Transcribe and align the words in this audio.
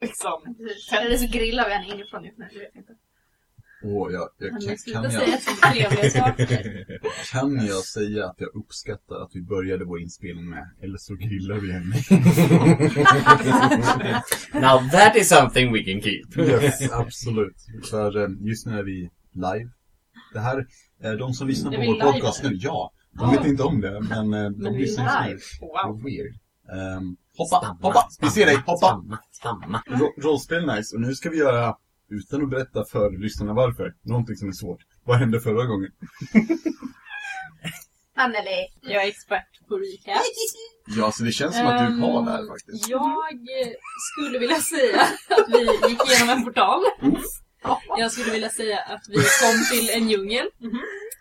liksom... 0.00 0.56
Eller 1.00 1.16
så 1.16 1.26
grillar 1.26 1.64
vi 1.68 1.74
henne 1.74 1.94
inifrån 1.94 2.24
just 2.24 2.38
nu, 2.38 2.48
det 2.52 2.58
vet 2.58 2.70
jag 2.74 2.80
inte. 2.82 2.92
Och 3.82 4.12
jag, 4.12 4.28
jag, 4.38 4.50
kan, 4.50 4.60
kan, 4.92 5.04
jag, 5.12 6.36
kan 7.32 7.66
jag 7.66 7.84
säga 7.84 8.26
att 8.26 8.36
jag 8.38 8.54
uppskattar 8.54 9.16
att 9.16 9.30
vi 9.34 9.42
började 9.42 9.84
vår 9.84 10.00
inspelning 10.00 10.50
med 10.50 10.70
Eller 10.82 10.98
så 10.98 11.14
grillar 11.14 11.54
vi 11.54 11.72
henne. 11.72 11.94
Now 14.60 14.90
that 14.90 15.16
is 15.16 15.28
something 15.28 15.72
we 15.72 15.82
can 15.82 16.00
keep. 16.02 16.48
yes, 16.48 16.92
absolut. 16.92 17.56
För 17.90 18.16
eh, 18.16 18.28
just 18.40 18.66
nu 18.66 18.78
är 18.78 18.82
vi 18.82 19.10
live. 19.32 19.70
Det 20.32 20.40
här, 20.40 20.66
de 21.18 21.32
som 21.32 21.48
lyssnar 21.48 21.70
på 21.72 21.76
vår 21.76 22.12
podcast 22.12 22.42
nu, 22.42 22.50
ja. 22.52 22.92
De 23.12 23.30
vet 23.30 23.46
inte 23.46 23.62
om 23.62 23.80
det, 23.80 24.00
men 24.00 24.34
eh, 24.34 24.50
de 24.50 24.62
Men 24.62 24.72
vi 24.72 24.78
är 24.78 24.80
lyssnar 24.86 25.28
just 25.28 25.60
nu. 25.60 25.66
live. 25.66 25.82
Wow. 25.84 26.02
Weird. 27.38 27.64
Ehm, 27.64 27.68
hoppa, 27.68 27.88
hoppa! 27.88 28.08
Vi 28.20 28.30
ser 28.30 28.46
dig, 28.46 28.56
hoppa! 28.66 29.00
Spamma. 29.32 29.82
Ro- 29.86 30.14
Rollspel 30.18 30.66
nice, 30.66 30.94
och 30.96 31.00
nu 31.00 31.14
ska 31.14 31.30
vi 31.30 31.36
göra, 31.38 31.76
utan 32.10 32.42
att 32.44 32.50
berätta 32.50 32.84
för 32.84 33.10
lyssnarna 33.22 33.52
varför, 33.52 33.94
någonting 34.02 34.36
som 34.36 34.48
är 34.48 34.52
svårt. 34.52 34.80
Vad 35.04 35.16
hände 35.18 35.40
förra 35.40 35.64
gången? 35.66 35.90
Anneli. 38.16 38.68
Jag 38.82 39.02
är 39.04 39.08
expert 39.08 39.68
på 39.68 39.76
recap. 39.76 40.22
Ja, 40.96 41.12
så 41.12 41.22
det 41.24 41.32
känns 41.32 41.56
som 41.56 41.66
att 41.66 41.78
du 41.78 41.84
Ehm, 41.86 42.00
har 42.02 42.24
det 42.24 42.30
här 42.30 42.46
faktiskt. 42.48 42.88
Jag 42.88 43.24
skulle 44.12 44.38
vilja 44.38 44.60
säga 44.60 45.00
att 45.28 45.48
vi 45.48 45.88
gick 45.88 46.10
igenom 46.10 46.28
en 46.28 46.44
portal. 46.44 46.80
Jag 47.98 48.12
skulle 48.12 48.32
vilja 48.32 48.48
säga 48.50 48.78
att 48.80 49.02
vi 49.08 49.14
kom 49.16 49.56
till 49.72 49.90
en 50.02 50.08
djungel. 50.10 50.46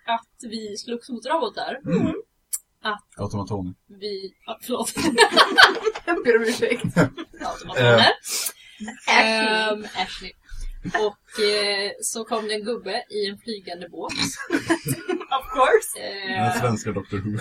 Att 0.05 0.37
vi 0.51 0.77
slogs 0.77 1.09
mot 1.09 1.25
robotar. 1.25 1.79
Mm. 1.85 2.13
Att 2.83 3.19
Automatoner. 3.21 3.73
vi... 3.99 4.33
Ja, 4.45 4.59
förlåt. 4.61 4.93
Jag 6.05 6.23
ber 6.23 6.37
om 6.37 6.43
ursäkt. 6.43 6.83
Automatoner. 7.45 8.05
Ehm, 9.09 9.85
Ashley. 9.95 10.31
Och 10.85 11.43
eh, 11.43 11.91
så 12.01 12.23
kom 12.25 12.47
det 12.47 12.53
en 12.53 12.63
gubbe 12.63 13.03
i 13.09 13.29
en 13.29 13.37
flygande 13.37 13.89
båt. 13.89 14.13
Of 15.37 15.45
course. 15.53 15.99
Den 16.27 16.45
Eh, 16.45 16.59
svenska 16.61 16.91
Dr. 16.91 17.17
Who. 17.17 17.37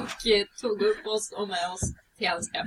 och 0.00 0.26
eh, 0.26 0.46
tog 0.60 0.82
upp 0.82 1.06
oss 1.06 1.32
och 1.36 1.48
med 1.48 1.70
oss 1.72 1.80
till 2.18 2.28
hans 2.28 2.50
hem. 2.52 2.66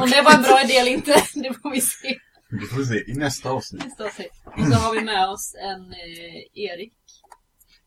Om 0.00 0.10
det 0.10 0.22
var 0.22 0.34
en 0.34 0.42
bra 0.42 0.62
idé 0.64 0.76
eller 0.76 0.90
inte, 0.90 1.24
det 1.34 1.54
får 1.62 1.70
vi 1.70 1.80
se 1.80 2.18
Det 2.50 2.66
får 2.66 2.76
vi 2.76 2.86
se 2.86 3.10
i 3.10 3.14
nästa 3.14 3.50
avsnitt. 3.50 3.84
nästa 3.84 4.04
avsnitt. 4.04 4.32
Och 4.44 4.66
så 4.66 4.74
har 4.74 4.94
vi 4.94 5.00
med 5.00 5.28
oss 5.28 5.54
en 5.58 5.92
eh, 5.92 6.62
Erik 6.64 6.92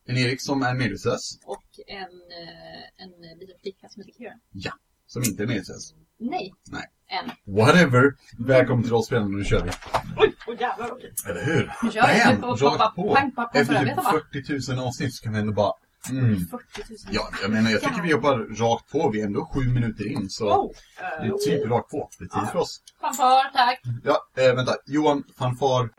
En 0.07 0.17
Erik 0.17 0.41
som 0.41 0.61
är 0.63 0.73
medvetslös, 0.73 1.39
och 1.45 1.63
en, 1.87 1.97
eh, 2.03 3.03
en 3.05 3.39
liten 3.39 3.55
flicka 3.61 3.89
som 3.89 4.01
heter 4.01 4.13
Kira. 4.17 4.73
som 5.07 5.23
inte 5.23 5.43
är 5.43 5.47
medvetslös. 5.47 5.93
Nej. 6.19 6.53
Nej. 6.71 6.85
En. 7.07 7.55
Whatever! 7.55 8.13
Välkommen 8.37 8.83
till 8.83 8.91
rollspelen, 8.91 9.31
nu 9.31 9.43
kör 9.43 9.63
vi. 9.63 9.71
Oj, 10.17 10.33
oj 10.47 10.57
jävlar 10.59 10.91
okej. 10.91 11.13
Eller 11.29 11.45
hur? 11.45 11.73
Nu 11.83 11.91
kör 11.91 12.07
vi. 12.35 12.41
Bam! 12.41 12.55
Rakt 12.55 12.95
på! 12.95 13.15
pang 13.15 13.31
Efter 13.53 13.85
typ 13.85 14.53
40 14.63 14.71
000 14.75 14.87
avsnitt 14.87 15.13
så 15.15 15.23
kan 15.23 15.33
vi 15.33 15.39
ändå 15.39 15.53
bara... 15.53 15.73
Mm. 16.09 16.35
40 16.39 16.63
000. 16.89 16.97
Ja, 17.11 17.29
jag 17.41 17.51
menar 17.51 17.71
jag 17.71 17.81
tycker 17.81 18.01
vi 18.01 18.09
jobbar 18.09 18.37
rakt 18.55 18.91
på. 18.91 19.09
Vi 19.09 19.21
är 19.21 19.25
ändå 19.25 19.45
sju 19.45 19.59
minuter 19.73 20.07
in 20.11 20.29
så 20.29 20.45
Wow. 20.45 20.73
det 20.97 21.25
Eh, 21.25 21.29
är 21.31 21.37
typ 21.37 21.69
rakt 21.71 21.89
på. 21.91 22.09
Det 22.19 22.25
är 22.25 22.39
tid 22.39 22.49
för 22.51 22.59
oss. 22.59 22.81
Fanfar, 23.01 23.51
tack. 23.53 23.81
Ja, 24.03 24.43
eh, 24.43 24.55
vänta. 24.55 24.75
Johan, 24.85 25.23
fanfar. 25.37 25.89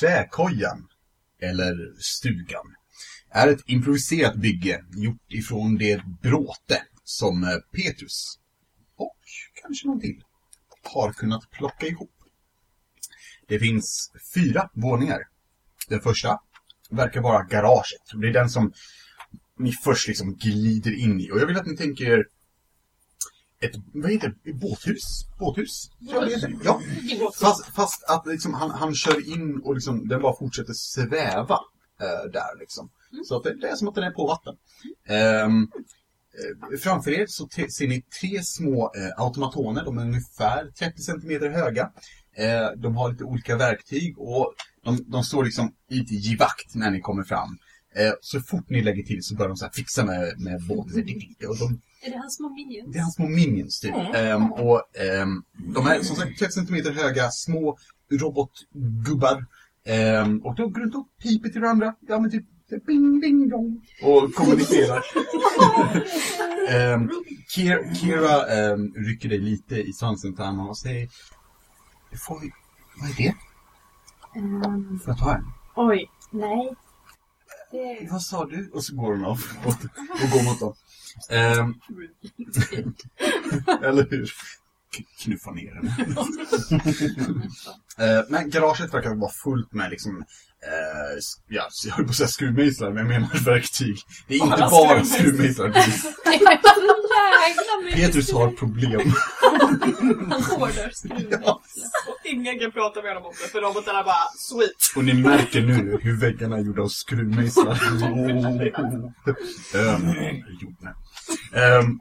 Träkojan, 0.00 0.88
eller 1.42 2.00
stugan, 2.00 2.74
är 3.30 3.48
ett 3.48 3.62
improviserat 3.66 4.34
bygge 4.34 4.84
gjort 4.96 5.32
ifrån 5.32 5.76
det 5.78 6.02
bråte 6.22 6.82
som 7.04 7.44
eh, 7.44 7.56
Petrus 7.72 8.38
och 8.96 9.16
kanske 9.62 9.86
någon 9.86 10.00
till 10.00 10.24
har 10.82 11.12
kunnat 11.12 11.50
plocka 11.50 11.86
ihop. 11.86 12.14
Det 13.48 13.58
finns 13.58 14.12
fyra 14.34 14.70
våningar. 14.74 15.18
Den 15.88 16.00
första 16.00 16.40
verkar 16.90 17.20
vara 17.20 17.44
garaget. 17.44 18.02
Det 18.14 18.28
är 18.28 18.32
den 18.32 18.50
som 18.50 18.72
ni 19.58 19.72
först 19.72 20.08
liksom 20.08 20.34
glider 20.34 20.98
in 20.98 21.20
i. 21.20 21.30
Och 21.30 21.40
jag 21.40 21.46
vill 21.46 21.56
att 21.56 21.66
ni 21.66 21.76
tänker 21.76 22.04
er 22.04 22.26
ett, 23.60 23.72
vad 23.92 24.10
heter 24.10 24.34
det, 24.44 24.52
båthus? 24.52 25.26
Båthus? 25.38 25.90
Ja. 25.98 26.28
Ja. 26.64 26.80
Fast, 27.40 27.74
fast 27.74 28.04
att 28.04 28.26
liksom 28.26 28.54
han, 28.54 28.70
han 28.70 28.94
kör 28.94 29.32
in 29.32 29.60
och 29.64 29.74
liksom 29.74 30.08
den 30.08 30.22
bara 30.22 30.36
fortsätter 30.36 30.72
sväva 30.72 31.58
eh, 32.00 32.30
där 32.32 32.58
liksom. 32.58 32.90
Så 33.28 33.36
att 33.36 33.44
det, 33.44 33.60
det 33.60 33.68
är 33.68 33.76
som 33.76 33.88
att 33.88 33.94
den 33.94 34.04
är 34.04 34.10
på 34.10 34.26
vatten. 34.26 34.56
Eh, 35.08 35.48
framför 36.78 37.10
er 37.10 37.26
så 37.28 37.48
ser 37.48 37.88
ni 37.88 38.02
tre 38.20 38.42
små 38.42 38.92
eh, 38.96 39.24
automatoner. 39.24 39.84
De 39.84 39.98
är 39.98 40.02
ungefär 40.02 40.70
30 40.70 41.02
cm 41.02 41.52
höga. 41.52 41.90
Eh, 42.36 42.70
de 42.76 42.96
har 42.96 43.12
lite 43.12 43.24
olika 43.24 43.56
verktyg 43.56 44.18
och 44.18 44.54
de, 44.84 45.04
de 45.06 45.24
står 45.24 45.44
liksom 45.44 45.74
lite 45.88 46.14
givakt 46.14 46.74
när 46.74 46.90
ni 46.90 47.00
kommer 47.00 47.22
fram. 47.22 47.58
Eh, 47.94 48.12
så 48.20 48.40
fort 48.40 48.70
ni 48.70 48.82
lägger 48.82 49.02
till 49.02 49.22
så 49.22 49.34
börjar 49.34 49.48
de 49.48 49.56
så 49.56 49.64
här 49.64 49.72
fixa 49.72 50.04
med, 50.04 50.40
med 50.40 50.66
båten. 50.66 51.04
Och 51.48 51.58
de, 51.58 51.80
Är 52.02 52.10
det 52.10 52.16
hans 52.18 52.36
små 52.36 52.48
minions? 52.48 52.92
det 52.92 52.98
är 52.98 53.02
hans 53.02 53.14
små 53.14 53.28
minions 53.28 53.80
typ. 53.80 53.94
Ehm, 54.14 54.52
och 54.52 54.96
ehm, 55.00 55.42
de 55.74 55.86
är 55.86 56.02
som 56.02 56.16
sagt 56.16 56.38
30 56.38 56.52
cm 56.52 56.94
höga, 56.96 57.30
små 57.30 57.78
robotgubbar. 58.20 59.46
Ehm, 59.86 60.38
och 60.46 60.54
de 60.56 60.72
går 60.72 60.80
runt 60.80 60.94
och 60.94 61.08
piper 61.22 61.48
till 61.48 61.60
varandra. 61.60 61.94
Ja 62.00 62.20
men 62.20 62.30
typ 62.30 62.44
bing 62.86 63.20
bing 63.20 63.48
dong. 63.48 63.86
Och 64.02 64.34
kommunicerar. 64.34 65.02
um, 66.94 67.10
Kira, 67.48 67.94
Kira 67.94 68.46
ehm, 68.46 68.94
rycker 68.94 69.28
dig 69.28 69.38
lite 69.38 69.74
i 69.76 69.92
svansen 69.92 70.34
till 70.34 70.44
honom 70.44 70.68
och 70.68 70.78
säger 70.78 71.08
"Du 72.10 72.18
får 72.18 72.40
vad 73.00 73.10
är 73.10 73.14
det? 73.16 73.34
Ehm, 74.36 74.98
Får 75.04 75.10
jag 75.14 75.18
ta 75.18 75.34
en? 75.34 75.44
oj, 75.76 76.10
nej. 76.30 76.74
Det... 77.70 78.08
Vad 78.10 78.22
sa 78.22 78.44
du? 78.46 78.70
Och 78.74 78.84
så 78.84 78.96
går 78.96 79.12
hon 79.12 79.24
av 79.24 79.40
och, 79.64 79.72
och 80.22 80.30
går 80.32 80.44
mot 80.44 80.60
dem. 80.60 80.74
Ehm. 81.28 81.74
Eller 83.82 84.10
hur? 84.10 84.32
Knuffa 85.22 85.50
ner 85.50 85.74
henne. 85.74 85.94
Eh, 87.98 88.20
men 88.28 88.50
garaget 88.50 88.94
verkar 88.94 89.14
vara 89.14 89.30
fullt 89.44 89.72
med 89.72 89.90
liksom, 89.90 90.24
s- 91.18 91.34
ja, 91.48 91.68
jag 91.86 91.92
höll 91.94 92.04
på 92.04 92.10
att 92.10 92.16
säga 92.16 92.28
skruvmejslar, 92.28 92.88
men 92.90 92.98
jag 92.98 93.06
menar 93.08 93.44
verktyg. 93.44 93.96
Det 94.28 94.34
är 94.34 94.38
inte 94.44 94.56
Bara 94.70 95.04
skruvmejslar. 95.04 95.72
skruvmejslar. 95.72 95.72
Petrus 97.94 98.32
har 98.32 98.50
problem. 98.50 99.12
Han 100.30 100.42
hårdar. 100.42 100.90
Ja. 101.30 101.60
Och 102.08 102.16
ingen 102.26 102.58
kan 102.58 102.72
prata 102.72 103.02
med 103.02 103.10
honom 103.10 103.26
om 103.26 103.32
det 103.42 103.48
för 103.48 103.60
robotarna 103.60 104.02
bara 104.02 104.16
sweet. 104.38 104.96
Och 104.96 105.04
ni 105.04 105.14
märker 105.14 105.60
nu 105.62 105.98
hur 106.02 106.16
väggarna 106.20 106.56
är 106.56 106.60
gjorda 106.60 106.82
av 106.82 106.88
skruvmejslar. 106.88 107.78
Nej. 110.04 110.44
Ehm, 111.54 112.00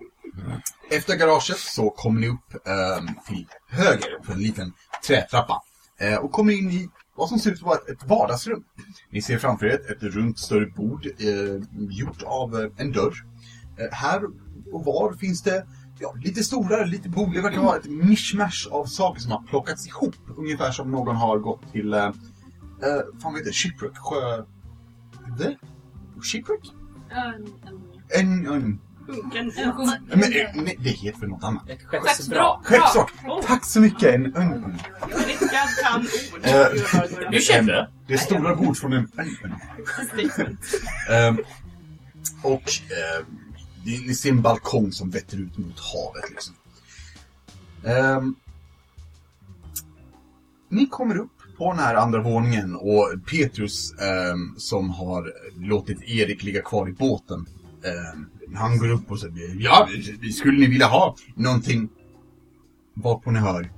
efter 0.91 1.15
garaget 1.15 1.57
så 1.57 1.89
kommer 1.89 2.21
ni 2.21 2.27
upp 2.27 2.67
ehm, 2.67 3.07
till 3.27 3.47
höger 3.69 4.23
på 4.25 4.31
en 4.31 4.39
liten 4.39 4.73
trätrappa. 5.07 5.61
Eh, 5.99 6.15
och 6.15 6.31
kommer 6.31 6.53
in 6.53 6.71
i 6.71 6.89
vad 7.15 7.29
som 7.29 7.39
ser 7.39 7.51
ut 7.51 7.57
att 7.57 7.63
vara 7.63 7.77
ett, 7.77 8.03
vardagsrum. 8.07 8.63
Ni 9.11 9.21
ser 9.21 9.37
framför 9.37 9.65
er 9.65 9.73
ett, 9.73 9.89
ett 9.91 10.03
runt 10.03 10.39
större 10.39 10.65
bord 10.65 11.05
eh, 11.05 11.63
gjort 11.89 12.23
av 12.23 12.61
eh, 12.61 12.69
en 12.77 12.91
dörr. 12.91 13.13
Eh, 13.77 13.91
här 13.91 14.23
och 14.71 14.85
var 14.85 15.13
finns 15.13 15.43
det 15.43 15.65
ja, 15.99 16.15
lite 16.23 16.43
stora, 16.43 16.85
lite 16.85 17.09
bord. 17.09 17.33
Det 17.33 17.41
verkar 17.41 17.61
vara 17.61 17.77
ett 17.77 17.89
mischmasch 17.89 18.67
av 18.71 18.85
saker 18.85 19.21
som 19.21 19.31
har 19.31 19.43
plockats 19.43 19.87
ihop. 19.87 20.15
Ungefär 20.37 20.71
som 20.71 20.91
någon 20.91 21.15
har 21.15 21.39
gått 21.39 21.71
till, 21.71 21.93
eh, 21.93 22.05
eh, 22.05 22.11
fan 22.81 23.31
vad 23.31 23.33
heter 23.33 23.45
det, 23.45 23.53
shipwreck, 23.53 23.97
sjö... 23.97 24.43
Det? 25.37 25.57
Shipwreck? 26.23 26.71
En, 27.09 27.47
En, 28.09 28.45
en, 28.45 28.53
en, 28.53 28.79
Sjunken. 29.15 29.51
en 29.57 29.73
sjunk... 29.73 29.89
men, 30.07 30.23
eh, 30.23 30.49
nej, 30.53 30.75
det 30.79 30.89
heter 30.89 31.19
väl 31.19 31.29
något 31.29 31.43
annat. 31.43 31.69
Ett 31.69 31.79
Skeppsvrak. 31.85 32.65
skeppsvrak. 32.65 33.09
Skeppsvrak! 33.11 33.45
Tack 33.47 33.65
så 33.65 33.79
mycket! 33.81 34.15
En, 34.15 34.35
en. 34.35 34.79
Rickard 35.27 35.69
kan 35.83 36.01
ord. 36.01 36.45
Eh, 36.45 37.29
Du 37.31 37.39
kände? 37.41 37.89
Det 38.07 38.13
är 38.13 38.17
stora 38.17 38.55
bord 38.55 38.77
från 38.77 38.93
en, 38.93 39.07
en, 39.17 39.27
en. 40.37 40.57
Ehm, 41.15 41.37
och 42.43 42.61
eh, 42.91 43.25
ni, 43.85 44.03
ni 44.07 44.15
ser 44.15 44.29
en 44.29 44.41
balkong 44.41 44.91
som 44.91 45.09
vetter 45.09 45.37
ut 45.37 45.57
mot 45.57 45.79
havet. 45.79 46.29
Liksom. 46.29 46.55
Ehm, 47.85 48.35
ni 50.69 50.85
kommer 50.87 51.17
upp 51.17 51.31
på 51.57 51.71
den 51.71 51.79
här 51.79 51.95
andra 51.95 52.21
våningen 52.21 52.75
och 52.75 53.13
Petrus 53.31 53.93
ehm, 53.99 54.55
som 54.57 54.89
har 54.89 55.33
låtit 55.59 56.03
Erik 56.03 56.43
ligga 56.43 56.61
kvar 56.61 56.89
i 56.89 56.91
båten. 56.91 57.45
ehm, 57.83 58.29
han 58.55 58.77
går 58.77 58.89
upp 58.89 59.11
och 59.11 59.19
säger 59.19 59.55
Ja, 59.59 59.89
skulle 60.33 60.59
ni 60.59 60.67
vilja 60.67 60.87
ha 60.87 61.15
någonting? 61.35 61.89
Varpå 62.93 63.31
ni 63.31 63.39
hör 63.39 63.71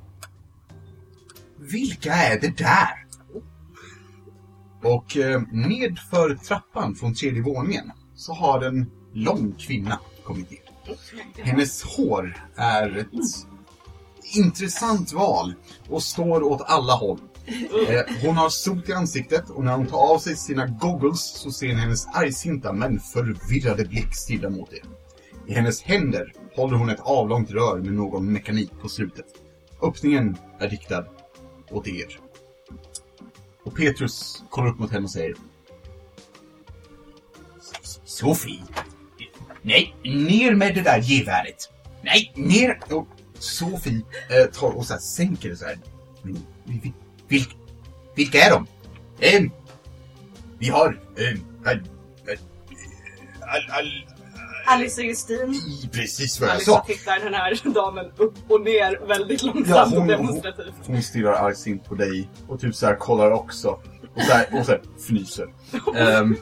Vilka 1.59 2.13
är 2.13 2.39
det 2.39 2.57
där? 2.57 3.05
Och 4.83 5.17
eh, 5.17 5.41
nedför 5.51 6.35
trappan 6.35 6.95
från 6.95 7.13
tredje 7.13 7.41
våningen 7.41 7.91
så 8.15 8.33
har 8.33 8.61
en 8.61 8.91
lång 9.13 9.55
kvinna 9.59 9.99
kommit 10.23 10.51
in. 10.51 10.57
Hennes 11.43 11.83
hår 11.83 12.47
är 12.55 12.97
ett 12.97 13.07
intressant 14.35 15.13
val 15.13 15.53
och 15.89 16.03
står 16.03 16.43
åt 16.43 16.61
alla 16.65 16.93
håll. 16.93 17.19
Eh, 17.45 18.01
hon 18.21 18.37
har 18.37 18.49
sot 18.49 18.89
i 18.89 18.93
ansiktet 18.93 19.49
och 19.49 19.63
när 19.63 19.77
hon 19.77 19.87
tar 19.87 20.13
av 20.13 20.19
sig 20.19 20.35
sina 20.35 20.67
goggles 20.67 21.21
så 21.21 21.51
ser 21.51 21.67
ni 21.67 21.73
hennes 21.73 22.07
argsinta 22.07 22.73
men 22.73 22.99
förvirrade 22.99 23.85
blick 23.85 24.15
stilla 24.15 24.49
mot 24.49 24.73
er. 24.73 24.83
I 25.47 25.53
hennes 25.53 25.81
händer 25.81 26.33
håller 26.55 26.77
hon 26.77 26.89
ett 26.89 26.99
avlångt 26.99 27.51
rör 27.51 27.77
med 27.77 27.93
någon 27.93 28.33
mekanik 28.33 28.71
på 28.81 28.89
slutet. 28.89 29.25
Öppningen 29.81 30.37
är 30.59 30.69
riktad 30.69 31.05
åt 31.71 31.87
er. 31.87 32.19
Och 33.63 33.75
Petrus 33.75 34.43
kollar 34.49 34.69
upp 34.69 34.79
mot 34.79 34.91
henne 34.91 35.03
och 35.03 35.11
säger 35.11 35.35
Sofie! 38.05 38.63
Nej, 39.61 39.95
ner 40.03 40.55
med 40.55 40.75
det 40.75 40.81
där 40.81 41.01
geväret! 41.01 41.69
Nej, 42.01 42.31
ner! 42.35 42.79
Och 42.89 43.07
Sofie 43.39 44.01
eh, 44.29 44.51
tar 44.51 44.77
och 44.77 44.85
så 44.85 44.93
här 44.93 44.99
sänker 44.99 45.49
det 45.49 45.55
så 45.55 45.65
här. 45.65 45.79
Men, 46.21 46.45
vil, 46.63 46.93
vil, 47.31 47.45
vilka 48.15 48.37
är 48.45 48.51
de? 48.51 48.67
Ehm, 49.19 49.51
vi 50.59 50.69
har... 50.69 50.99
ehm, 51.17 51.39
all, 51.65 51.79
all, 53.41 53.71
all, 53.71 54.05
Alice 54.67 55.01
och 55.01 55.07
Justin. 55.07 55.53
i 55.53 55.89
precis 55.93 56.39
vad 56.39 56.49
jag 56.49 56.53
Alice 56.55 56.71
sa. 56.71 56.83
tittar 56.87 57.19
den 57.19 57.33
här 57.33 57.73
damen 57.73 58.05
upp 58.17 58.33
och 58.51 58.61
ner 58.61 59.07
väldigt 59.07 59.43
Ja, 59.43 59.53
långsamt 59.53 59.81
och 59.85 59.89
hon, 59.89 59.97
hon, 59.99 60.07
demonstrativt. 60.07 60.73
hon 60.85 61.03
stirrar 61.03 61.33
argsint 61.33 61.85
på 61.85 61.95
dig 61.95 62.29
och 62.47 62.59
typ 62.61 62.75
så 62.75 62.85
här 62.85 62.95
kollar 62.95 63.31
också. 63.31 63.67
Och 64.15 64.21
så 64.21 64.31
här, 64.33 64.59
och 64.59 64.65
så 64.65 64.71
här 64.71 64.81
fnyser. 64.97 65.47
Ehm, 65.95 66.37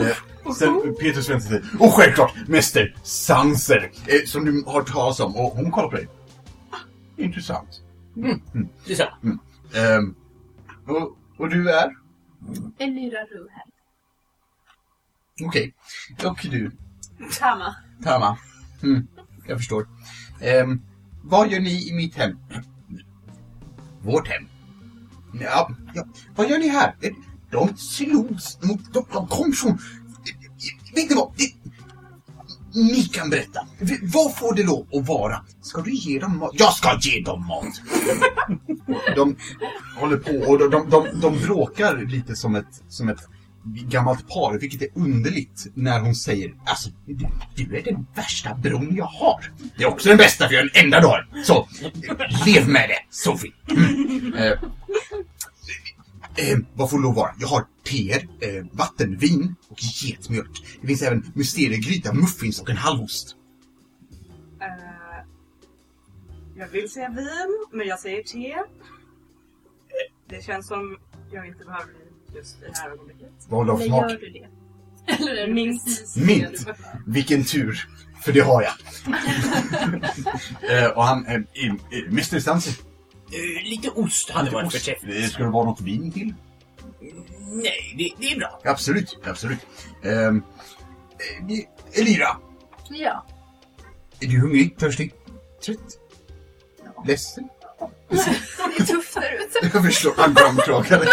eh, 0.00 0.52
sen 0.54 0.96
Petrus 1.00 1.28
vänder 1.30 1.46
sig 1.48 1.62
Och 1.80 1.94
självklart 1.94 2.32
Mäster 2.48 2.96
Sanser 3.02 3.90
eh, 4.06 4.20
som 4.26 4.44
du 4.44 4.64
har 4.66 4.82
talat 4.82 5.20
om. 5.20 5.36
Och 5.36 5.50
hon 5.56 5.70
kollar 5.70 5.88
på 5.88 5.96
dig. 5.96 6.08
Ah, 6.70 6.76
Intressant. 7.16 7.80
Det 8.86 8.92
är 8.92 8.96
så. 8.96 9.04
Ehm, 9.74 10.14
och, 10.86 11.16
och 11.38 11.48
du 11.48 11.70
är? 11.70 11.96
Elira 12.78 13.24
Ruhel. 13.24 13.68
Okej. 15.46 15.74
Och 16.24 16.38
du? 16.50 16.70
Tama. 17.38 17.76
Tama. 18.04 18.38
Mm, 18.82 19.06
jag 19.46 19.58
förstår. 19.58 19.88
Ehm, 20.40 20.80
vad 21.24 21.48
gör 21.50 21.60
ni 21.60 21.88
i 21.88 21.92
mitt 21.94 22.14
hem? 22.16 22.38
Vårt 24.02 24.28
hem? 24.28 24.48
Ja, 25.40 25.70
ja. 25.94 26.04
Vad 26.36 26.50
gör 26.50 26.58
ni 26.58 26.68
här? 26.68 26.94
De 27.50 27.76
slogs 27.76 28.62
mot... 28.62 28.92
De, 28.94 29.06
de 29.12 29.26
kom 29.26 29.52
från... 29.52 29.78
Vet 30.94 31.10
ni 31.10 31.14
vad? 31.16 31.32
Det- 31.36 31.61
ni 32.74 33.02
kan 33.04 33.30
berätta. 33.30 33.66
V- 33.78 33.98
Vad 34.02 34.36
får 34.36 34.54
det 34.54 34.62
lov 34.62 34.86
att 34.92 35.08
vara? 35.08 35.44
Ska 35.62 35.80
du 35.80 35.90
ge 35.94 36.18
dem 36.18 36.38
mat? 36.38 36.50
Jag 36.54 36.72
ska 36.72 36.98
ge 37.00 37.20
dem 37.20 37.46
mat! 37.46 37.80
de 39.16 39.36
håller 39.96 40.16
på 40.16 40.50
och 40.50 40.58
de, 40.58 40.70
de, 40.70 40.90
de, 40.90 41.20
de 41.20 41.38
bråkar 41.38 41.96
lite 42.08 42.36
som 42.36 42.54
ett, 42.54 42.82
som 42.88 43.08
ett 43.08 43.28
gammalt 43.64 44.28
par, 44.28 44.58
vilket 44.58 44.82
är 44.82 44.88
underligt 44.94 45.66
när 45.74 46.00
hon 46.00 46.14
säger 46.14 46.54
alltså, 46.66 46.90
du, 47.06 47.26
du 47.56 47.76
är 47.78 47.82
den 47.82 48.06
värsta 48.14 48.54
bron 48.54 48.94
jag 48.96 49.04
har. 49.04 49.52
Det 49.76 49.82
är 49.84 49.88
också 49.88 50.08
den 50.08 50.18
bästa 50.18 50.48
för 50.48 50.54
jag 50.54 50.64
är 50.64 50.70
den 50.74 50.84
enda 50.84 51.00
du 51.00 51.06
har. 51.06 51.28
Så, 51.44 51.68
lev 52.46 52.68
med 52.68 52.88
det, 52.88 52.98
Sofie. 53.10 53.52
Mm. 53.70 54.34
Eh, 54.34 54.58
eh, 56.36 56.58
vad 56.74 56.90
får 56.90 56.98
lov 56.98 57.10
att 57.10 57.16
vara? 57.16 57.34
Jag 57.38 57.48
har 57.48 57.66
teer, 57.84 58.28
eh, 58.40 58.64
vatten, 58.72 59.16
vin 59.16 59.54
och 59.68 59.78
getmjölk. 59.82 60.78
Det 60.80 60.86
finns 60.86 61.02
även 61.02 61.32
mysteriegryta, 61.34 62.12
muffins 62.12 62.60
och 62.60 62.70
en 62.70 62.76
halvost. 62.76 63.36
Eh, 64.60 64.66
jag 66.56 66.68
vill 66.68 66.90
säga 66.90 67.08
vin, 67.08 67.66
men 67.72 67.86
jag 67.86 68.00
säger 68.00 68.22
te. 68.22 68.56
Det 70.28 70.44
känns 70.44 70.66
som 70.66 70.98
jag 71.32 71.46
inte 71.46 71.64
behöver 71.64 71.86
vin 71.86 72.36
just 72.36 72.62
i 72.62 72.64
det 72.66 72.78
här 72.78 72.90
ögonblicket. 72.90 73.30
Vad 73.48 73.66
har 73.66 73.72
du 73.74 73.78
för 73.78 73.86
smak? 73.88 74.10
gör 74.10 74.18
du 74.18 74.30
det? 74.30 74.48
Eller 75.06 75.34
är 75.34 75.46
det 75.46 75.52
Mint. 75.52 75.82
Mint. 76.16 76.66
Vilken 77.06 77.44
tur, 77.44 77.88
för 78.24 78.32
det 78.32 78.40
har 78.40 78.62
jag. 78.62 78.72
eh, 80.84 80.90
och 80.90 81.04
han, 81.04 81.26
eh, 81.26 81.40
Mr. 82.08 82.40
Stanser. 82.40 82.91
Eh, 83.32 83.62
lite 83.70 83.90
ost 83.90 84.30
hade 84.30 84.50
varit 84.50 84.72
förträffligt. 84.72 85.24
Eh, 85.24 85.30
Ska 85.30 85.42
det 85.42 85.50
vara 85.50 85.64
något 85.64 85.80
vin 85.80 86.12
till? 86.12 86.34
Nej, 87.48 87.94
det, 87.98 88.10
det 88.18 88.32
är 88.32 88.38
bra. 88.38 88.60
Absolut, 88.64 89.18
absolut. 89.24 89.58
Eh, 90.02 90.32
Elira, 91.92 92.36
Ja. 92.90 93.26
är 94.20 94.26
du 94.26 94.40
hungrig, 94.40 94.78
törstig, 94.78 95.14
trött, 95.64 95.98
ledsen? 97.06 97.48
Det 98.08 98.16
är 98.82 98.84
tufft 98.86 99.14
där 99.14 99.32
ute. 99.32 99.70
Jag 99.76 99.84
förstår, 99.84 100.14
han 100.16 100.34
framkrakade. 100.36 101.06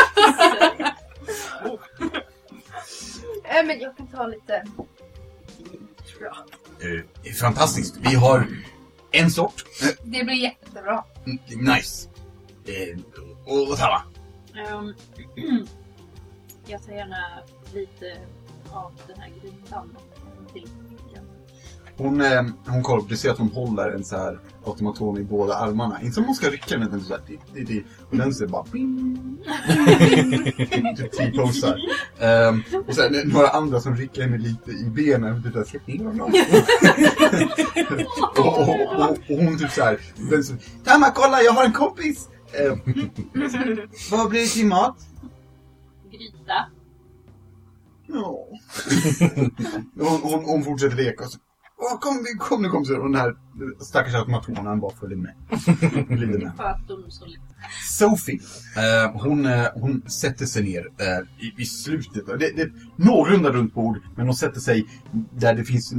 Äh, 3.44 3.64
men 3.66 3.80
jag 3.80 3.98
kan 3.98 4.08
ta 4.08 4.28
lite... 4.28 4.64
Eh, 7.26 7.34
fantastiskt. 7.34 7.96
Vi 8.02 8.16
har 8.16 8.48
en 9.12 9.32
sort. 9.32 9.66
Det 10.04 10.24
blir 10.24 10.36
jättebra. 10.36 11.04
mm, 11.26 11.66
nice. 11.76 12.10
Eh, 12.66 13.00
och 13.46 13.78
samma. 13.78 14.02
Um, 14.72 14.96
jag 16.68 16.86
tar 16.86 16.92
gärna 16.94 17.44
lite 17.74 18.18
av 18.72 18.92
den 19.08 19.20
här 19.20 19.30
grytan 19.42 19.98
till. 20.54 20.70
Hon, 22.00 22.22
eh, 22.22 22.46
hon 22.68 22.84
kollar, 22.84 23.06
du 23.10 23.18
ser 23.18 23.30
att 23.30 23.38
hon 23.38 23.52
håller 23.52 23.90
en 23.92 24.04
så 24.04 24.18
här 24.18 24.40
automaton 24.66 25.18
i 25.18 25.24
båda 25.24 25.56
armarna. 25.56 26.02
Inte 26.02 26.14
som 26.14 26.24
hon 26.24 26.36
ska 26.36 26.50
rycka 26.50 26.78
den, 26.78 26.88
utan 26.88 27.02
så 27.02 27.14
här, 27.14 27.22
di, 27.28 27.40
di, 27.54 27.64
di. 27.64 27.84
och 28.10 28.18
den 28.18 28.34
ser 28.34 28.48
bara 28.48 28.66
bing. 28.72 29.38
typ 30.98 31.12
T-posar. 31.12 31.80
Um, 32.20 32.64
och 32.88 32.96
sen 32.96 33.14
några 33.26 33.48
andra 33.48 33.80
som 33.80 33.96
rycker 33.96 34.22
henne 34.22 34.38
lite 34.38 34.72
i 34.72 34.84
benen. 34.84 35.44
Typ 35.44 35.54
såhär, 35.54 35.66
släpp 35.66 35.88
ner 35.88 36.06
honom. 36.06 36.34
och, 38.38 38.60
och, 38.60 38.70
och, 38.70 39.10
och 39.10 39.44
hon 39.44 39.58
typ 39.58 39.72
såhär, 39.72 40.00
den 40.32 40.44
så, 40.44 40.54
Tamma 40.84 41.12
kolla 41.12 41.42
jag 41.42 41.52
har 41.52 41.66
en 41.66 41.74
kompis! 41.74 42.30
Eh, 42.52 42.78
vad 44.12 44.30
blir 44.30 44.42
det 44.42 44.48
till 44.48 44.66
mat? 44.66 44.98
Gryta. 46.12 46.66
Ja. 48.08 48.48
hon, 50.10 50.22
hon, 50.22 50.46
hon 50.46 50.64
fortsätter 50.64 50.96
leka 50.96 51.24
och 51.24 51.32
så 51.32 51.40
Åh, 51.82 52.00
kom, 52.00 52.26
kom 52.40 52.62
nu 52.62 52.70
kom 52.70 52.86
så 52.86 52.98
och 52.98 53.12
den 53.12 53.22
här 53.22 53.36
stackars 53.80 54.16
automatonen 54.16 54.80
bara 54.80 54.96
följer 54.96 55.18
med. 55.18 55.34
Glider 56.08 56.40
med. 56.40 56.52
Sophie, 57.90 58.40
eh, 58.78 59.22
hon, 59.22 59.46
eh, 59.46 59.68
hon 59.74 60.02
sätter 60.10 60.46
sig 60.46 60.64
ner 60.64 60.88
eh, 60.98 61.46
i, 61.46 61.54
i 61.58 61.66
slutet. 61.66 62.28
Det, 62.28 62.52
det 62.56 62.72
någorlunda 62.96 63.50
runt 63.50 63.74
bord, 63.74 63.98
men 64.16 64.26
hon 64.26 64.36
sätter 64.36 64.60
sig 64.60 64.86
där 65.32 65.54
det 65.54 65.64
finns 65.64 65.94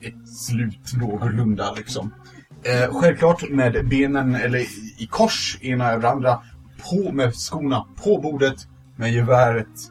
ett 0.00 0.28
slut 0.28 0.92
någorlunda 0.96 1.72
liksom. 1.72 2.14
Eh, 2.62 3.00
självklart 3.00 3.50
med 3.50 3.88
benen 3.88 4.34
eller 4.34 4.58
i, 4.58 4.94
i 4.98 5.06
kors, 5.06 5.58
ena 5.60 5.92
över 5.92 6.08
andra, 6.08 6.42
på 6.90 7.12
med 7.12 7.34
skorna 7.34 7.86
på 8.04 8.20
bordet, 8.20 8.68
med 8.96 9.12
geväret 9.12 9.90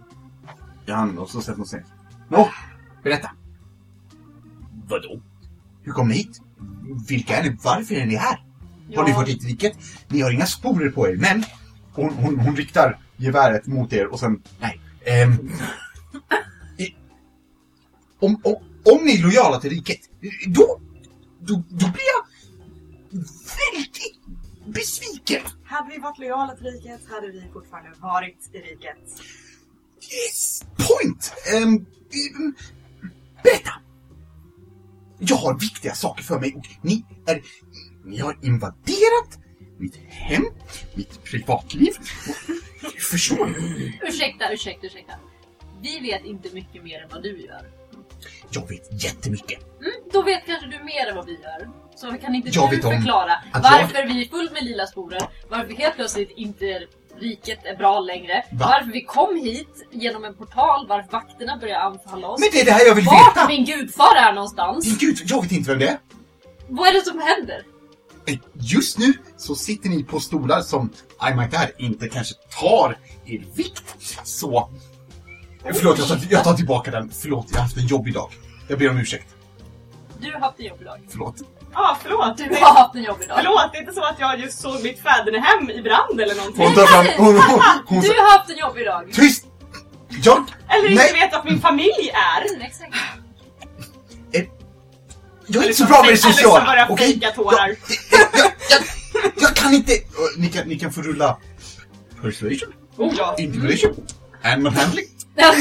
i 0.85 0.91
handen 0.91 1.17
och 1.17 1.29
så 1.29 1.41
sätter 1.41 1.57
hon 1.57 1.65
sig. 1.65 1.85
Nå, 2.29 2.49
berätta. 3.03 3.29
Vadå? 4.87 5.21
Hur 5.81 5.91
kom 5.91 6.07
ni 6.07 6.15
hit? 6.15 6.41
Vilka 7.07 7.37
är 7.37 7.43
ni? 7.43 7.57
Varför 7.63 7.95
är 7.95 8.05
ni 8.05 8.15
här? 8.15 8.43
Har 8.95 9.03
ni 9.03 9.13
fått 9.13 9.27
hit 9.27 9.45
riket? 9.45 9.77
Ni 10.07 10.21
har 10.21 10.31
inga 10.31 10.45
sporer 10.45 10.89
på 10.89 11.07
er, 11.07 11.15
men... 11.15 11.43
Hon, 11.93 12.13
hon, 12.13 12.39
hon 12.39 12.55
riktar 12.55 12.99
geväret 13.17 13.67
mot 13.67 13.93
er 13.93 14.07
och 14.07 14.19
sen... 14.19 14.41
Nej. 14.59 14.79
ehm, 15.05 15.31
i, 16.77 16.95
om, 18.19 18.41
om, 18.43 18.55
om 18.83 19.05
ni 19.05 19.17
är 19.17 19.23
lojala 19.23 19.59
till 19.59 19.69
riket, 19.69 19.99
då, 20.47 20.79
då, 21.39 21.63
då 21.69 21.87
blir 21.89 22.07
jag 22.15 22.25
väldigt 23.13 23.99
besviken. 24.65 25.41
Hade 25.63 25.89
vi 25.91 25.99
varit 25.99 26.19
lojala 26.19 26.55
till 26.55 26.65
riket 26.65 27.01
hade 27.09 27.27
vi 27.27 27.49
fortfarande 27.53 27.91
varit 27.99 28.49
i 28.53 28.57
riket. 28.57 28.97
Yes, 30.01 30.65
point! 30.77 31.33
Ehm, 31.53 31.73
ehm, 31.73 32.55
berätta! 33.43 33.71
Jag 35.27 35.35
har 35.35 35.59
viktiga 35.59 35.93
saker 35.93 36.23
för 36.23 36.39
mig 36.39 36.55
och 36.55 36.65
ni 36.81 37.05
är... 37.27 37.41
Ni 38.05 38.19
har 38.19 38.37
invaderat 38.41 39.39
mitt 39.79 39.95
hem, 40.09 40.45
mitt 40.93 41.23
privatliv. 41.23 41.91
Och, 42.83 43.01
förstår 43.01 43.45
du? 43.45 43.91
Ursäkta, 44.07 44.53
ursäkta, 44.53 44.87
ursäkta. 44.87 45.13
Vi 45.81 45.99
vet 45.99 46.25
inte 46.25 46.49
mycket 46.53 46.83
mer 46.83 47.01
än 47.03 47.09
vad 47.11 47.23
du 47.23 47.41
gör. 47.41 47.61
Jag 48.49 48.69
vet 48.69 49.03
jättemycket. 49.03 49.59
Mm, 49.79 49.91
då 50.13 50.21
vet 50.21 50.45
kanske 50.45 50.67
du 50.67 50.83
mer 50.83 51.07
än 51.09 51.15
vad 51.15 51.25
vi 51.25 51.33
gör. 51.33 51.69
Så 51.95 52.17
kan 52.17 52.35
inte 52.35 52.49
Jag 52.49 52.69
du 52.69 52.81
förklara 52.81 53.43
varför 53.53 54.07
vi 54.07 54.21
är 54.21 54.29
fullt 54.29 54.51
med 54.53 54.63
lila 54.63 54.87
sporer, 54.87 55.21
varför 55.49 55.73
helt 55.73 55.95
plötsligt 55.95 56.31
inte 56.35 56.87
riket 57.23 57.59
är 57.65 57.75
bra 57.77 57.99
längre. 57.99 58.45
Va? 58.51 58.65
Varför 58.71 58.91
vi 58.91 59.01
kom 59.03 59.35
hit 59.35 59.87
genom 59.91 60.25
en 60.25 60.33
portal, 60.35 60.87
varför 60.87 61.11
vakterna 61.11 61.57
börjar 61.57 61.79
anfalla 61.79 62.27
oss. 62.27 62.39
Men 62.39 62.49
det 62.51 62.61
är 62.61 62.65
det 62.65 62.71
här 62.71 62.85
jag 62.85 62.95
vill 62.95 63.05
Vart 63.05 63.37
veta! 63.37 63.47
min 63.47 63.65
gudfar 63.65 64.15
är 64.15 64.33
någonstans. 64.33 64.85
Din 64.85 64.97
Gud, 64.97 65.17
jag 65.25 65.41
vet 65.41 65.51
inte 65.51 65.69
vem 65.69 65.79
det 65.79 65.87
är. 65.87 65.97
Vad 66.67 66.87
är 66.87 66.93
det 66.93 67.05
som 67.05 67.19
händer? 67.19 67.63
Just 68.53 68.97
nu 68.97 69.13
så 69.37 69.55
sitter 69.55 69.89
ni 69.89 70.03
på 70.03 70.19
stolar 70.19 70.61
som 70.61 70.89
I 71.31 71.33
might 71.35 71.53
add 71.53 71.71
inte 71.77 72.09
kanske 72.09 72.33
tar 72.59 72.97
er 73.25 73.43
vikt. 73.55 73.95
Så... 74.23 74.69
Eh, 75.65 75.73
Förlåt, 75.73 75.97
jag 75.97 76.07
tar, 76.07 76.19
jag 76.29 76.43
tar 76.43 76.53
tillbaka 76.53 76.91
den. 76.91 77.09
Förlåt, 77.09 77.45
jag 77.49 77.57
har 77.57 77.63
haft 77.63 77.77
en 77.77 77.87
jobbig 77.87 78.13
dag. 78.13 78.29
Jag 78.67 78.79
ber 78.79 78.89
om 78.89 78.97
ursäkt. 78.97 79.35
Du 80.19 80.31
har 80.33 80.39
haft 80.39 80.59
en 80.59 80.65
jobbig 80.65 80.85
dag. 80.87 80.99
Förlåt. 81.09 81.35
Ah, 81.73 81.97
förlåt. 82.01 82.37
Du 82.37 82.55
har 82.55 82.73
haft 82.75 82.95
en 82.95 83.03
jobbig 83.03 83.27
dag. 83.29 83.37
Förlåt, 83.37 83.69
det 83.71 83.77
är 83.77 83.81
inte 83.81 83.93
så 83.93 84.03
att 84.03 84.19
jag 84.19 84.39
just 84.39 84.61
såg 84.61 84.83
mitt 84.83 84.99
fädernehem 85.03 85.69
i 85.69 85.81
brand 85.81 86.21
eller 86.21 86.35
någonting. 86.35 86.65
Hon 86.65 86.75
tar 86.75 86.85
fram... 86.85 87.05
Hon, 87.17 87.35
hon, 87.35 87.59
hon, 87.85 88.01
Du 88.01 88.09
har 88.09 88.37
haft 88.37 88.49
en 88.49 88.57
jobbig 88.57 88.85
dag. 88.85 89.13
Tyst! 89.13 89.45
Jag... 90.23 90.45
Eller 90.69 90.89
inte 90.89 91.03
Nej! 91.03 91.13
vet 91.13 91.33
att 91.33 91.45
min 91.45 91.61
familj 91.61 92.11
är. 92.13 92.49
Mm, 92.53 92.61
exakt. 92.61 92.95
Jag 95.47 95.63
är 95.63 95.67
inte 95.67 95.77
så 95.77 95.83
Eller 95.83 95.93
bra 95.93 96.01
med 96.01 96.07
det 96.07 96.09
eller 96.09 96.17
sociala. 96.33 96.65
tårar. 96.65 96.77
Jag, 96.77 96.99
jag, 96.99 98.51
jag, 98.69 98.81
jag 99.41 99.55
kan 99.55 99.73
inte... 99.73 99.93
Uh, 99.93 99.99
Ni 100.37 100.47
kan, 100.49 100.67
ni 100.67 100.79
kan 100.79 100.93
få 100.93 101.01
rulla 101.01 101.37
persuasion, 102.21 102.73
Oh, 102.97 103.13
ja. 103.17 103.35
intimidation, 103.37 104.07
animal 104.43 104.73
handling. 104.73 105.05
Ja! 105.35 105.53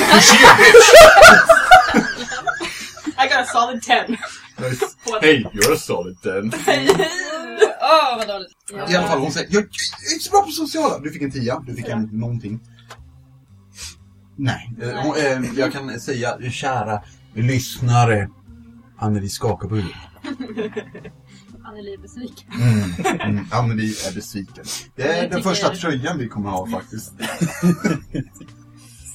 I 3.25 3.29
got 3.29 3.39
a 3.41 3.47
solid 3.53 3.83
10. 3.83 4.19
Nice. 4.59 4.85
Hey, 5.21 5.45
you're 5.53 5.73
a 5.73 5.77
solid 5.77 6.17
ten. 6.23 6.53
Åh, 7.83 8.17
vad 8.19 8.29
dåligt. 8.29 8.49
Ja. 8.73 8.91
I 8.93 8.97
alla 8.97 9.07
fall, 9.09 9.19
hon 9.21 9.33
säger 9.33 9.47
jag, 9.55 9.63
jag 9.63 10.11
är 10.11 10.13
inte 10.15 10.25
så 10.25 10.31
bra 10.31 10.43
på 10.43 10.51
sociala. 10.51 10.99
Du 10.99 11.11
fick 11.11 11.23
en 11.23 11.31
tia, 11.31 11.61
du 11.67 11.75
fick 11.75 11.89
en 11.89 12.03
någonting. 12.13 12.61
Nej, 14.37 14.73
eh, 14.83 14.89
hon, 15.03 15.17
eh, 15.17 15.51
jag 15.59 15.73
kan 15.73 16.01
säga 16.01 16.51
kära 16.51 17.03
lyssnare. 17.35 18.29
Anneli 18.99 19.29
skakar 19.29 19.69
på 19.69 19.75
huvudet. 19.75 19.97
Anneli 21.65 21.95
är 21.95 21.99
besviken. 22.03 22.51
Mm, 22.61 23.21
mm, 23.21 23.47
Anneli 23.53 23.91
är 23.91 24.15
besviken. 24.15 24.65
Det 24.97 25.03
är 25.03 25.07
Jag 25.23 25.31
den 25.31 25.31
tycker- 25.31 25.51
första 25.51 25.75
tröjan 25.75 26.19
vi 26.19 26.29
kommer 26.29 26.51
ha 26.51 26.67
faktiskt. 26.67 27.13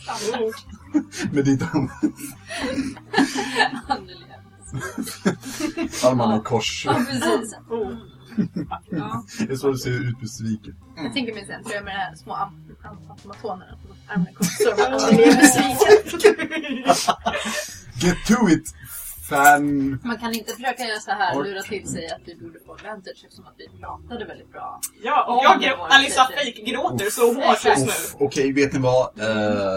Standard. 0.04 0.54
Med 1.32 1.46
ditt 1.46 1.62
Anneli 3.88 4.14
är 4.14 4.27
armarna 6.04 6.38
i 6.38 6.40
kors. 6.40 6.84
Ja, 6.86 6.94
precis. 7.10 7.56
Oh. 7.70 7.92
Ja. 8.90 9.26
Det 9.40 9.52
är 9.52 9.56
så 9.56 9.72
du 9.72 9.78
ser 9.78 9.90
ut 9.90 10.20
besviken. 10.20 10.76
Jag 10.96 11.14
tänker 11.14 11.34
mig 11.34 11.46
sen 11.46 11.64
tröja 11.64 11.82
med 11.84 11.94
de 11.94 11.98
här 12.00 12.16
små 12.16 12.34
am- 12.34 12.76
am- 12.84 13.10
automatonerna 13.12 13.72
på 13.88 14.14
armarna 14.14 14.32
kort. 14.34 14.48
Så 14.58 14.70
man 14.70 15.16
blir 15.16 15.36
besviken. 15.36 16.38
Get 18.00 18.18
to 18.28 18.50
it, 18.50 18.74
fan. 19.30 20.00
Man 20.04 20.18
kan 20.18 20.34
inte 20.34 20.54
försöka 20.54 20.84
göra 20.84 21.00
så 21.00 21.12
här, 21.12 21.44
lura 21.44 21.62
till 21.62 21.88
sig 21.88 22.08
att 22.08 22.22
vi 22.26 22.36
borde 22.36 22.60
få 22.66 22.74
advantage 22.74 23.24
eftersom 23.26 23.46
att 23.46 23.54
vi 23.58 23.80
pratade 23.82 24.26
väldigt 24.26 24.52
bra. 24.52 24.80
Ja, 25.04 25.26
och 25.58 25.64
jag 25.64 25.78
var 25.78 25.88
Alissa 25.88 26.24
fake-gråter 26.24 27.10
så 27.10 27.34
hårt 27.34 27.66
just 27.66 27.86
nu. 27.86 28.26
Okej, 28.26 28.54
vet 28.54 28.74
ni 28.74 28.80
vad? 28.80 29.10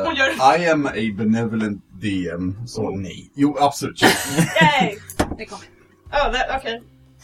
Hon 0.06 0.14
gör- 0.14 0.58
I 0.60 0.68
am 0.68 0.86
a 0.86 0.92
benevolent 1.18 1.84
DM, 2.00 2.66
så 2.66 2.90
nej. 2.90 3.30
Jo, 3.34 3.56
absolut. 3.60 4.02
Yay! 4.02 4.98
Det 5.38 5.46
kommer. 5.46 5.64
Oh, 6.12 6.32
det- 6.32 6.56
okej. 6.58 6.82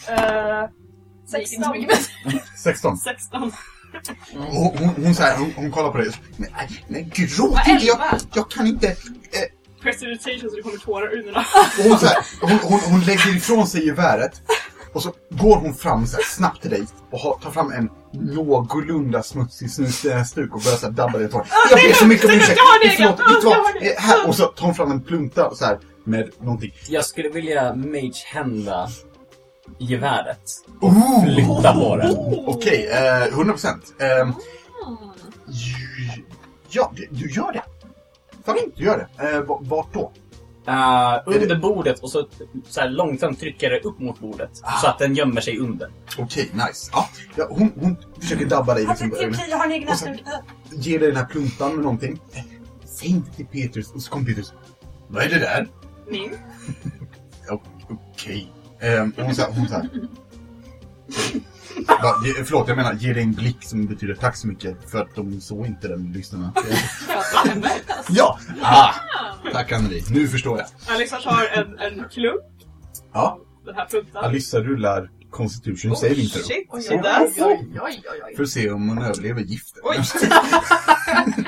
Inte 0.09 1.27
så 1.27 1.37
16. 1.39 1.73
mycket 1.73 1.89
bättre. 2.25 2.41
16. 2.57 2.97
16. 2.97 3.53
Hon, 4.35 4.79
hon, 4.79 4.89
hon, 5.05 5.15
så 5.15 5.23
här, 5.23 5.39
hon, 5.39 5.53
hon 5.57 5.71
kollar 5.71 5.91
på 5.93 5.99
dig. 5.99 6.11
Men, 6.37 6.49
nej, 6.57 6.85
men 6.89 7.09
gråt 7.11 7.59
inte! 7.69 7.85
Jag, 7.87 7.99
jag 8.35 8.51
kan 8.51 8.67
inte. 8.67 8.87
Eh, 8.89 8.95
Prestidigitation 9.87 10.51
så 10.51 10.57
det 10.57 10.63
kommer 10.63 10.79
tårar 10.79 11.15
ur 11.15 11.25
mina 11.25 11.45
hon, 11.89 11.99
så 11.99 12.07
här, 12.07 12.17
hon, 12.41 12.59
hon, 12.63 12.81
hon 12.81 13.01
lägger 13.01 13.37
ifrån 13.37 13.67
sig 13.67 13.87
geväret. 13.87 14.33
Och 14.93 15.03
så 15.03 15.13
går 15.31 15.57
hon 15.57 15.75
fram 15.75 16.07
så 16.07 16.17
här, 16.17 16.25
snabbt 16.25 16.61
till 16.63 16.71
dig 16.71 16.87
och 17.11 17.41
tar 17.43 17.51
fram 17.51 17.73
en 17.73 17.91
någorlunda 18.13 19.23
smutsig 19.23 19.71
snusnäsduk 19.71 20.55
och 20.55 20.61
börjar 20.63 20.77
så 20.77 20.87
här, 20.87 20.93
dabba 20.93 21.19
dig 21.19 21.27
i. 21.27 21.31
Jag 21.33 21.43
ber 21.89 21.93
så 21.95 22.07
mycket 22.07 22.25
om 22.25 22.31
ursäkt! 22.31 22.61
Förlåt, 22.97 23.21
vet 23.21 23.41
du 23.41 23.47
vad? 23.47 23.99
Här, 23.99 24.29
och 24.29 24.35
så 24.35 24.45
tar 24.45 24.67
hon 24.67 24.75
fram 24.75 24.91
en 24.91 25.03
plunta 25.03 25.55
så 25.55 25.65
här, 25.65 25.79
med 26.05 26.31
någonting. 26.41 26.73
Jag 26.89 27.05
skulle 27.05 27.29
vilja 27.29 27.75
mage-hända 27.75 28.89
geväret. 29.79 30.41
Oh! 30.81 31.25
Flytta 31.25 31.73
på 31.75 31.97
det. 31.97 32.15
Okej, 32.47 32.89
eh, 32.93 33.23
100 33.33 33.53
procent. 33.53 33.83
Eh, 34.01 34.31
ja, 36.71 36.93
det- 36.97 37.07
du 37.11 37.31
gör 37.31 37.53
det. 37.53 37.63
Du 38.77 38.85
gör 38.85 39.09
det. 39.19 39.29
Eh, 39.31 39.41
va- 39.41 39.59
vart 39.63 39.95
då? 39.95 40.13
Uh, 40.69 41.19
under 41.27 41.57
bordet 41.57 41.99
och 41.99 42.11
så, 42.11 42.29
så 42.69 42.81
här 42.81 42.89
långsamt 42.89 43.41
trycker 43.41 43.71
det 43.71 43.81
upp 43.81 43.99
mot 43.99 44.19
bordet. 44.19 44.51
Ah. 44.63 44.79
Så 44.81 44.87
att 44.87 44.99
den 44.99 45.15
gömmer 45.15 45.41
sig 45.41 45.59
under. 45.59 45.91
Okej, 46.19 46.51
nice. 46.53 46.91
Ja, 46.93 47.09
ja, 47.37 47.47
hon, 47.51 47.73
hon 47.81 47.97
försöker 48.21 48.47
dabba 48.47 48.75
dig. 48.75 48.87
Liksom, 48.87 49.13
jag 49.51 49.59
har 49.59 49.65
en 49.65 49.73
egen 49.73 49.89
och 49.89 49.97
sen 49.97 50.19
ger 50.71 50.99
dig 50.99 51.09
den 51.09 51.17
här 51.17 51.25
pluntan 51.27 51.75
med 51.75 51.83
någonting. 51.85 52.21
Säg 52.85 53.09
inte 53.09 53.31
till 53.37 53.47
Petrus. 53.47 53.93
Och 53.93 54.03
så 54.03 54.11
kommer 54.11 54.27
Petrus. 54.27 54.53
Vad 55.09 55.23
är 55.25 55.29
det 55.29 55.39
där? 55.39 55.69
Min. 56.11 56.31
Okej. 58.13 58.53
Ehm, 58.81 59.13
och 59.17 59.25
hon 59.25 59.35
så 59.35 59.43
här, 59.43 59.53
hon 59.53 59.69
så 59.69 59.75
här. 59.75 59.89
Va, 61.87 62.15
ge, 62.25 62.45
förlåt, 62.45 62.69
jag 62.69 62.77
menar 62.77 62.95
ge 62.95 63.13
dig 63.13 63.23
en 63.23 63.33
blick 63.33 63.57
som 63.65 63.87
betyder 63.87 64.15
tack 64.15 64.37
så 64.37 64.47
mycket 64.47 64.91
för 64.91 65.03
att 65.03 65.15
de 65.15 65.41
såg 65.41 65.67
inte 65.67 65.89
den 65.89 66.13
lyssnarna. 66.13 66.53
ja! 68.09 68.39
Ah, 68.63 68.95
tack 69.53 69.73
Anneli, 69.73 70.05
nu 70.11 70.29
förstår 70.29 70.59
jag. 70.59 70.67
Alissa 70.97 71.17
tar 71.17 71.45
en, 71.55 71.79
en 71.79 72.09
klump 72.09 72.43
Ja, 73.13 73.41
den 73.65 73.75
här 73.75 73.87
pluntan. 73.87 74.25
Alissa 74.25 74.61
rullar 74.61 75.11
Constitution 75.31 75.97
save 75.97 76.15
inte 76.15 76.39
då. 76.39 76.45
Shit, 76.45 76.67
Oj, 76.71 76.83
she 76.83 76.95
oj, 76.95 77.01
does. 77.03 77.39
oj, 77.39 77.69
oj, 77.73 77.81
oj, 77.83 78.21
oj. 78.27 78.37
För 78.37 78.43
att 78.43 78.49
se 78.49 78.71
om 78.71 78.89
hon 78.89 78.99
överlever 78.99 79.41
giftet. 79.41 79.83
Oj. 79.85 79.97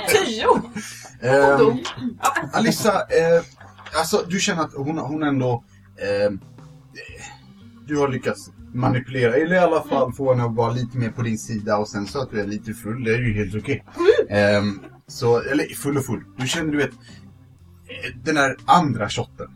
Tio! 0.27 0.63
Ehm, 1.23 1.79
Alissa, 2.53 2.93
eh, 2.93 3.43
alltså 3.99 4.25
du 4.29 4.41
känner 4.41 4.63
att 4.63 4.75
hon, 4.75 4.99
hon 4.99 5.23
ändå... 5.23 5.65
Eh, 5.97 6.33
du 7.87 7.97
har 7.99 8.09
lyckats 8.09 8.51
manipulera, 8.79 9.35
eller 9.35 9.55
i 9.55 9.59
alla 9.59 9.83
fall 9.83 10.13
få 10.13 10.33
henne 10.33 10.45
att 10.45 10.55
vara 10.55 10.73
lite 10.73 10.99
mer 10.99 11.11
på 11.11 11.23
din 11.23 11.39
sida 11.39 11.77
och 11.77 11.89
sen 11.89 12.07
så 12.07 12.21
att 12.23 12.31
du 12.31 12.41
är 12.41 12.47
lite 12.47 12.75
full, 12.75 13.05
det 13.05 13.15
är 13.15 13.19
ju 13.19 13.33
helt 13.33 13.55
okej. 13.55 13.85
Ehm, 14.29 14.81
så, 15.07 15.41
eller 15.41 15.65
full 15.65 15.97
och 15.97 16.05
full. 16.05 16.25
Du 16.37 16.47
känner 16.49 16.73
du 16.73 16.79
vet, 16.79 16.91
eh, 16.93 18.17
den 18.25 18.35
där 18.35 18.57
andra 18.65 19.09
shotten. 19.09 19.47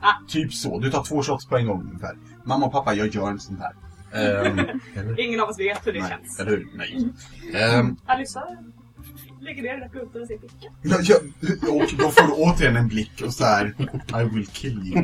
Ah. 0.00 0.12
Typ 0.28 0.54
så, 0.54 0.78
du 0.78 0.90
tar 0.90 1.04
två 1.04 1.22
shots 1.22 1.46
på 1.46 1.56
en 1.56 1.66
gång 1.66 1.82
ungefär. 1.86 2.16
Mamma 2.44 2.66
och 2.66 2.72
pappa, 2.72 2.94
jag 2.94 3.06
gör 3.14 3.30
en 3.30 3.40
sån 3.40 3.56
här. 3.60 3.72
Eller? 4.12 5.20
Ingen 5.20 5.40
av 5.40 5.48
oss 5.48 5.58
vet 5.58 5.86
hur 5.86 5.92
det 5.92 6.00
Nej, 6.00 6.10
känns. 6.10 6.40
eller 6.40 6.50
hur? 6.50 6.68
Nej. 6.74 7.08
Ehm, 7.54 7.96
Alissa 8.06 8.44
lägger 9.40 9.62
ner 9.62 9.70
den 9.70 9.80
där 9.80 9.88
pluntan 9.88 10.22
i 10.22 10.26
sin 10.26 10.38
ficka. 10.40 10.72
Ja, 10.82 10.96
ja, 11.02 11.16
och 11.72 11.90
då 11.98 12.10
får 12.10 12.26
du 12.26 12.32
återigen 12.32 12.76
en 12.76 12.88
blick 12.88 13.22
och 13.26 13.34
så 13.34 13.44
här. 13.44 13.74
I 14.22 14.34
will 14.34 14.46
kill 14.46 14.78
you. 14.86 14.98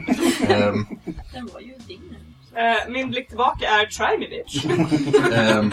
Ehm, 0.48 0.86
Den 1.32 1.46
var 1.52 1.60
ju 1.60 1.74
din. 1.86 2.16
Eh, 2.56 2.88
min 2.92 3.10
blick 3.10 3.28
tillbaka 3.28 3.68
är 3.68 3.86
try 3.86 4.18
me 4.18 4.28
bitch. 4.28 4.64
ehm, 5.32 5.72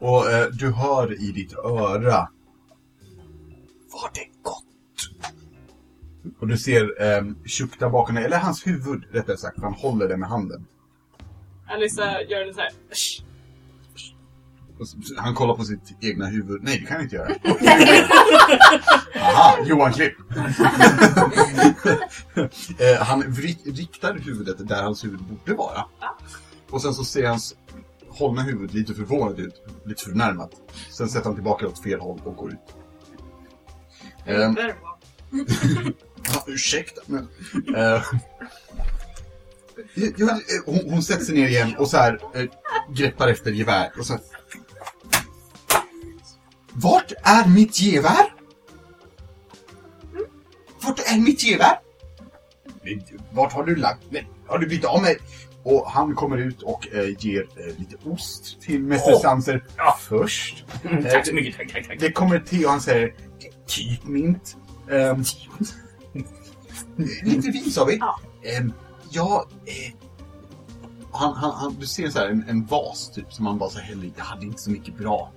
och 0.00 0.30
eh, 0.30 0.46
du 0.46 0.72
hör 0.72 1.22
i 1.28 1.32
ditt 1.32 1.52
öra. 1.52 2.28
Var 3.92 4.10
det 4.14 4.42
gott? 4.42 4.64
Och 6.40 6.48
du 6.48 6.58
ser 6.58 7.02
um, 7.18 7.38
Chuck 7.44 7.78
där 7.78 7.88
bakom 7.88 8.14
dig, 8.14 8.24
eller 8.24 8.38
hans 8.38 8.66
huvud 8.66 9.04
rättare 9.10 9.36
sagt, 9.36 9.54
för 9.54 9.62
han 9.62 9.72
håller 9.74 10.08
det 10.08 10.16
med 10.16 10.28
handen. 10.28 10.66
Alissa 11.66 12.22
gör 12.22 12.46
en 12.46 12.54
sån 12.54 12.62
här... 12.62 12.72
"Shh." 12.92 13.27
Han 15.16 15.34
kollar 15.34 15.54
på 15.54 15.64
sitt 15.64 15.96
egna 16.00 16.26
huvud. 16.26 16.62
Nej, 16.62 16.78
det 16.78 16.86
kan 16.86 16.96
han 16.96 17.04
inte 17.04 17.16
göra. 17.16 17.34
Aha, 19.20 19.58
Johan 19.64 19.92
Klipp. 19.92 20.14
eh, 22.80 22.96
han 23.00 23.22
riktar 23.64 24.14
huvudet 24.14 24.68
där 24.68 24.82
hans 24.82 25.04
huvud 25.04 25.20
borde 25.20 25.54
vara. 25.54 25.84
Och 26.70 26.82
sen 26.82 26.94
så 26.94 27.04
ser 27.04 27.26
hans 27.26 27.54
hållna 28.08 28.42
huvud 28.42 28.74
lite 28.74 28.94
förvånad 28.94 29.40
ut. 29.40 29.62
Lite 29.84 30.04
förnärmat. 30.04 30.50
Sen 30.90 31.08
sätter 31.08 31.26
han 31.26 31.34
tillbaka 31.34 31.68
åt 31.68 31.82
fel 31.82 32.00
håll 32.00 32.20
och 32.24 32.36
går 32.36 32.52
ut. 32.52 32.58
Ja, 36.34 36.44
ursäkta, 36.46 37.00
men... 37.06 37.28
eh, 37.76 37.94
eh, 37.94 38.02
hon, 40.66 40.90
hon 40.90 41.02
sätter 41.02 41.24
sig 41.24 41.34
ner 41.34 41.48
igen 41.48 41.76
och 41.78 41.88
så 41.88 41.96
här 41.96 42.20
eh, 42.34 42.44
greppar 42.94 43.28
efter 43.28 43.50
gevär 43.50 43.92
och 43.98 44.06
så 44.06 44.12
här, 44.12 44.22
Vart 46.82 47.12
är 47.22 47.48
mitt 47.48 47.80
gevär? 47.80 48.34
Vart 50.82 50.98
är 51.00 51.20
mitt 51.20 51.44
gevär? 51.44 51.78
Vart 53.30 53.52
har 53.52 53.64
du 53.64 53.76
lagt 53.76 54.02
det? 54.10 54.24
har 54.46 54.58
du 54.58 54.66
blivit 54.66 54.84
av 54.84 55.02
med? 55.02 55.16
Och 55.62 55.90
han 55.90 56.14
kommer 56.14 56.36
ut 56.36 56.62
och 56.62 56.88
eh, 56.92 57.08
ger 57.18 57.40
eh, 57.56 57.78
lite 57.78 57.96
ost 58.04 58.60
till 58.60 58.80
Mäster 58.82 59.12
Åh. 59.14 59.20
Sanser 59.20 59.64
Ja. 59.76 59.98
först. 60.00 60.64
Mm, 60.84 61.02
tack 61.04 61.26
så 61.26 61.34
mycket, 61.34 61.56
tack, 61.56 61.72
tack, 61.72 61.88
tack. 61.88 62.00
Det 62.00 62.12
kommer 62.12 62.38
till 62.40 62.64
och 62.64 62.70
han 62.70 62.80
säger 62.80 63.14
typ 63.66 64.04
mint. 64.04 64.56
Um, 64.88 65.24
lite 67.22 67.50
vin 67.50 67.70
sa 67.70 67.84
vi. 67.84 67.96
Ja. 67.96 68.20
Ehm, 68.42 68.72
ja, 69.10 69.46
eh, 69.66 69.94
han, 71.12 71.34
han, 71.34 71.50
han, 71.50 71.76
du 71.80 71.86
ser 71.86 72.10
så 72.10 72.18
här, 72.18 72.28
en, 72.28 72.44
en 72.48 72.66
vas 72.66 73.10
typ 73.14 73.32
som 73.32 73.46
han 73.46 73.58
bara 73.58 73.70
så 73.70 73.78
häller 73.78 74.04
i. 74.04 74.12
Jag 74.16 74.24
hade 74.24 74.46
inte 74.46 74.60
så 74.62 74.70
mycket 74.70 74.96
bra. 74.98 75.32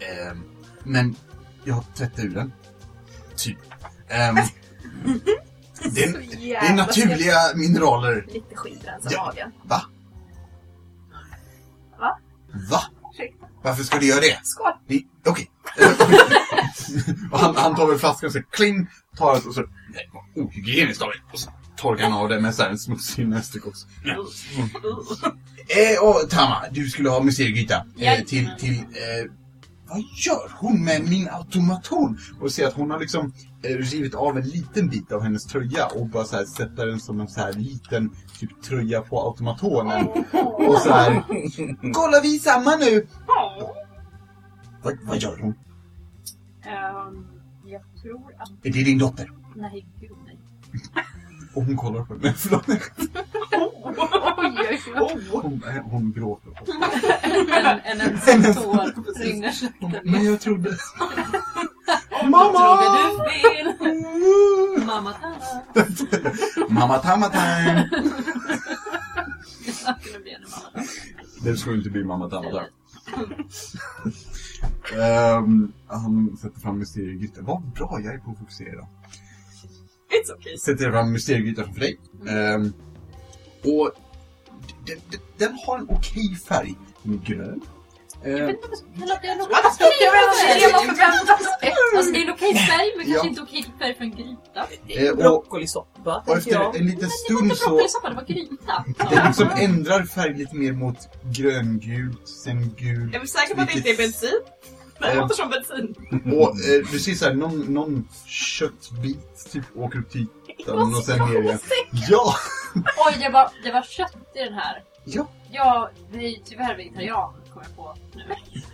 Ehm, 0.00 0.42
men 0.84 1.16
jag 1.64 1.84
tvättade 1.94 2.22
ur 2.28 2.34
den. 2.34 2.52
Typ. 3.36 3.58
Ehm, 4.08 4.34
det, 5.94 6.04
är, 6.04 6.12
det 6.40 6.56
är 6.56 6.74
naturliga 6.74 7.36
mineraler. 7.54 8.26
Lite 8.32 8.56
skitrens 8.56 9.06
i 9.06 9.08
Ja. 9.14 9.24
magen. 9.26 9.52
Va? 9.62 9.82
Va? 11.98 12.18
Va? 12.70 12.82
Ursäkta. 13.12 13.46
Varför 13.62 13.82
ska 13.82 13.98
du 13.98 14.06
göra 14.06 14.20
det? 14.20 14.40
Skål! 14.42 14.72
Okej. 15.26 15.50
och 17.32 17.38
han, 17.38 17.56
han 17.56 17.76
tar 17.76 17.86
väl 17.86 17.98
flaskan 17.98 18.26
och 18.26 18.32
så 18.32 18.42
kling, 18.42 18.86
tar 19.16 19.48
och 19.48 19.54
så... 19.54 19.64
Ohygieniskt 20.36 21.02
av 21.02 21.08
mig. 21.08 21.16
Och 21.32 21.38
så 21.38 21.50
torkar 21.76 22.04
han 22.04 22.12
av 22.12 22.28
det 22.28 22.40
med 22.40 22.54
så 22.54 22.62
här 22.62 22.70
en 22.70 22.78
smutsig 22.78 23.28
näsduk 23.28 23.66
också. 23.66 23.86
Eh, 25.68 26.08
och 26.08 26.30
Tama, 26.30 26.64
du 26.70 26.88
skulle 26.90 27.10
ha 27.10 27.22
museigryta. 27.22 27.86
Eh, 27.98 28.24
till, 28.24 28.50
till, 28.58 28.74
eh, 28.78 29.32
vad 29.90 30.00
gör 30.00 30.52
hon 30.60 30.84
med 30.84 31.08
min 31.08 31.28
automaton? 31.28 32.18
Och 32.40 32.52
ser 32.52 32.66
att 32.66 32.74
hon 32.74 32.90
har 32.90 32.98
liksom 32.98 33.32
eh, 33.62 33.76
rivit 33.76 34.14
av 34.14 34.38
en 34.38 34.44
liten 34.44 34.88
bit 34.88 35.12
av 35.12 35.22
hennes 35.22 35.44
tröja 35.44 35.86
och 35.86 36.08
bara 36.08 36.24
så 36.24 36.36
här 36.36 36.44
sätter 36.44 36.86
den 36.86 37.00
som 37.00 37.20
en 37.20 37.28
så 37.28 37.40
här 37.40 37.52
liten 37.52 38.10
typ 38.38 38.62
tröja 38.62 39.02
på 39.02 39.20
automatonen. 39.20 40.06
Och 40.68 40.78
så 40.78 40.90
här, 40.92 41.24
kolla 41.92 42.20
vi 42.22 42.34
är 42.34 42.38
samma 42.38 42.76
nu! 42.76 43.06
Vad, 44.82 44.98
vad 45.02 45.18
gör 45.18 45.38
hon? 45.40 45.54
Ehm, 46.62 47.26
jag 47.66 47.82
tror 48.02 48.34
att... 48.38 48.66
Är 48.66 48.72
det 48.72 48.84
din 48.84 48.98
dotter? 48.98 49.32
Nej, 49.56 49.86
gud 50.00 50.16
nej. 50.26 50.38
Och 51.54 51.64
hon 51.64 51.76
kollar 51.76 52.04
på 52.04 52.14
mig. 52.14 52.34
Förlåt. 52.36 52.68
Oj, 52.68 52.80
oj, 54.70 54.80
oj. 54.96 55.40
Hon, 55.42 55.62
eh, 55.68 55.82
hon 55.82 56.12
gråter. 56.12 56.52
En, 57.22 57.80
en 57.84 58.00
ensam 58.00 58.42
tår 58.54 59.22
rinner 59.24 59.50
sakta 59.52 60.00
Men 60.04 60.24
jag 60.24 60.40
trodde... 60.40 60.76
Frågar 62.20 62.92
du 62.98 63.30
fel? 63.30 63.66
Mamma 64.86 65.12
Tara. 65.12 66.32
Mamma 66.68 66.98
Tama 66.98 67.28
time! 67.28 67.90
Det 69.66 69.96
kunde 70.02 70.20
bli 70.20 70.34
en 70.34 70.42
mamma 70.42 70.70
Tara. 70.72 70.84
Det 71.42 71.56
skulle 71.56 71.76
inte 71.76 71.90
bli 71.90 72.04
Mamma 72.04 72.30
Tama 72.30 72.50
time. 72.50 72.68
Ehm, 75.02 75.72
han 75.86 76.36
sätter 76.36 76.60
fram 76.60 76.78
mysteriegrytan. 76.78 77.44
Vad 77.44 77.62
bra 77.62 78.00
jag 78.04 78.14
är 78.14 78.18
på 78.18 78.30
att 78.30 78.38
fokusera. 78.38 78.86
It's 80.10 80.30
okay. 80.38 80.56
Sätter 80.58 80.90
fram 80.90 81.12
mysteriegrytan 81.12 81.64
framför 81.64 81.80
dig. 81.80 82.00
Ehm, 82.28 82.72
och 83.64 83.90
den, 84.86 84.98
den, 85.10 85.20
den 85.38 85.58
har 85.66 85.78
en 85.78 85.86
okej 85.90 86.36
färg. 86.48 86.74
Den 87.02 87.14
är 87.14 87.18
grön. 87.24 87.60
Jag 88.24 88.46
vet 88.46 88.48
inte 88.48 88.66
om 88.66 88.72
jag 89.02 89.40
Alltså, 89.64 89.84
jag 90.00 90.12
vad 91.94 92.12
det 92.12 92.18
är 92.18 92.22
en 92.22 92.30
okej 92.30 92.54
färg, 92.54 92.92
men 92.96 93.06
kanske 93.06 93.28
inte 93.28 93.42
okej 93.42 93.66
färg 93.78 93.94
för 93.94 94.04
en 94.04 94.10
gryta. 94.10 94.66
eh, 95.08 95.16
Broccolisoppa, 95.16 96.24
och 96.26 96.36
efter 96.36 96.52
jag. 96.52 96.76
en 96.76 96.86
liten 96.86 97.10
stund 97.10 97.56
så... 97.56 97.68
broccolisoppa, 97.68 98.08
det 98.08 98.14
var 98.14 98.24
gryta. 98.24 98.84
Den 99.10 99.26
liksom 99.26 99.48
ändrar 99.56 100.02
färg 100.02 100.34
lite 100.38 100.56
mer 100.56 100.72
mot 100.72 100.96
gröngult, 101.32 102.28
sen 102.28 102.74
gult. 102.78 103.14
Är 103.14 103.20
vi 103.20 103.26
säkra 103.26 103.54
på 103.54 103.60
att 103.62 103.68
det 103.68 103.76
inte 103.76 103.90
är 103.90 103.96
bensin? 103.96 104.40
Det 105.00 105.06
Eh. 105.10 105.16
låter 105.16 105.34
som 105.34 105.50
bensin. 105.50 105.94
Och 106.38 106.48
eh, 106.50 106.98
ser 106.98 107.14
såhär, 107.14 107.34
någon, 107.34 107.60
någon 107.60 108.08
köttbit 108.26 109.50
typ 109.52 109.64
åker 109.76 109.98
upp 109.98 110.10
till 110.10 110.26
ytan 110.60 110.94
och 110.94 111.04
sen 111.04 111.18
ner 111.18 111.42
igen. 111.42 111.58
Ja! 112.08 112.34
Oj, 113.06 113.16
det 113.20 113.28
var, 113.28 113.48
det 113.64 113.72
var 113.72 113.82
kött 113.82 114.16
i 114.34 114.38
den 114.38 114.54
här. 114.54 114.82
Ja. 115.04 115.26
Jag 115.52 115.88
blir 116.12 116.36
tyvärr 116.44 116.76
vegetarian, 116.76 117.32
kommer 117.52 117.66
jag 117.66 117.76
på 117.76 117.96
nu. 118.14 118.22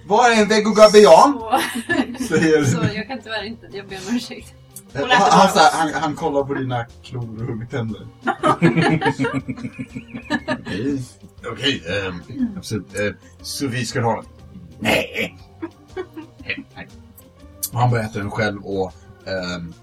Vad 0.07 0.33
är 0.33 0.43
en 0.43 0.49
vegogabian? 0.49 1.39
Så, 2.19 2.25
Säger 2.29 2.65
så 2.65 2.81
jag 2.95 3.09
kan 3.09 3.23
tyvärr 3.23 3.45
inte, 3.45 3.67
jag 3.73 3.87
ber 3.89 3.97
om 4.09 4.17
ursäkt. 4.17 4.55
Eh, 4.93 5.01
Hon 5.01 5.11
äter 5.11 5.17
han, 5.17 5.31
han, 5.31 5.39
bara 5.47 5.49
så 5.49 5.59
här, 5.59 5.73
han, 5.93 6.03
han 6.03 6.15
kollar 6.15 6.45
på 6.45 6.55
dina 6.55 6.85
klor 7.03 7.41
och 7.43 7.47
huggtänder. 7.47 8.07
Okej, 10.59 11.03
okej, 11.53 11.83
ehm, 12.07 12.23
absolut. 12.57 12.95
Eh, 12.99 13.13
så 13.43 13.67
vi 13.67 13.85
ska 13.87 14.01
ha? 14.01 14.23
Nej! 14.79 15.37
Nej, 16.47 16.65
nej. 16.75 16.89
Och 17.73 17.81
han 17.81 17.91
börjar 17.91 18.05
äta 18.05 18.19
den 18.19 18.31
själv 18.31 18.67
och... 18.67 18.93
ehm. 19.27 19.75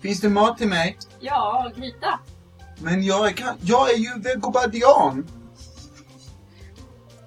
Finns 0.00 0.20
det 0.20 0.28
mat 0.28 0.58
till 0.58 0.68
mig? 0.68 0.98
Ja, 1.20 1.72
gryta. 1.76 2.18
Men 2.78 3.02
jag 3.02 3.28
är, 3.28 3.32
kan, 3.32 3.56
jag 3.60 3.90
är 3.90 3.96
ju 3.96 4.20
vegobadian! 4.20 5.26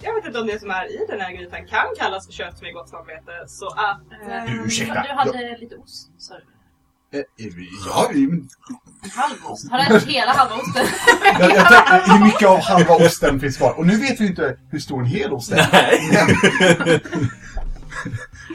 Jag 0.01 0.15
vet 0.15 0.25
inte 0.25 0.39
om 0.39 0.47
det 0.47 0.59
som 0.59 0.69
är 0.71 1.03
i 1.03 1.05
den 1.09 1.21
här 1.21 1.31
grytan 1.31 1.67
kan 1.67 1.85
kallas 1.97 2.25
för 2.25 2.33
kött 2.33 2.61
med 2.61 2.73
gott 2.73 2.89
samvete. 2.89 3.31
Så 3.47 3.67
att... 3.67 4.01
Eh, 4.27 4.51
ehm, 4.53 4.65
ursäkta. 4.65 5.03
Du 5.03 5.09
hade 5.09 5.57
lite 5.57 5.75
ost, 5.75 6.11
sa 6.17 6.33
du. 6.33 6.43
Eh, 7.17 7.19
eh, 7.19 7.53
ja, 7.85 8.09
men 8.13 8.49
Halv 9.15 9.45
ost. 9.45 9.71
Har 9.71 9.77
du 9.77 9.95
ätit 9.95 10.09
hela 10.09 10.31
halva 10.31 10.55
osten? 10.55 10.85
Jag, 11.39 11.51
jag 11.51 11.67
tänkte, 11.67 12.11
hur 12.11 12.25
mycket 12.25 12.47
av 12.47 12.59
halva 12.59 12.95
osten 12.95 13.39
finns 13.39 13.57
kvar? 13.57 13.73
Och 13.77 13.85
nu 13.87 13.97
vet 13.97 14.19
vi 14.19 14.27
inte 14.27 14.57
hur 14.69 14.79
stor 14.79 14.99
en 14.99 15.05
hel 15.05 15.33
ost 15.33 15.51
är. 15.51 15.61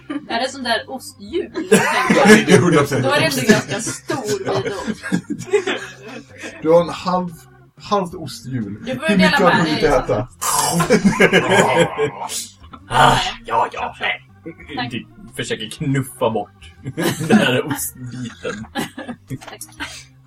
är 0.29 0.41
det 0.41 0.49
sån 0.49 0.63
där 0.63 0.91
osthjul? 0.91 1.51
Ja, 2.15 2.25
det 2.27 2.53
är 2.53 2.59
100 2.59 2.79
procent. 2.79 3.05
Då 3.05 3.11
är 3.11 3.21
det 3.21 3.27
ändå 3.27 3.53
ganska 3.53 3.81
stor 3.81 4.63
bit 4.63 4.73
ost. 4.73 5.05
Du 6.63 6.71
har 6.71 6.81
en 6.81 6.89
halv, 6.89 7.31
halvt 7.83 8.15
osthjul. 8.15 8.79
Du 8.85 8.95
får 8.95 9.09
Hur 9.09 9.17
mycket 9.17 9.41
har 9.41 9.65
du 9.65 9.71
inte 9.71 9.89
äta? 9.89 10.29
Ah, 12.89 13.19
ja, 13.47 13.69
ja. 13.73 13.95
Du 14.91 15.07
försöker 15.37 15.71
knuffa 15.71 16.31
bort 16.31 16.73
den 17.29 17.39
här 17.39 17.67
ostbiten. 17.67 18.67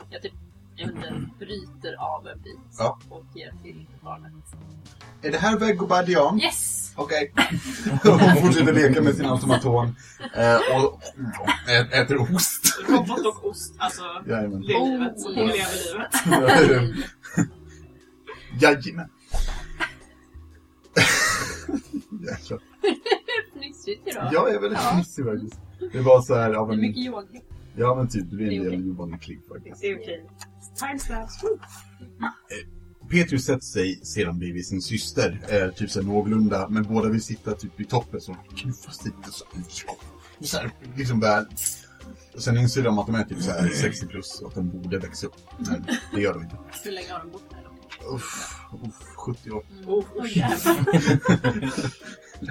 Jag 0.10 0.22
typ, 0.22 0.34
jag 0.76 0.88
vet 0.88 0.96
inte, 0.96 1.14
bryter 1.40 1.96
av 2.00 2.28
en 2.28 2.42
bit 2.42 2.60
Ja. 2.78 3.00
och 3.10 3.24
ger 3.36 3.52
till 3.64 3.86
barnet. 4.04 4.32
Är 5.22 5.32
det 5.32 5.38
här 5.38 5.58
vegobadian? 5.60 6.40
Yes! 6.42 6.85
Okej. 6.96 7.34
Hon 8.04 8.42
fortsätter 8.42 8.74
leka 8.74 9.02
med 9.02 9.16
sin 9.16 9.26
automaton. 9.26 9.96
Eh, 10.36 10.56
och 10.84 11.02
ä- 11.70 12.02
äter 12.02 12.22
ost. 12.36 12.80
Robot 12.90 13.26
och 13.26 13.46
ost. 13.46 13.76
Alltså, 13.78 14.02
Jajamän. 14.28 14.62
det 14.62 14.74
är 14.74 14.92
livet. 14.92 15.14
Hon 15.24 15.34
Oh. 15.34 15.48
lever 15.48 16.62
livet. 16.62 17.06
Jajamän. 18.62 19.10
Jäklar. 22.30 22.60
Fnissigt 23.54 24.08
idag. 24.08 24.30
Jag 24.34 24.54
är 24.54 24.60
väldigt 24.60 24.80
fnissig 24.80 25.26
faktiskt. 25.26 25.60
Det 25.94 26.00
var 26.02 26.22
så 26.22 26.36
här 26.36 26.54
av 26.54 26.68
Det 26.68 26.74
är 26.74 26.78
mycket 26.78 27.06
yoga. 27.06 27.28
Ja 27.78 27.96
men 27.96 28.08
typ, 28.10 28.26
Det 28.32 28.44
är 28.44 28.52
en 28.52 28.64
del 28.64 28.88
Johan 28.88 29.20
Klick 29.20 29.48
faktiskt. 29.48 29.82
Det 29.82 29.88
är 29.88 29.96
okej. 30.02 30.30
Timestamps. 30.80 31.34
Petrus 33.10 33.46
sätter 33.46 33.66
sig 33.66 34.00
sedan 34.04 34.40
bredvid 34.40 34.66
sin 34.68 34.82
syster, 34.82 35.40
eh, 35.50 35.70
typ 35.72 35.92
så 35.92 36.02
här 36.02 36.08
någorlunda, 36.08 36.68
men 36.70 36.84
båda 36.84 37.10
vill 37.10 37.24
sitta 37.24 37.56
typ 37.56 37.82
i 37.82 37.86
toppen 37.86 38.22
så 38.22 38.38
de 38.50 38.56
knuffas 38.56 39.06
lite 39.06 39.32
så, 39.32 39.46
ja. 39.88 39.96
och 40.38 40.46
så 40.46 40.58
här, 40.58 40.72
liksom 40.96 41.20
börjar... 41.20 41.48
Och 42.36 42.42
sen 42.44 42.58
inser 42.58 42.84
de 42.84 43.00
att 43.00 43.06
de 43.06 43.16
är 43.16 43.24
typ 43.24 43.42
så 43.42 43.52
här 43.52 43.70
60 43.70 44.08
plus 44.08 44.42
och 44.42 44.48
att 44.48 44.56
de 44.56 44.70
borde 44.70 45.00
växa 45.00 45.28
upp. 45.28 45.36
Men 45.58 45.86
det 46.14 46.22
gör 46.22 46.34
de 46.34 46.44
inte. 46.44 46.58
Hur 46.84 46.92
länge 46.92 47.12
har 47.12 47.20
de 47.20 47.32
bott 47.32 47.44
här 47.54 47.64
då? 47.64 47.70
Uff, 48.16 48.56
uff, 48.88 48.96
70 49.16 49.52
år. 49.52 49.64
Oh, 49.86 50.04
oh. 50.16 50.26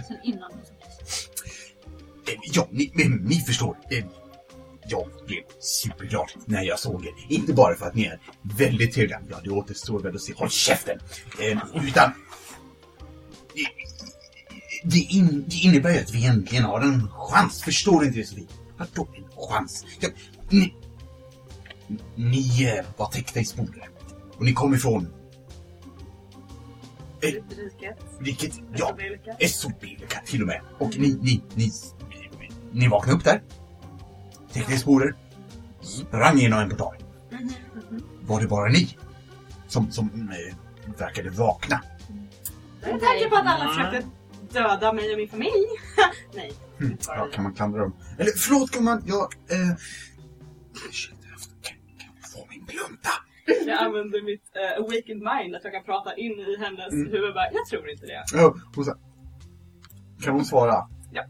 Sen 0.08 0.16
innan. 0.24 0.52
Eh, 0.52 0.58
Ja, 2.52 2.68
ni, 2.70 2.92
men, 2.94 3.12
ni 3.12 3.34
förstår. 3.34 3.76
Jag 4.88 5.08
blev 5.26 5.42
superglad 5.58 6.30
när 6.46 6.62
jag 6.62 6.78
såg 6.78 7.06
er. 7.06 7.12
Inte 7.28 7.52
bara 7.52 7.74
för 7.74 7.86
att 7.86 7.94
ni 7.94 8.04
är 8.04 8.20
väldigt 8.42 8.94
trevliga. 8.94 9.20
Ja, 9.30 9.36
det 9.44 9.50
återstår 9.50 10.00
väl 10.00 10.14
att 10.14 10.22
se. 10.22 10.32
Håll 10.36 10.50
käften! 10.50 10.98
Eh, 11.40 11.58
utan... 11.86 12.10
Det, 13.54 13.66
det, 14.84 14.98
in, 14.98 15.44
det 15.48 15.56
innebär 15.56 15.90
ju 15.90 15.98
att 15.98 16.14
vi 16.14 16.26
äntligen 16.26 16.64
har 16.64 16.80
en 16.80 17.08
chans. 17.10 17.62
Förstår 17.62 18.00
du 18.00 18.06
inte 18.06 18.18
det, 18.18 18.26
Sofie? 18.26 18.46
Vadå 18.76 19.08
en 19.16 19.48
chans? 19.48 19.84
Ja, 20.00 20.08
ni... 20.50 20.74
Ni 22.14 22.64
eh, 22.64 22.84
var 22.96 23.06
täckta 23.06 23.40
i 23.40 23.44
sporer. 23.44 23.88
Och 24.36 24.44
ni 24.44 24.52
kom 24.52 24.74
ifrån... 24.74 25.08
Eh, 27.20 27.28
Riket. 27.28 27.96
vilket... 28.20 28.60
Ja. 28.76 28.96
SOB-lika 29.48 30.20
till 30.26 30.40
och 30.42 30.46
med. 30.46 30.60
Och 30.78 30.98
ni, 30.98 31.18
ni, 31.22 31.42
ni, 31.54 31.72
ni 32.72 32.88
vaknade 32.88 33.18
upp 33.18 33.24
där. 33.24 33.42
Sporer. 34.62 35.14
Sprang 35.80 36.38
igenom 36.38 36.58
en 36.58 36.70
portal. 36.70 36.96
Var 38.26 38.40
det 38.40 38.46
bara 38.46 38.68
ni 38.68 38.96
som, 39.66 39.90
som 39.90 40.08
eh, 40.30 40.54
verkade 40.98 41.30
vakna. 41.30 41.80
Med 42.80 43.00
tanke 43.00 43.28
på 43.30 43.36
att 43.36 43.46
alla 43.46 43.68
försökte 43.68 44.08
döda 44.52 44.92
mig 44.92 45.12
och 45.12 45.18
min 45.18 45.28
familj. 45.28 45.66
Nej. 46.34 46.52
Mm. 46.80 46.96
Ja, 47.06 47.28
kan 47.32 47.44
man 47.44 47.54
klandra 47.54 47.80
dem? 47.80 47.94
Eller 48.18 48.30
förlåt 48.36 48.70
gumman, 48.70 49.02
jag... 49.06 49.22
Eh, 49.22 49.58
kan, 49.58 49.76
kan 51.62 51.76
jag 51.98 52.30
få 52.30 52.46
min 52.50 52.66
plunta? 52.66 53.10
Jag 53.66 53.82
använder 53.82 54.22
mitt 54.22 54.42
uh, 54.56 54.78
awakened 54.84 55.22
mind, 55.22 55.54
att 55.54 55.64
jag 55.64 55.72
kan 55.72 55.84
prata 55.84 56.16
in 56.16 56.32
i 56.32 56.56
hennes 56.58 56.92
Mm. 56.92 57.12
huvud. 57.12 57.34
Bara, 57.34 57.50
jag 57.52 57.66
tror 57.66 57.90
inte 57.90 58.06
det. 58.06 58.24
Ja, 58.32 58.54
hon 58.74 58.84
sa, 58.84 58.94
kan 60.22 60.34
hon 60.34 60.44
svara? 60.44 60.88
Ja. 61.12 61.24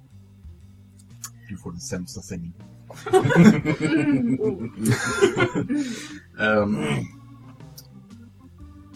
Du 1.48 1.56
får 1.56 1.70
den 1.70 1.80
sämsta 1.80 2.20
sängen. 2.20 2.52
Ehm, 6.40 6.76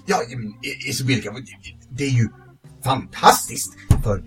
ja, 0.06 0.16
Isabelka, 0.88 1.30
det 1.90 2.04
är 2.04 2.10
ju 2.10 2.28
fantastiskt. 2.84 3.76
För 4.04 4.24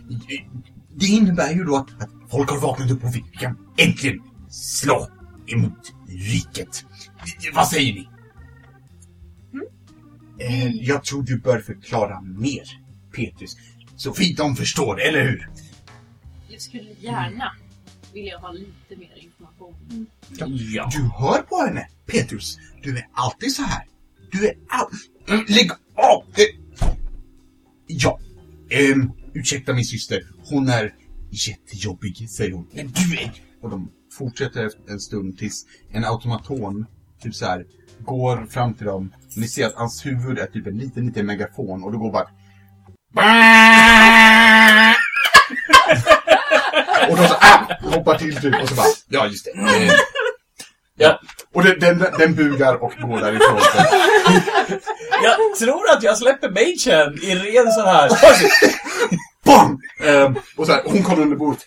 det 0.95 1.05
innebär 1.05 1.53
ju 1.53 1.63
då 1.63 1.75
att, 1.75 2.01
att 2.01 2.09
folk 2.31 2.49
har 2.49 2.59
vaknat 2.59 2.91
upp 2.91 3.03
och 3.03 3.15
vi 3.15 3.21
kan 3.21 3.57
äntligen 3.77 4.21
slå 4.49 5.07
emot 5.47 5.93
riket. 6.07 6.85
Vad 7.53 7.67
säger 7.67 7.93
ni? 7.93 8.07
Eh, 10.39 10.67
jag 10.75 11.03
tror 11.03 11.23
du 11.23 11.39
bör 11.39 11.59
förklara 11.59 12.21
mer, 12.21 12.63
Petrus. 13.15 13.57
Så 13.95 14.13
fint 14.13 14.37
de 14.37 14.55
förstår, 14.55 15.01
eller 15.01 15.23
hur? 15.23 15.49
Jag 16.47 16.61
skulle 16.61 16.89
gärna 16.99 17.51
vilja 18.13 18.37
ha 18.37 18.51
lite 18.51 18.95
mer 18.97 19.17
information. 19.17 20.07
Ja. 20.73 20.89
Du 20.91 21.03
hör 21.03 21.41
på 21.41 21.55
henne, 21.57 21.87
Petrus. 22.05 22.57
Du 22.83 22.97
är 22.97 23.07
alltid 23.13 23.53
så 23.53 23.61
här. 23.61 23.83
Du 24.31 24.47
är 24.47 24.55
all... 24.67 24.87
Mm, 25.27 25.45
Lägg 25.47 25.71
av! 25.95 26.23
Eh, 26.37 26.61
Ja. 27.93 28.19
Um, 28.93 29.11
ursäkta 29.33 29.73
min 29.73 29.85
syster. 29.85 30.21
Hon 30.49 30.69
är 30.69 30.93
jättejobbig, 31.31 32.29
säger 32.29 32.51
hon. 32.51 32.67
Men 32.73 32.87
du 32.87 33.17
är... 33.17 33.31
Och 33.61 33.69
de 33.69 33.91
fortsätter 34.17 34.69
en 34.87 34.99
stund 34.99 35.37
tills 35.37 35.65
en 35.91 36.05
automaton, 36.05 36.85
typ 37.21 37.35
så 37.35 37.45
här, 37.45 37.65
går 37.99 38.45
fram 38.45 38.73
till 38.73 38.85
dem. 38.85 39.13
Ni 39.35 39.47
ser 39.47 39.65
att 39.65 39.75
hans 39.75 40.05
huvud 40.05 40.39
är 40.39 40.45
typ 40.47 40.67
en 40.67 40.77
liten, 40.77 41.05
liten 41.05 41.25
megafon 41.25 41.83
och 41.83 41.91
det 41.91 41.97
går 41.97 42.11
bara... 42.11 42.27
och 47.09 47.17
de 47.17 47.27
så 47.27 47.33
ah, 47.41 47.60
hoppar 47.81 48.17
till 48.17 48.35
typ 48.41 48.61
och 48.61 48.69
så 48.69 48.75
bara, 48.75 48.85
ja 49.09 49.27
just 49.27 49.45
det. 49.45 49.51
Eh, 49.51 49.93
Ja. 50.95 51.19
Och 51.53 51.63
den, 51.63 51.79
den, 51.79 52.05
den 52.19 52.35
bugar 52.35 52.83
och 52.83 52.93
går 53.01 53.19
därifrån. 53.19 53.59
Jag 55.23 55.55
tror 55.59 55.89
att 55.89 56.03
jag 56.03 56.17
släpper 56.17 56.49
Machen 56.49 57.23
i 57.23 57.35
ren 57.35 57.71
sån 57.71 57.85
här... 57.87 58.09
BAM! 59.45 59.79
Ehm, 60.03 60.35
och 60.57 60.65
så 60.65 60.71
här, 60.73 60.81
hon 60.85 61.03
kommer 61.03 61.21
under 61.21 61.35
bordet. 61.35 61.61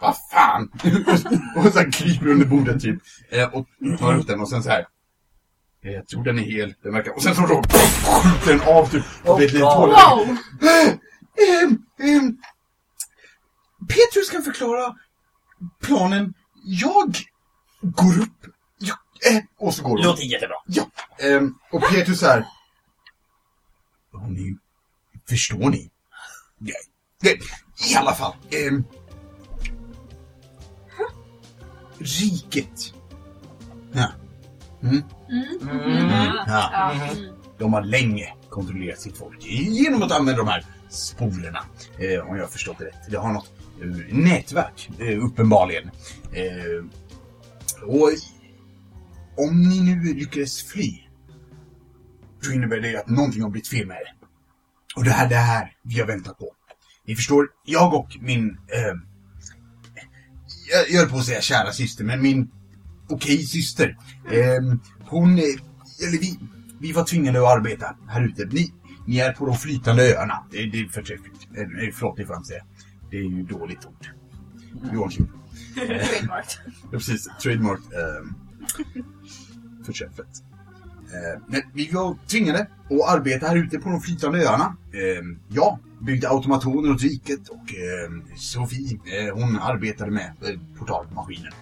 Vad 0.00 0.16
fan! 0.32 0.70
och 1.56 1.72
så 1.72 1.78
här 1.78 1.92
kryper 1.92 2.26
under 2.28 2.46
bordet 2.46 2.80
typ. 2.82 2.98
Eh, 3.30 3.54
och 3.54 3.66
tar 3.98 4.14
upp 4.18 4.26
den 4.26 4.40
och 4.40 4.48
sen 4.48 4.62
så 4.62 4.70
här. 4.70 4.86
eh, 5.84 5.92
Jag 5.92 6.08
tror 6.08 6.24
den 6.24 6.38
är 6.38 6.42
hel. 6.42 6.74
Den 6.82 6.92
verkar... 6.92 7.12
Och 7.16 7.22
sen 7.22 7.34
så 7.34 7.40
då 7.40 7.62
skjuter 8.22 8.52
den 8.52 8.60
av 8.74 8.86
typ. 8.90 9.04
Och 9.24 9.40
God. 9.40 9.60
hål. 9.60 9.88
Wow! 9.88 10.36
Ehm, 11.62 11.78
ehm, 12.08 12.36
Petrus 13.88 14.30
kan 14.30 14.42
förklara 14.42 14.94
planen. 15.82 16.34
Jag 16.64 17.16
går 17.82 18.18
upp. 18.20 18.46
Jag, 18.78 18.96
eh, 19.36 19.42
och 19.58 19.74
så 19.74 19.82
går 19.82 19.90
hon. 19.90 20.02
Låter 20.06 20.22
jättebra. 20.22 20.56
Ja, 20.66 20.84
ehm, 21.18 21.54
och 21.72 21.82
Petrus 21.82 22.20
så 22.20 22.26
här. 22.26 22.46
Hörni, 24.12 24.56
förstår 25.28 25.70
ni? 25.70 25.90
Ja, 26.58 26.74
det, 27.20 27.30
I 27.90 27.94
alla 27.96 28.14
fall. 28.14 28.34
ehm, 28.50 28.84
riket. 31.98 32.94
Ja. 33.92 34.12
Mm. 34.82 35.02
Ja. 36.46 36.70
Ja. 36.96 37.10
De 37.58 37.72
har 37.72 37.82
länge 37.82 38.34
kontrollerat 38.50 39.00
sitt 39.00 39.18
folk 39.18 39.44
genom 39.46 40.02
att 40.02 40.12
använda 40.12 40.42
de 40.42 40.48
här 40.48 40.64
sporerna. 40.88 41.64
Eh, 41.98 42.28
om 42.28 42.36
jag 42.36 42.42
har 42.44 42.50
förstått 42.50 42.78
det 42.78 42.84
rätt. 42.84 43.10
Det 43.10 43.16
har 43.16 43.32
något 43.32 43.52
eh, 43.58 43.63
Eh, 43.82 44.16
nätverk, 44.16 44.90
eh, 44.98 45.24
uppenbarligen. 45.24 45.90
Eh, 46.32 46.84
och 47.82 48.10
om 49.36 49.68
ni 49.68 49.80
nu 49.80 50.14
lyckades 50.14 50.62
fly, 50.64 51.00
då 52.44 52.52
innebär 52.52 52.80
det 52.80 52.96
att 52.96 53.08
någonting 53.08 53.42
har 53.42 53.50
blivit 53.50 53.68
fel 53.68 53.86
med 53.86 53.96
er. 53.96 54.14
Och 54.96 55.04
det 55.04 55.10
här, 55.10 55.28
det 55.28 55.36
här 55.36 55.76
vi 55.82 56.00
har 56.00 56.06
väntat 56.06 56.38
på. 56.38 56.54
Ni 57.06 57.16
förstår, 57.16 57.48
jag 57.64 57.94
och 57.94 58.16
min... 58.20 58.50
Eh, 58.50 58.94
jag, 60.70 60.90
jag 60.90 61.00
höll 61.00 61.10
på 61.10 61.16
att 61.16 61.24
säga 61.24 61.40
kära 61.40 61.72
syster, 61.72 62.04
men 62.04 62.22
min 62.22 62.50
okej 63.08 63.38
syster. 63.38 63.98
Ehm, 64.32 64.70
eh, 64.70 64.78
hon... 65.00 65.38
Eller 65.38 66.18
vi, 66.20 66.38
vi 66.80 66.92
var 66.92 67.04
tvingade 67.04 67.38
att 67.38 67.56
arbeta 67.56 67.96
här 68.08 68.22
ute. 68.24 68.44
Ni, 68.44 68.72
ni 69.06 69.18
är 69.18 69.32
på 69.32 69.46
de 69.46 69.56
flytande 69.56 70.16
öarna. 70.16 70.46
Det, 70.50 70.66
det 70.66 70.80
är 70.80 70.88
förträffligt. 70.88 71.48
Eh, 71.56 71.66
förlåt, 71.94 72.16
det 72.16 72.26
får 72.26 72.34
jag 72.34 72.40
inte 72.40 72.48
säga. 72.48 72.64
Det 73.10 73.16
är 73.16 73.22
ju 73.22 73.42
dåligt 73.42 73.86
ord. 73.86 74.10
Joakim. 74.92 75.28
Trademarked. 75.74 76.72
Ja, 76.82 76.98
precis. 76.98 77.28
Trademark. 77.42 77.80
Um, 77.80 78.34
förträffligt. 79.84 80.42
Eh, 81.14 81.42
men 81.46 81.62
vi 81.74 81.90
var 81.90 82.16
tvingade 82.26 82.60
att 82.60 83.14
arbeta 83.14 83.46
här 83.46 83.56
ute 83.56 83.78
på 83.78 83.88
de 83.88 84.00
flytande 84.00 84.46
öarna. 84.46 84.76
Eh, 84.92 85.24
jag 85.48 85.78
byggde 86.00 86.28
automationer 86.28 86.90
åt 86.90 87.02
riket 87.02 87.48
och 87.48 87.74
eh, 87.74 88.36
Sofie, 88.36 88.94
eh, 88.94 89.34
hon 89.34 89.58
arbetade 89.58 90.10
med 90.10 90.32
eh, 90.42 90.60
portalmaskinen. 90.78 91.52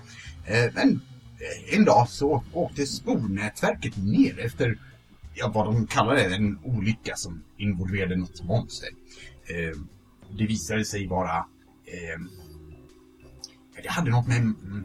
Eh, 0.47 0.73
men 0.75 1.01
eh, 1.39 1.79
en 1.79 1.85
dag 1.85 2.09
så 2.09 2.45
åkte 2.53 2.87
spornätverket 2.87 3.97
ner 3.97 4.39
efter 4.39 4.79
ja, 5.35 5.53
vad 5.55 5.67
de 5.67 5.87
kallar 5.87 6.15
det, 6.15 6.35
en 6.35 6.59
olycka 6.63 7.17
som 7.17 7.43
involverade 7.57 8.17
något 8.17 8.45
monster. 8.45 8.89
Det 10.39 10.47
visade 10.47 10.85
sig 10.85 11.07
vara 11.07 11.37
eh, 11.85 12.21
det 13.83 13.89
hade 13.89 14.11
något 14.11 14.29
med 14.29 14.37
mm, 14.39 14.85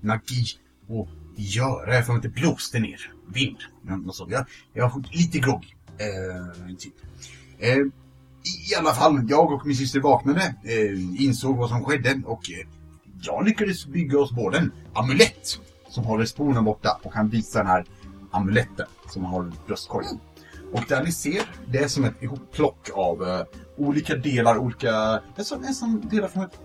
magi 0.00 0.44
att 0.88 1.08
göra. 1.36 1.94
Jag 1.94 2.06
får 2.06 2.14
inte 2.14 2.28
blåste 2.28 2.78
ner 2.78 3.12
vind. 3.26 3.56
Något 3.82 4.16
sånt. 4.16 4.30
Jag, 4.30 4.46
jag 4.72 4.84
har 4.84 4.90
fått 4.90 5.14
lite 5.14 5.38
grogg. 5.38 5.76
Eh, 5.98 6.76
typ. 6.78 6.94
eh, 7.58 7.76
I 8.70 8.74
alla 8.78 8.92
fall, 8.92 9.26
jag 9.28 9.52
och 9.52 9.66
min 9.66 9.76
syster 9.76 10.00
vaknade, 10.00 10.54
eh, 10.64 11.22
insåg 11.24 11.56
vad 11.56 11.68
som 11.68 11.84
skedde 11.84 12.22
och 12.26 12.50
eh, 12.50 12.66
jag 13.22 13.44
lyckades 13.44 13.86
bygga 13.86 14.18
oss 14.18 14.32
både 14.32 14.58
en 14.58 14.72
amulett 14.94 15.60
som 15.88 16.04
håller 16.04 16.24
sporerna 16.24 16.62
borta 16.62 17.00
och 17.02 17.12
kan 17.12 17.28
visa 17.28 17.58
den 17.58 17.66
här 17.66 17.84
amuletten 18.30 18.86
som 19.08 19.24
har 19.24 19.52
bröstkorgen. 19.66 20.20
Och 20.72 20.84
där 20.88 21.04
ni 21.04 21.12
ser, 21.12 21.42
det 21.66 21.78
är 21.78 21.88
som 21.88 22.04
ett 22.04 22.22
ihopplock 22.22 22.90
av 22.94 23.28
eh, 23.28 23.42
olika 23.76 24.16
delar, 24.16 24.58
olika, 24.58 24.90
Det 25.36 25.40
är 25.50 25.72
som 25.72 26.08
delar 26.10 26.28
från 26.28 26.44
ett 26.44 26.58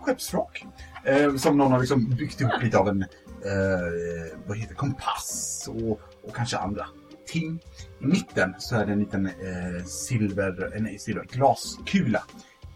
skeppsvrak. 0.00 0.64
Eh, 1.04 1.36
som 1.36 1.58
någon 1.58 1.72
har 1.72 1.80
liksom 1.80 2.10
byggt 2.10 2.40
ihop 2.40 2.62
lite 2.62 2.78
av 2.78 2.88
en, 2.88 3.02
eh, 3.02 4.38
vad 4.46 4.58
heter 4.58 4.74
kompass 4.74 5.68
och, 5.68 6.00
och 6.22 6.36
kanske 6.36 6.56
andra 6.56 6.86
ting. 7.26 7.60
I 8.00 8.06
mitten 8.06 8.54
så 8.58 8.76
är 8.76 8.86
det 8.86 8.92
en 8.92 8.98
liten 8.98 9.26
eh, 9.26 9.84
silver, 9.84 10.72
eh, 10.76 10.92
en 10.92 10.98
silver 10.98 11.24
glaskula 11.32 12.22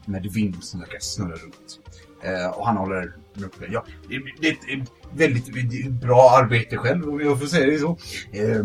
med 0.07 0.23
vind 0.23 0.65
som 0.65 0.81
verkar 0.81 0.99
snurra 1.01 1.37
runt. 1.37 1.81
Eh, 2.23 2.59
och 2.59 2.67
han 2.67 2.77
håller 2.77 3.17
den 3.35 3.45
uppe. 3.45 3.67
Ja, 3.71 3.85
det, 4.09 4.21
det 4.41 4.49
är 4.49 4.81
ett 4.81 4.93
väldigt 5.13 5.71
det 5.71 5.77
är 5.77 5.87
ett 5.87 6.01
bra 6.01 6.31
arbete 6.31 6.77
själv 6.77 7.09
om 7.09 7.21
jag 7.21 7.41
får 7.41 7.47
säga 7.47 7.67
det 7.67 7.79
så. 7.79 7.99
Eh, 8.33 8.65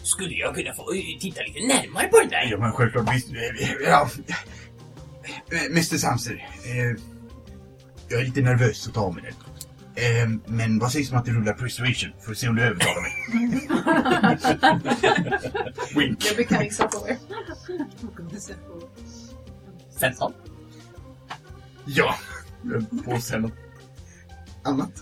Eh, 0.00 0.04
Skulle 0.04 0.34
jag 0.34 0.54
kunna 0.54 0.74
få 0.74 0.92
eh, 0.94 1.00
titta 1.20 1.40
lite 1.42 1.66
närmare 1.66 2.08
på 2.08 2.18
den 2.20 2.28
där? 2.28 2.48
Ja, 2.50 2.58
men 2.58 2.72
självklart. 2.72 3.14
Visst, 3.14 3.28
eh, 3.28 3.70
ja. 3.84 4.10
Eh, 5.52 5.64
Mr 5.66 5.96
Samser, 5.98 6.48
eh, 6.64 7.00
jag 8.08 8.20
är 8.20 8.24
lite 8.24 8.40
nervös 8.40 8.88
att 8.88 8.94
ta 8.94 9.12
med 9.12 9.22
den. 9.24 9.32
Eh, 9.94 10.28
men 10.46 10.78
vad 10.78 10.92
sägs 10.92 11.10
om 11.12 11.18
att 11.18 11.24
du 11.24 11.32
rullar 11.32 11.52
persuasion 11.52 12.10
för 12.20 12.32
att 12.32 12.38
se 12.38 12.48
om 12.48 12.56
du 12.56 12.62
övertalar 12.62 13.00
mig? 13.02 13.12
Wink. 15.96 16.24
You're 16.24 16.36
becoming 16.36 16.70
self-aware. 16.70 17.16
15. 20.00 20.32
Ja, 21.86 22.14
jag 22.62 22.70
höll 22.72 22.84
på 23.04 23.10
något 23.38 23.52
annat. 24.64 24.92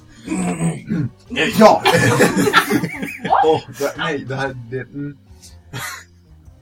Ja! 1.59 1.83
Åh, 3.45 3.61
det- 3.79 3.95
nej, 3.99 4.25
det 4.25 4.35
här... 4.37 4.57
Det, 4.71 4.81
mm. 4.81 5.17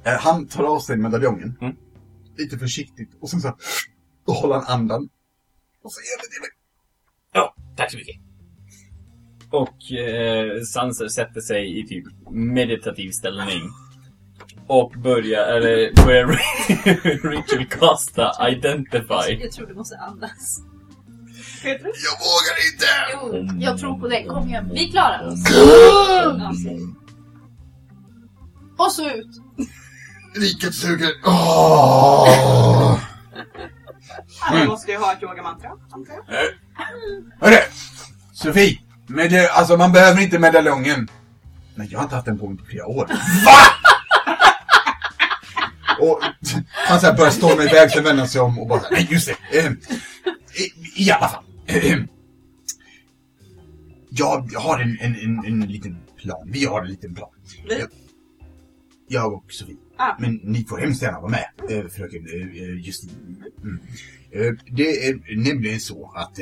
Eh, 0.05 0.13
Han 0.21 0.47
tar 0.47 0.65
av 0.65 0.81
sig 0.81 0.97
medaljongen. 0.97 1.59
Mm. 1.61 1.77
Lite 2.37 2.59
försiktigt. 2.59 3.11
Och 3.21 3.31
sen 3.31 3.41
så 3.41 3.49
här, 3.49 3.57
Då 4.27 4.33
håller 4.33 4.55
han 4.55 4.65
andan. 4.65 5.09
Och 5.83 5.93
så 5.93 6.01
ger 6.01 6.23
det 6.23 6.33
till 6.33 6.41
mig. 6.41 6.51
Ja, 7.33 7.55
tack 7.77 7.91
så 7.91 7.97
mycket. 7.97 8.17
Och 9.51 9.93
eh, 9.99 10.63
Sanser 10.63 11.09
sätter 11.09 11.41
sig 11.41 11.81
i 11.81 11.87
typ 11.87 12.05
meditativ 12.31 13.11
ställning. 13.11 13.63
och 14.67 14.91
börjar, 14.97 15.43
eller 15.47 16.05
börjar 16.07 16.27
Rachel 17.35 17.67
kasta 17.67 18.51
Identify. 18.51 19.33
Jag 19.43 19.53
tror 19.53 19.67
du 19.67 19.75
måste 19.75 19.97
andas. 19.97 20.61
Petrus? 21.67 21.97
Jag 22.09 22.17
vågar 22.27 22.57
inte! 22.73 22.87
Jo, 23.13 23.61
jag 23.61 23.79
tror 23.79 23.99
på 24.01 24.09
dig. 24.09 24.27
Kom 24.27 24.49
igen. 24.49 24.71
Vi 24.73 24.91
klarar 24.91 25.27
oss. 25.27 25.39
Ja, 25.51 26.53
Och 28.79 28.93
så 28.93 29.11
ut. 29.11 29.27
Riket 30.37 30.75
suger. 30.75 31.11
Åh! 31.25 32.99
Alla 34.41 34.57
Mm. 34.57 34.69
måste 34.69 34.91
ju 34.91 34.99
ha 34.99 35.13
ett 35.13 35.23
yogamantra, 35.23 35.71
antar 35.93 36.15
jag. 36.15 36.25
Hörru! 37.47 37.59
Sofie! 38.33 38.81
Med, 39.07 39.49
alltså 39.53 39.77
man 39.77 39.93
behöver 39.93 40.23
inte 40.23 40.39
medaljongen. 40.39 41.09
Nej, 41.75 41.89
jag 41.91 41.99
har 41.99 42.05
inte 42.05 42.15
haft 42.15 42.27
den 42.27 42.39
på 42.39 42.49
mig 42.49 42.59
på 42.59 42.65
flera 42.65 42.87
år. 42.87 43.07
VA? 43.07 43.59
och 46.05 46.21
han 46.89 47.01
så 47.01 47.07
här 47.07 47.17
börjar 47.17 47.31
storma 47.31 47.63
iväg, 47.63 47.91
sen 47.91 48.05
vänder 48.05 48.27
sig 48.27 48.41
om 48.41 48.59
och 48.59 48.67
bara 48.69 48.81
nej 48.91 49.09
just 49.11 49.27
det. 49.51 49.59
Eh, 49.59 49.73
i, 50.55 50.73
I 51.07 51.11
alla 51.13 51.29
fall. 51.29 51.45
Jag, 54.11 54.49
jag 54.53 54.61
har 54.61 54.81
en, 54.81 54.99
en, 55.01 55.15
en, 55.15 55.45
en 55.45 55.61
liten 55.61 55.99
plan. 56.17 56.49
Vi 56.53 56.65
har 56.65 56.83
en 56.83 56.89
liten 56.89 57.15
plan. 57.15 57.31
Vi? 57.69 57.85
Jag 59.09 59.33
och 59.33 59.53
Sofie. 59.53 59.77
Ah. 59.97 60.17
Men 60.19 60.41
ni 60.45 60.65
får 60.65 60.79
hemskt 60.79 61.03
gärna 61.03 61.21
vara 61.21 61.31
med, 61.31 61.47
eh, 61.71 61.89
fröken 61.89 62.27
eh, 62.27 62.63
eh, 62.63 62.87
Justin. 62.87 63.11
Mm. 63.63 63.81
Eh, 64.31 64.53
Det 64.73 65.09
är 65.09 65.37
nämligen 65.37 65.81
så 65.81 66.13
att 66.17 66.39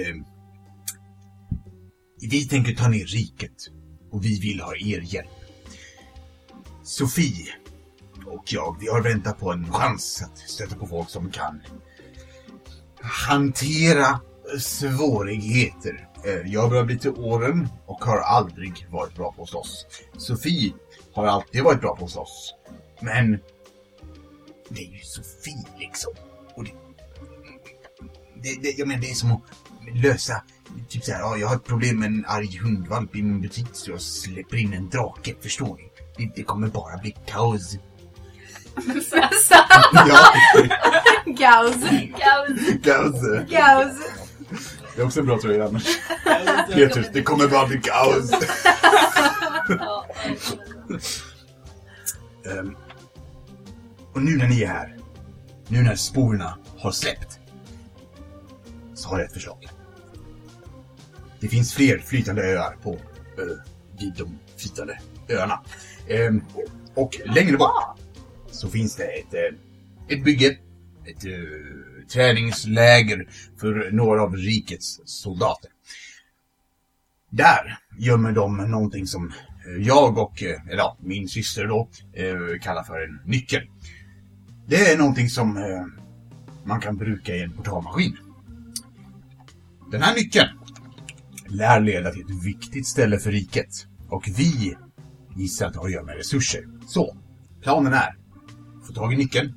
vi 2.20 2.48
tänker 2.48 2.74
ta 2.74 2.88
ner 2.88 3.04
riket 3.04 3.70
och 4.10 4.24
vi 4.24 4.40
vill 4.40 4.60
ha 4.60 4.74
er 4.76 5.00
hjälp. 5.00 5.28
Sofie 6.82 7.54
och 8.26 8.44
jag, 8.52 8.76
vi 8.80 8.88
har 8.88 9.02
väntat 9.02 9.38
på 9.38 9.52
en 9.52 9.72
chans 9.72 10.22
att 10.22 10.38
stöta 10.38 10.76
på 10.76 10.87
folk 10.87 11.10
som 11.10 11.30
kan 11.30 11.60
hantera 13.00 14.20
svårigheter. 14.61 16.09
Eh, 16.24 16.52
Jag 16.52 16.70
börjar 16.70 16.85
bli 16.85 16.98
till 16.98 17.11
åren 17.11 17.68
och 17.87 18.04
har 18.04 18.18
aldrig 18.18 18.87
varit 18.90 19.14
bra 19.16 19.33
på 19.33 19.42
att 19.42 19.48
slåss. 19.48 19.87
Sofie 20.18 20.72
har 21.14 21.26
alltid 21.26 21.62
varit 21.62 21.80
bra 21.80 21.96
på 21.96 22.04
att 22.04 22.11
slåss. 22.11 22.54
Men 23.00 23.38
det 24.68 24.80
är 24.80 24.90
ju 24.92 24.98
Sofie 24.98 25.64
liksom. 25.78 26.12
Och 26.54 26.64
det, 26.64 26.70
det, 28.42 28.62
det, 28.62 28.78
jag 28.78 28.88
menar, 28.88 29.00
det 29.00 29.11
är 29.11 29.14
som 29.14 29.33
att 29.33 29.42
lösa, 29.94 30.42
typ 30.88 31.04
såhär, 31.04 31.20
ja, 31.20 31.37
jag 31.37 31.48
har 31.48 31.57
ett 31.57 31.64
problem 31.64 31.98
med 31.98 32.07
en 32.07 32.24
arg 32.28 32.59
hundvalp 32.59 33.16
i 33.16 33.22
min 33.22 33.40
butik 33.40 33.66
så 33.72 33.90
jag 33.90 34.00
släpper 34.00 34.57
in 34.57 34.72
en 34.72 34.88
drake, 34.88 35.35
förstår 35.40 35.76
ni? 35.76 35.90
Det, 36.16 36.33
det 36.37 36.42
kommer 36.42 36.68
bara 36.68 36.98
bli 36.98 37.16
kaos. 37.26 37.76
Gaus. 38.76 39.48
Gaus. 41.26 41.76
kaos. 42.83 43.20
Gaus. 43.50 43.96
Det 44.94 45.02
är 45.02 45.07
också 45.07 45.20
en 45.20 45.26
bra 45.26 45.40
tröja 45.40 45.66
annars. 45.66 45.87
Petrus, 46.74 47.07
det 47.12 47.22
kommer 47.22 47.48
bara 47.48 47.66
bli 47.66 47.80
kaos. 47.80 48.30
Ehm, 52.46 52.76
och 54.12 54.22
nu 54.22 54.37
när 54.37 54.48
ni 54.48 54.62
är 54.62 54.66
här, 54.66 54.96
nu 55.68 55.83
när 55.83 55.94
sporerna 55.94 56.59
har 56.78 56.90
släppt, 56.90 57.38
så 58.94 59.09
har 59.09 59.18
jag 59.18 59.26
ett 59.26 59.33
förslag. 59.33 59.68
Det 61.40 61.48
finns 61.48 61.74
fler 61.74 61.98
flytande 61.98 62.42
öar 62.42 62.76
på 62.83 62.92
uh, 62.92 62.98
vid 64.00 64.14
de 64.18 64.38
flytande 64.57 64.98
öarna. 65.28 65.61
Ehm, 66.09 66.42
och 66.94 67.20
längre 67.24 67.57
bort 67.57 67.98
så 68.50 68.68
finns 68.68 68.96
det 68.96 69.04
ett, 69.04 69.35
eh, 69.35 70.16
ett 70.16 70.24
bygge, 70.24 70.57
ett 71.04 71.24
eh, 71.24 71.33
träningsläger 72.14 73.29
för 73.61 73.90
några 73.92 74.22
av 74.22 74.37
rikets 74.37 75.00
soldater. 75.05 75.70
Där 77.31 77.79
gömmer 77.98 78.33
de 78.33 78.57
någonting 78.57 79.07
som 79.07 79.33
eh, 79.66 79.87
jag 79.87 80.18
och, 80.18 80.42
eh, 80.42 80.66
eller 80.68 80.79
ja, 80.79 80.96
min 81.00 81.29
syster 81.29 81.66
då, 81.66 81.88
eh, 82.12 82.61
kallar 82.61 82.83
för 82.83 83.05
en 83.05 83.31
nyckel. 83.31 83.62
Det 84.66 84.92
är 84.92 84.98
någonting 84.98 85.29
som 85.29 85.59
man 86.64 86.81
kan 86.81 86.96
bruka 86.96 87.35
i 87.35 87.42
en 87.42 87.53
portalmaskin. 87.53 88.16
Den 89.90 90.03
här 90.03 90.14
nyckeln 90.14 90.48
lär 91.48 91.81
leda 91.81 92.11
till 92.11 92.22
ett 92.22 92.44
viktigt 92.44 92.87
ställe 92.87 93.18
för 93.18 93.31
riket. 93.31 93.87
Och 94.09 94.24
vi 94.37 94.77
gissar 95.37 95.66
att 95.66 95.72
det 95.72 95.79
har 95.79 95.87
att 95.87 95.92
göra 95.92 96.05
med 96.05 96.16
resurser. 96.16 96.64
Så, 96.87 97.16
planen 97.62 97.92
är 97.92 98.16
få 98.87 98.92
tag 98.92 99.12
i 99.12 99.16
nyckeln, 99.16 99.55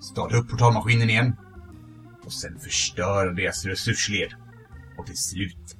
starta 0.00 0.36
upp 0.36 0.50
portalmaskinen 0.50 1.10
igen 1.10 1.36
och 2.28 2.32
sen 2.34 2.58
förstöra 2.60 3.32
deras 3.32 3.64
resursled. 3.64 4.34
Och 4.98 5.06
till 5.06 5.16
slut 5.16 5.76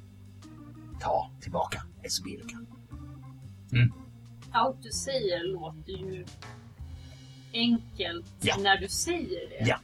ta 1.01 1.31
tillbaka 1.41 1.83
Esbirka. 2.03 2.59
Allt 4.51 4.83
du 4.83 4.91
säger 4.91 5.53
låter 5.53 5.93
ju 5.93 6.27
enkelt 7.53 8.27
Ja. 8.41 8.57
när 8.61 8.79
du 8.81 8.89
säger 8.89 9.49
det. 9.49 9.67
Ja. 9.69 9.81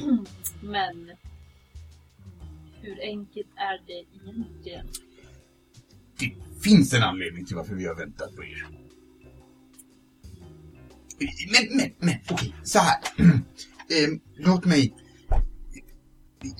Men 0.60 1.10
hur 2.80 3.00
enkelt 3.00 3.48
är 3.56 3.86
det 3.86 4.04
egentligen? 4.22 4.86
Det 6.18 6.34
finns 6.62 6.94
en 6.94 7.02
anledning 7.02 7.46
till 7.46 7.56
varför 7.56 7.74
vi 7.74 7.86
har 7.86 7.94
väntat 7.94 8.36
på 8.36 8.44
er. 8.44 8.66
Men, 11.18 11.76
men, 11.76 11.92
men, 11.98 12.14
okej, 12.30 12.54
så 12.64 12.78
här. 12.78 12.98
Ehm, 14.04 14.20
låt 14.36 14.64
mig... 14.64 14.94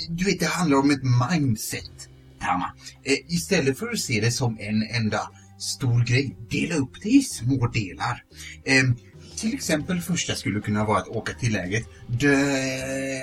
Du 0.09 0.25
vet, 0.25 0.41
det 0.41 0.47
handlar 0.47 0.79
om 0.79 0.91
ett 0.91 1.31
mindset, 1.31 2.09
Tama. 2.41 2.73
Eh, 3.05 3.35
istället 3.35 3.79
för 3.79 3.91
att 3.91 3.99
se 3.99 4.21
det 4.21 4.31
som 4.31 4.59
en 4.61 4.83
enda 4.83 5.31
stor 5.59 6.05
grej, 6.05 6.37
dela 6.51 6.75
upp 6.75 7.03
det 7.03 7.09
i 7.09 7.23
små 7.23 7.67
delar. 7.67 8.25
Ehm, 8.65 8.97
till 9.37 9.55
exempel 9.55 10.01
första 10.01 10.35
skulle 10.35 10.61
kunna 10.61 10.85
vara 10.85 10.99
att 10.99 11.09
åka 11.09 11.33
till 11.33 11.53
läget. 11.53 11.87
Där 12.07 13.21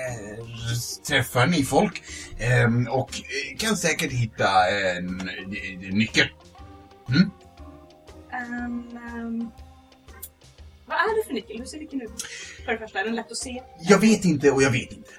träffar 1.06 1.46
ni 1.46 1.64
folk 1.64 2.02
ehm, 2.38 2.88
och 2.88 3.10
eh, 3.10 3.56
kan 3.58 3.76
säkert 3.76 4.12
hitta 4.12 4.70
en, 4.70 5.30
nyckel. 5.92 6.28
Mm? 7.08 7.30
Ehm, 8.32 8.88
ehm, 8.96 9.50
vad 10.86 10.96
är 10.96 11.16
det 11.16 11.26
för 11.26 11.34
nyckel? 11.34 11.58
Hur 11.58 11.64
ser 11.64 11.78
nyckeln 11.78 12.02
ut? 12.02 12.22
För 12.64 12.72
det 12.72 12.78
första, 12.78 13.00
är 13.00 13.04
den 13.04 13.14
lätt 13.14 13.30
att 13.30 13.36
se? 13.36 13.62
Jag 13.80 13.98
vet 13.98 14.24
inte 14.24 14.50
och 14.50 14.62
jag 14.62 14.70
vet 14.70 14.92
inte. 14.92 15.10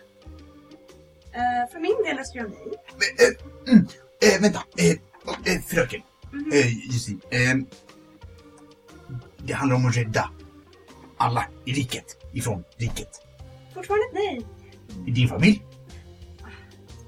Eh, 1.36 1.72
för 1.72 1.80
min 1.80 2.04
del 2.06 2.20
astronomi. 2.20 2.56
Men, 3.00 3.76
mm, 3.76 3.88
eh, 4.22 4.42
vänta, 4.42 4.60
eh, 5.46 5.62
fröken. 5.62 6.02
Eh, 6.54 6.68
Justin. 6.94 7.22
Eh, 7.30 7.56
det 9.38 9.54
handlar 9.54 9.76
om 9.76 9.86
att 9.86 9.98
rädda 9.98 10.30
alla 11.18 11.46
i 11.66 11.74
riket 11.74 12.18
ifrån 12.34 12.64
riket. 12.78 13.22
Fortfarande 13.74 14.06
nej. 14.14 14.46
I 15.08 15.12
din 15.12 15.28
familj. 15.28 15.64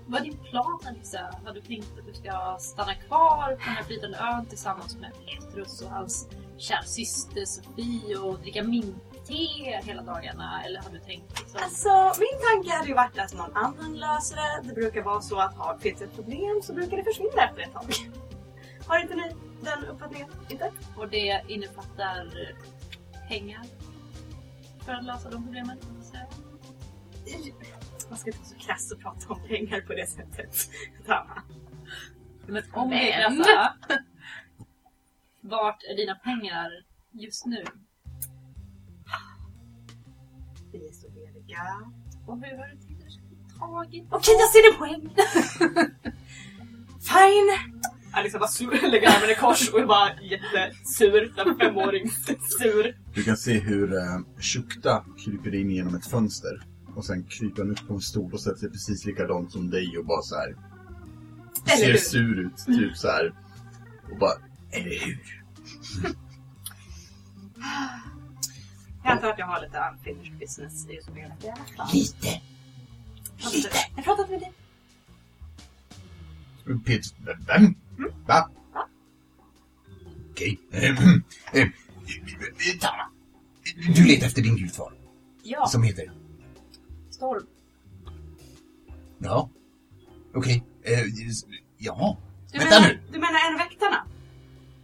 Vad 0.08 0.22
är 0.22 0.26
din 0.26 0.38
plan 0.38 0.80
Alissa? 0.86 1.20
Har 1.46 1.54
du 1.54 1.62
tänkt 1.62 1.88
att 2.00 2.06
du 2.06 2.14
ska 2.14 2.58
stanna 2.60 2.94
kvar 2.96 3.52
på 3.52 3.64
den 3.66 3.76
här 3.76 3.84
flytande 3.84 4.18
ön 4.18 4.46
tillsammans 4.46 4.98
med 4.98 5.12
Petrus 5.26 5.82
och 5.82 5.90
hans 5.90 6.28
kära 6.58 6.84
syster 6.84 7.46
Sofie 7.46 8.18
och 8.18 8.40
dricka 8.40 8.64
mintte 9.30 9.82
hela 9.86 10.02
dagarna? 10.04 10.64
Eller 10.66 10.82
har 10.82 10.90
du 10.90 11.00
tänkt 11.00 11.40
liksom... 11.40 11.60
Alltså, 11.64 11.90
min 12.20 12.42
tanke 12.52 12.76
hade 12.78 12.88
ju 12.88 12.94
varit 12.94 13.20
att 13.20 13.34
någon 13.34 13.56
annan 13.58 13.98
löser 13.98 14.36
det. 14.36 14.68
Det 14.68 14.74
brukar 14.74 15.02
vara 15.02 15.22
så 15.22 15.40
att 15.40 15.56
har 15.56 15.78
finns 15.78 16.02
ett 16.02 16.16
problem 16.16 16.62
så 16.64 16.74
brukar 16.74 16.98
det 16.98 17.04
försvinna 17.04 17.44
efter 17.50 17.62
ett 17.62 17.74
tag. 17.74 17.94
Har 18.88 19.00
inte 19.00 19.16
ni 19.16 19.36
den 19.62 19.86
uppfattningen? 19.86 20.30
Inte? 20.50 20.72
Och 20.96 21.10
det 21.10 21.42
innefattar 21.48 22.32
pengar 23.28 23.66
för 24.86 24.94
att 24.94 25.04
lösa 25.06 25.30
de 25.30 25.44
problemen? 25.44 25.78
Så. 26.02 26.18
Man 28.10 28.18
ska 28.18 28.30
inte 28.30 28.40
vara 28.40 28.50
så 28.50 28.56
krass 28.56 28.92
och 28.92 29.00
prata 29.02 29.34
om 29.34 29.48
pengar 29.48 29.82
på 29.82 29.94
det 29.94 30.08
sättet. 30.08 30.56
Men 32.46 32.64
om 32.74 32.90
Men- 32.90 32.98
det 33.00 33.12
är 33.14 33.30
dessa, 33.30 33.74
vart 35.42 35.84
är 35.84 35.96
dina 35.98 36.16
pengar 36.16 36.72
just 37.12 37.46
nu? 37.46 37.64
Lediga. 41.48 41.92
Och 42.26 42.36
hur 42.36 42.58
har 42.58 42.68
du 42.68 42.78
tänkt 42.88 43.00
att 43.02 43.06
du 43.06 43.12
ska 43.12 43.22
få 43.60 43.62
tag 43.66 43.96
i 43.96 44.06
Okej, 44.10 44.36
jag 44.40 44.50
ser 44.50 44.72
din 44.72 44.80
poäng! 44.80 45.16
Fine! 47.00 47.58
Alice 48.12 48.40
bara 48.40 48.50
sur, 48.50 48.92
lägger 48.92 49.08
armen 49.08 49.30
i 49.30 49.36
kors 49.36 49.70
och 49.74 49.80
är 49.80 49.86
bara 49.86 50.10
jättesur. 50.22 51.34
Den 51.36 51.58
femåring 51.58 52.10
sur. 52.60 52.98
Du 53.14 53.24
kan 53.24 53.38
se 53.38 53.60
hur 53.60 53.94
uh, 53.94 54.20
Shukta 54.40 55.04
kryper 55.18 55.56
in 55.56 55.72
genom 55.72 55.96
ett 55.96 56.06
fönster. 56.06 56.62
Och 56.96 57.06
sen 57.06 57.24
kryper 57.24 57.62
han 57.62 57.72
upp 57.72 57.88
på 57.88 57.94
en 57.94 58.02
stol 58.02 58.34
och 58.34 58.40
sätter 58.40 58.60
sig 58.60 58.70
precis 58.70 59.06
likadant 59.06 59.52
som 59.52 59.70
dig 59.70 59.98
och 59.98 60.06
bara 60.06 60.22
så 60.22 60.36
här. 60.36 60.56
Eller 61.66 61.98
ser 61.98 62.10
sur 62.10 62.40
ut, 62.40 62.58
typ 62.66 62.98
så 62.98 63.08
här. 63.08 63.34
Och 64.12 64.18
bara, 64.18 64.34
eller 64.72 65.00
hur? 65.06 65.44
Ja, 69.08 69.14
antar 69.14 69.30
att 69.30 69.40
jag 69.40 69.46
har 69.46 69.62
lite 69.62 69.90
unfinished 69.92 70.38
business 70.40 70.90
i 70.90 71.02
spelet. 71.02 71.44
i 71.44 71.50
alla 71.50 71.66
fall. 71.78 71.88
Lite. 71.94 72.42
Lite. 73.54 73.70
Jag 73.96 74.06
pratat 74.06 74.30
med 74.30 74.40
dig. 74.40 74.54
Peter, 76.86 77.38
vem? 77.48 77.76
Va? 78.26 78.50
Va? 78.74 78.88
Okej. 80.32 80.60
Ehm, 80.72 81.24
ehm, 81.54 81.72
Tara. 82.82 83.10
Du 83.96 84.06
letar 84.06 84.28
efter 84.28 84.42
din 84.42 84.56
gudfar. 84.56 84.94
Ja, 85.44 85.68
Som 85.68 85.84
heter? 85.84 86.12
Storm. 87.10 87.48
Ja. 89.18 89.50
Okej. 90.36 90.64
Eh, 90.84 91.00
ja. 91.78 92.18
Du 92.52 92.58
Vänta 92.60 92.80
menar, 92.80 92.88
nu. 92.94 93.00
Du 93.12 93.20
menar 93.20 93.48
en 93.48 93.54
av 93.54 93.60
väktarna? 93.60 94.06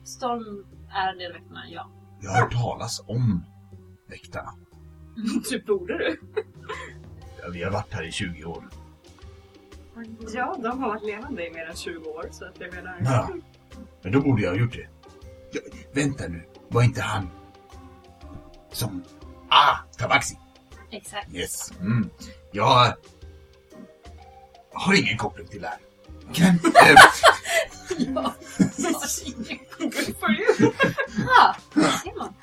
Storm 0.03 0.65
är 0.89 1.11
en 1.11 1.17
del 1.17 1.33
väktarna, 1.33 1.69
ja. 1.69 1.89
Jag 2.21 2.31
har 2.31 2.41
hört 2.41 2.51
talas 2.53 3.01
om 3.07 3.45
väktarna. 4.13 4.53
Typ 5.49 5.65
borde 5.65 5.97
du. 5.97 6.19
Ja, 7.41 7.49
Vi 7.53 7.63
har 7.63 7.71
varit 7.71 7.93
här 7.93 8.03
i 8.03 8.11
20 8.11 8.45
år. 8.45 8.69
Ja, 10.33 10.55
de 10.63 10.81
har 10.83 10.89
varit 10.89 11.03
levande 11.03 11.47
i 11.47 11.51
mer 11.51 11.65
än 11.65 11.75
20 11.75 12.09
år 12.09 12.29
så 12.31 12.45
att 12.45 12.59
jag 12.59 12.73
menar... 12.73 12.97
Ja. 13.03 13.29
Men 14.01 14.11
då 14.11 14.21
borde 14.21 14.41
jag 14.41 14.49
ha 14.49 14.57
gjort 14.57 14.73
det. 14.73 14.87
Ja, 15.51 15.61
vänta 15.91 16.27
nu. 16.27 16.43
Var 16.67 16.83
inte 16.83 17.01
han 17.01 17.29
som... 18.71 19.03
Ah! 19.49 19.77
Tabaxi. 19.97 20.37
Exakt. 20.91 21.33
Yes. 21.33 21.71
Mm. 21.79 22.09
Jag 22.51 22.93
har 24.73 24.93
ingen 24.93 25.17
koppling 25.17 25.47
till 25.47 25.61
det 25.61 25.67
här. 25.67 25.79
Kan, 26.33 26.49
eh, 26.85 26.95
Ja. 27.97 28.33
Good 29.79 30.15
for 30.19 30.31
you! 30.31 30.73
ah, 31.39 31.55
ser 32.03 32.17
man. 32.17 32.33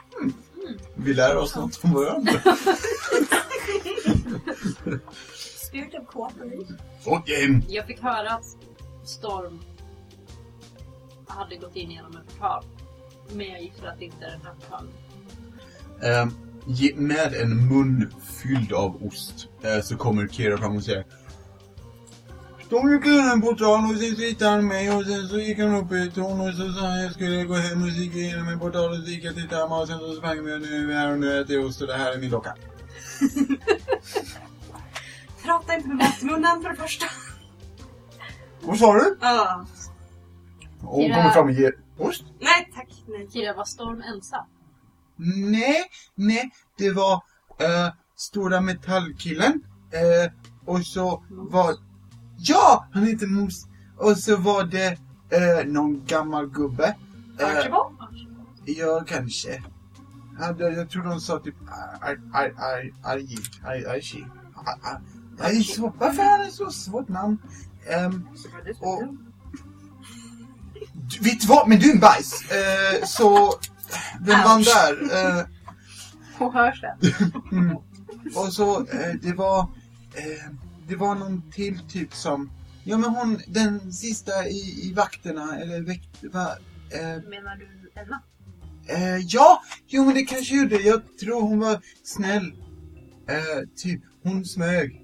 Vi 0.94 1.14
lär 1.14 1.37
oss 1.37 1.56
något 1.56 1.76
från 1.76 1.92
varandra. 1.92 2.33
Spirit 5.70 5.94
of 5.94 6.06
cooperation. 6.06 6.78
Ehm, 7.44 7.62
Jag 7.68 7.87
fick 7.87 8.00
höra 8.00 8.30
att 8.30 8.44
Storm 9.04 9.61
hade 11.26 11.56
gått 11.56 11.76
in 11.76 11.90
genom 11.90 12.16
en 12.16 12.24
portal. 12.24 12.64
Men 13.33 13.46
jag 13.48 13.62
gissar 13.62 13.87
att 13.87 13.98
det 13.98 14.04
inte 14.04 14.24
är 14.24 14.30
den 14.30 14.40
här 14.44 14.54
portalen. 14.54 14.92
ge- 16.66 16.94
med 16.96 17.35
en 17.35 17.68
mun 17.68 18.12
fylld 18.42 18.72
av 18.72 19.06
ost 19.06 19.48
eh, 19.62 19.80
så 19.83 19.96
kommer 19.96 20.28
Kira 20.28 20.59
fram 20.59 20.76
och 20.76 20.83
säger 20.85 21.04
De 22.70 22.90
gick 22.92 23.06
in 23.06 23.20
en 23.33 23.40
portal 23.40 23.85
och 23.90 23.96
sen 24.00 24.16
så 24.16 24.22
hittade 24.22 24.50
han 24.50 24.66
mig 24.66 24.90
och 24.90 25.04
sen 25.06 25.28
så 25.28 25.38
gick 25.38 25.59
han 25.59 25.74
upp 25.74 25.92
i 25.92 26.06
ett 26.09 26.14
torn 26.14 26.40
och 26.40 26.54
så 26.54 26.72
sa 26.72 26.87
han 26.87 27.00
jag 27.02 27.12
skulle 27.12 27.44
gå 27.44 27.54
hem 27.54 27.83
och 27.83 27.88
så 27.88 27.94
gick 27.94 28.12
jag 28.14 28.20
igenom 28.22 28.48
en 28.48 28.59
portal 28.59 28.90
och 28.90 28.96
så 28.96 29.02
gick 29.11 29.24
jag 29.24 29.35
till 29.35 29.48
Tamma 29.48 29.80
och 29.80 29.88
sen 29.88 29.98
så 29.98 30.14
sprang 30.14 30.38
och 30.38 30.44
nu 30.44 30.92
här 30.94 31.12
och 31.12 31.18
nu 31.18 31.40
äter 31.40 31.56
jag 31.56 31.66
ost 31.66 31.80
och 31.80 31.87
det 31.87 31.96
här 31.96 32.12
är 32.12 32.18
min 32.18 32.30
docka. 32.30 32.54
Prata 35.44 35.74
inte 35.74 35.88
med 35.88 35.96
matmunnen 35.96 36.62
för 36.62 36.68
det 36.70 36.76
första. 36.76 37.06
Vad 38.62 38.78
sa 38.78 38.94
du? 38.94 39.18
Ah. 39.20 39.64
Och 40.83 40.96
hon 40.96 41.04
Kira- 41.04 41.14
kommer 41.14 41.30
fram 41.30 41.46
och 41.46 41.52
ger 41.52 41.72
ost? 41.98 42.24
Nej 42.40 42.70
tack, 42.74 42.88
nej. 43.09 43.28
Kira, 43.33 43.54
var 43.54 43.64
Storm 43.64 44.02
ensam? 44.14 44.44
Nej, 45.50 45.85
nej, 46.14 46.50
det 46.78 46.90
var 46.90 47.14
eh, 47.59 47.92
stora 48.16 48.61
metallkillen. 48.61 49.62
Eh, 49.92 50.33
och 50.66 50.87
så 50.87 51.24
var... 51.30 51.74
Ja, 52.42 52.87
han 52.92 53.03
heter 53.07 53.26
Mos. 53.26 53.66
Och 53.96 54.16
så 54.16 54.37
var 54.37 54.64
det 54.64 54.98
eh, 55.31 55.66
någon 55.66 56.05
gammal 56.07 56.46
gubbe. 56.46 56.94
Eh, 57.40 57.48
Archibald? 57.57 57.96
ja, 58.64 59.05
kanske. 59.09 59.62
Ja, 60.40 60.53
det- 60.53 60.70
jag 60.72 60.90
tror 60.90 61.03
de 61.03 61.20
sa 61.20 61.38
typ 61.38 61.55
Ar- 62.00 62.20
Ar- 62.33 62.55
Ar- 62.57 62.92
Arji. 63.12 63.38
Ar- 63.64 63.90
Arji. 63.90 64.26
Ar- 64.55 64.79
Ar- 64.90 65.00
Arji. 65.46 65.64
så- 65.64 65.92
Varför 65.98 66.22
är 66.22 66.44
det 66.44 66.50
så 66.53 66.70
svårt 66.70 67.09
namn? 67.09 67.38
Var 67.87 68.64
det 68.64 68.74
och, 68.81 69.03
vet 71.20 71.40
du 71.40 71.46
vad? 71.46 71.68
Men 71.68 71.79
du 71.79 71.88
är 71.90 71.94
en 71.94 72.00
bajs. 72.00 72.50
Eh, 72.50 73.05
så, 73.07 73.53
vem 74.20 74.44
vann 74.44 74.62
där? 74.62 74.92
Eh, 75.38 75.44
På 76.38 76.50
hörseln. 76.53 76.98
Mm. 77.53 77.76
Och 78.37 78.53
så, 78.53 78.79
eh, 78.87 79.14
det 79.22 79.33
var... 79.33 79.61
Eh, 80.14 80.50
det 80.90 80.96
var 80.96 81.14
någon 81.14 81.42
till 81.50 81.79
typ 81.88 82.14
som... 82.14 82.50
Ja 82.85 82.98
men 82.98 83.11
hon, 83.11 83.40
den 83.46 83.92
sista 83.92 84.46
i, 84.48 84.88
i 84.88 84.92
vakterna, 84.96 85.59
eller 85.61 85.81
väkt... 85.81 86.24
Va, 86.33 86.48
eh, 86.90 87.22
Menar 87.29 87.57
du 87.57 87.90
Elna? 88.00 88.22
eh, 88.88 89.18
ja! 89.18 89.62
Jo 89.87 90.05
men 90.05 90.14
det 90.14 90.22
kanske 90.22 90.57
gjorde. 90.57 90.76
Jag 90.76 91.03
tror 91.20 91.42
hon 91.42 91.59
var 91.59 91.81
snäll. 92.05 92.53
Eh, 93.29 93.68
typ, 93.76 94.00
hon 94.22 94.44
smög. 94.44 95.03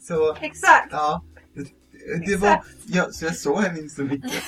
Så, 0.00 0.36
Exakt! 0.40 0.88
ja. 0.90 1.24
Det, 2.26 2.36
var... 2.36 2.64
Ja, 2.86 3.08
så 3.12 3.24
jag 3.24 3.36
såg 3.36 3.60
henne 3.60 3.78
inte 3.78 3.94
så 3.94 4.02
mycket. 4.02 4.32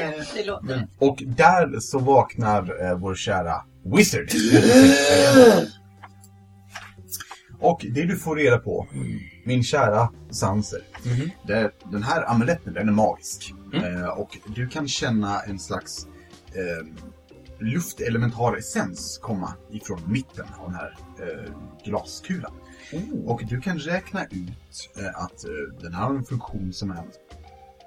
Eh, 0.00 0.58
Men-. 0.62 0.88
Och 0.98 1.22
där 1.26 1.80
så 1.80 1.98
vaknar 1.98 2.84
eh, 2.84 2.98
vår 2.98 3.14
kära 3.14 3.54
Wizard. 3.84 4.28
och 7.60 7.86
det 7.90 8.04
du 8.04 8.16
får 8.16 8.36
reda 8.36 8.58
på, 8.58 8.86
min 9.44 9.62
kära 9.62 10.12
Sanser, 10.30 10.80
Mhm. 11.04 11.30
det, 11.46 11.70
den 11.92 12.02
här 12.02 12.30
amuletten 12.30 12.74
den 12.74 12.88
är 12.88 12.92
magisk. 12.92 13.54
Mm. 13.72 13.96
Eh, 14.02 14.08
och 14.08 14.38
du 14.56 14.68
kan 14.68 14.88
känna 14.88 15.40
en 15.40 15.58
slags 15.58 16.06
eh, 16.54 16.86
luftelementar 17.58 18.56
essens 18.56 19.18
komma 19.22 19.54
ifrån 19.70 20.00
mitten 20.06 20.46
av 20.58 20.70
den 20.70 20.74
här 20.74 20.96
eh, 21.22 21.52
glaskulan. 21.84 22.52
Och 23.26 23.42
du 23.48 23.60
kan 23.60 23.78
räkna 23.78 24.24
ut 24.24 24.90
eh, 24.98 25.22
att 25.24 25.44
eh, 25.44 25.80
den 25.82 25.94
här 25.94 26.02
har 26.04 26.14
en 26.14 26.24
funktion 26.24 26.72
som 26.72 26.90
är. 26.90 27.04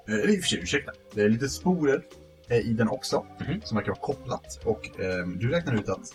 Eh, 0.08 0.14
i 0.30 0.38
och 0.38 0.42
för 0.42 0.48
sig, 0.48 0.58
ursäkta. 0.62 0.92
Det 1.14 1.22
är 1.22 1.28
lite 1.28 1.48
sporer 1.48 2.02
eh, 2.48 2.56
i 2.58 2.72
den 2.72 2.88
också, 2.88 3.26
Mhm. 3.40 3.60
som 3.64 3.76
verkar 3.76 3.90
vara 3.92 4.00
kopplat. 4.00 4.60
Och 4.64 5.00
eh, 5.00 5.26
du 5.26 5.48
räknar 5.50 5.74
ut 5.74 5.88
att 5.88 6.14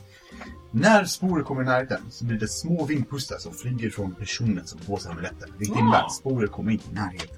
när 0.72 1.06
sporer 1.06 1.44
kommer 1.44 1.62
i 1.62 1.66
närheten 1.66 2.02
så 2.10 2.26
blir 2.26 2.40
det 2.40 2.48
små 2.48 2.86
vindpustar 2.86 3.38
som 3.38 3.54
flyger 3.54 3.90
från 3.90 4.16
personen 4.16 4.68
som 4.68 4.80
sig 4.98 5.12
amuletten. 5.12 5.54
Vilket 5.58 5.78
innebär 5.80 6.04
att 6.06 6.14
sporer 6.14 6.48
kommer 6.48 6.72
inte 6.72 6.90
i 6.92 6.94
närheten. 6.94 7.38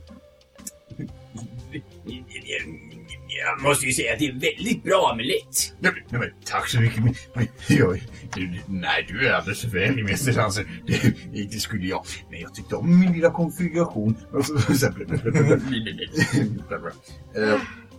Jag 3.28 3.62
måste 3.62 3.86
ju 3.86 3.92
säga 3.94 4.14
att 4.14 4.20
det 4.20 4.26
är 4.26 4.32
en 4.32 4.40
väldigt 4.40 4.84
bra 4.84 5.10
amulett. 5.14 5.74
Nej, 5.80 5.92
men- 5.92 6.04
nej, 6.10 6.20
men, 6.20 6.44
tack 6.46 6.68
så 6.70 6.80
mycket. 6.82 7.04
Men, 7.04 7.14
men, 7.34 7.48
jag, 7.68 8.04
du, 8.34 8.60
nej, 8.68 9.06
du 9.08 9.28
är 9.28 9.34
alldeles 9.34 9.62
för 9.62 9.68
vänlig, 9.68 10.04
Mäster 10.06 10.32
Sanser. 10.32 10.82
Det, 10.88 11.44
det 11.52 11.60
skulle 11.60 11.88
jag. 11.88 12.06
Men 12.32 12.40
jag 12.40 12.54
tyckte 12.54 12.76
om 12.76 13.00
min 13.00 13.12
lilla 13.14 13.32
konfiguration. 13.32 14.18
Och 14.32 14.46
så, 14.46 14.60
så, 14.60 14.74
så, 14.74 14.88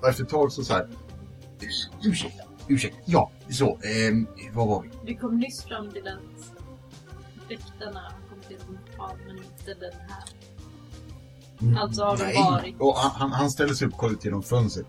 och 0.01 0.09
efter 0.09 0.23
ett 0.23 0.29
tag 0.29 0.53
så 0.53 0.65
så 0.65 0.73
här. 0.75 0.89
Ursäkta, 2.05 2.43
ursäkta. 2.69 2.99
Ja, 3.05 3.31
så. 3.51 3.79
ehm, 3.83 4.27
vad 4.53 4.69
var 4.69 4.83
vi? 4.83 4.89
Vi 5.05 5.15
kom 5.15 5.39
nyss 5.39 5.65
fram 5.65 5.91
till 5.91 6.09
att 6.09 6.55
väktarna 7.49 8.13
kom 8.31 8.41
till 8.49 8.57
portal 8.57 9.19
men 9.27 9.37
inte 9.37 9.75
den 9.75 9.93
här. 10.09 10.25
Alltså 11.77 12.05
har 12.05 12.17
de 12.17 12.25
Nej. 12.25 12.35
varit... 12.35 12.75
Och 12.81 12.95
han, 12.95 13.11
han, 13.11 13.33
han 13.33 13.51
ställer 13.51 13.75
sig 13.75 13.87
upp 13.87 13.93
och 13.93 13.99
kollar 14.01 14.15
ut 14.15 14.25
genom 14.25 14.43
fönstret. 14.43 14.87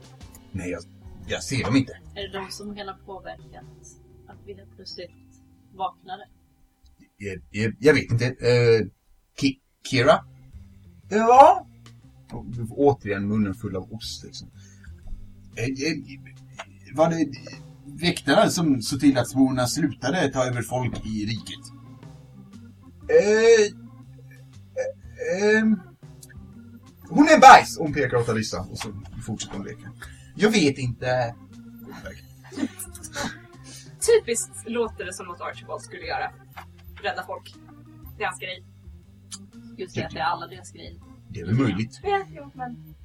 Nej, 0.52 0.70
jag, 0.70 0.82
jag 1.28 1.44
ser 1.44 1.64
dem 1.66 1.76
inte. 1.76 2.00
Är 2.16 2.22
det 2.28 2.40
de 2.40 2.52
som 2.52 2.78
ha 2.78 2.98
påverkat 3.06 3.64
att 4.28 4.38
vi 4.46 4.54
helt 4.54 4.76
plötsligt 4.76 5.12
vaknade? 5.74 6.28
Jag, 7.18 7.42
jag, 7.52 7.76
jag 7.80 7.94
vet 7.94 8.12
inte. 8.12 8.26
Eh, 8.26 8.88
Ki, 9.42 9.60
Kira? 9.90 10.26
Ja? 11.10 11.68
Och 12.32 12.46
återigen 12.70 13.28
munnen 13.28 13.54
full 13.54 13.76
av 13.76 13.94
ost 13.94 14.24
liksom. 14.24 14.52
Eh, 15.56 15.64
eh, 15.64 15.98
var 16.96 17.10
det 17.10 17.32
väktarna 18.02 18.50
som 18.50 18.82
såg 18.82 19.00
till 19.00 19.18
att 19.18 19.30
svorna 19.30 19.68
slutade 19.68 20.30
ta 20.30 20.46
över 20.46 20.62
folk 20.62 21.06
i 21.06 21.26
riket? 21.26 21.66
Eh, 23.10 23.66
eh, 24.80 25.58
ehm, 25.58 25.80
hon 27.10 27.28
är 27.28 27.34
en 27.34 27.40
bajs! 27.40 27.78
Hon 27.80 27.94
pekar 27.94 28.18
åt 28.18 28.30
Alissa 28.30 28.60
och 28.60 28.78
så 28.78 28.94
fortsätter 29.26 29.58
hon 29.58 29.66
leka. 29.66 29.92
Jag 30.36 30.52
vet 30.52 30.78
inte. 30.78 31.36
Typiskt 34.08 34.70
låter 34.70 35.06
det 35.06 35.14
som 35.14 35.26
något 35.26 35.42
Archibald 35.42 35.82
skulle 35.82 36.06
göra. 36.06 36.32
Rädda 37.04 37.24
folk. 37.26 37.56
Det 38.18 38.24
är 38.24 38.28
hans 38.28 38.40
grej. 38.40 38.64
Just 39.78 39.96
det, 39.96 40.06
att 40.06 40.12
det 40.12 40.20
är 40.20 40.24
alla 40.24 40.48
deras 40.48 40.72
grejer. 40.72 40.94
Det 41.30 41.40
är 41.40 41.46
väl 41.46 41.56
möjligt. 41.56 42.00
Ja, 42.04 42.26
jo, 42.30 42.52
men... 42.54 42.96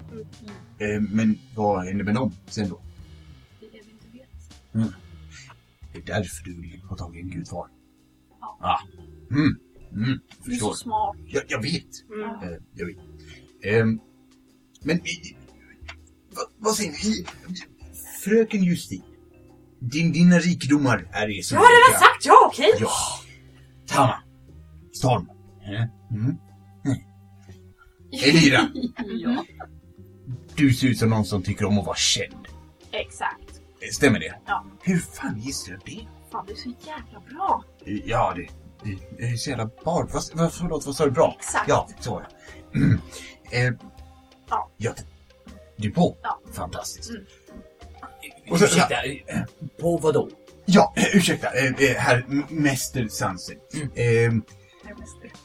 Eh, 0.78 1.00
men 1.00 1.38
vad 1.54 1.84
händer 1.84 2.04
med 2.04 2.14
dem 2.14 2.32
sen 2.46 2.68
då? 2.68 2.80
Vet. 4.74 4.92
Det 5.92 5.98
är 5.98 6.02
därför 6.06 6.44
du 6.44 6.60
vill 6.60 6.82
ha 6.88 6.96
tag 6.96 7.16
i 7.16 7.20
en 7.20 7.30
gudfar. 7.30 7.66
Ja. 8.40 8.58
Ah. 8.60 8.78
Mm. 9.34 9.58
Mm. 9.92 10.18
Du 10.44 10.52
är 10.54 10.56
så 10.56 10.74
smart. 10.74 11.16
Jag, 11.26 11.42
jag 11.48 11.62
vet. 11.62 11.86
Mm. 12.14 12.30
Eh, 12.52 12.58
jag 12.74 12.86
vet. 12.86 12.96
Ehm, 13.64 14.00
men 14.82 14.96
i, 14.96 15.36
vad, 16.34 16.44
vad 16.58 16.74
säger 16.74 16.92
ni? 16.92 17.26
Fröken 18.24 18.64
Justin. 18.64 19.02
din, 19.80 20.12
dina 20.12 20.38
rikedomar 20.38 21.08
är 21.12 21.28
det 21.28 21.44
som 21.44 21.54
Jag 21.54 21.62
har 21.62 21.90
redan 21.90 22.00
sagt 22.00 22.26
ja, 22.26 22.34
okej? 22.46 22.70
Ja. 22.80 22.90
Tama. 23.86 24.22
Storm. 24.92 25.28
Eh, 25.62 25.84
Mm. 26.10 26.36
Elira, 28.24 28.68
Ja. 29.24 29.44
du 30.56 30.72
ser 30.74 30.88
ut 30.88 30.98
som 30.98 31.10
någon 31.10 31.24
som 31.24 31.42
tycker 31.42 31.64
om 31.64 31.78
att 31.78 31.86
vara 31.86 31.96
känd. 31.96 32.46
Exakt. 32.92 33.43
Stämmer 33.92 34.18
det? 34.18 34.34
Ja. 34.46 34.64
Hur 34.82 34.98
fan 34.98 35.38
gissar 35.40 35.72
du 35.72 35.78
det? 35.84 36.06
Fan, 36.32 36.46
du 36.46 36.52
är 36.52 36.56
så 36.56 36.72
jävla 36.86 37.20
bra. 37.30 37.64
Ja, 37.84 38.32
det, 38.36 38.48
det, 38.84 38.98
det 39.18 39.24
är 39.24 39.36
så 39.36 39.50
jävla 39.50 39.70
bard. 39.84 40.10
Vad, 40.12 40.22
vad, 40.34 40.52
förlåt, 40.54 40.86
vad 40.86 40.96
sa 40.96 41.04
du? 41.04 41.10
Bra? 41.10 41.36
Exakt. 41.38 41.68
Ja, 41.68 41.88
så 42.00 42.10
var. 42.10 42.28
Mm. 42.74 43.00
Eh, 43.50 43.72
Ja. 44.50 44.70
ja. 44.76 44.94
Du 45.76 45.90
på? 45.90 46.16
Ja. 46.22 46.40
Fantastiskt. 46.52 47.10
Mm. 47.10 47.24
Och 48.50 48.58
så- 48.58 48.64
Ursäkta, 48.64 49.02
eh, 49.04 49.42
på 49.80 49.96
vad 49.96 50.14
då? 50.14 50.28
Ja, 50.66 50.92
eh, 50.96 51.16
ursäkta, 51.16 51.50
eh, 51.50 51.66
eh, 51.90 51.96
herr 51.96 52.24
M- 52.28 52.44
Mäster 52.48 53.08
Sansen. 53.08 53.56
Mm. 53.94 54.42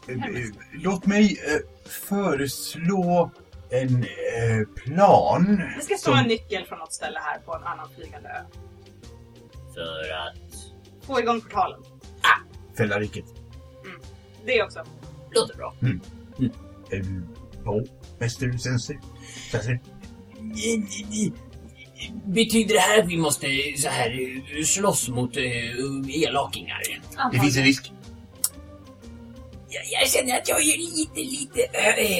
Eh, 0.10 0.50
låt 0.74 1.06
mig 1.06 1.40
eh, 1.48 1.90
föreslå 1.90 3.32
en 3.70 4.04
eh, 4.04 4.68
plan. 4.84 5.62
Det 5.78 5.84
ska 5.84 5.96
stå 5.96 6.12
som- 6.12 6.20
en 6.20 6.28
nyckel 6.28 6.66
från 6.66 6.80
något 6.80 6.94
ställe 6.94 7.20
här 7.20 7.40
på 7.40 7.56
en 7.56 7.64
annan 7.64 7.90
flygande 7.96 8.30
ö. 8.30 8.42
För 9.74 10.12
att... 10.12 10.38
Få 11.08 11.20
igång 11.20 11.42
portalen. 11.42 11.80
Fälla 12.78 13.00
riket. 13.00 13.26
Det 14.46 14.64
också. 14.64 14.84
Låter 15.32 15.58
bra. 15.58 15.74
Eh, 16.92 17.06
på 17.64 17.86
Mäster 18.20 18.58
Sansen. 18.58 19.02
Sansen. 19.52 19.80
Betyder 22.26 22.74
det 22.74 22.80
här 22.80 23.00
att 23.00 23.08
vi 23.08 23.18
måste 23.18 23.48
så 23.78 23.90
här 23.90 24.10
eh, 24.58 24.64
slåss 24.64 25.10
mot 25.10 25.38
uh, 25.38 26.24
elakingar? 26.24 26.82
Det 27.32 27.40
finns 27.40 27.58
en 27.58 27.64
risk. 27.64 27.92
Jag, 29.70 30.02
jag 30.02 30.10
känner 30.10 30.38
att 30.38 30.48
jag 30.50 30.62
är 30.62 30.78
lite, 30.78 31.20
lite... 31.20 31.62
eh, 31.62 31.88
eh, 31.88 32.20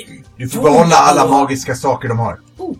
eh, 0.00 0.22
Du 0.36 0.48
får 0.48 0.62
behålla 0.62 0.96
alla 0.96 1.26
magiska 1.26 1.74
saker 1.74 2.08
de 2.08 2.18
har. 2.18 2.40
Oh. 2.58 2.76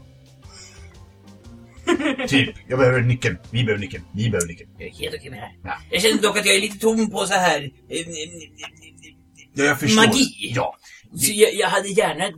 typ, 2.29 2.55
jag 2.69 2.79
behöver 2.79 3.01
nyckeln. 3.01 3.39
Vi 3.51 3.65
behöver 3.65 3.81
nyckeln. 3.81 4.05
Ni 4.13 4.31
behöver 4.31 4.49
nyckeln. 4.49 4.71
Jag 4.79 4.89
är 4.89 4.93
helt 4.93 5.15
okej 5.15 5.31
med 5.31 5.39
det 5.39 5.43
här. 5.43 5.53
Ja. 5.65 5.75
Jag 5.91 6.03
känner 6.03 6.23
dock 6.23 6.39
att 6.39 6.47
jag 6.47 6.55
är 6.55 6.61
lite 6.61 6.79
tom 6.79 7.11
på 7.11 7.27
så 7.27 7.35
här... 7.35 7.61
eh, 7.91 7.99
eh, 7.99 8.05
Ja, 9.55 9.65
jag 9.65 9.81
förstår. 9.81 9.97
Magi. 10.07 10.53
Ja, 10.55 10.77
Så 11.17 11.33
jag, 11.33 11.55
jag 11.55 11.69
hade 11.69 11.89
gärna 11.89 12.25
eh, 12.25 12.33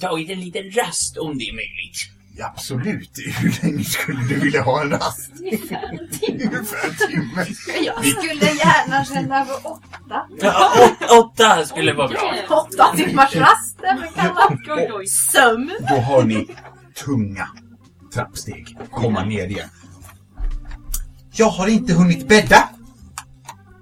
tagit 0.00 0.30
en 0.30 0.40
liten 0.40 0.70
rast 0.70 1.16
om 1.16 1.38
det 1.38 1.44
är 1.48 1.52
möjligt. 1.54 1.98
Ja, 2.38 2.46
absolut. 2.46 3.10
Hur 3.40 3.62
länge 3.62 3.84
skulle 3.84 4.24
du 4.28 4.34
vilja 4.40 4.62
ha 4.62 4.82
en 4.82 4.90
rast? 4.90 5.30
Ungefär 5.40 5.98
en 6.00 6.08
timme. 6.18 6.44
Ungefär 6.44 6.88
en 6.88 6.96
timme. 7.08 7.46
Jag 7.84 8.04
skulle 8.06 8.44
gärna 8.44 9.04
känna 9.04 9.40
över 9.40 9.54
åtta. 9.66 10.26
Ja, 10.40 10.72
åt, 10.84 11.10
åtta 11.24 11.64
skulle 11.66 11.92
vara 11.92 12.08
bra. 12.08 12.34
Åtta 12.50 12.96
timmars 12.96 13.36
rast 13.36 13.78
kallat 14.14 14.52
Oj, 14.68 14.90
oj. 14.94 15.06
sömn. 15.06 15.70
Då 15.88 15.94
har 15.94 16.22
ni 16.24 16.48
tunga 17.04 17.48
trappsteg. 18.14 18.78
Komma 18.90 19.24
ner 19.24 19.46
igen. 19.46 19.68
Jag 21.32 21.48
har 21.50 21.66
inte 21.68 21.94
hunnit 21.94 22.28
bädda. 22.28 22.68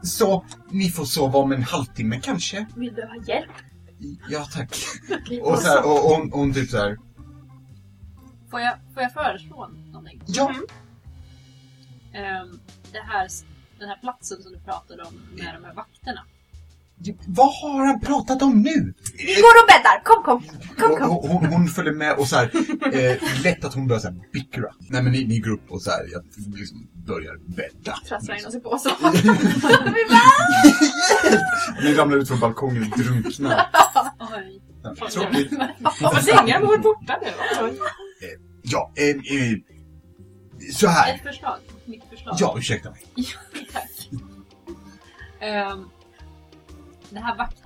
Så 0.03 0.45
ni 0.71 0.91
får 0.91 1.05
sova 1.05 1.39
om 1.39 1.53
en 1.53 1.63
halvtimme 1.63 2.21
kanske. 2.23 2.67
Vill 2.77 2.95
du 2.95 3.03
ha 3.03 3.17
hjälp? 3.35 3.51
Ja, 4.29 4.45
tack. 4.55 4.77
Och, 5.43 5.59
så 5.59 5.69
här, 5.69 5.87
och, 5.87 6.05
och, 6.05 6.17
hon- 6.17 6.31
hon 6.33 6.55
typ 6.55 6.71
så 6.71 6.77
här. 6.79 6.97
Får 8.51 8.61
jag, 8.61 8.75
får 8.95 9.03
jag 9.03 9.13
föreslå 9.13 9.71
någonting? 9.93 10.23
Ja, 10.27 10.55
Ehm, 12.15 12.61
det 12.93 12.99
här, 12.99 13.29
den 13.79 13.89
här 13.89 13.97
platsen 13.97 14.43
som 14.43 14.53
du 14.53 14.59
pratade 14.59 15.03
om 15.03 15.15
med 15.37 15.55
de 15.55 15.65
här 15.65 15.75
vakterna. 15.75 16.25
vad 17.27 17.47
har 17.47 17.87
han 17.87 18.01
pratat 18.01 18.43
om 18.43 18.63
nu? 18.63 18.95
Vi 19.17 19.35
går 19.35 19.55
och 19.63 19.67
bäddar. 19.69 20.03
Kom, 20.05 20.23
kom. 20.23 20.43
Kom, 20.79 20.97
kom. 20.97 21.11
och, 21.17 21.29
hon, 21.29 21.47
hon 21.47 21.69
följer 21.69 21.93
med 21.93 22.17
och 22.19 22.27
så 22.29 22.37
här, 22.37 22.51
eh, 22.95 23.43
lätt 23.43 23.65
att 23.65 23.75
hon 23.75 23.87
börjar 23.89 24.01
så 24.01 24.09
här 24.09 24.17
bickra. 24.33 24.65
Nej 24.79 25.03
men 25.03 25.13
ni, 25.13 25.25
ni 25.25 25.39
går 25.39 25.51
upp 25.51 25.71
och 25.71 25.83
så 25.83 25.91
här, 25.91 26.07
jag 26.13 26.23
liksom 26.59 26.89
börjar 26.93 27.37
bädda. 27.57 27.97
Trasslar 28.09 28.39
in 28.41 28.47
oss 28.47 28.55
i 28.59 28.61
påsen. 28.61 28.93
Ni 31.83 31.95
ramlar 31.95 32.17
ut 32.17 32.29
från 32.29 32.41
balkongen 32.41 32.93
och 32.93 32.99
drunknar. 32.99 33.71
Oj. 34.19 34.63
Ja, 34.83 34.95
Tråkigt. 35.11 35.53
Vad 36.01 36.27
länge 36.27 36.59
var 36.61 36.79
borta 36.79 37.19
nu? 37.23 37.29
Ja, 38.69 38.93
eh, 38.97 39.09
eh, 39.09 39.59
så 40.73 40.87
här. 40.89 41.15
Ett 41.15 41.23
förslag. 41.23 41.59
Mitt 41.85 42.05
förslag. 42.05 42.37
Ja, 42.39 42.55
ursäkta 42.59 42.91
mig. 42.91 43.01
Ja, 43.15 43.39
tack. 43.73 44.11
Ehm, 45.41 45.91
det 47.11 47.19
här 47.19 47.37
vakt, 47.37 47.63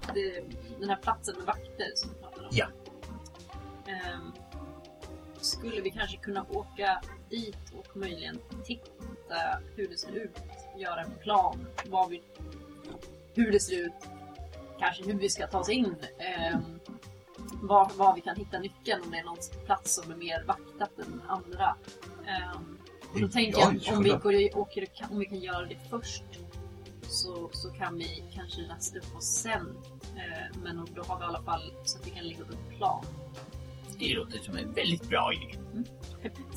den 0.80 0.88
här 0.88 0.96
platsen 0.96 1.36
med 1.36 1.46
vakter 1.46 1.92
som 1.94 2.10
vi 2.10 2.20
pratade 2.20 2.46
om. 2.46 2.52
Ja. 2.52 2.66
Ehm, 3.86 4.32
skulle 5.40 5.80
vi 5.80 5.90
kanske 5.90 6.16
kunna 6.16 6.46
åka 6.50 7.00
dit 7.30 7.72
och 7.78 7.96
möjligen 7.96 8.38
titta 8.64 9.60
hur 9.76 9.88
det 9.88 9.96
ser 9.98 10.12
ut, 10.12 10.36
göra 10.78 11.00
en 11.00 11.14
plan, 11.22 11.66
vad 11.86 12.10
vi, 12.10 12.22
hur 13.34 13.52
det 13.52 13.60
ser 13.60 13.86
ut, 13.86 13.92
kanske 14.78 15.04
hur 15.04 15.14
vi 15.14 15.28
ska 15.28 15.46
ta 15.46 15.58
oss 15.58 15.68
in, 15.68 15.94
ehm, 16.18 16.80
var, 17.60 17.90
var 17.96 18.14
vi 18.14 18.20
kan 18.20 18.36
hitta 18.36 18.58
nyckeln, 18.58 19.02
om 19.04 19.10
det 19.10 19.18
är 19.18 19.24
någon 19.24 19.36
plats 19.66 19.94
som 19.94 20.12
är 20.12 20.16
mer 20.16 20.44
vaktat 20.46 20.98
än 20.98 21.22
andra. 21.28 21.76
Och 23.12 23.20
då 23.20 23.28
tänker 23.28 23.60
Ja, 23.60 23.72
jag 23.80 23.96
om 23.96 24.02
vi, 24.02 24.10
går, 24.10 24.58
åker, 24.58 24.86
om 25.10 25.18
vi 25.18 25.24
kan 25.24 25.38
göra 25.40 25.66
det 25.66 25.78
först 25.90 26.24
så, 27.02 27.50
så 27.52 27.70
kan 27.70 27.98
vi 27.98 28.24
kanske 28.34 28.62
rasta 28.62 28.98
upp 28.98 29.16
oss 29.16 29.24
sen. 29.24 29.76
Eh, 30.16 30.56
men 30.62 30.88
då 30.94 31.02
har 31.02 31.18
vi 31.18 31.24
i 31.24 31.26
alla 31.26 31.42
fall 31.42 31.72
så 31.84 31.98
att 31.98 32.06
vi 32.06 32.10
kan 32.10 32.24
lägga 32.24 32.40
upp 32.40 32.50
en 32.50 32.76
plan. 32.76 33.04
Det 34.00 34.14
låter 34.14 34.38
som 34.38 34.56
en 34.56 34.72
väldigt 34.72 35.08
bra 35.08 35.32
idé. 35.32 35.58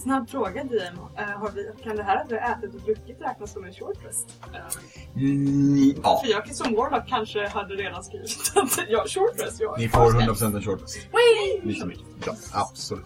Snabb 0.03 0.29
fråga 0.29 0.63
DM. 0.63 0.95
Eh, 1.17 1.23
har 1.23 1.51
vi, 1.51 1.83
kan 1.83 1.95
det 1.95 2.03
här 2.03 2.17
att 2.23 2.31
vi 2.31 2.37
har 2.39 2.51
ätit 2.57 2.75
och 2.75 2.81
druckit 2.81 3.21
räknas 3.21 3.53
som 3.53 3.63
en 3.65 3.73
short 3.73 3.97
rest? 4.05 4.27
Eh, 4.53 4.59
Ni, 5.15 5.95
ja, 6.03 6.21
För 6.25 6.31
jag 6.31 6.55
som 6.55 6.75
Warlock 6.75 7.07
kanske 7.09 7.47
hade 7.47 7.73
redan 7.75 8.03
skrivit 8.03 8.37
att 8.55 8.89
jag 8.89 9.09
short 9.09 9.39
rest. 9.39 9.61
Jag. 9.61 9.79
ni 9.79 9.89
får 9.89 9.99
100% 10.11 10.55
en 10.55 10.61
shortlist. 10.61 11.07
Ni 11.63 11.73
som 11.75 11.89
vill. 11.89 12.03
Ja, 12.25 12.35
absolut. 12.51 13.03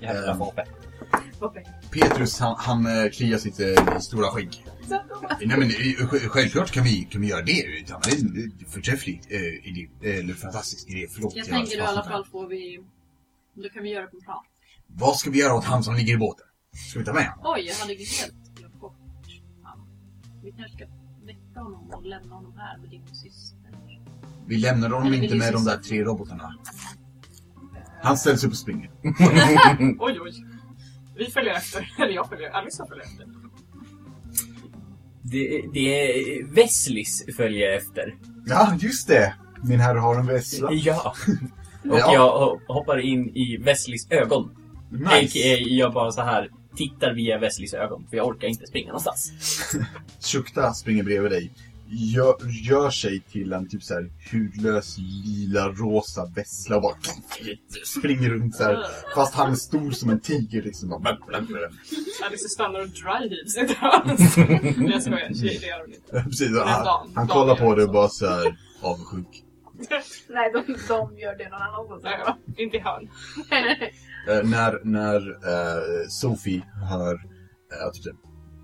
Jävla 0.00 0.32
Ehm. 0.32 0.38
vapen. 0.38 0.66
Okej. 1.40 1.66
Petrus, 1.92 2.38
han, 2.40 2.54
han 2.58 2.86
eh, 3.04 3.10
kliar 3.10 3.38
sitt 3.38 3.60
eh, 3.60 3.98
stora 3.98 4.26
skägg. 4.30 4.64
Nej 5.40 5.58
men 5.58 5.62
eh, 5.62 5.68
sj- 5.68 6.28
självklart 6.28 6.70
kan 6.70 6.84
vi, 6.84 7.04
kan 7.10 7.20
vi 7.20 7.28
göra 7.28 7.42
det. 7.42 7.62
Utan 7.80 8.00
det 8.04 8.10
är 8.10 8.18
en 8.20 8.52
eh, 8.60 8.66
förträfflig 8.68 9.22
eh, 9.28 9.40
idé. 9.68 9.88
Eh, 10.02 10.18
Eller 10.18 10.34
fantastisk 10.34 10.88
idé. 10.90 11.06
Förlåt. 11.10 11.36
Jag 11.36 11.46
jag 11.46 11.50
tänker 11.56 11.76
i 11.78 11.80
alla 11.80 12.04
fall 12.04 12.24
får 12.24 12.46
vi... 12.46 12.80
Då 13.54 13.68
kan 13.68 13.82
vi 13.82 13.88
göra 13.90 14.06
på 14.06 14.16
en 14.16 14.22
plan. 14.22 14.44
Vad 14.86 15.16
ska 15.16 15.30
vi 15.30 15.38
göra 15.38 15.54
åt 15.54 15.64
han 15.64 15.82
som 15.82 15.94
ligger 15.94 16.14
i 16.14 16.16
båten? 16.16 16.46
Ska 16.90 16.98
vi 16.98 17.04
ta 17.04 17.12
med 17.12 17.26
honom? 17.26 17.52
Oj, 17.56 17.66
jag 17.66 17.74
hade 17.74 17.92
ju 17.92 18.04
helt 18.04 18.56
glömt 18.58 18.80
bort 18.80 18.96
han. 19.62 19.86
Vi 20.42 20.50
kanske 20.52 20.76
ska 20.76 20.86
väcka 21.26 21.60
honom 21.60 21.90
och 21.90 22.02
lämna 22.06 22.34
honom 22.34 22.54
här 22.58 22.78
med 22.78 22.90
din 22.90 23.06
syster. 23.06 23.56
Vi 24.46 24.56
lämnar 24.56 24.90
honom 24.90 25.12
Eller 25.12 25.22
inte 25.22 25.34
med 25.36 25.52
de 25.52 25.58
sista- 25.58 25.76
där 25.76 25.82
tre 25.82 26.04
robotarna. 26.04 26.54
Han 28.02 28.16
ställs 28.18 28.44
upp 28.44 28.50
och 28.50 28.56
springer. 28.58 28.90
Oj, 29.98 30.20
oj. 30.20 30.44
Vi 31.16 31.26
följer 31.30 31.54
efter. 31.54 31.94
Eller 31.98 32.12
jag 32.14 32.28
följer. 32.28 32.50
Alice 32.50 32.86
följer 32.88 33.04
efter. 33.04 33.26
Det, 35.22 35.64
det 35.72 35.78
är 35.80 36.44
Wesleys 36.54 37.24
följer 37.36 37.76
efter. 37.76 38.18
Ja, 38.46 38.74
just 38.80 39.08
det! 39.08 39.34
Min 39.62 39.80
herre 39.80 39.98
har 39.98 40.18
en 40.20 40.26
vässla. 40.26 40.72
Ja. 40.72 41.14
Och 41.82 41.98
Ja. 41.98 42.14
jag 42.14 42.30
ho- 42.40 42.60
hoppar 42.74 42.98
in 42.98 43.36
i 43.36 43.56
Wesleys 43.56 44.06
ögon. 44.10 44.50
Nice. 44.90 45.14
A.k.a. 45.14 45.56
jag 45.68 45.92
bara 45.92 46.12
så 46.12 46.22
här 46.22 46.50
tittar 46.76 47.14
via 47.14 47.38
Wesleys 47.38 47.74
ögon. 47.74 48.06
För 48.10 48.16
jag 48.16 48.26
orkar 48.26 48.48
inte 48.48 48.66
springa 48.66 48.86
någonstans. 48.88 49.32
Shukta 50.20 50.72
springer 50.72 51.02
bredvid 51.02 51.30
dig. 51.30 51.50
Gör, 51.92 52.34
gör 52.70 52.90
sig 52.90 53.20
till 53.20 53.52
en 53.52 53.68
typ 53.68 53.82
så 53.82 53.94
här 53.94 54.10
hudlös 54.32 54.96
lila 54.98 55.68
rosa 55.68 56.26
vessla 56.36 56.76
och 56.76 56.82
bara 56.82 56.94
springer 57.98 58.30
runt 58.30 58.54
så 58.56 58.62
här. 58.64 58.86
Fast 59.14 59.34
han 59.34 59.50
är 59.50 59.54
stor 59.54 59.90
som 59.90 60.10
en 60.10 60.20
tiger 60.20 60.62
liksom. 60.62 60.88
Bara, 60.88 61.18
Alice 62.26 62.48
stannar 62.48 62.80
och 62.80 62.88
dry 62.88 63.28
heaves 63.28 63.56
i 63.56 63.60
ett 63.60 63.70
hörn. 63.76 64.16
Nej, 64.84 64.90
jag 64.92 65.02
skojar. 65.02 65.28
Det 65.60 65.66
gör 65.66 65.80
hon 65.80 65.94
inte. 65.94 66.24
Precis, 66.30 66.48
han, 66.64 67.10
han 67.14 67.28
kollar 67.28 67.56
på 67.56 67.74
det 67.74 67.84
och 67.84 67.92
bara 67.92 68.08
så 68.08 68.26
här 68.26 68.56
avundsjuk. 68.80 69.44
Nej, 70.28 70.52
de, 70.52 70.76
de 70.88 71.18
gör 71.18 71.36
det 71.38 71.48
någon 71.48 71.62
annanstans. 71.62 72.02
Nej, 72.02 72.18
ja. 72.26 72.38
Inte 72.56 72.84
nej. 73.50 73.94
Eh, 74.28 74.48
när 74.48 74.80
när 74.84 75.30
eh, 75.30 76.08
Sophie 76.08 76.62
hör 76.90 77.14
uh, 77.14 77.90
typ, 77.92 78.16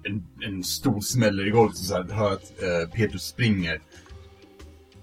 en, 0.04 0.26
en 0.42 0.64
stor 0.64 1.00
smäller 1.00 1.46
i 1.46 1.50
golvet 1.50 1.76
och 1.78 1.84
så 1.84 1.94
här, 1.94 2.02
hör 2.02 2.32
att 2.32 2.52
uh, 2.62 2.90
Petrus 2.94 3.22
springer. 3.22 3.80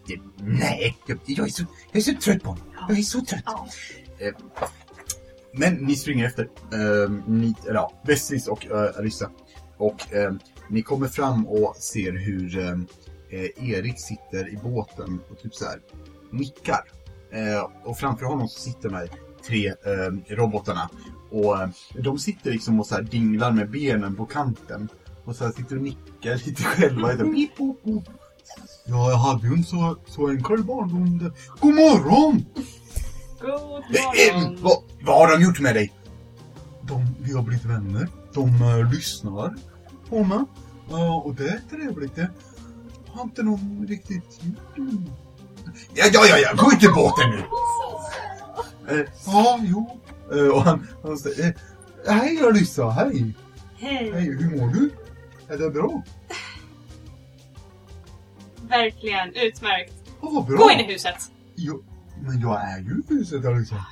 Det, 0.08 0.20
nej, 0.38 0.98
jag, 1.08 1.20
jag, 1.26 1.48
är 1.48 1.52
så, 1.52 1.64
jag 1.92 1.98
är 1.98 2.02
så 2.02 2.14
trött 2.14 2.44
på 2.44 2.50
honom. 2.50 2.64
Jag 2.90 2.98
är 2.98 3.02
så 3.02 3.22
trött. 3.22 3.44
Ja. 3.46 3.68
Eh, 4.20 4.34
men 5.54 5.76
ni 5.76 5.96
springer 5.96 6.26
efter. 6.26 6.44
Uh, 6.44 7.12
ni, 7.28 7.56
eller 7.64 7.74
ja, 7.74 8.02
Vessis 8.06 8.48
och 8.48 8.66
uh, 8.72 8.98
Alissa. 8.98 9.32
och 9.78 10.14
eh, 10.14 10.34
ni 10.70 10.82
kommer 10.82 11.08
fram 11.08 11.48
och 11.48 11.76
ser 11.76 12.12
hur 12.12 12.60
eh, 12.60 12.72
eh, 13.30 13.70
Erik 13.70 14.00
sitter 14.00 14.50
i 14.50 14.58
båten 14.64 15.20
och 15.30 15.40
typ 15.40 15.56
så 15.56 15.66
här 15.66 15.80
nickar. 16.34 16.82
Eh, 17.32 17.70
och 17.90 17.98
framför 17.98 18.26
honom 18.26 18.48
så 18.48 18.60
sitter 18.60 18.90
de 18.90 18.96
här 18.96 19.10
tre 19.48 19.68
eh, 19.68 20.36
robotarna. 20.36 20.90
Och 21.32 21.62
eh, 21.62 21.70
de 22.04 22.20
sitter 22.20 22.52
liksom 22.52 22.80
och 22.80 22.88
så 22.88 22.96
här 22.96 23.02
dinglar 23.02 23.52
med 23.52 23.70
benen 23.72 24.16
på 24.16 24.26
kanten. 24.26 24.90
Och 25.26 25.36
så 25.36 25.52
sitter 25.52 25.76
och 25.76 25.82
nickar 25.82 26.36
lite 26.48 26.64
själva. 26.64 27.12
Ja, 28.86 29.10
jag 29.10 29.18
hade 29.18 29.48
ju 29.48 29.54
en 29.54 29.64
så, 29.64 29.98
så 30.06 30.28
enkel 30.30 30.64
barndom. 30.64 31.18
det- 31.18 31.32
God 31.60 31.76
morgon! 31.76 32.46
God 33.42 33.84
Eh, 34.30 34.36
morgon! 34.36 34.58
vad, 34.62 34.78
vad 35.02 35.16
har 35.18 35.38
de 35.38 35.44
gjort 35.44 35.60
med 35.60 35.76
dig? 35.76 35.94
De, 36.82 37.08
vi 37.20 37.34
har 37.34 37.44
blivit 37.44 37.66
vänner. 37.66 38.08
De 38.34 38.62
eh, 38.62 38.92
lyssnar 38.92 39.54
på 40.10 40.24
mig. 40.24 40.40
Ja, 40.90 41.22
och 41.26 41.36
det 41.36 41.48
är 41.50 41.60
trevligt. 41.70 42.16
Det 42.16 42.30
har 43.08 43.24
inte 43.24 43.44
någon 43.44 43.86
riktigt 43.90 44.40
gjort. 44.44 44.88
Ja, 45.94 46.06
ja, 46.14 46.26
ja, 46.30 46.38
ja, 46.38 46.54
gå 46.58 46.72
ut 46.72 46.84
ur 46.84 46.94
båten 46.94 47.30
nu! 47.30 47.44
Eh, 48.90 49.06
ja, 49.26 49.60
jo. 49.64 50.00
Eh, 50.32 50.48
och 50.48 50.62
han, 50.64 50.88
han 51.04 51.18
säger, 51.18 51.56
eh, 52.08 52.14
hej 52.14 52.42
Alyssa, 52.46 52.90
hej. 52.90 53.34
Hej! 53.78 54.12
Hej, 54.14 54.24
hur 54.24 54.58
mår 54.58 54.68
du? 54.68 54.92
Är 55.54 55.58
det 55.58 55.70
bra? 55.70 56.04
Verkligen 58.68 59.36
utmärkt. 59.36 59.94
Ja, 60.22 60.30
vad 60.32 60.46
bra. 60.46 60.58
Gå 60.58 60.72
in 60.72 60.80
i 60.80 60.92
huset. 60.94 61.16
Jo, 61.56 61.84
men 62.22 62.40
jag 62.40 62.62
är 62.62 62.80
ju 62.80 63.02
i 63.10 63.14
huset 63.14 63.46
Alyssa. 63.46 63.86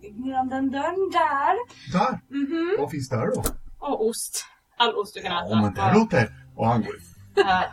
Genom 0.00 0.48
den 0.48 0.70
dörren 0.70 1.10
där. 1.12 1.56
Där. 1.92 2.20
Mhm. 2.28 2.76
Vad 2.78 2.90
finns 2.90 3.08
där 3.08 3.26
då? 3.34 3.44
Och 3.78 4.06
ost. 4.06 4.44
All 4.76 4.94
ost 4.94 5.14
du 5.14 5.22
kan 5.22 5.32
äta. 5.32 5.46
Ja, 5.50 5.62
men 5.62 5.74
det 5.74 5.98
låter... 5.98 6.34
Och 6.56 6.66
han 6.66 6.82
går 6.82 6.96
ut. 6.96 7.02
Ja. 7.34 7.64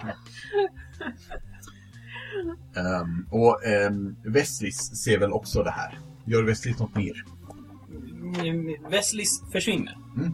Ehm, 2.76 3.28
och 3.30 3.60
um, 3.88 4.16
Westlis 4.24 5.04
ser 5.04 5.20
väl 5.20 5.32
också 5.32 5.64
det 5.64 5.72
här. 5.72 6.00
Gör 6.26 6.44
Westlis 6.44 6.80
något 6.80 6.96
mer? 6.96 7.26
Wesleys 8.90 9.42
försvinner. 9.52 9.98
Mm. 10.18 10.34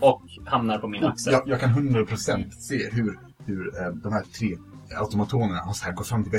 Och 0.00 0.22
hamnar 0.46 0.78
på 0.78 0.88
min 0.88 1.04
axel. 1.04 1.32
Jag, 1.32 1.48
jag 1.48 1.60
kan 1.60 1.70
100% 1.70 2.50
se 2.50 2.90
hur, 2.92 3.18
hur 3.44 3.82
eh, 3.82 3.88
de 3.88 4.12
här 4.12 4.24
tre 4.38 4.56
automatonerna 4.96 5.60
har 5.60 5.72
så 5.72 5.84
här 5.84 5.92
gått 5.92 6.06
fram 6.06 6.24
till 6.24 6.32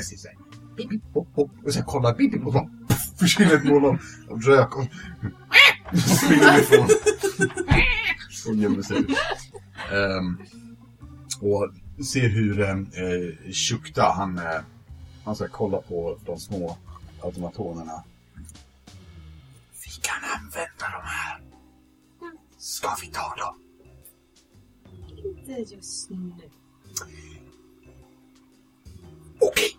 Bip, 0.76 0.88
bip, 0.88 1.02
hopp, 1.14 1.28
hopp, 1.34 1.50
och 1.64 1.74
sen 1.74 1.84
kollar 1.84 2.14
bip, 2.14 2.32
bip, 2.32 2.46
och 2.46 2.52
så 2.52 2.70
försvinner 3.18 3.54
ett 3.54 3.64
moln 3.64 3.84
av 3.84 3.98
av 4.30 4.40
rök 4.40 4.76
och 4.76 4.86
springer 5.98 6.60
ifrån. 6.60 6.88
och 8.48 8.56
gömmer 8.56 8.82
sig. 8.82 8.96
Ehm, 9.92 10.38
och 11.40 11.70
ser 12.04 12.28
hur 12.28 12.60
eh, 12.60 13.52
Shukta, 13.52 14.02
han, 14.16 14.38
eh, 14.38 14.60
han 15.28 15.36
ska 15.36 15.48
kolla 15.48 15.78
på 15.78 16.18
de 16.24 16.38
små 16.38 16.76
automatonerna. 17.22 18.04
Vi 19.84 19.90
kan 20.00 20.30
använda 20.36 20.98
de 20.98 21.02
här. 21.04 21.42
Ska 22.58 22.88
vi 23.00 23.06
ta 23.06 23.34
dem? 23.36 23.62
Inte 25.24 25.74
just 25.74 26.10
nu. 26.10 26.32
Okej. 29.40 29.76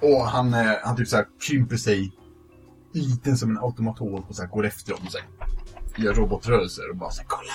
Och 0.00 0.26
han, 0.26 0.54
eh, 0.54 0.72
han 0.84 0.96
typ 0.96 1.08
så 1.08 1.16
här 1.16 1.26
krymper 1.40 1.76
sig 1.76 2.12
liten 2.92 3.36
som 3.36 3.50
en 3.50 3.58
automaton 3.58 4.24
och 4.28 4.36
så 4.36 4.42
här 4.42 4.48
går 4.48 4.66
efter 4.66 4.92
dem 4.92 5.00
och 5.06 5.12
så 5.12 5.18
här, 5.18 5.26
gör 6.04 6.14
robotrörelser 6.14 6.90
och 6.90 6.96
bara 6.96 7.10
så 7.10 7.22
här, 7.22 7.28
kolla. 7.28 7.54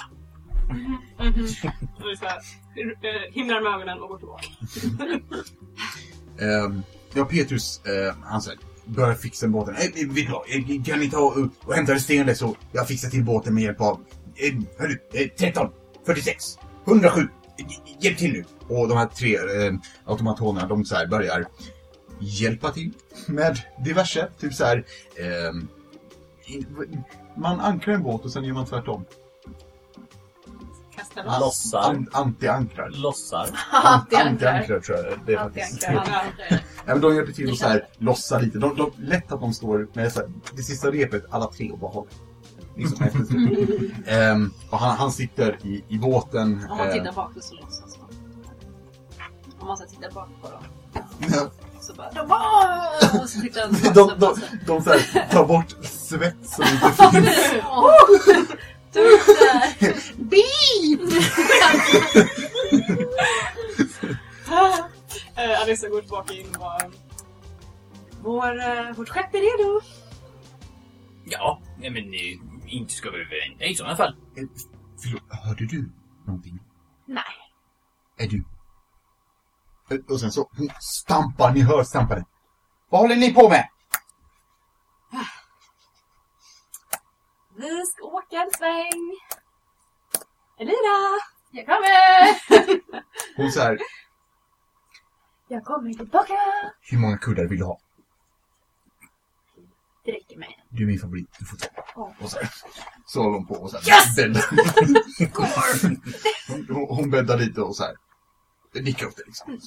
Och 2.11 2.17
så 2.17 2.25
här, 2.25 2.41
eh, 2.77 3.33
himlar 3.33 3.61
med 3.61 3.73
ögonen 3.73 3.99
och 3.99 4.09
går 4.09 4.17
tillbaka. 4.17 4.47
Ehm, 6.39 6.83
ja, 7.13 7.25
Petrus, 7.25 7.81
eh, 7.85 8.15
han 8.23 8.41
säger, 8.41 8.59
börjar 8.85 9.15
fixa 9.15 9.47
båten. 9.47 9.75
Hey, 9.75 9.91
vet 10.07 10.27
du 10.67 10.83
kan 10.83 10.99
ni 10.99 11.09
ta 11.09 11.19
och, 11.19 11.49
och 11.65 11.73
hämta 11.73 11.93
en 11.93 11.99
stainless 11.99 12.39
så 12.39 12.55
jag 12.71 12.87
fixar 12.87 13.09
till 13.09 13.23
båten 13.23 13.53
med 13.53 13.63
hjälp 13.63 13.81
av 13.81 13.99
eh, 14.35 14.53
hörru, 14.77 14.97
eh, 15.13 15.27
13, 15.27 15.69
46, 16.05 16.57
107. 16.87 17.27
Hjälp 17.99 18.17
till 18.17 18.33
nu. 18.33 18.43
Och 18.67 18.87
de 18.87 18.97
här 18.97 19.05
tre 19.05 19.35
eh, 19.35 19.73
automatonerna, 20.05 20.67
de 20.67 20.85
så 20.85 20.95
här 20.95 21.07
börjar 21.07 21.45
hjälpa 22.19 22.71
till 22.71 22.93
med 23.27 23.57
diverse. 23.85 24.27
Typ 24.39 24.53
så 24.53 24.65
här, 24.65 24.85
Eh, 25.15 25.51
man 27.37 27.59
ankrar 27.59 27.93
en 27.93 28.03
båt 28.03 28.25
och 28.25 28.31
sen 28.31 28.43
gör 28.43 28.53
man 28.53 28.65
tvärtom. 28.65 29.05
Kasta 30.97 31.23
loss. 31.23 31.39
Lossar. 31.39 31.79
An- 31.89 32.07
Anti-ankrar. 32.11 32.89
Lossar. 32.89 33.49
Anti-ankrar. 33.71 34.79
Tror 34.79 34.97
jag 34.97 35.19
det 35.25 35.33
är 35.33 35.37
faktiskt. 35.37 35.87
Ja, 35.89 36.63
men 36.85 37.01
de 37.01 37.15
hjälper 37.15 37.33
till 37.33 37.51
att 37.51 37.57
så 37.57 37.67
här, 37.67 37.87
lossa 37.97 38.39
lite. 38.39 38.59
De, 38.59 38.75
de, 38.75 38.91
lätt 38.97 39.31
att 39.31 39.41
de 39.41 39.53
står 39.53 39.87
med 39.93 40.11
så 40.13 40.19
här, 40.19 40.29
det 40.55 40.63
sista 40.63 40.91
repet, 40.91 41.25
alla 41.29 41.47
tre 41.47 41.71
och 41.71 41.79
bara 41.79 41.91
håller. 41.91 42.11
Liksom. 42.75 43.05
Ehm, 44.07 44.53
och 44.69 44.79
han, 44.79 44.97
han 44.97 45.11
sitter 45.11 45.57
i, 45.63 45.83
i 45.87 45.97
båten. 45.97 46.67
Om 46.69 46.77
man 46.77 46.91
tittar 46.91 47.11
bakåt 47.13 47.43
så 47.43 47.55
låtsas 47.55 47.97
man. 47.97 48.09
Om 49.59 49.67
man 49.67 49.77
tittar 49.77 50.11
bak 50.11 50.29
på 50.41 50.49
dem. 50.49 50.63
Så 51.81 51.93
bara... 51.93 52.11
De 52.11 52.27
bara 52.27 53.21
och 53.21 53.29
så 53.29 53.41
tittar 53.41 53.93
de, 53.93 54.19
de, 54.19 54.35
sig. 54.35 54.49
de 54.67 54.83
så 54.83 54.89
här, 54.89 55.31
tar 55.31 55.45
bort 55.45 55.75
svett 55.83 56.35
som 56.49 56.65
inte 56.65 56.91
finns. 57.11 57.51
Du 58.97 59.35
där! 59.45 59.97
Eh, 65.35 65.61
Alissa 65.61 65.89
går 65.89 66.01
tillbaka 66.01 66.33
in 66.33 66.47
och 66.55 66.59
bara... 66.59 66.77
Vår, 68.21 68.59
eh, 68.59 68.91
vårt 68.95 69.09
skepp 69.09 69.33
är 69.33 69.37
redo. 69.39 69.81
Ja, 71.25 71.61
nej 71.77 71.89
men 71.89 72.13
inte 72.69 72.93
ska 72.93 73.09
vi 73.11 73.17
vänta 73.23 73.65
i 73.65 73.75
sådana 73.75 73.95
fall. 73.95 74.15
Eh, 74.37 74.43
Förlåt, 75.01 75.21
hörde 75.29 75.65
du 75.65 75.89
någonting? 76.25 76.59
Nej. 77.05 77.23
Är 78.17 78.27
du? 78.27 78.43
Eh, 79.91 79.97
Och 80.09 80.19
sen 80.19 80.31
så 80.31 80.49
stampar, 80.79 81.51
ni 81.53 81.61
hör 81.61 81.83
stamparen. 81.83 82.25
Vad 82.89 83.01
håller 83.01 83.15
ni 83.15 83.33
på 83.33 83.49
med? 83.49 83.67
Vi 87.57 87.85
ska 87.85 88.03
åka 88.05 88.35
en 88.35 88.51
sväng. 88.57 89.17
Elira! 90.59 91.19
Jag 91.51 91.65
kommer! 91.65 92.37
Hon 93.37 93.51
så 93.51 93.59
här, 93.59 93.77
Jag 95.47 95.63
kommer 95.63 95.93
tillbaka! 95.93 96.33
hur 96.81 96.97
många 96.97 97.17
kuddar 97.17 97.45
vill 97.45 97.59
du 97.59 97.65
ha? 97.65 97.79
Det 100.05 100.11
räcker 100.11 100.37
med 100.37 100.53
Du 100.69 100.83
är 100.83 100.87
min 100.87 100.99
favorit, 100.99 101.35
du 101.39 101.45
får 101.45 101.57
ta. 101.57 101.67
Och 102.19 102.31
så, 102.31 102.37
här, 102.37 102.49
så 103.05 103.21
håller 103.23 103.37
hon 103.37 103.47
på 103.47 103.53
och 103.53 103.71
så 103.71 103.77
här, 103.77 104.15
bäddar. 104.15 104.45
hon, 106.73 106.87
hon 106.97 107.09
bäddar 107.09 107.37
lite 107.37 107.61
och 107.61 107.75
så 107.75 107.83
här. 107.83 107.95
Nickar 108.73 109.05
upp 109.07 109.15
det 109.15 109.23
liksom. 109.25 109.59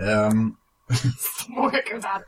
Ehm, 0.00 0.56
Många 1.48 1.78
kuddar. 1.78 2.24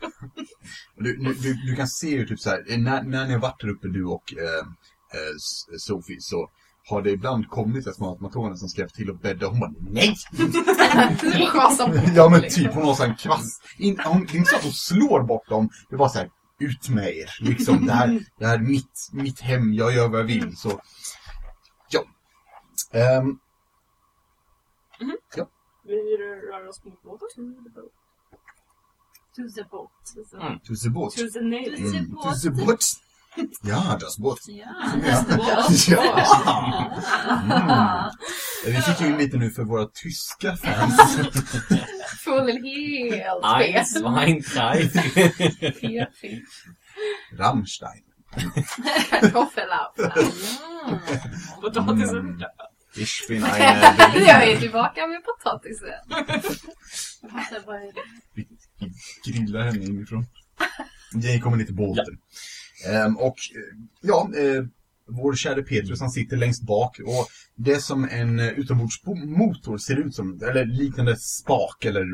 du, 0.96 1.16
du, 1.16 1.54
du, 1.54 1.76
kan 1.76 1.88
se 1.88 2.08
ju 2.08 2.26
typ 2.26 2.40
så 2.40 2.50
här, 2.50 2.64
eh, 2.68 2.78
när, 2.78 3.02
när 3.02 3.26
ni 3.26 3.32
har 3.32 3.40
varit 3.40 3.60
där 3.60 3.68
uppe 3.68 3.88
du 3.88 4.04
och 4.04 4.34
eh, 4.38 4.66
eh, 5.20 5.34
Sofie 5.78 6.20
så 6.20 6.50
har 6.88 7.02
det 7.02 7.10
ibland 7.10 7.48
kommit 7.48 7.86
ett 7.86 7.94
små 7.96 8.08
automatoner 8.08 8.54
som 8.54 8.68
hjälpa 8.76 8.94
till 8.94 9.10
att 9.10 9.22
bädda. 9.22 9.46
Hon 9.46 9.60
bara 9.60 9.72
NEJ! 9.90 10.14
Ja 12.14 12.28
men 12.28 12.42
typ, 12.50 12.74
hon 12.74 12.84
har 12.84 12.94
så 12.94 13.02
här 13.02 13.10
en 13.10 13.16
kvast. 13.16 13.62
In, 13.78 14.00
hon, 14.04 14.26
det 14.26 14.32
är 14.32 14.36
inte 14.38 14.50
så 14.50 14.56
att 14.56 14.62
hon 14.62 14.72
slår 14.72 15.22
bort 15.22 15.48
dem. 15.48 15.68
Det 15.88 15.94
är 15.94 15.98
bara 15.98 16.08
så 16.08 16.18
här, 16.18 16.30
ut 16.58 16.88
med 16.88 17.16
er. 17.16 17.30
Liksom, 17.40 17.86
det 17.86 17.92
här, 17.92 18.20
det 18.38 18.46
här 18.46 18.54
är 18.54 18.62
mitt, 18.62 19.08
mitt 19.12 19.40
hem, 19.40 19.74
jag 19.74 19.94
gör 19.94 20.08
vad 20.08 20.20
jag 20.20 20.24
vill. 20.24 20.56
Så, 20.56 20.80
ja. 21.90 22.04
Ehm, 22.92 23.38
Vi 25.84 26.16
rör 26.16 26.68
oss 26.68 26.84
mot 26.84 27.02
båten. 27.02 27.56
To 29.36 29.42
the 29.56 29.64
boat. 29.70 29.90
Mm. 30.40 30.60
to 30.66 30.74
the 30.74 30.90
boat. 30.90 31.16
To 31.16 31.30
the 31.30 31.40
nail. 31.40 31.74
Mm, 31.76 32.10
to 32.22 32.34
the 32.42 32.50
boat. 32.50 32.84
Ja, 33.62 33.96
das 34.00 34.18
boat. 34.18 34.38
Ja, 34.48 34.66
Ja. 35.06 35.24
just 35.68 35.88
det. 35.88 35.94
Ja. 35.94 36.00
Mm. 38.66 38.74
Vi 38.74 38.82
fick 38.82 39.00
ju 39.00 39.06
in 39.06 39.16
lite 39.18 39.36
nu 39.36 39.50
för 39.50 39.64
våra 39.64 39.86
tyska 39.86 40.56
fans. 40.56 41.16
Full 42.24 42.48
helt 43.12 43.44
Eins, 43.44 43.92
zwei, 43.92 44.40
drei. 44.40 44.88
Fel. 46.20 46.40
Rammstein. 47.38 48.02
Kartoffelapp. 49.10 49.96
Potatisen. 51.60 52.44
Ich 52.96 53.24
bin 53.28 53.44
eine 53.44 54.26
Jag 54.26 54.48
är 54.48 54.60
tillbaka 54.60 55.06
med 55.06 55.22
potatisen. 55.24 55.88
Grillar 59.26 59.60
henne 59.60 59.84
inifrån. 59.84 60.26
Jane 61.14 61.40
kommer 61.40 61.64
till 61.64 61.74
båten. 61.74 62.18
Ehm, 62.88 63.16
och 63.16 63.36
eh, 63.54 63.78
ja, 64.00 64.30
eh, 64.36 64.64
vår 65.08 65.34
kära 65.34 65.62
Petrus 65.62 66.00
han 66.00 66.10
sitter 66.10 66.36
längst 66.36 66.62
bak 66.62 66.98
och 67.06 67.28
det 67.54 67.80
som 67.80 68.08
en 68.08 68.38
eh, 68.38 68.48
utombordsmotor 68.48 69.78
ser 69.78 69.96
ut 69.96 70.14
som, 70.14 70.40
eller 70.42 70.64
liknande 70.64 71.16
spak 71.16 71.84
eller 71.84 72.04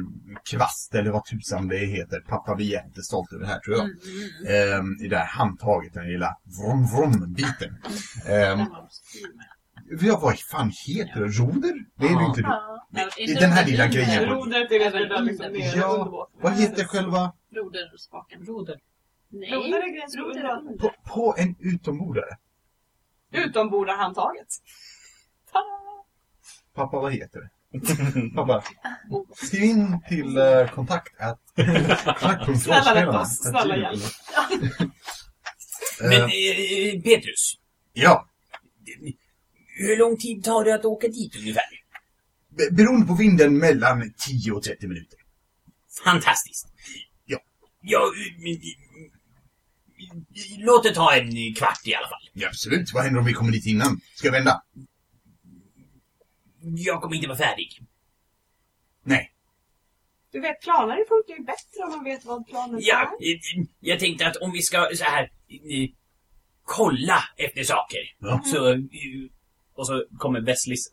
kvast 0.50 0.94
eller 0.94 1.10
vad 1.10 1.24
tusan 1.24 1.68
det 1.68 1.86
heter. 1.86 2.20
Pappa 2.20 2.54
blir 2.54 2.66
jättestolt 2.66 3.32
över 3.32 3.44
det 3.44 3.50
här 3.50 3.60
tror 3.60 3.76
jag. 3.76 3.88
Ehm, 4.78 4.96
I 5.00 5.08
det 5.08 5.16
här 5.16 5.26
handtaget, 5.26 5.94
den 5.94 6.08
lilla 6.08 6.36
vrom 6.44 6.86
vrom 6.86 7.34
biten. 7.34 7.76
Ehm, 8.28 8.66
ja, 10.00 10.18
vad 10.22 10.38
fan 10.38 10.72
heter 10.86 11.20
det? 11.20 11.26
Roder? 11.26 11.84
Det 11.96 12.06
är 12.06 12.18
det 12.18 12.24
inte. 12.24 12.40
Ja. 12.40 12.86
Den 13.38 13.50
här 13.50 13.66
lilla 13.66 13.86
grejen. 13.86 14.24
Rodret 14.24 14.72
är 14.72 15.08
där 15.08 15.22
liksom 15.22 15.52
ner 15.52 15.76
Ja, 15.76 16.28
vad 16.40 16.52
heter 16.52 16.84
själva? 16.84 17.32
Roderspaken. 17.54 18.46
Roder. 18.46 18.80
Nej. 19.28 19.50
Roder 19.52 20.40
är 20.40 20.48
vattnet. 20.48 20.78
På, 20.78 20.92
på 21.06 21.34
en 21.38 21.56
utombordare? 21.58 22.36
Utombordarhandtaget. 23.32 24.48
Pappa, 26.74 27.00
vad 27.00 27.12
heter 27.12 27.40
det? 27.40 27.50
Pappa, 28.34 28.62
skriv 29.34 29.62
in 29.62 30.00
till 30.08 30.38
uh, 30.38 30.68
kontakt 30.68 31.20
at 31.20 31.40
Snälla 32.62 32.94
rätta 32.94 33.20
oss, 33.20 33.38
snälla 33.38 33.76
hjälp. 33.76 34.02
Men 36.00 36.12
Eh, 36.12 36.18
eh, 36.24 37.02
Petrus, 37.02 37.58
ja, 37.92 38.28
hur 39.78 39.96
lång 39.96 40.16
tid 40.16 40.44
tar 40.44 40.64
det 40.64 40.74
att 40.74 40.84
åka 40.84 41.08
dit 41.08 41.36
ungefär? 41.36 41.62
be- 42.56 42.70
beroende 42.70 43.06
på 43.06 43.14
vinden 43.14 43.58
mellan 43.58 44.12
10 44.26 44.52
och 44.52 44.62
30 44.62 44.86
minuter. 44.88 45.18
Fantastiskt. 46.04 46.66
Ja. 47.24 47.38
Ja, 47.80 48.12
men, 48.38 48.52
eh, 48.52 48.58
låt 50.58 50.82
det 50.84 50.94
ta 50.94 51.14
en 51.14 51.54
kvart 51.54 51.86
i 51.86 51.94
alla 51.94 52.08
fall. 52.08 52.28
Ja, 52.32 52.48
absolut. 52.48 52.92
Vad 52.94 53.02
händer 53.04 53.20
om 53.20 53.26
vi 53.26 53.32
kommer 53.32 53.52
dit 53.52 53.66
innan? 53.66 54.00
Ska 54.14 54.26
jag 54.28 54.32
vända? 54.32 54.62
Jag 56.60 57.02
kommer 57.02 57.16
inte 57.16 57.28
vara 57.28 57.38
färdig. 57.38 57.80
Nej. 59.04 59.28
Du 60.32 60.40
vet, 60.40 60.60
planer 60.62 60.96
funkar 61.08 61.34
ju 61.34 61.44
bättre 61.44 61.84
om 61.84 61.90
man 61.90 62.04
vet 62.04 62.24
vad 62.24 62.46
planen 62.46 62.78
Ja, 62.82 63.16
är. 63.20 63.32
eh, 63.34 63.66
jag 63.80 64.00
tänkte 64.00 64.26
att 64.26 64.36
om 64.36 64.52
vi 64.52 64.62
ska 64.62 64.88
så 64.94 65.04
här 65.04 65.22
eh, 65.48 65.90
kolla 66.64 67.18
efter 67.36 67.64
saker. 67.64 67.98
Ja. 68.18 68.42
Så, 68.44 68.72
eh, 68.72 68.78
Och 69.74 69.86
så 69.86 70.04
kommer 70.18 70.40
Wesleys 70.40 70.90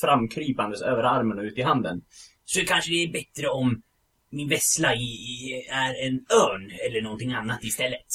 framkrypandes 0.00 0.82
över 0.82 1.02
armen 1.02 1.38
och 1.38 1.44
ut 1.44 1.58
i 1.58 1.62
handen. 1.62 2.02
så 2.44 2.60
kanske 2.64 2.90
det 2.90 3.02
är 3.02 3.12
bättre 3.12 3.48
om 3.48 3.82
min 4.30 4.48
vessla 4.48 4.94
i, 4.94 4.98
i, 5.04 5.66
är 5.70 6.06
en 6.06 6.14
örn 6.14 6.70
eller 6.86 7.02
någonting 7.02 7.32
annat 7.32 7.64
istället. 7.64 8.06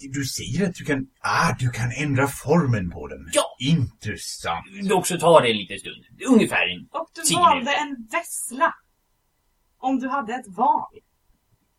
Du 0.00 0.24
säger 0.24 0.68
att 0.68 0.74
du 0.74 0.84
kan... 0.84 1.06
Ah, 1.20 1.56
du 1.58 1.70
kan 1.70 1.92
ändra 1.92 2.26
formen 2.28 2.90
på 2.90 3.08
den. 3.08 3.30
Ja. 3.32 3.56
Intressant. 3.60 4.66
Dock 4.88 5.06
så 5.06 5.18
tar 5.18 5.42
det 5.42 5.50
en 5.50 5.56
liten 5.56 5.78
stund. 5.78 6.04
Ungefär 6.28 6.68
en 6.68 6.88
Och 6.90 7.10
du 7.14 7.22
Tio 7.22 7.38
valde 7.38 7.64
minuter. 7.64 7.82
en 7.82 8.08
vessla. 8.12 8.74
Om 9.78 9.98
du 9.98 10.08
hade 10.08 10.34
ett 10.34 10.46
val. 10.48 10.88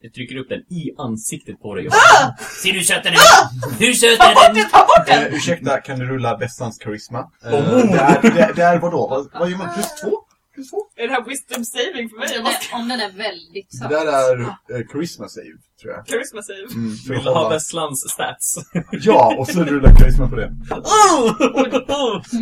Jag 0.02 0.14
trycker 0.14 0.36
upp 0.38 0.50
den 0.50 0.60
i 0.60 0.92
ansiktet 0.98 1.60
på 1.62 1.76
dig. 1.76 1.88
Ah! 1.92 2.32
Ser 2.64 2.74
du 2.74 2.84
söt 2.84 3.04
den 3.04 3.14
är? 3.14 3.80
Hur 3.80 3.94
söt 3.94 4.20
är 4.20 4.54
den? 4.54 4.70
Ta 4.70 4.78
bort 4.80 5.08
den! 5.08 5.28
Eh, 5.28 5.34
ursäkta, 5.34 5.82
kan 5.82 6.00
du 6.00 6.06
rulla 6.06 6.38
västans 6.38 6.78
karisma? 6.78 7.20
Eh, 7.46 7.54
Oh. 7.54 7.92
det, 7.92 7.98
är, 8.00 8.22
det, 8.22 8.54
det 8.56 8.64
är 8.64 8.80
vadå? 8.80 9.08
Vad, 9.10 9.30
vad 9.40 9.50
gör 9.50 9.58
man? 9.58 9.74
Plus 9.74 9.86
två? 10.02 10.12
Plus 10.56 10.70
två? 10.70 10.78
Är 10.96 11.08
det 11.08 11.14
här 11.14 11.26
wisdom 11.26 11.66
saving 11.66 12.10
för 12.10 12.16
Om 12.16 12.20
mig? 12.20 12.30
Den, 12.34 12.44
måste 12.44 12.76
om 12.76 12.88
den 12.88 13.00
är 13.00 13.12
väldigt 13.12 13.68
Det 13.72 13.78
söt. 13.78 13.90
där 13.90 14.06
är 14.06 14.40
eh, 14.42 14.88
charisma 14.92 15.28
save, 15.30 15.46
tror 15.82 15.94
jag. 15.94 16.08
charisma 16.08 16.42
save. 16.42 16.60
Mm, 16.74 16.96
Vill 17.10 17.24
du 17.24 17.30
ha 17.30 17.50
Vesslans 17.50 18.10
stats? 18.10 18.56
Ja, 18.92 19.36
och 19.38 19.48
så 19.48 19.64
rullar 19.64 19.96
karisma 19.96 20.30
på 20.30 20.36
det. 20.36 20.52
Åh 20.72 20.78
oh, 20.78 21.42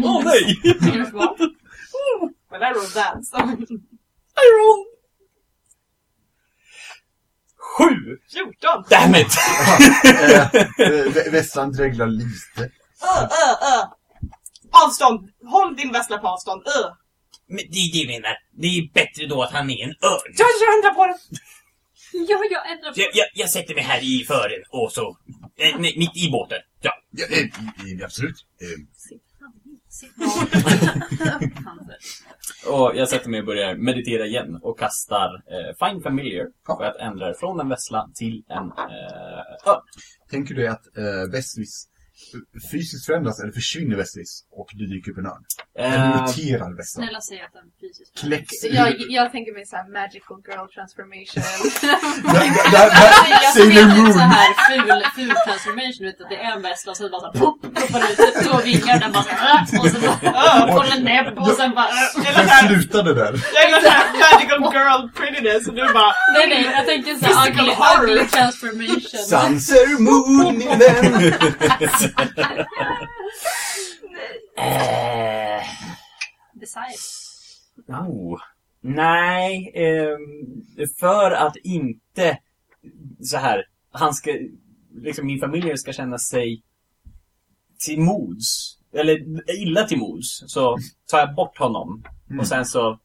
oh, 0.05 0.23
nej! 0.25 0.59
Minus 0.81 1.13
vad? 1.13 1.39
Men 2.51 2.59
där 2.59 2.73
roll 2.73 2.91
dance. 2.95 3.37
Iron! 4.45 4.85
Sju! 7.77 8.17
14! 8.33 8.85
Damn 8.89 9.15
it! 9.15 9.27
Eh, 10.79 11.11
Vä- 11.13 11.31
Vässan 11.31 11.71
dreglar 11.71 12.07
lite. 12.07 12.61
Ö, 13.01 13.21
ö, 13.21 13.51
ö. 13.73 13.85
Avstånd! 14.85 15.29
Håll 15.45 15.75
din 15.75 15.91
vessla 15.91 16.17
på 16.17 16.27
avstånd. 16.27 16.61
Ö. 16.67 16.89
Men 17.49 17.57
det 17.71 17.77
är 17.77 17.91
det 17.93 17.97
jag 17.97 18.07
menar. 18.07 18.35
Det 18.61 18.67
är 18.67 18.93
bättre 18.93 19.25
då 19.27 19.43
att 19.43 19.51
han 19.51 19.69
är 19.69 19.83
en 19.83 19.89
örn. 19.89 20.33
Jag, 20.37 20.47
jag 20.61 20.75
ändrar 20.75 20.93
på 20.93 21.05
det! 21.05 21.17
Ja, 22.13 22.39
jag 22.51 22.71
ändrar 22.71 22.93
Så 22.93 23.01
jag, 23.01 23.09
jag, 23.13 23.27
jag 23.33 23.49
sätter 23.49 23.75
mig 23.75 23.83
här 23.83 23.99
i 24.03 24.23
fören 24.27 24.63
och 24.69 24.91
så... 24.91 25.17
Eh, 25.59 25.75
nej, 25.79 25.93
mitt 25.97 26.17
i 26.17 26.29
båten. 26.31 26.57
Ja. 26.81 26.91
Ja, 27.11 27.25
eh, 27.25 27.39
eh, 27.39 28.05
absolut. 28.05 28.35
Eh, 28.61 28.67
Och 32.67 32.91
jag 32.95 33.09
sätter 33.09 33.29
mig 33.29 33.39
och 33.39 33.45
börjar 33.45 33.75
meditera 33.75 34.25
igen 34.25 34.59
och 34.61 34.79
kastar 34.79 35.29
eh, 35.35 35.87
Find 35.87 36.03
Familiar. 36.03 36.45
För 36.65 36.83
att 36.83 36.95
ändra 36.95 37.33
från 37.33 37.59
en 37.59 37.69
vessla 37.69 38.09
till 38.15 38.43
en 38.47 38.65
eh, 38.65 39.71
ö. 39.73 39.75
tänker 40.29 40.55
du 40.55 40.67
att 40.67 40.97
eh, 40.97 41.31
Westlis 41.31 41.87
fysiskt 42.71 43.05
förändras 43.05 43.39
eller 43.41 43.53
försvinner 43.53 43.95
Westlis 43.97 44.31
och 44.59 44.69
du 44.79 44.85
dyker 44.87 45.11
upp 45.11 45.17
en 45.17 45.25
örn? 45.25 45.43
Eller 45.79 45.97
Eh, 45.97 46.21
muterar 46.21 46.69
Westlan? 46.77 47.03
Snälla 47.05 47.21
säg 47.21 47.41
att 47.47 47.53
den 47.59 47.67
fysiskt 47.81 48.11
Kläck... 48.19 48.45
Så 48.61 48.67
jag, 48.79 48.87
jag 49.17 49.31
tänker 49.31 49.51
mig 49.57 49.65
såhär 49.71 49.85
magical 49.99 50.39
girl 50.47 50.67
transformation. 50.75 51.43
Sailor 53.53 53.53
ser 53.53 53.81
en 53.81 54.13
så 54.13 54.19
Moon! 54.19 54.19
här 54.35 54.49
ful, 54.69 55.03
ful 55.15 55.33
transformation 55.45 56.03
ut 56.09 56.21
att 56.21 56.29
det 56.29 56.35
är 56.47 56.51
en 56.55 56.61
väska 56.61 56.89
och 56.91 56.97
så 56.97 57.09
bara 57.09 57.21
såhär 57.21 57.39
pop, 57.41 57.61
poppar 57.61 58.01
ut 58.11 58.17
två 58.45 58.57
vingar 58.69 58.99
den 59.03 59.11
bara 59.11 59.23
såhär 59.23 59.61
och 59.81 59.89
så 59.93 59.97
bara 60.01 60.85
den 60.93 61.03
näbb 61.03 61.37
och 61.39 61.47
sen 61.59 61.71
bara 61.75 61.87
här, 62.23 62.67
slutade 62.67 63.13
där. 63.13 63.33
jag 63.55 63.63
gillar 63.65 63.81
såhär 63.87 64.05
magical 64.25 64.61
girl 64.75 65.01
prettiness 65.17 65.67
och 65.67 65.73
du 65.73 65.93
bara... 65.93 66.11
Nej 66.35 66.45
nej, 66.53 66.63
jag 66.77 66.85
tänker 66.85 67.15
såhär 67.15 67.49
ugly, 67.49 67.71
ugly 67.95 68.27
transformation. 68.27 69.19
Sanser 69.33 69.87
Moon, 70.07 70.57
min 70.57 70.79
vän! 70.79 71.33
Eh. 74.57 75.63
Oh. 77.87 78.39
Nej, 78.81 79.71
ehm, 79.75 80.87
för 80.99 81.31
att 81.31 81.55
inte 81.55 82.37
så 83.21 83.37
här, 83.37 83.63
han 83.91 84.13
ska, 84.13 84.31
liksom 84.95 85.25
min 85.25 85.39
familj 85.39 85.77
ska 85.77 85.93
känna 85.93 86.17
sig 86.17 86.63
till 87.85 87.99
mods, 87.99 88.77
eller 88.93 89.17
illa 89.61 89.83
till 89.83 89.97
mods, 89.97 90.43
så 90.47 90.77
tar 91.09 91.19
jag 91.19 91.35
bort 91.35 91.57
honom 91.57 92.03
och 92.39 92.47
sen 92.47 92.65
så 92.65 92.99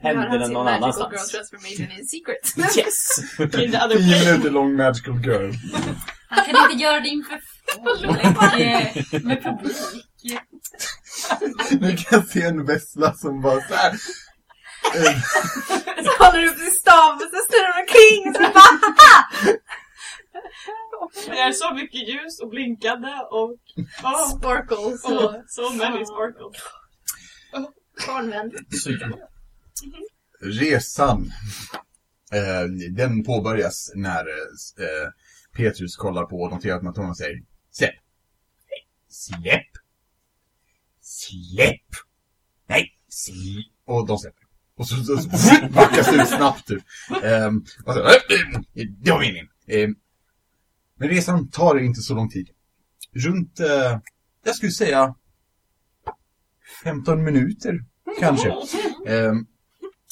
händer 0.00 0.38
det 0.38 0.48
någon 0.48 0.64
magical 0.64 0.82
girl 0.82 0.82
annanstans. 0.82 1.32
transformation 1.32 1.98
in 1.98 2.06
secret. 2.06 2.76
Yes! 2.78 3.18
In 3.40 3.70
the 3.72 3.78
other 3.84 3.96
10 3.96 4.08
place. 4.08 4.30
minuter 4.30 4.50
lång 4.50 4.76
magical 4.76 5.14
girl. 5.24 5.52
Han 6.28 6.44
kan 6.44 6.70
inte 6.70 6.82
göra 6.84 7.00
det 7.00 7.08
inför 7.08 7.40
med 9.24 9.42
publik. 9.42 10.38
Nu 11.80 11.96
kan 11.96 12.18
jag 12.18 12.28
se 12.28 12.42
en 12.42 12.64
vessla 12.64 13.14
som 13.14 13.40
bara 13.40 13.60
såhär... 13.60 13.92
Så 16.04 16.24
håller 16.24 16.40
du 16.40 16.50
upp 16.50 16.58
din 16.58 16.70
stav 16.70 17.14
och 17.14 17.20
så 17.20 17.40
snurrar 17.48 17.74
du 17.74 17.80
omkring 17.80 18.28
och 18.28 18.34
så 18.34 18.42
bara 18.42 18.78
Det 21.26 21.40
är 21.40 21.52
så 21.52 21.74
mycket 21.74 22.08
ljus 22.08 22.40
och 22.40 22.48
blinkande 22.48 23.12
och... 23.30 23.56
Oh, 24.02 24.38
sparkles 24.38 25.04
oh, 25.04 25.24
och 25.24 25.34
so 25.46 25.72
many 25.72 26.04
sparkles. 26.04 26.62
barnvän. 28.06 28.50
Så, 28.70 28.90
Resan. 30.40 31.32
Eh, 32.32 32.64
den 32.90 33.24
påbörjas 33.24 33.92
när 33.94 34.28
eh, 34.28 35.10
Petrus 35.56 35.96
kollar 35.96 36.24
på 36.24 36.36
och 36.36 36.50
noterar 36.50 36.76
att 36.76 36.82
Matona 36.82 37.14
säger 37.14 37.36
Släpp. 37.78 37.94
Släpp. 39.08 39.66
Släpp. 41.00 41.86
Nej, 42.68 42.98
släpp. 43.08 43.66
Och 43.84 44.06
de 44.06 44.18
släpper. 44.18 44.42
Och 44.76 44.88
så, 44.88 45.04
så, 45.04 45.16
så 45.16 45.68
backas 45.68 46.06
det 46.06 46.22
ut 46.22 46.28
snabbt 46.28 46.66
typ. 46.68 46.82
Um, 47.24 47.66
och 47.84 47.94
så, 47.94 48.00
det 48.74 49.10
var 49.10 49.20
meningen. 49.20 49.48
Eh, 49.66 49.88
men 50.96 51.08
resan 51.08 51.48
tar 51.50 51.78
inte 51.78 52.00
så 52.00 52.14
lång 52.14 52.30
tid. 52.30 52.50
Runt, 53.12 53.60
eh, 53.60 54.00
jag 54.44 54.56
skulle 54.56 54.72
säga 54.72 55.14
15 56.84 57.24
minuter 57.24 57.84
kanske. 58.20 58.54
Ehm, 59.06 59.46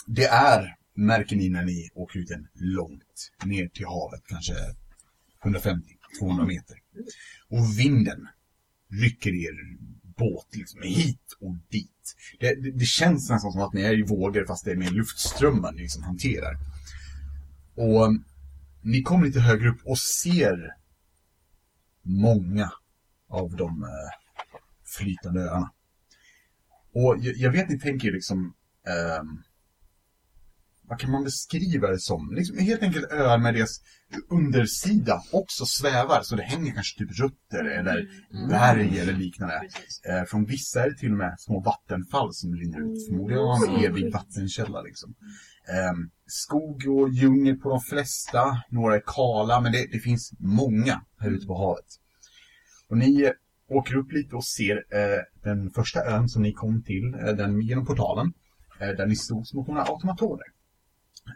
det 0.06 0.26
är, 0.26 0.76
märker 0.94 1.36
ni 1.36 1.48
när 1.48 1.64
ni 1.64 1.90
åker 1.94 2.18
ut 2.18 2.30
en 2.30 2.48
långt 2.54 3.32
ner 3.44 3.68
till 3.68 3.86
havet, 3.86 4.22
kanske 4.26 4.54
150-200 5.44 6.46
meter. 6.46 6.76
Och 7.48 7.78
vinden 7.78 8.28
rycker 8.90 9.30
er 9.30 9.76
båt 10.02 10.56
liksom 10.56 10.82
hit 10.82 11.36
och 11.40 11.56
dit. 11.68 12.16
Det, 12.40 12.54
det, 12.54 12.70
det 12.70 12.84
känns 12.84 13.30
nästan 13.30 13.52
som 13.52 13.62
att 13.62 13.72
ni 13.72 13.82
är 13.82 13.98
i 13.98 14.02
vågor 14.02 14.44
fast 14.44 14.64
det 14.64 14.70
är 14.70 14.76
mer 14.76 14.90
luftströmmar 14.90 15.72
ni 15.72 15.82
liksom 15.82 16.02
hanterar. 16.02 16.56
Och 17.74 18.04
um, 18.04 18.24
ni 18.82 19.02
kommer 19.02 19.26
lite 19.26 19.40
högre 19.40 19.68
upp 19.68 19.80
och 19.84 19.98
ser 19.98 20.74
många 22.02 22.72
av 23.28 23.56
de 23.56 23.82
eh, 23.82 23.88
flytande 24.84 25.40
öarna. 25.40 25.72
Och 26.92 27.16
jag, 27.20 27.36
jag 27.36 27.50
vet 27.52 27.68
ni 27.68 27.78
tänker 27.78 28.12
liksom... 28.12 28.54
ehm, 28.86 29.42
vad 30.88 30.98
kan 30.98 31.10
man 31.10 31.24
beskriva 31.24 31.88
det 31.88 31.98
som? 31.98 32.34
Liksom, 32.34 32.58
helt 32.58 32.82
enkelt 32.82 33.12
öar 33.12 33.38
med 33.38 33.54
deras 33.54 33.80
undersida 34.30 35.22
också 35.32 35.66
svävar. 35.66 36.22
Så 36.22 36.36
det 36.36 36.42
hänger 36.42 36.72
kanske 36.72 36.98
typ 36.98 37.20
rötter 37.20 37.64
eller 37.64 38.08
berg 38.48 38.98
eller 38.98 39.12
liknande. 39.12 39.54
Eh, 40.08 40.24
från 40.24 40.44
vissa 40.44 40.84
är 40.84 40.90
det 40.90 40.96
till 40.96 41.12
och 41.12 41.18
med 41.18 41.34
små 41.38 41.60
vattenfall 41.60 42.34
som 42.34 42.54
rinner 42.54 42.78
ut. 42.78 43.06
Förmodligen 43.08 43.42
har 43.42 43.68
en 43.68 43.84
evig 43.84 44.12
vattenkälla 44.12 44.82
liksom. 44.82 45.14
Ehm, 45.68 46.10
skog 46.26 46.88
och 46.88 47.10
djungel 47.10 47.56
på 47.56 47.68
de 47.68 47.80
flesta. 47.80 48.62
Några 48.68 48.96
är 48.96 49.02
kala, 49.06 49.60
men 49.60 49.72
det, 49.72 49.86
det 49.92 49.98
finns 49.98 50.32
många 50.38 51.02
här 51.18 51.30
ute 51.30 51.46
på 51.46 51.58
havet. 51.58 51.86
Och 52.88 52.98
ni 52.98 53.22
eh, 53.22 53.30
åker 53.68 53.96
upp 53.96 54.12
lite 54.12 54.36
och 54.36 54.44
ser 54.44 54.76
eh, 54.76 55.20
den 55.44 55.70
första 55.70 56.04
ön 56.04 56.28
som 56.28 56.42
ni 56.42 56.52
kom 56.52 56.82
till, 56.82 57.14
eh, 57.14 57.34
den 57.34 57.60
genom 57.60 57.86
portalen. 57.86 58.32
Eh, 58.80 58.88
där 58.88 59.06
ni 59.06 59.16
stod 59.16 59.46
som 59.46 59.64
några 59.68 59.82
automatoner. 59.82 60.55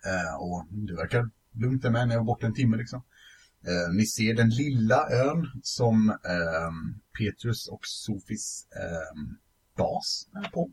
Eh, 0.05 0.35
och 0.41 0.67
det 0.71 0.95
verkar 0.95 1.31
lugnt 1.53 1.83
där 1.83 1.91
med, 1.91 2.09
ni 2.09 2.17
var 2.17 2.25
borta 2.25 2.47
en 2.47 2.55
timme 2.55 2.77
liksom. 2.77 3.03
Eh, 3.67 3.95
ni 3.95 4.07
ser 4.07 4.35
den 4.35 4.49
lilla 4.51 5.11
ön 5.11 5.47
som 5.63 6.11
ehm, 6.11 7.01
Petrus 7.19 7.69
och 7.69 7.81
Sofis 7.87 8.67
ehm, 8.77 9.37
bas 9.77 10.29
är 10.45 10.51
på. 10.51 10.71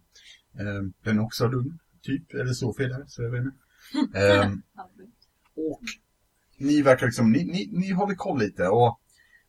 Ehm, 0.59 0.93
den 1.03 1.17
är 1.17 1.23
också 1.23 1.47
lugn, 1.47 1.79
typ. 2.01 2.33
Eller 2.33 2.53
Sofie 2.53 2.85
är 2.85 2.89
där, 2.89 3.05
så 3.07 3.23
jag 3.23 3.31
vet 3.31 3.43
inte. 3.43 3.57
Ehm, 4.19 4.61
och 5.55 5.81
ni 6.57 6.81
verkar 6.81 7.05
liksom, 7.05 7.31
ni, 7.31 7.45
ni, 7.45 7.69
ni 7.71 7.91
håller 7.91 8.15
koll 8.15 8.39
lite 8.39 8.67
och 8.67 8.99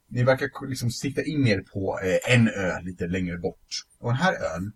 ni 0.09 0.23
verkar 0.23 0.69
liksom 0.69 0.91
sikta 0.91 1.23
in 1.23 1.47
er 1.47 1.61
på 1.61 2.01
eh, 2.01 2.35
en 2.35 2.49
ö 2.49 2.81
lite 2.81 3.07
längre 3.07 3.39
bort. 3.39 3.85
Och 3.99 4.09
den 4.09 4.17
här 4.17 4.33
ön 4.33 4.73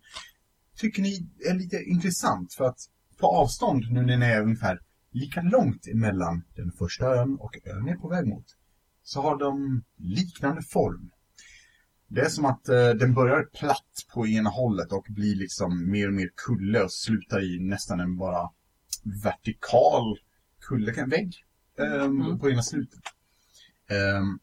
tycker 0.77 1.03
ni 1.03 1.27
är 1.49 1.55
lite 1.55 1.77
intressant 1.77 2.55
för 2.55 2.65
att 2.65 2.79
på 3.23 3.29
avstånd, 3.29 3.85
nu 3.91 4.03
när 4.03 4.17
ni 4.17 4.27
är 4.27 4.43
ungefär 4.43 4.81
lika 5.13 5.43
långt 5.43 5.87
emellan 5.87 6.43
den 6.57 6.73
första 6.73 7.07
ön 7.07 7.37
och 7.41 7.57
ön 7.65 7.89
är 7.89 7.97
på 7.97 8.09
väg 8.09 8.27
mot, 8.27 8.45
så 9.03 9.23
har 9.23 9.39
de 9.39 9.83
liknande 9.97 10.63
form. 10.63 11.11
Det 12.09 12.21
är 12.21 12.29
som 12.29 12.45
att 12.45 12.69
eh, 12.69 12.91
den 12.91 13.15
börjar 13.15 13.43
platt 13.45 14.07
på 14.15 14.27
ena 14.27 14.51
hållet 14.51 14.93
och 14.93 15.07
blir 15.09 15.37
liksom 15.37 15.91
mer 15.91 16.09
och 16.09 16.15
mer 16.15 16.31
kulle 16.47 16.83
och 16.83 16.93
slutar 16.93 17.55
i 17.55 17.59
nästan 17.61 18.01
en 18.01 18.17
bara 18.17 18.51
vertikal 19.25 20.19
kulle, 20.61 20.93
kan- 20.93 21.09
vägg 21.11 21.35
ehm, 21.79 22.39
på 22.39 22.51
ena 22.51 22.63
slutet. 22.63 23.01
Ehm, 23.89 24.39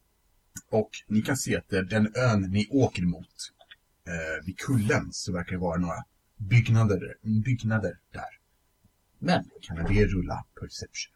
och 0.71 0.89
ni 1.07 1.21
kan 1.21 1.37
se 1.37 1.57
att 1.57 1.73
eh, 1.73 1.79
den 1.81 2.13
ön 2.15 2.41
ni 2.41 2.67
åker 2.71 3.03
mot, 3.03 3.35
eh, 4.07 4.45
vid 4.45 4.57
kullen, 4.59 5.09
så 5.11 5.33
verkar 5.33 5.51
det 5.51 5.57
vara 5.61 5.79
några 5.79 6.03
byggnader, 6.37 7.17
byggnader 7.45 7.97
där. 8.13 8.38
Men 9.19 9.49
kan 9.61 9.75
det 9.75 10.05
rulla 10.05 10.45
perception? 10.59 11.13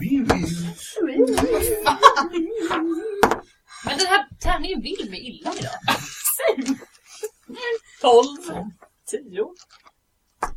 Vi 0.00 0.08
vill. 0.18 0.26
Men 3.84 3.98
den 3.98 4.06
här 4.06 4.28
tärningen 4.40 4.82
vill 4.82 5.10
mig 5.10 5.20
illa 5.20 5.52
idag. 5.58 5.72
12, 8.00 8.26
10, 9.10 9.54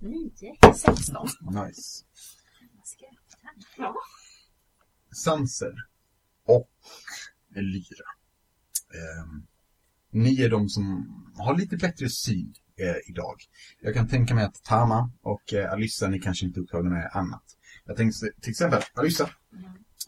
9. 0.02 0.56
16. 0.76 1.28
Nice. 1.42 2.06
Sanser 5.24 5.74
och 6.46 6.70
Elyra. 7.56 8.08
Ehm, 8.94 9.48
ni 10.12 10.42
är 10.42 10.50
de 10.50 10.70
som 10.70 10.84
har 11.38 11.58
lite 11.58 11.78
bättre 11.78 12.10
syn 12.10 12.54
eh, 12.80 13.10
idag. 13.10 13.36
Jag 13.82 13.94
kan 13.94 14.08
tänka 14.08 14.36
mig 14.36 14.46
att 14.46 14.64
Tama 14.64 15.12
och 15.22 15.54
eh, 15.54 15.72
Alyssa, 15.72 16.08
ni 16.08 16.20
kanske 16.20 16.46
inte 16.46 16.60
är 16.60 16.62
upptagna 16.62 16.90
med 16.90 17.10
annat. 17.14 17.44
Jag 17.86 17.98
tänkte 17.98 18.32
till 18.42 18.52
exempel, 18.52 18.82
Alyssa. 18.94 19.30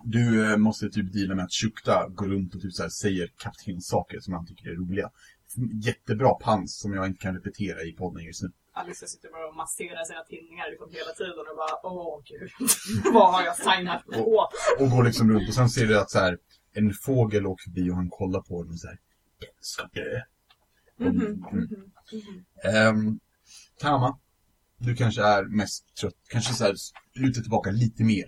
Du 0.03 0.51
eh, 0.51 0.57
måste 0.57 0.89
typ 0.89 1.13
deala 1.13 1.35
med 1.35 1.45
att 1.45 1.53
Shukta 1.53 2.09
går 2.09 2.27
runt 2.27 2.55
och 2.55 2.61
typ 2.61 2.73
så 2.73 2.81
här, 2.83 2.89
säger 2.89 3.31
kaptenssaker 3.37 4.19
som 4.19 4.33
han 4.33 4.45
tycker 4.45 4.69
är 4.69 4.75
roliga. 4.75 5.09
Jättebra 5.83 6.33
pans 6.33 6.79
som 6.79 6.93
jag 6.93 7.05
inte 7.05 7.19
kan 7.19 7.35
repetera 7.35 7.83
i 7.83 7.91
podden 7.91 8.23
just 8.23 8.43
nu. 8.43 8.51
Alice 8.73 9.07
sitter 9.07 9.29
bara 9.29 9.47
och 9.47 9.55
masserar 9.55 10.03
sina 10.03 10.23
tinningar 10.23 10.69
liksom 10.69 10.89
hela 10.91 11.11
tiden 11.11 11.45
och 11.51 11.57
bara 11.57 11.75
åh 11.83 12.21
gud, 12.25 12.49
vad 13.13 13.33
har 13.33 13.43
jag 13.43 13.55
signat 13.55 14.05
på? 14.05 14.49
Och 14.79 14.89
går 14.89 15.03
liksom 15.03 15.31
runt 15.31 15.47
och 15.49 15.55
sen 15.55 15.69
ser 15.69 15.87
du 15.87 15.99
att 15.99 16.11
så 16.11 16.19
här, 16.19 16.37
en 16.73 16.93
fågel 16.93 17.47
åker 17.47 17.63
förbi 17.63 17.91
och 17.91 17.95
han 17.95 18.09
kollar 18.09 18.41
på 18.41 18.63
den 18.63 18.71
och 18.71 18.79
här, 18.89 18.99
den 19.39 19.49
ska 19.61 19.83
dö. 19.83 20.21
Mhm, 20.97 21.45
Mm. 22.11 22.45
Ehm, 22.63 23.19
Tama, 23.79 24.19
du 24.77 24.95
kanske 24.95 25.21
är 25.23 25.43
mest 25.45 25.95
trött, 25.95 26.13
kanske 26.29 26.53
så 26.53 26.63
här 26.63 26.75
lutar 27.13 27.41
tillbaka 27.41 27.71
lite 27.71 28.03
mer, 28.03 28.25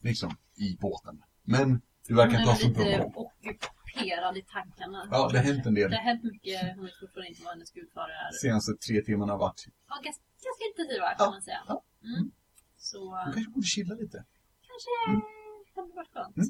liksom, 0.00 0.36
i 0.56 0.76
båten. 0.80 1.22
Men 1.42 1.82
du 2.06 2.14
verkar 2.14 2.38
inte 2.38 2.50
ha 2.50 2.58
Hon 2.62 2.74
så 2.74 2.80
är 2.82 2.98
lite 2.98 3.12
ockuperad 3.14 4.36
i 4.36 4.42
tankarna. 4.42 5.08
Ja, 5.10 5.28
det 5.32 5.38
har 5.38 5.44
hänt 5.44 5.66
en 5.66 5.74
del. 5.74 5.90
Det 5.90 5.96
har 5.96 6.02
hänt 6.04 6.22
mycket. 6.24 6.74
Hon 6.76 6.84
vet 6.84 7.00
fortfarande 7.00 7.28
inte 7.28 7.42
vad 7.44 7.52
hennes 7.52 7.70
gudfar 7.72 8.08
är. 8.08 8.32
Senaste 8.32 8.72
tre 8.86 9.02
timmarna 9.02 9.32
har 9.32 9.38
varit, 9.38 9.64
Ja, 9.88 9.94
ganska, 10.04 10.22
ganska 10.46 10.64
intensiva 10.70 11.06
kan 11.06 11.16
Ja, 11.18 11.30
man 11.30 11.42
säga. 11.42 11.60
ja. 11.68 11.84
Mm. 12.04 12.30
Så 12.76 12.98
du 13.26 13.32
kanske 13.32 13.50
borde 13.52 13.66
chilla 13.66 13.94
lite. 13.94 14.24
kanske 14.68 14.90
hade 15.76 15.92
varit 15.94 16.12
skönt. 16.14 16.36
Mm. 16.36 16.48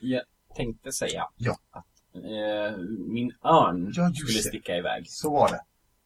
Jag 0.00 0.22
tänkte 0.56 0.92
säga 0.92 1.24
Ja. 1.36 1.56
att 1.70 1.86
eh, 2.14 2.78
min 3.08 3.32
örn 3.44 3.92
Ja, 3.94 4.12
skulle 4.14 4.38
det. 4.38 4.42
sticka 4.42 4.76
iväg. 4.76 5.04
Så 5.10 5.30
var 5.30 5.48
det. 5.48 5.60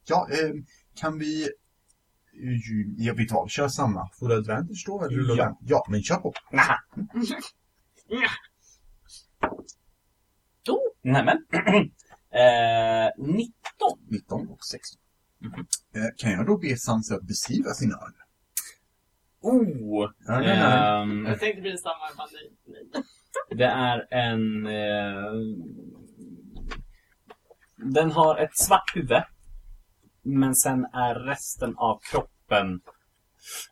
Ja, 0.07 0.29
ehm, 0.31 0.67
kan 0.95 1.19
vi... 1.19 1.49
Ja, 2.99 3.15
vi 3.17 3.29
tar, 3.29 3.49
kör 3.49 3.69
samma. 3.69 4.09
Får 4.19 4.29
du 4.29 4.35
advantage 4.37 4.85
då? 4.87 5.05
Eller 5.05 5.17
rullar 5.17 5.37
Ja. 5.37 5.45
den? 5.45 5.55
Ja, 5.61 5.87
men 5.91 6.03
kör 6.03 6.17
på. 6.17 6.33
Naha. 6.53 6.77
Oh, 10.69 10.79
nämen. 11.03 11.37
eh, 12.31 13.25
19. 13.27 13.53
19 14.11 14.49
och 14.49 14.65
16. 14.65 15.01
Eh, 15.97 16.03
kan 16.17 16.31
jag 16.33 16.47
då 16.47 16.59
be 16.59 16.77
Sansa 16.77 17.15
att 17.15 17.23
beskriva 17.23 17.71
sin 17.71 17.93
örn? 17.93 18.15
Oh! 19.41 20.11
Ja, 20.27 20.33
den 20.33 20.43
är- 20.45 21.03
ehm, 21.03 21.27
Jag 21.27 21.41
tänkte 21.41 21.61
bli 21.61 21.79
samma, 21.79 21.95
men 22.17 22.27
nej, 22.67 22.83
nej. 22.93 23.03
Det 23.57 23.65
är 23.65 24.07
en... 24.11 24.67
Eh, 24.67 25.33
den 27.77 28.11
har 28.13 28.37
ett 28.37 28.57
svart 28.57 28.97
huvud. 28.97 29.23
Men 30.23 30.55
sen 30.55 30.85
är 30.85 31.15
resten 31.15 31.75
av 31.77 32.01
kroppen... 32.11 32.81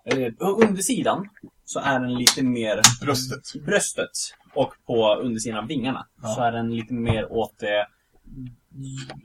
Eh, 0.05 0.33
undersidan 0.39 1.29
så 1.65 1.81
är 1.81 2.01
den 2.01 2.15
lite 2.15 2.43
mer 2.43 2.81
Bröstet. 3.05 3.65
bröstet 3.65 4.11
och 4.55 4.75
på 4.87 5.15
undersidan 5.15 5.59
av 5.59 5.67
vingarna 5.67 6.07
Ja. 6.23 6.29
så 6.29 6.43
är 6.43 6.53
den 6.53 6.75
lite 6.77 6.95
mer 6.95 7.33
åt 7.33 7.59
det 7.59 7.87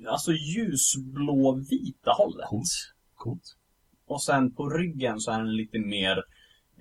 alltså 0.07 0.31
ljusblå-vita 0.31 2.11
hållet. 2.11 2.47
Coolt. 2.47 2.67
Coolt. 3.15 3.55
Och 4.07 4.23
sen 4.23 4.55
på 4.55 4.69
ryggen 4.69 5.19
så 5.19 5.31
är 5.31 5.37
den 5.37 5.55
lite 5.55 5.79
mer 5.79 6.17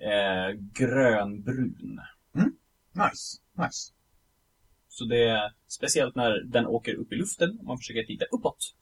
eh, 0.01 0.55
grönbrun. 0.73 1.99
Nice. 2.93 3.37
Nice. 3.57 3.93
Så 4.89 5.05
det 5.05 5.23
är 5.29 5.51
speciellt 5.67 6.15
när 6.15 6.43
den 6.43 6.65
åker 6.67 6.93
upp 6.93 7.11
i 7.13 7.15
luften 7.15 7.57
och 7.59 7.65
man 7.65 7.77
försöker 7.77 8.03
titta 8.03 8.25
uppåt. 8.25 8.73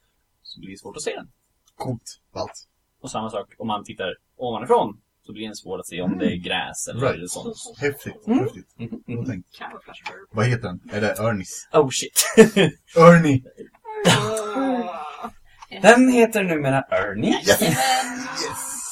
Så 0.42 0.60
blir 0.60 0.70
det 0.70 0.78
svårt 0.78 0.96
att 0.96 1.02
se 1.02 1.14
den. 1.14 1.30
Coolt. 1.74 2.20
Ballt. 2.34 2.68
Och 3.00 3.10
samma 3.10 3.30
sak 3.30 3.54
om 3.58 3.66
man 3.66 3.84
tittar 3.84 4.14
ovanifrån 4.36 5.00
så 5.26 5.32
blir 5.32 5.48
det 5.48 5.56
svårt 5.56 5.80
att 5.80 5.86
se 5.86 6.02
om 6.02 6.18
det 6.18 6.26
är 6.32 6.36
gräs 6.36 6.88
eller 6.88 7.12
Right. 7.12 7.30
sånt. 7.30 7.56
Häftigt. 7.78 8.26
Mm. 8.26 8.38
Häftigt. 8.38 8.68
Camouflage 9.58 10.02
verb. 10.10 10.28
vad 10.30 10.46
heter 10.46 10.62
den? 10.62 10.80
Är 10.92 11.00
det 11.00 11.18
Örnis? 11.18 11.68
Oh 11.72 11.88
shit. 11.90 12.24
Ernie! 12.96 13.42
Den 15.82 16.08
heter 16.08 16.42
numera 16.44 16.82
Ernie. 16.90 17.30
Yes. 17.32 17.62
yes! 17.62 18.82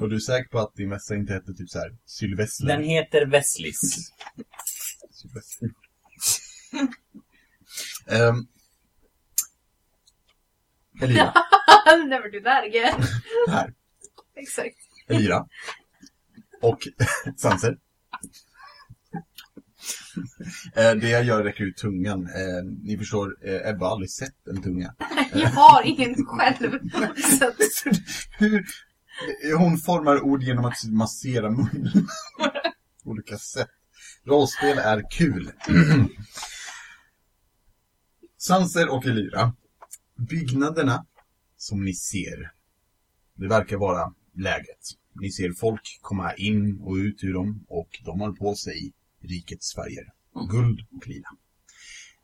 Och 0.00 0.08
du 0.08 0.16
är 0.16 0.20
säker 0.20 0.48
på 0.48 0.58
att 0.58 0.74
din 0.74 0.90
vässa 0.90 1.14
inte 1.14 1.32
heter 1.32 1.52
typ 1.52 1.70
så 1.70 1.78
här 1.78 1.96
Sylvester? 2.04 2.66
Den 2.66 2.82
heter 2.82 3.26
Wesleys. 3.26 4.12
Sylvester. 5.10 5.70
um, 8.06 8.46
Elira. 11.02 11.32
I'll 11.86 12.08
never 12.08 12.30
do 12.30 12.40
that 12.40 12.64
again. 12.64 13.02
Här. 13.48 13.74
Exakt. 14.36 14.76
Elira. 15.08 15.46
Och 16.62 16.78
Sanser. 17.36 17.78
Eh, 20.76 20.94
det 20.94 21.08
jag 21.08 21.24
gör 21.24 21.44
räcker 21.44 21.64
ut 21.64 21.76
tungan. 21.76 22.26
Eh, 22.26 22.64
ni 22.82 22.98
förstår, 22.98 23.36
eh, 23.48 23.68
Ebba 23.70 23.84
har 23.86 23.92
aldrig 23.92 24.10
sett 24.10 24.48
en 24.48 24.62
tunga. 24.62 24.94
Jag 25.32 25.48
har 25.50 25.82
ingen 25.86 26.14
själv. 26.26 26.78
Så 27.38 27.52
Hur, 28.38 28.64
hon 29.58 29.78
formar 29.78 30.20
ord 30.20 30.42
genom 30.42 30.64
att 30.64 30.84
massera 30.84 31.50
munnen. 31.50 32.08
Olika 33.04 33.38
sätt. 33.38 33.68
Rollspel 34.24 34.78
är 34.78 35.10
kul. 35.10 35.52
Sanser 38.38 38.88
och 38.88 39.06
Elira. 39.06 39.52
byggnaderna 40.16 41.06
som 41.56 41.84
ni 41.84 41.94
ser, 41.94 42.52
det 43.34 43.48
verkar 43.48 43.76
vara 43.76 44.14
läget. 44.34 44.80
Ni 45.12 45.32
ser 45.32 45.52
folk 45.52 45.98
komma 46.00 46.34
in 46.34 46.80
och 46.80 46.94
ut 46.94 47.24
ur 47.24 47.34
dem 47.34 47.64
och 47.68 47.88
de 48.04 48.20
har 48.20 48.32
på 48.32 48.54
sig 48.54 48.92
rikets 49.22 49.74
färger. 49.74 50.12
Guld 50.50 50.80
och 50.96 51.08
lila. 51.08 51.28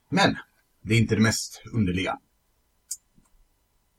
Men 0.08 0.36
det 0.82 0.94
är 0.94 0.98
inte 0.98 1.14
det 1.14 1.20
mest 1.20 1.62
underliga. 1.72 2.18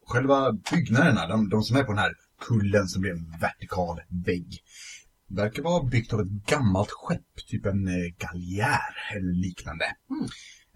Själva 0.05 0.51
byggnaderna, 0.51 1.27
de, 1.27 1.49
de 1.49 1.63
som 1.63 1.77
är 1.77 1.83
på 1.83 1.91
den 1.91 1.99
här 1.99 2.13
kullen 2.39 2.87
som 2.87 3.01
blir 3.01 3.11
en 3.11 3.37
vertikal 3.41 4.01
vägg, 4.25 4.59
verkar 5.27 5.63
vara 5.63 5.83
byggt 5.83 6.13
av 6.13 6.21
ett 6.21 6.27
gammalt 6.47 6.89
skepp, 6.91 7.35
typ 7.47 7.65
en 7.65 7.87
eh, 7.87 8.13
galjär 8.17 8.95
eller 9.15 9.33
liknande. 9.33 9.85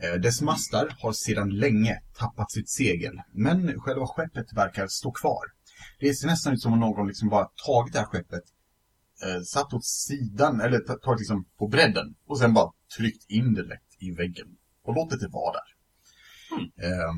Eh, 0.03 0.13
Dess 0.21 0.41
mastar 0.41 0.95
har 0.99 1.13
sedan 1.13 1.49
länge 1.49 2.01
tappat 2.19 2.51
sitt 2.51 2.69
segel, 2.69 3.21
men 3.33 3.79
själva 3.81 4.07
skeppet 4.07 4.53
verkar 4.53 4.87
stå 4.87 5.11
kvar. 5.11 5.43
Det 5.99 6.13
ser 6.13 6.27
nästan 6.27 6.53
ut 6.53 6.61
som 6.61 6.73
om 6.73 6.79
någon 6.79 7.07
liksom 7.07 7.29
bara 7.29 7.49
tagit 7.65 7.93
det 7.93 7.99
här 7.99 8.05
skeppet, 8.05 8.43
eh, 9.25 9.41
satt 9.41 9.73
åt 9.73 9.85
sidan, 9.85 10.61
eller 10.61 10.79
ta- 10.79 10.97
tagit 10.97 11.19
liksom 11.19 11.45
på 11.59 11.67
bredden, 11.67 12.15
och 12.27 12.39
sen 12.39 12.53
bara 12.53 12.71
tryckt 12.97 13.29
in 13.29 13.53
det 13.53 13.63
lätt 13.63 13.87
i 13.99 14.11
väggen 14.11 14.47
och 14.83 14.95
låtit 14.95 15.19
det 15.19 15.27
vara 15.27 15.53
där. 15.53 15.69
Eh, 16.85 17.13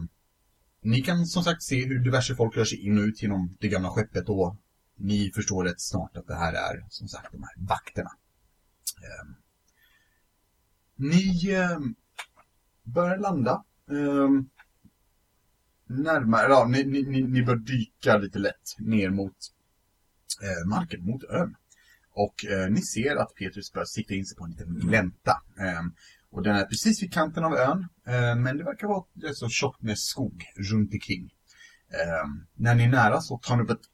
ni 0.81 1.01
kan 1.01 1.25
som 1.25 1.43
sagt 1.43 1.63
se 1.63 1.85
hur 1.85 1.99
diverse 1.99 2.35
folk 2.35 2.57
rör 2.57 2.65
sig 2.65 2.85
in 2.85 2.97
och 2.97 3.03
ut 3.03 3.21
genom 3.21 3.57
det 3.59 3.67
gamla 3.67 3.89
skeppet 3.89 4.29
och 4.29 4.55
ni 4.95 5.31
förstår 5.35 5.63
rätt 5.63 5.81
snart 5.81 6.17
att 6.17 6.27
det 6.27 6.35
här 6.35 6.53
är 6.53 6.85
som 6.89 7.07
sagt 7.07 7.31
de 7.31 7.43
här 7.43 7.53
vakterna. 7.57 8.11
Eh, 8.97 9.35
ni 10.95 11.51
eh, 11.51 11.79
börjar 12.83 13.17
landa. 13.17 13.63
Eh, 13.89 14.29
närmare, 15.85 16.49
ja, 16.49 16.67
ni, 16.67 16.83
ni, 16.83 17.03
ni, 17.03 17.21
ni 17.21 17.43
bör 17.43 17.55
dyka 17.55 18.17
lite 18.17 18.39
lätt 18.39 18.75
ner 18.77 19.09
mot 19.09 19.35
eh, 20.41 20.67
marken, 20.69 21.05
mot 21.05 21.23
ön. 21.23 21.55
Och 22.13 22.45
eh, 22.45 22.69
ni 22.69 22.81
ser 22.81 23.15
att 23.15 23.35
Petrus 23.35 23.73
börjar 23.73 23.85
sikta 23.85 24.13
in 24.13 24.25
sig 24.25 24.37
på 24.37 24.43
en 24.43 24.51
liten 24.51 24.79
glänta. 24.79 25.43
Eh, 25.59 25.81
och 26.31 26.43
den 26.43 26.55
är 26.55 26.65
precis 26.65 27.03
vid 27.03 27.13
kanten 27.13 27.43
av 27.43 27.53
ön, 27.53 27.87
eh, 28.07 28.35
men 28.35 28.57
det 28.57 28.63
verkar 28.63 28.87
vara 28.87 29.03
rätt 29.21 29.37
så 29.37 29.49
tjockt 29.49 29.81
med 29.81 29.97
skog 29.97 30.43
runt 30.71 30.93
omkring. 30.93 31.29
Eh, 31.93 32.27
när 32.55 32.75
ni 32.75 32.83
är 32.83 32.89
nära 32.89 33.21
så 33.21 33.37
tar 33.37 33.57
ni 33.57 33.63
upp 33.63 33.69
ett 33.69 33.87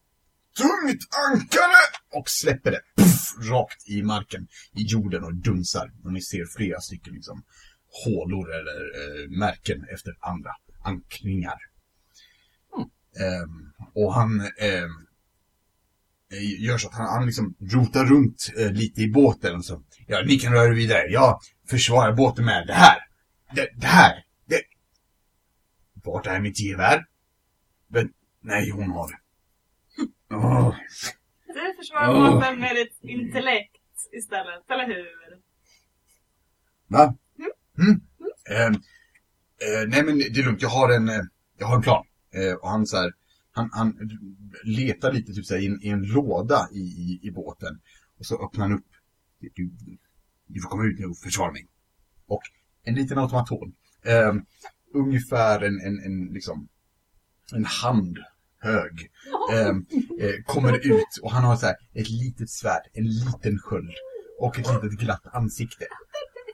tungt 0.57 1.03
ankare 1.31 1.81
och 2.13 2.29
släpper 2.29 2.71
det 2.71 2.81
puff, 2.97 3.49
rakt 3.49 3.89
i 3.89 4.03
marken, 4.03 4.47
i 4.75 4.81
jorden 4.81 5.23
och 5.23 5.35
dunsar. 5.35 5.91
Och 6.03 6.13
ni 6.13 6.21
ser 6.21 6.45
flera 6.57 6.79
stycken 6.79 7.13
liksom, 7.13 7.43
hålor 8.05 8.51
eller 8.51 8.79
eh, 8.99 9.29
märken 9.29 9.85
efter 9.93 10.17
andra 10.19 10.51
ankringar. 10.83 11.57
Ehm, 13.19 13.71
och 13.93 14.13
han 14.13 14.39
eh, 14.39 14.87
gör 16.59 16.77
så 16.77 16.87
att 16.87 16.93
han, 16.93 17.07
han 17.07 17.25
liksom 17.25 17.55
rotar 17.59 18.05
runt 18.05 18.53
eh, 18.57 18.71
lite 18.71 19.01
i 19.01 19.11
båten 19.11 19.55
och 19.55 19.65
så. 19.65 19.83
Ja, 20.07 20.23
ni 20.25 20.39
kan 20.39 20.53
röra 20.53 20.67
er 20.67 20.73
vidare. 20.73 21.07
Jag 21.09 21.39
försvarar 21.69 22.13
båten 22.13 22.45
med 22.45 22.67
det 22.67 22.73
här. 22.73 22.97
Det, 23.55 23.69
det 23.75 23.87
här. 23.87 24.25
Det. 24.45 24.61
Vart 26.03 26.27
är 26.27 26.39
mitt 26.39 26.59
gevär? 26.59 27.05
Men, 27.87 28.13
nej, 28.41 28.69
hon 28.69 28.91
har 28.91 29.07
det. 29.07 29.17
Åh. 30.35 30.75
Du 31.47 31.73
försvarar 31.77 32.09
Åh. 32.09 32.33
båten 32.33 32.59
med 32.59 32.75
ditt 32.75 32.97
intellekt 33.01 33.81
istället, 34.11 34.71
eller 34.71 34.87
hur? 34.87 35.07
Va? 36.87 37.15
Mm. 37.77 38.01
Ehm, 38.49 38.73
eh, 38.73 39.87
nej 39.87 40.03
men 40.03 40.17
det 40.17 40.39
är 40.39 40.45
lugnt, 40.45 40.61
jag 40.61 40.69
har 40.69 40.93
en, 40.93 41.09
eh, 41.09 41.21
jag 41.57 41.67
har 41.67 41.75
en 41.75 41.81
plan. 41.81 42.05
Eh, 42.33 42.53
och 42.53 42.69
han 42.69 42.85
så 42.85 42.97
här, 42.97 43.13
han, 43.51 43.69
han 43.73 44.09
letar 44.63 45.11
lite 45.11 45.33
typ 45.33 45.45
så 45.45 45.53
här, 45.53 45.61
i, 45.61 45.65
en, 45.65 45.83
i 45.83 45.89
en 45.89 46.03
låda 46.03 46.67
i, 46.71 46.79
i, 46.79 47.19
i 47.23 47.31
båten. 47.31 47.79
Och 48.19 48.25
så 48.25 48.45
öppnar 48.45 48.67
han 48.67 48.77
upp. 48.77 48.85
Du, 49.39 49.71
du 50.47 50.61
får 50.61 50.69
komma 50.69 50.83
ut 50.85 50.99
nu 50.99 51.05
och 51.05 51.17
försvara 51.17 51.51
mig. 51.51 51.67
Och 52.27 52.41
en 52.83 52.95
liten 52.95 53.17
automaton. 53.17 53.73
Ehm, 54.05 54.45
ungefär 54.93 55.61
en, 55.61 55.79
en, 55.81 55.99
en, 55.99 56.33
liksom, 56.33 56.67
en 57.53 57.65
hand 57.65 58.17
hög. 58.59 59.11
ehm, 59.53 59.85
eh, 60.19 60.43
kommer 60.45 60.87
ut 60.87 61.17
och 61.21 61.31
han 61.31 61.43
har 61.43 61.55
så 61.55 61.65
här, 61.65 61.75
ett 61.93 62.09
litet 62.09 62.49
svärd, 62.49 62.81
en 62.93 63.07
liten 63.07 63.59
sköld 63.59 63.93
och 64.39 64.59
ett 64.59 64.67
litet 64.83 64.99
glatt 64.99 65.27
ansikte. 65.33 65.85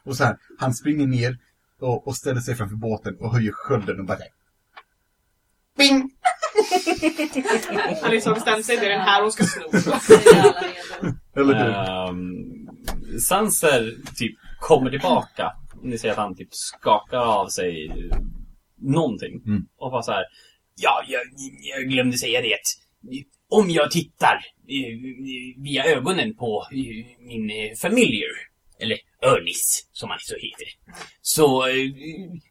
Och 0.05 0.17
så 0.17 0.23
här, 0.23 0.37
han 0.59 0.73
springer 0.73 1.07
ner 1.07 1.37
och, 1.79 2.07
och 2.07 2.15
ställer 2.15 2.41
sig 2.41 2.55
framför 2.55 2.75
båten 2.75 3.15
och 3.19 3.33
höjer 3.33 3.51
skölden 3.51 3.99
och 3.99 4.05
bara 4.05 4.17
här, 4.17 4.27
Bing! 5.77 6.11
Han 8.01 8.11
liksom 8.11 8.33
bestämt 8.33 8.65
sig, 8.65 8.77
det 8.77 8.85
är 8.85 8.89
den 8.89 9.01
här 9.01 9.21
hon 9.21 9.31
ska 9.31 9.43
sno. 9.43 9.63
Eller? 11.41 12.09
Um, 12.09 12.62
Sanser 13.19 13.91
typ 14.15 14.35
kommer 14.59 14.89
tillbaka. 14.89 15.51
Ni 15.83 15.97
ser 15.97 16.11
att 16.11 16.17
han 16.17 16.35
typ 16.35 16.49
skakar 16.51 17.17
av 17.17 17.47
sig 17.47 17.91
någonting. 18.77 19.41
Mm. 19.45 19.67
Och 19.77 19.91
bara 19.91 20.03
så 20.03 20.11
här. 20.11 20.23
Ja, 20.75 21.03
jag, 21.07 21.21
jag 21.61 21.89
glömde 21.89 22.17
säga 22.17 22.41
det. 22.41 22.57
Om 23.49 23.69
jag 23.69 23.91
tittar 23.91 24.45
eh, 24.67 25.63
via 25.63 25.85
ögonen 25.85 26.35
på 26.35 26.67
eh, 26.71 27.25
min 27.27 27.49
eh, 27.49 27.75
familiar, 27.81 28.29
eller 28.79 28.97
Örnis 29.21 29.89
som 29.91 30.09
han 30.09 30.19
så 30.21 30.35
heter, 30.35 30.67
så 31.21 31.67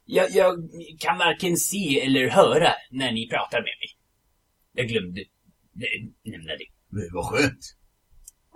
jag, 0.07 0.31
jag 0.31 0.55
kan 0.99 1.19
varken 1.19 1.57
se 1.57 2.01
eller 2.01 2.29
höra 2.29 2.69
när 2.91 3.13
ni 3.13 3.29
pratar 3.29 3.59
med 3.59 3.75
mig. 3.81 3.89
Jag 4.73 4.89
glömde 4.89 5.25
nämna 6.25 6.53
det. 6.53 6.67
Det 6.91 7.11
var 7.13 7.23
skönt. 7.23 7.77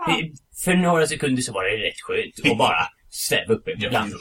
Eh, 0.08 0.26
För 0.64 0.74
några 0.74 1.06
sekunder 1.06 1.42
så 1.42 1.52
var 1.52 1.64
det 1.64 1.70
rätt 1.88 2.00
skönt 2.00 2.52
att 2.52 2.58
bara 2.58 2.82
sväva 3.10 3.54
uppe 3.54 3.70
Ja. 3.76 3.88
bland 3.90 4.12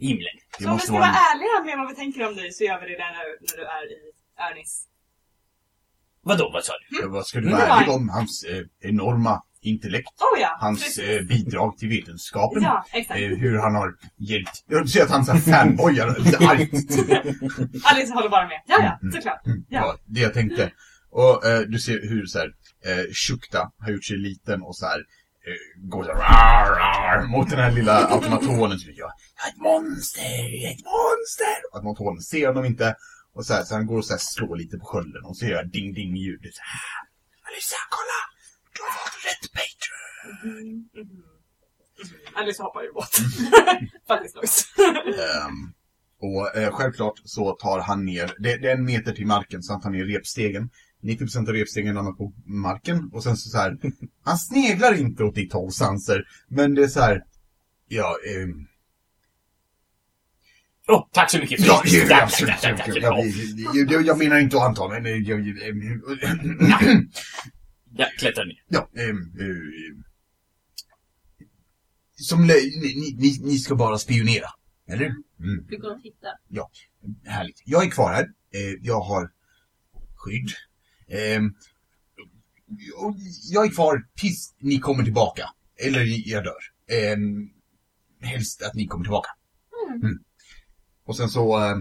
himlen. 0.00 0.34
Så 0.60 0.68
om 0.70 0.76
vi 0.76 0.82
ska 0.82 0.92
vara 0.92 1.04
en... 1.06 1.14
ärliga 1.14 1.64
med 1.66 1.78
vad 1.84 1.88
vi 1.88 1.94
tänker 1.94 2.28
om 2.28 2.36
dig 2.36 2.52
så 2.52 2.64
gör 2.64 2.80
vi 2.80 2.86
det 2.86 2.96
där 2.98 3.12
när, 3.12 3.24
när 3.40 3.56
du 3.56 3.62
är 3.62 3.84
i 3.92 3.96
Örnis. 4.50 4.88
Vadå, 6.22 6.50
vad 6.52 6.64
sa 6.64 6.72
du? 6.90 6.98
Ja, 7.02 7.08
Vad 7.08 7.26
ska 7.26 7.40
du 7.40 7.46
Mm. 7.46 7.58
vara 7.58 7.68
ärlig 7.68 7.94
om? 7.94 8.08
Hans 8.08 8.44
eh, 8.44 8.90
enorma 8.90 9.42
intellekt. 9.60 10.08
Oh 10.20 10.40
ja, 10.40 10.56
Hans 10.60 10.98
eh, 10.98 11.22
bidrag 11.22 11.78
till 11.78 11.88
vetenskapen. 11.88 12.62
Ja, 12.62 12.84
exakt. 12.92 13.20
Eh, 13.20 13.26
hur 13.28 13.58
han 13.58 13.74
har 13.74 13.94
hjälpt... 14.18 14.64
Jag 14.66 14.88
ser 14.88 15.02
att 15.02 15.10
han 15.10 15.24
så 15.24 15.36
fanboyar 15.36 16.18
lite 16.18 16.38
argt. 16.38 16.72
Alice 17.84 18.12
håller 18.12 18.28
bara 18.28 18.48
med. 18.48 18.62
Ja, 18.66 18.76
ja, 18.82 18.98
Mm. 19.02 19.12
såklart. 19.12 19.46
Mm, 19.46 19.64
Ja. 19.68 19.80
ja, 19.80 19.96
det 20.06 20.20
jag 20.20 20.34
tänkte. 20.34 20.72
Och 21.10 21.46
eh, 21.46 21.60
du 21.60 21.78
ser 21.78 21.92
hur 22.08 22.26
så 22.26 22.38
här, 22.38 22.46
eh, 22.86 23.04
Shukta 23.28 23.70
har 23.78 23.90
gjort 23.92 24.04
sig 24.04 24.16
liten 24.16 24.62
och 24.62 24.76
så 24.76 24.86
här 24.86 25.00
går 25.76 26.04
så 26.04 26.12
här, 26.12 26.18
rar, 26.18 27.20
rar, 27.20 27.26
mot 27.26 27.50
den 27.50 27.58
här 27.58 27.72
lilla 27.72 28.06
automatonen. 28.14 28.78
Så 28.78 28.88
jag, 28.88 28.96
jag 28.96 29.46
är 29.46 29.50
ett 29.50 29.60
monster, 29.60 30.62
jag 30.62 30.70
är 30.70 30.74
ett 30.74 30.84
monster! 30.84 31.56
Och 31.70 31.76
Automatonen 31.76 32.22
ser 32.22 32.46
honom 32.46 32.64
inte. 32.64 32.96
Och 33.34 33.46
så, 33.46 33.54
här, 33.54 33.64
så 33.64 33.74
han 33.74 33.86
går 33.86 33.98
och 33.98 34.04
så 34.04 34.12
här 34.12 34.18
slår 34.18 34.56
lite 34.56 34.78
på 34.78 34.84
skölden 34.86 35.24
och 35.24 35.36
så 35.36 35.46
gör 35.46 35.56
jag 35.56 35.70
ding 35.70 35.94
ding 35.94 36.16
ljudet. 36.16 36.54
Så 36.54 36.62
här, 36.62 37.52
Alissa, 37.52 37.76
kolla! 37.90 38.20
Du 38.74 38.82
har 38.82 38.90
fått 38.90 39.18
rätt 39.28 39.52
patron! 39.52 40.88
Alice 42.34 42.62
hoppar 42.62 42.82
ur 42.84 42.92
båten. 42.92 43.24
Faktiskt 44.08 44.36
nice. 44.42 44.64
Ehm, 45.06 45.72
och 46.20 46.56
eh, 46.56 46.72
självklart 46.72 47.20
så 47.24 47.52
tar 47.52 47.80
han 47.80 48.04
ner, 48.04 48.34
det, 48.38 48.56
det 48.56 48.68
är 48.70 48.74
en 48.76 48.84
meter 48.84 49.12
till 49.12 49.26
marken 49.26 49.62
så 49.62 49.72
han 49.72 49.82
tar 49.82 49.90
ner 49.90 50.04
repstegen. 50.04 50.70
90% 51.02 51.38
av 51.48 51.54
repstegen 51.54 51.94
landar 51.94 52.12
på 52.12 52.32
marken 52.44 53.10
och 53.12 53.22
sen 53.22 53.36
så, 53.36 53.48
så 53.50 53.58
här, 53.58 53.76
han 54.24 54.38
sneglar 54.38 54.94
inte 55.00 55.24
åt 55.24 55.34
ditt 55.34 55.52
håll 55.52 55.72
Sanser, 55.72 56.24
men 56.48 56.74
det 56.74 56.84
är 56.84 56.88
så 56.88 57.00
här, 57.00 57.22
ja, 57.88 58.16
ehm, 58.36 58.66
Åh, 60.88 61.08
tack 61.12 61.30
så 61.30 61.38
mycket 61.38 61.60
för 61.60 61.66
ja, 61.66 61.82
det. 61.84 61.90
ja, 61.90 62.06
Tack, 62.08 62.22
absolut, 62.22 62.50
tack, 62.50 62.60
tack, 62.60 62.76
tack, 62.78 62.88
absolut, 62.88 63.02
tack. 63.02 63.18
ja, 63.58 63.72
jag, 63.74 63.92
jag, 63.92 64.06
jag 64.06 64.18
menar 64.18 64.38
inte 64.38 64.56
att 64.56 64.62
anta, 64.62 64.88
men 64.88 65.06
eh, 65.06 65.12
jag, 65.12 65.40
jag, 65.48 65.58
Jag 67.94 68.08
klättrar 68.18 68.44
ner. 68.44 68.62
ja, 68.68 68.88
ehm, 68.96 69.16
eh, 69.40 70.04
som, 72.16 72.46
ni, 72.46 72.54
ni- 72.82 73.16
ni, 73.18 73.38
ni 73.50 73.58
ska 73.58 73.74
bara 73.74 73.98
spionera, 73.98 74.48
eller? 74.88 75.06
Mm. 75.06 75.66
Vi 75.68 75.76
går 75.76 75.94
och 75.96 76.02
tittar. 76.02 76.30
Härligt. 77.24 77.62
Jag 77.64 77.84
är 77.86 77.90
kvar 77.90 78.12
här. 78.12 78.22
Eh, 78.24 78.78
jag 78.82 79.00
har 79.00 79.30
skydd. 80.16 80.50
Eh, 81.06 81.40
och 82.96 83.14
jag 83.50 83.66
är 83.66 83.70
kvar 83.70 84.08
tills 84.16 84.54
ni 84.58 84.78
kommer 84.78 85.04
tillbaka. 85.04 85.50
Eller 85.86 86.30
jag 86.30 86.44
dör. 86.44 86.62
Eh, 86.86 87.16
helst 88.28 88.62
att 88.62 88.74
ni 88.74 88.86
kommer 88.86 89.04
tillbaka. 89.04 89.30
Mm. 90.02 90.24
Och 91.04 91.16
sen 91.16 91.28
så 91.28 91.58
eh, 91.58 91.76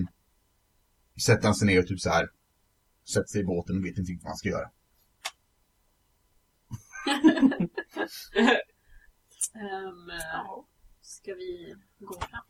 sätter 1.26 1.43
han 1.43 1.55
sig 1.55 1.67
ner 1.67 1.80
och 1.80 1.88
typ 1.88 1.99
så 1.99 2.09
här 2.09 2.30
sätter 3.13 3.28
sig 3.28 3.41
i 3.41 3.45
båten 3.45 3.78
och 3.78 3.86
vet 3.86 3.97
inte 3.97 4.11
riktigt 4.11 4.24
vad 4.24 4.32
han 4.32 4.38
ska 4.38 4.49
göra. 4.49 4.69
Um, 9.53 10.11
ska 11.01 11.34
vi 11.34 11.76
gå 11.99 12.13
fram? 12.13 12.43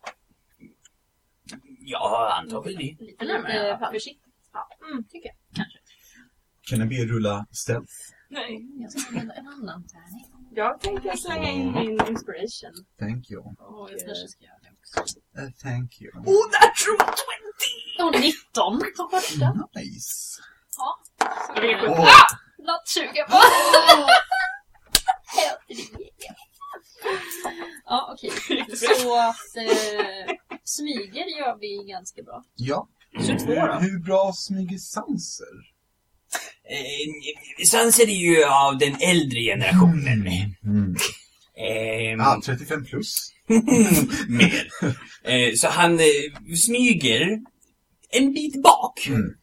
Ja, 1.80 2.39
antar 2.41 2.63
väl 2.63 2.76
det. 2.76 2.97
Lite 2.99 3.26
närmare. 3.26 3.74
Lite 3.74 3.89
försiktigt. 3.93 4.34
Ja. 4.53 4.69
Mm, 4.91 5.03
tycker 5.03 5.30
jag. 5.30 5.36
Kan 6.72 6.80
jag 6.80 6.89
be 6.89 6.95
er 6.95 7.05
rulla 7.05 7.45
stealth? 7.51 7.93
Nej. 8.30 8.67
Jag 8.82 8.91
ska 8.91 9.09
använda 9.09 9.34
en 9.34 9.47
annan 9.47 9.88
tärning. 9.88 10.26
Jag 10.55 10.80
tänker 10.80 11.15
slänga 11.17 11.49
in 11.49 11.72
min 11.72 11.91
inspiration. 11.91 12.76
Thank 12.99 13.32
you. 13.32 13.41
Åh, 13.59 13.88
jag 13.91 13.99
kanske 13.99 14.28
ska 14.28 14.43
göra 14.43 14.59
det 14.63 14.72
också. 14.80 15.19
Uh, 15.39 15.49
thank 15.63 16.01
you. 16.01 16.11
Oh, 16.11 16.43
natural 16.61 17.13
20! 17.97 18.03
Och 18.03 18.11
19 18.22 18.80
på 18.97 19.09
första. 19.17 19.67
Nice. 19.76 20.41
Så 21.47 21.61
det 21.61 21.72
är 21.74 21.89
Åh, 21.89 22.05
Natt 22.67 22.88
20 22.88 23.24
på. 23.30 23.38
Ja, 27.86 28.09
okej. 28.13 28.32
Så 28.76 29.19
att 29.19 29.55
eh, 29.57 30.36
smyger 30.63 31.26
gör 31.39 31.59
vi 31.59 31.91
ganska 31.91 32.24
bra. 32.24 32.43
ja. 32.55 32.88
22 33.28 33.45
Hur, 33.45 33.67
då. 33.67 33.74
hur 33.74 33.99
bra 33.99 34.32
smyger 34.36 34.78
Sanser? 34.78 35.70
Eh, 36.69 37.65
Sanser 37.65 38.03
är 38.03 38.15
ju 38.15 38.43
av 38.43 38.77
den 38.77 38.95
äldre 39.01 39.39
generationen. 39.41 40.27
Mm. 40.63 40.95
Ehm, 41.57 42.21
Ah, 42.21 42.41
35 42.45 42.86
plus. 42.86 43.15
mer. 44.27 44.67
Eh, 45.23 45.53
så 45.55 45.67
han 45.67 45.99
eh, 45.99 46.55
smyger 46.55 47.39
en 48.11 48.34
bit 48.34 48.63
bak. 48.63 49.07
Mm. 49.07 49.34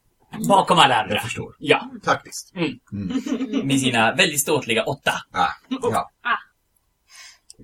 Bakom 0.49 0.79
alla 0.79 1.03
andra. 1.03 1.15
Jag 1.15 1.23
förstår. 1.23 1.57
Ja, 1.59 1.91
Taktiskt. 2.05 2.55
Mm. 2.57 2.79
Mm. 2.93 3.67
med 3.67 3.81
sina 3.81 4.15
väldigt 4.15 4.41
ståtliga 4.41 4.85
åtta. 4.85 5.13
Ah, 5.33 5.49
ja. 5.69 6.11
Ah. 6.23 6.31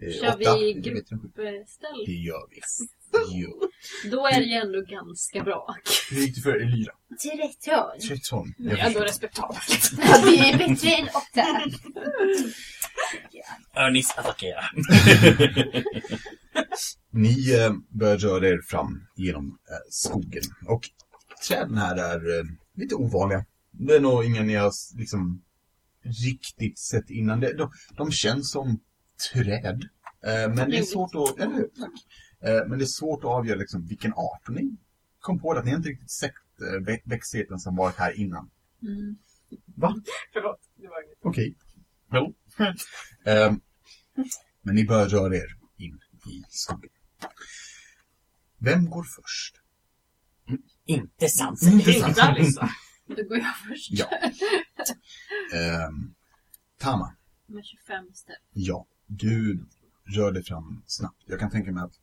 Eh, 0.03 0.21
Kör 0.21 0.29
åtta, 0.29 0.57
vi 0.59 0.73
gruppställ? 0.73 2.05
Det 2.07 2.13
gör 2.13 2.49
vi. 2.51 2.61
Jo. 3.33 3.61
Då 4.11 4.27
är 4.27 4.41
det 4.41 4.47
ju 4.47 4.55
ändå 4.55 4.81
ganska 4.81 5.43
bra. 5.43 5.77
Hur 6.11 6.21
gick 6.21 6.35
det 6.35 6.41
för 6.41 6.57
Elira? 6.57 6.93
13. 7.23 8.09
13. 8.09 8.55
Det 8.59 8.65
Jag 8.71 8.79
är 8.79 8.87
ändå 8.87 9.01
respektabelt. 9.01 9.91
Ja, 9.99 10.19
det 10.25 10.39
är 10.39 10.59
bättre 10.59 10.91
än 10.91 11.09
8. 11.09 11.15
Örnis 13.77 14.15
attackera. 14.17 14.61
Ni 17.11 17.53
eh, 17.55 17.73
börjar 17.89 18.19
röra 18.19 18.49
er 18.49 18.61
fram 18.69 19.07
genom 19.17 19.47
eh, 19.47 19.77
skogen. 19.91 20.43
Och 20.69 20.83
träden 21.49 21.79
här 21.79 21.97
är 21.97 22.39
eh, 22.39 22.45
lite 22.77 22.95
ovanliga. 22.95 23.45
Det 23.73 23.95
är 23.95 24.01
nog 24.01 24.25
inga 24.25 24.43
ni 24.43 24.55
har 24.55 24.73
liksom 24.99 25.43
riktigt 26.25 26.79
sett 26.79 27.11
innan. 27.11 27.41
Det, 27.41 27.57
de, 27.57 27.71
de 27.97 28.13
känns 28.13 28.51
som 28.51 28.81
träd. 29.33 29.89
Eh, 30.27 30.55
men 30.55 30.71
det 30.71 30.79
är 30.79 30.83
svårt 30.83 31.15
att... 31.15 31.39
Eller 31.39 31.55
hur? 31.55 31.69
Tack. 31.79 31.93
Eh, 32.45 32.67
men 32.69 32.79
det 32.79 32.85
är 32.85 32.87
svårt 32.87 33.19
att 33.25 33.31
avgöra 33.31 33.59
liksom, 33.59 33.87
vilken 33.87 34.13
art. 34.13 34.49
Och 34.49 34.55
ni 34.55 34.77
kom 35.21 35.39
på 35.39 35.55
det 35.55 35.61
att 35.61 35.67
ni 35.67 35.73
inte 35.75 35.89
riktigt 35.89 36.11
sett 36.11 36.33
eh, 36.61 36.81
vä- 36.81 37.01
växtligheten 37.05 37.59
som 37.59 37.77
varit 37.77 37.97
här 37.97 38.13
innan. 38.21 38.51
Mm. 38.83 39.17
Va? 39.65 39.95
Förlåt, 40.33 40.61
det 40.77 40.89
var 40.89 41.05
inget. 41.05 41.19
Okej. 41.23 41.57
Jo. 42.13 42.35
Ehm, 43.25 43.61
men 44.63 44.75
ni 44.75 44.85
börjar 44.87 45.09
röra 45.09 45.37
er 45.37 45.57
in 45.77 46.01
i 46.27 46.45
skogen. 46.49 46.91
Vem 48.59 48.91
går 48.91 49.03
först? 49.05 49.55
Inte 50.87 51.29
Sanser. 51.29 51.73
Inte 51.73 52.23
Alissa. 52.23 52.69
Då 53.07 53.15
går 53.23 53.39
jag 53.39 53.57
först. 53.69 53.91
Ja. 53.91 54.07
Ehm, 55.55 56.15
Tama, 56.79 57.17
Med 57.47 57.65
25 57.65 58.13
ställ. 58.15 58.35
ja. 58.53 58.87
Du 59.07 59.65
rör 60.17 60.33
dig 60.33 60.43
fram 60.45 60.83
snabbt. 60.87 61.23
Jag 61.27 61.41
kan 61.41 61.51
tänka 61.51 61.73
mig 61.73 61.83
att 61.85 61.95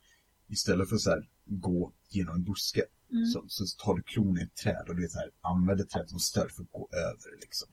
istället 0.52 0.90
för 0.90 0.96
att 0.96 1.02
så 1.02 1.10
här, 1.10 1.30
gå 1.46 1.94
genom 2.10 2.36
en 2.36 2.44
buske 2.44 2.82
Mm. 3.14 3.26
så, 3.26 3.46
så 3.48 3.66
tar 3.86 3.96
du 3.96 4.04
klon 4.04 4.40
i 4.40 4.42
ett 4.42 4.56
träd 4.56 4.86
och 4.90 4.96
det 4.96 5.04
är 5.04 5.08
så 5.08 5.20
här, 5.20 5.30
använder 5.42 5.84
trädet 5.86 6.10
som 6.10 6.20
stöd 6.20 6.52
för 6.52 6.64
att 6.64 6.72
gå 6.72 6.90
över 6.92 7.40
liksom. 7.42 7.70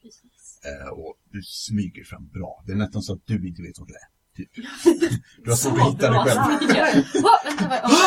Eh, 0.64 0.88
och 0.88 1.18
du 1.24 1.42
smyger 1.42 2.04
fram 2.04 2.28
bra. 2.28 2.62
Det 2.66 2.72
är 2.72 2.76
nästan 2.76 3.02
så 3.02 3.12
att 3.12 3.26
du 3.26 3.48
inte 3.48 3.62
vet 3.62 3.78
vad 3.78 3.88
det 3.88 3.94
är. 3.94 4.08
Typ. 4.36 4.50
Du 5.44 5.50
har 5.50 5.56
svårt 5.56 5.80
att 5.80 5.92
hitta 5.94 6.10
dig 6.10 6.20
själv. 6.24 6.62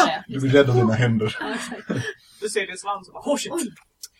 det? 0.07 0.23
Du 0.27 0.39
blir 0.39 0.51
rädd 0.51 0.69
av 0.69 0.75
dina 0.75 0.93
händer. 0.93 1.37
Du 2.41 2.49
ser 2.49 2.67
din 2.67 2.77
svans 2.77 3.07
och 3.07 3.13
bara 3.13 3.33
oh 3.33 3.37
shit. 3.37 3.51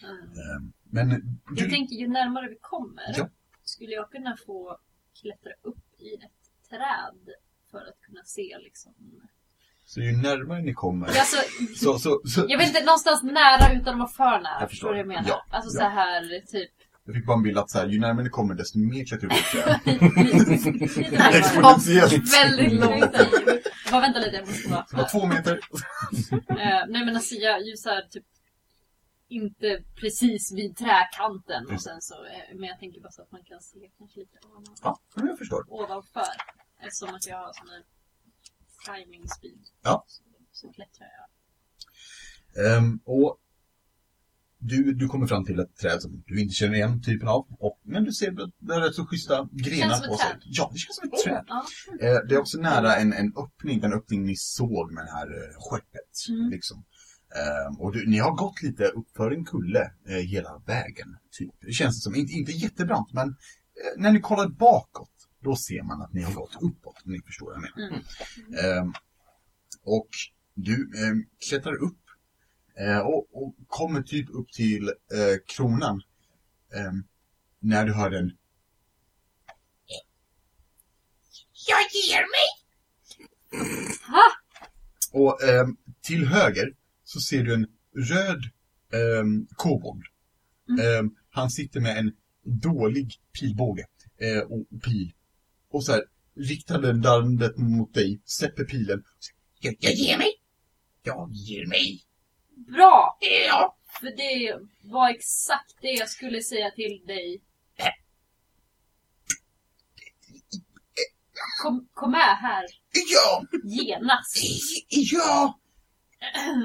Mm. 0.04 0.74
Men 0.84 1.40
Jag 1.56 1.70
tänker 1.70 1.96
ju 1.96 2.08
närmare 2.08 2.50
vi 2.50 2.58
kommer 2.62 3.14
Ja. 3.18 3.30
skulle 3.64 3.92
jag 3.92 4.12
kunna 4.12 4.38
få 4.46 4.78
klättra 5.22 5.52
upp 5.62 5.86
i 6.00 6.14
ett 6.14 6.70
träd 6.70 7.36
för 7.72 7.78
att 7.78 8.00
kunna 8.02 8.24
se 8.24 8.58
liksom... 8.64 8.94
så 9.94 10.02
ju 10.02 10.12
närmare 10.18 10.62
ni 10.62 10.74
kommer 10.74 11.08
Alltså, 11.08 11.38
så, 11.76 12.00
så, 12.00 12.22
så 12.26 12.46
jag 12.48 12.58
vet 12.58 12.68
inte, 12.68 12.84
någonstans 12.84 13.24
nära 13.24 13.74
utan 13.74 13.94
att 13.94 14.00
vara 14.00 14.10
för 14.10 14.42
nära. 14.44 14.60
Jag 14.60 14.70
förstår 14.70 14.90
vad 14.90 15.00
jag 15.00 15.08
menar? 15.08 15.26
Ja, 15.28 15.46
Alltså 15.50 15.78
ja. 15.78 15.84
så 15.84 15.90
här 15.90 16.42
typ... 16.52 16.70
Jag 17.06 17.16
fick 17.16 17.26
bara 17.26 17.38
en 17.38 17.44
bild 17.44 17.58
att 17.58 17.70
så 17.70 17.78
här, 17.80 17.88
ju 17.88 18.00
närmare 18.00 18.24
ni 18.24 18.30
kommer 18.30 18.56
desto 18.56 18.80
mer 18.80 19.06
klättrar 19.06 19.30
du 19.30 19.36
upp. 19.36 19.46
Exponentiellt. 21.36 22.14
Väldigt 22.44 22.74
långt 22.74 23.14
dit. 23.46 23.68
Bara 23.92 24.02
vänta 24.02 24.20
lite, 24.20 24.36
jag 24.36 24.48
måste 24.48 24.70
bara... 24.70 24.86
Det 24.92 24.98
var 24.98 25.10
två 25.10 25.26
meter. 25.28 25.60
Eh, 26.50 26.86
nej 26.90 27.06
men 27.06 27.16
alltså 27.16 27.36
jag 27.36 27.62
ju 27.68 27.78
så 27.78 27.90
här, 27.90 28.02
typ 28.02 28.24
inte 29.30 29.84
precis 30.02 30.54
vid 30.56 30.78
träkanten 30.78 31.66
och 31.66 31.72
Just. 31.72 31.84
sen 31.86 32.02
så, 32.02 32.14
eh, 32.26 32.56
men 32.56 32.70
jag 32.70 32.80
tänker 32.80 33.02
bara 33.02 33.12
så 33.12 33.22
att 33.22 33.32
man 33.32 33.44
kan 33.44 33.62
se 33.62 33.80
kanske 33.98 34.20
lite 34.20 34.38
ovan, 34.48 34.66
Ja, 34.84 35.00
jag 35.16 35.38
förstår. 35.38 35.64
ovanför. 35.68 36.34
Eftersom 36.82 37.16
att 37.16 37.28
jag 37.28 37.38
har 37.38 37.54
sån 37.54 37.70
här 37.70 37.84
climbing 38.86 39.28
speed. 39.28 39.60
Ja. 39.84 40.06
Så, 40.08 40.24
så 40.52 40.72
klättrar 40.72 41.08
jag. 41.18 41.28
Ehm, 42.78 43.00
och 43.06 43.38
du, 44.62 44.94
du 44.94 45.08
kommer 45.08 45.28
fram 45.28 45.46
till 45.46 45.60
ett 45.60 45.76
träd 45.76 46.02
som 46.02 46.24
du 46.28 46.42
inte 46.42 46.54
känner 46.54 46.76
igen 46.76 47.02
typen 47.02 47.28
av. 47.28 47.48
Och, 47.60 47.80
men 47.84 48.04
du 48.04 48.12
ser 48.12 48.42
att 48.42 48.52
det 48.60 48.74
är 48.74 48.80
rätt 48.80 48.96
så 48.96 49.06
schyssta 49.06 49.50
grenar 49.52 50.08
på 50.08 50.16
sig. 50.16 50.28
träd. 50.28 50.42
Ja, 50.46 50.70
det 50.74 50.80
känns 50.80 50.96
som 50.96 51.10
ett 51.10 51.24
träd. 51.24 51.44
Ja. 51.48 51.66
Eh, 52.02 52.20
det 52.30 52.36
är 52.36 52.40
också 52.40 52.58
nära 52.58 52.96
en, 52.96 53.14
en 53.14 53.34
öppning, 53.38 53.80
den 53.80 53.94
öppning 53.94 54.24
ni 54.24 54.36
såg 54.36 54.92
med 54.92 55.06
det 55.06 55.12
här 55.12 55.28
eh, 55.28 55.56
skeppet. 55.60 56.30
Mm. 56.30 56.50
Liksom. 56.50 56.84
Ehm, 57.36 57.80
och 57.80 57.92
du, 57.94 58.10
ni 58.10 58.18
har 58.18 58.32
gått 58.32 58.62
lite 58.62 58.84
uppför 58.86 59.32
en 59.32 59.46
kulle 59.46 59.92
eh, 60.08 60.16
hela 60.16 60.62
vägen. 60.66 61.18
Typ. 61.32 61.52
Det 61.62 61.72
känns 61.72 62.04
som, 62.04 62.16
inte, 62.16 62.34
inte 62.34 62.52
jättebrant, 62.52 63.14
men 63.14 63.28
eh, 63.30 64.02
när 64.02 64.12
ni 64.12 64.20
kollar 64.20 64.48
bakåt, 64.48 65.21
då 65.42 65.56
ser 65.56 65.84
man 65.84 66.02
att 66.02 66.14
ni 66.14 66.22
har 66.22 66.34
gått 66.34 66.56
uppåt, 66.62 67.02
om 67.06 67.12
ni 67.12 67.22
förstår 67.22 67.46
vad 67.46 67.56
jag 67.56 67.62
menar. 67.62 68.04
Mm. 68.48 68.84
Ehm, 68.84 68.94
och 69.84 70.10
du 70.54 70.92
ehm, 71.04 71.26
klättrar 71.50 71.76
upp 71.76 72.00
eh, 72.78 73.00
och, 73.00 73.44
och 73.44 73.56
kommer 73.68 74.02
typ 74.02 74.30
upp 74.30 74.52
till 74.52 74.88
eh, 74.88 75.38
kronan. 75.48 76.02
ehm, 76.76 77.04
när 77.60 77.86
du 77.86 77.94
hör 77.94 78.12
en 78.12 78.38
Jag 81.68 81.82
ger 81.92 82.22
mig! 82.22 82.48
Ha! 84.08 84.24
Och 85.12 85.44
ehm, 85.44 85.78
till 86.02 86.28
höger 86.28 86.74
så 87.04 87.20
ser 87.20 87.44
du 87.44 87.54
en 87.54 87.68
röd 87.96 88.44
um, 89.20 89.48
kobold. 89.56 90.04
Ehm, 90.82 91.16
han 91.30 91.50
sitter 91.50 91.80
med 91.80 91.98
en 91.98 92.12
dålig 92.44 93.14
pilbåge 93.40 93.86
eh, 94.18 94.40
och 94.40 94.82
pil. 94.84 95.14
Och 95.72 95.84
så 95.84 95.92
här, 95.92 96.04
riktar 96.36 96.82
den 96.82 97.02
landet 97.02 97.58
mot 97.58 97.94
dig, 97.94 98.22
släpper 98.26 98.64
pilen. 98.64 99.04
Jag, 99.60 99.76
jag 99.80 99.94
ger 99.94 100.18
mig! 100.18 100.32
Jag 101.04 101.30
ger 101.32 101.66
mig! 101.68 102.02
Bra! 102.68 103.18
Ja! 103.48 103.78
För 104.00 104.06
det 104.18 104.60
var 104.84 105.10
exakt 105.10 105.76
det 105.82 105.92
jag 105.92 106.10
skulle 106.10 106.42
säga 106.42 106.72
till 106.72 107.04
dig. 107.08 107.42
Kom, 111.64 111.88
kom 111.94 112.12
med 112.12 112.38
här 112.38 112.66
Ja! 113.14 113.46
genast. 113.64 114.38
Ja! 114.90 115.60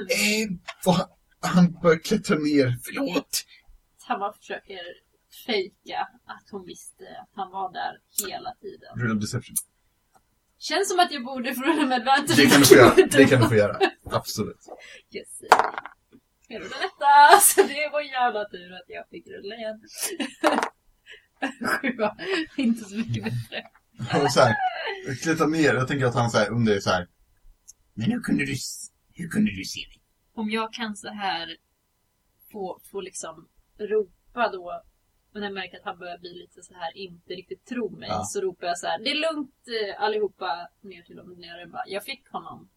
Eh, 0.09 0.48
han 1.40 1.72
börjar 1.82 1.98
klättra 1.98 2.38
ner. 2.38 2.78
Förlåt. 2.84 3.44
Tamma 4.07 4.32
försöker 4.32 4.78
fejka 5.47 6.09
att 6.24 6.51
hon 6.51 6.64
visste 6.66 7.05
att 7.22 7.30
han 7.34 7.51
var 7.51 7.72
där 7.72 8.01
hela 8.28 8.55
tiden. 8.55 8.88
Rulla 8.97 9.14
deception. 9.14 9.57
Känns 10.59 10.88
som 10.90 11.01
att 11.01 11.12
jag 11.12 11.24
borde 11.24 11.55
få 11.55 11.62
rulla 11.62 11.86
med 11.86 11.97
advantage. 12.01 12.36
Det 12.36 12.47
kan 12.47 12.61
du 12.61 12.66
få 12.66 12.74
göra. 12.74 12.94
Det 12.94 13.26
kan 13.26 13.40
du 13.40 13.49
få 13.49 13.55
göra. 13.55 13.78
Absolut. 14.11 14.66
Yes. 15.14 15.42
Jag 16.49 16.61
rullade 16.61 16.82
detta, 16.82 17.40
så 17.40 17.62
det 17.62 17.88
var 17.92 18.01
jävla 18.01 18.44
tur 18.44 18.72
att 18.72 18.84
jag 18.86 19.09
fick 19.09 19.26
rulla 19.26 19.55
igen. 19.55 19.80
Sjua, 21.68 22.16
inte 22.57 22.84
så 22.84 22.97
mycket 22.97 23.24
bättre. 23.24 23.66
Och 24.24 24.32
så 24.32 24.40
här, 24.40 24.55
klättra 25.22 25.47
ner. 25.47 25.74
Jag 25.74 25.88
tänker 25.88 26.07
att 26.07 26.14
han 26.14 26.30
så 26.30 26.38
här 26.38 26.51
under 26.51 26.80
så 26.80 26.90
här. 26.90 27.09
Men 27.94 28.12
hur 28.12 28.20
kunde 28.20 28.44
du, 28.44 28.55
hur 29.14 29.28
kunde 29.28 29.51
du 29.51 29.64
se 29.64 29.80
mig? 29.88 30.03
Om 30.34 30.51
jag 30.51 30.72
kan 30.72 30.97
så 30.97 31.09
här 31.09 31.57
få, 32.53 32.80
få 32.90 33.01
liksom 33.01 33.49
ropa 33.78 34.49
då 34.53 34.82
men 35.37 35.45
jag 35.45 35.55
märker 35.55 35.76
att 35.78 35.84
han 35.84 35.99
börjar 35.99 36.18
bli 36.18 36.34
lite 36.34 36.62
så 36.62 36.74
här 36.74 36.97
inte 36.97 37.32
riktigt 37.32 37.64
tro 37.66 37.91
mig 37.91 38.09
Ja. 38.09 38.24
så 38.24 38.41
ropar 38.41 38.66
jag 38.66 38.78
så 38.78 38.87
här 38.87 38.99
Det 38.99 39.11
är 39.11 39.32
lugnt 39.32 39.55
eh, 39.68 40.03
allihopa 40.03 40.68
ner 40.80 41.03
till 41.03 41.16
dem 41.16 41.34
nere 41.39 41.66
bara 41.66 41.82
Jag 41.87 42.05
fick 42.05 42.28
honom. 42.28 42.68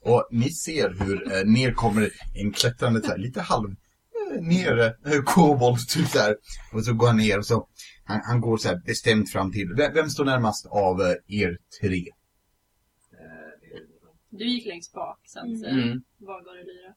Och 0.00 0.28
ni 0.30 0.50
ser 0.50 0.90
hur 1.04 1.32
eh, 1.32 1.44
ner 1.44 1.72
kommer 1.72 2.10
en 2.34 2.52
klättrande 2.52 3.02
så 3.02 3.08
här, 3.10 3.18
lite 3.18 3.40
halv 3.40 3.70
eh, 3.70 4.42
ner 4.42 4.78
eh, 5.06 5.22
kobold 5.24 5.88
typ 5.88 6.06
så 6.08 6.18
här. 6.18 6.36
Och 6.72 6.84
så 6.84 6.92
går 6.94 7.06
han 7.06 7.16
ner 7.16 7.38
och 7.38 7.46
så, 7.46 7.68
han, 8.04 8.20
han 8.24 8.40
går 8.40 8.56
så 8.56 8.68
här 8.68 8.76
bestämt 8.86 9.32
fram 9.32 9.52
till, 9.52 9.74
vem, 9.76 9.94
vem 9.94 10.10
står 10.10 10.24
närmast 10.24 10.66
av 10.66 11.00
eh, 11.00 11.14
er 11.42 11.58
tre? 11.80 12.04
Du 14.30 14.44
gick 14.48 14.66
längst 14.66 14.92
bak, 14.92 15.18
så 15.24 15.38
att, 15.38 15.44
Mm. 15.46 15.64
Mm. 15.80 16.02
var 16.18 16.42
går 16.42 16.54
du 16.54 16.64
Lyra? 16.64 16.94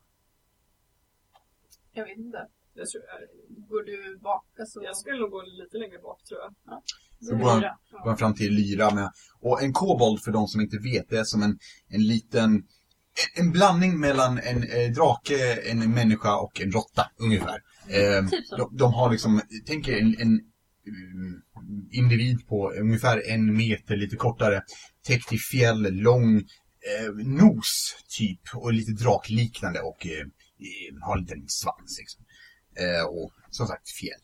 Jag 1.93 2.05
vet 2.05 2.17
inte. 2.17 2.47
Jag, 2.79 2.89
tror, 2.89 3.03
jag, 3.03 3.67
Går 3.69 3.83
du 3.83 4.19
bak? 4.19 4.45
Alltså, 4.59 4.81
jag 4.83 4.97
skulle 4.97 5.19
nog 5.19 5.31
gå 5.31 5.41
lite 5.41 5.77
längre 5.77 5.99
bak 5.99 6.23
tror 6.23 6.39
jag. 6.39 6.81
Så 7.21 7.35
går 7.35 7.49
han, 7.49 7.59
Lyra. 7.59 7.77
går 7.91 8.09
han 8.09 8.17
fram 8.17 8.35
till 8.35 8.53
Lyra 8.53 8.93
med, 8.95 9.11
och 9.41 9.63
en 9.63 9.73
kobold 9.73 10.21
för 10.23 10.31
de 10.31 10.47
som 10.47 10.61
inte 10.61 10.77
vet, 10.77 11.09
det 11.09 11.17
är 11.17 11.23
som 11.23 11.43
en, 11.43 11.59
en 11.87 12.07
liten, 12.07 12.53
en, 13.35 13.45
en 13.45 13.51
blandning 13.51 13.99
mellan 13.99 14.39
en 14.39 14.63
eh, 14.63 14.91
drake, 14.91 15.53
en 15.71 15.93
människa 15.93 16.37
och 16.37 16.61
en 16.61 16.71
råtta 16.71 17.11
ungefär. 17.17 17.61
Eh, 17.87 18.29
Typ 18.29 18.47
så. 18.47 18.57
de, 18.57 18.77
de 18.77 18.93
har 18.93 19.11
liksom, 19.11 19.41
tänk 19.65 19.87
er 19.87 19.97
en, 19.97 20.15
en 20.19 20.39
mm, 20.87 21.41
individ 21.91 22.47
på 22.47 22.71
ungefär 22.71 23.29
en 23.29 23.57
meter, 23.57 23.95
lite 23.95 24.15
kortare, 24.15 24.61
täckt 25.07 25.33
i 25.33 25.37
fjäll, 25.37 25.93
lång 25.93 26.35
eh, 26.37 27.13
nos 27.25 27.95
typ 28.17 28.41
och 28.55 28.73
lite 28.73 28.91
drakliknande 28.91 29.79
och 29.79 30.05
eh, 30.05 30.11
eh, 30.21 31.07
har 31.07 31.17
en 31.17 31.23
liten 31.23 31.47
svans 31.47 31.97
liksom. 31.99 32.25
Eh, 32.79 33.05
och 33.05 33.31
som 33.49 33.67
sagt 33.67 33.89
fjäll. 33.89 34.21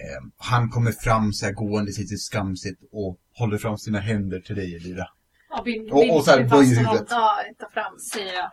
Eh, 0.00 0.28
han 0.36 0.70
kommer 0.70 0.92
fram 0.92 1.32
så 1.32 1.46
här 1.46 1.52
gående 1.52 1.92
lite 1.98 2.16
skamset 2.16 2.78
och 2.92 3.18
håller 3.34 3.58
fram 3.58 3.78
sina 3.78 4.00
händer 4.00 4.40
till 4.40 4.56
dig 4.56 4.76
Elira. 4.76 5.08
Ja, 5.50 5.62
bind, 5.62 5.90
Och, 5.90 6.16
och 6.16 6.24
så 6.24 6.30
här 6.30 6.38
böjer 6.38 6.48
fast 6.48 6.76
honom, 6.76 6.92
huvudet. 6.92 7.10
Ja, 7.10 7.44
ta 7.58 7.70
fram 7.70 7.98
Säger 7.98 8.34
jag. 8.34 8.50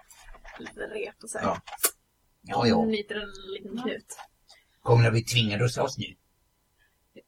lite 0.59 0.79
rep 0.81 1.23
och 1.23 1.29
så 1.29 1.37
här. 1.37 1.45
Ja. 1.45 1.61
Ja, 2.41 2.67
ja. 2.67 2.83
Knyter 2.83 3.15
en 3.15 3.53
liten 3.53 3.81
knut. 3.81 4.17
Kommer 4.81 5.05
att 5.05 5.11
bli 5.11 5.23
tvingade 5.23 5.65
att 5.65 5.71
slåss 5.71 5.97
nu? 5.97 6.15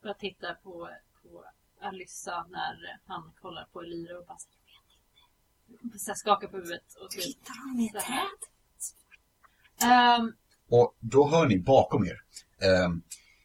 Jag 0.03 0.19
tittar 0.19 0.53
på, 0.53 0.89
på 1.23 1.45
Alyssa 1.81 2.45
när 2.49 2.99
han 3.05 3.33
kollar 3.41 3.65
på 3.73 3.81
Lyra 3.81 4.17
och 4.19 4.25
bara 4.25 4.37
så, 5.97 6.11
här 6.11 6.15
skakar 6.15 6.47
på 6.47 6.57
huvudet. 6.57 6.93
Och 7.03 7.09
Tittar 7.09 7.53
han 7.67 7.79
i 7.79 7.87
ett 7.87 8.05
träd? 8.05 8.41
Ehm, 9.91 10.33
och 10.71 10.97
då 10.99 11.27
hör 11.29 11.47
ni 11.47 11.59
bakom 11.59 12.05
er. 12.05 12.17
ehm, 12.67 13.01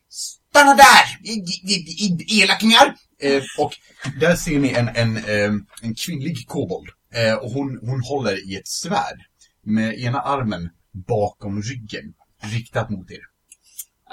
Stanna 0.09 0.75
där! 0.75 1.05
I- 1.25 1.45
i- 1.73 2.07
i- 2.35 2.43
Elakingar! 2.43 2.95
Eh, 3.19 3.43
och 3.59 3.73
där 4.21 4.37
ser 4.37 4.59
ni 4.59 4.71
en, 4.73 4.89
en, 4.89 5.17
ehm, 5.17 5.67
en 5.83 5.95
kvinnlig 5.95 6.49
kobold. 6.49 6.89
Eh, 7.15 7.35
och 7.35 7.51
hon, 7.51 7.79
hon 7.89 8.01
håller 8.11 8.51
i 8.51 8.57
ett 8.57 8.69
svärd. 8.69 9.21
Med 9.63 9.99
ena 9.99 10.21
armen 10.21 10.69
bakom 10.93 11.63
ryggen. 11.63 12.15
Riktat 12.55 12.91
mot 12.91 13.11
er. 13.11 13.25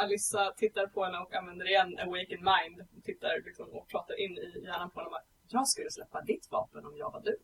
Alissa 0.04 0.52
tittar 0.58 0.88
på 0.88 1.06
henne 1.06 1.18
och 1.18 1.34
använder 1.36 1.66
igen 1.70 1.92
Awaken 2.00 2.42
Mind. 2.52 2.78
Tittar 3.06 3.46
liksom 3.46 3.66
och 3.78 3.90
pratar 3.90 4.16
in 4.26 4.32
i 4.32 4.66
hjärnan 4.66 4.90
på 4.92 5.00
henne 5.00 5.08
och 5.10 5.12
bara, 5.18 5.26
Jag 5.50 5.68
skulle 5.68 5.92
släppa 5.92 6.22
ditt 6.22 6.48
vapen 6.52 6.86
om 6.86 6.96
jag 6.98 7.12
var 7.12 7.22
du. 7.30 7.36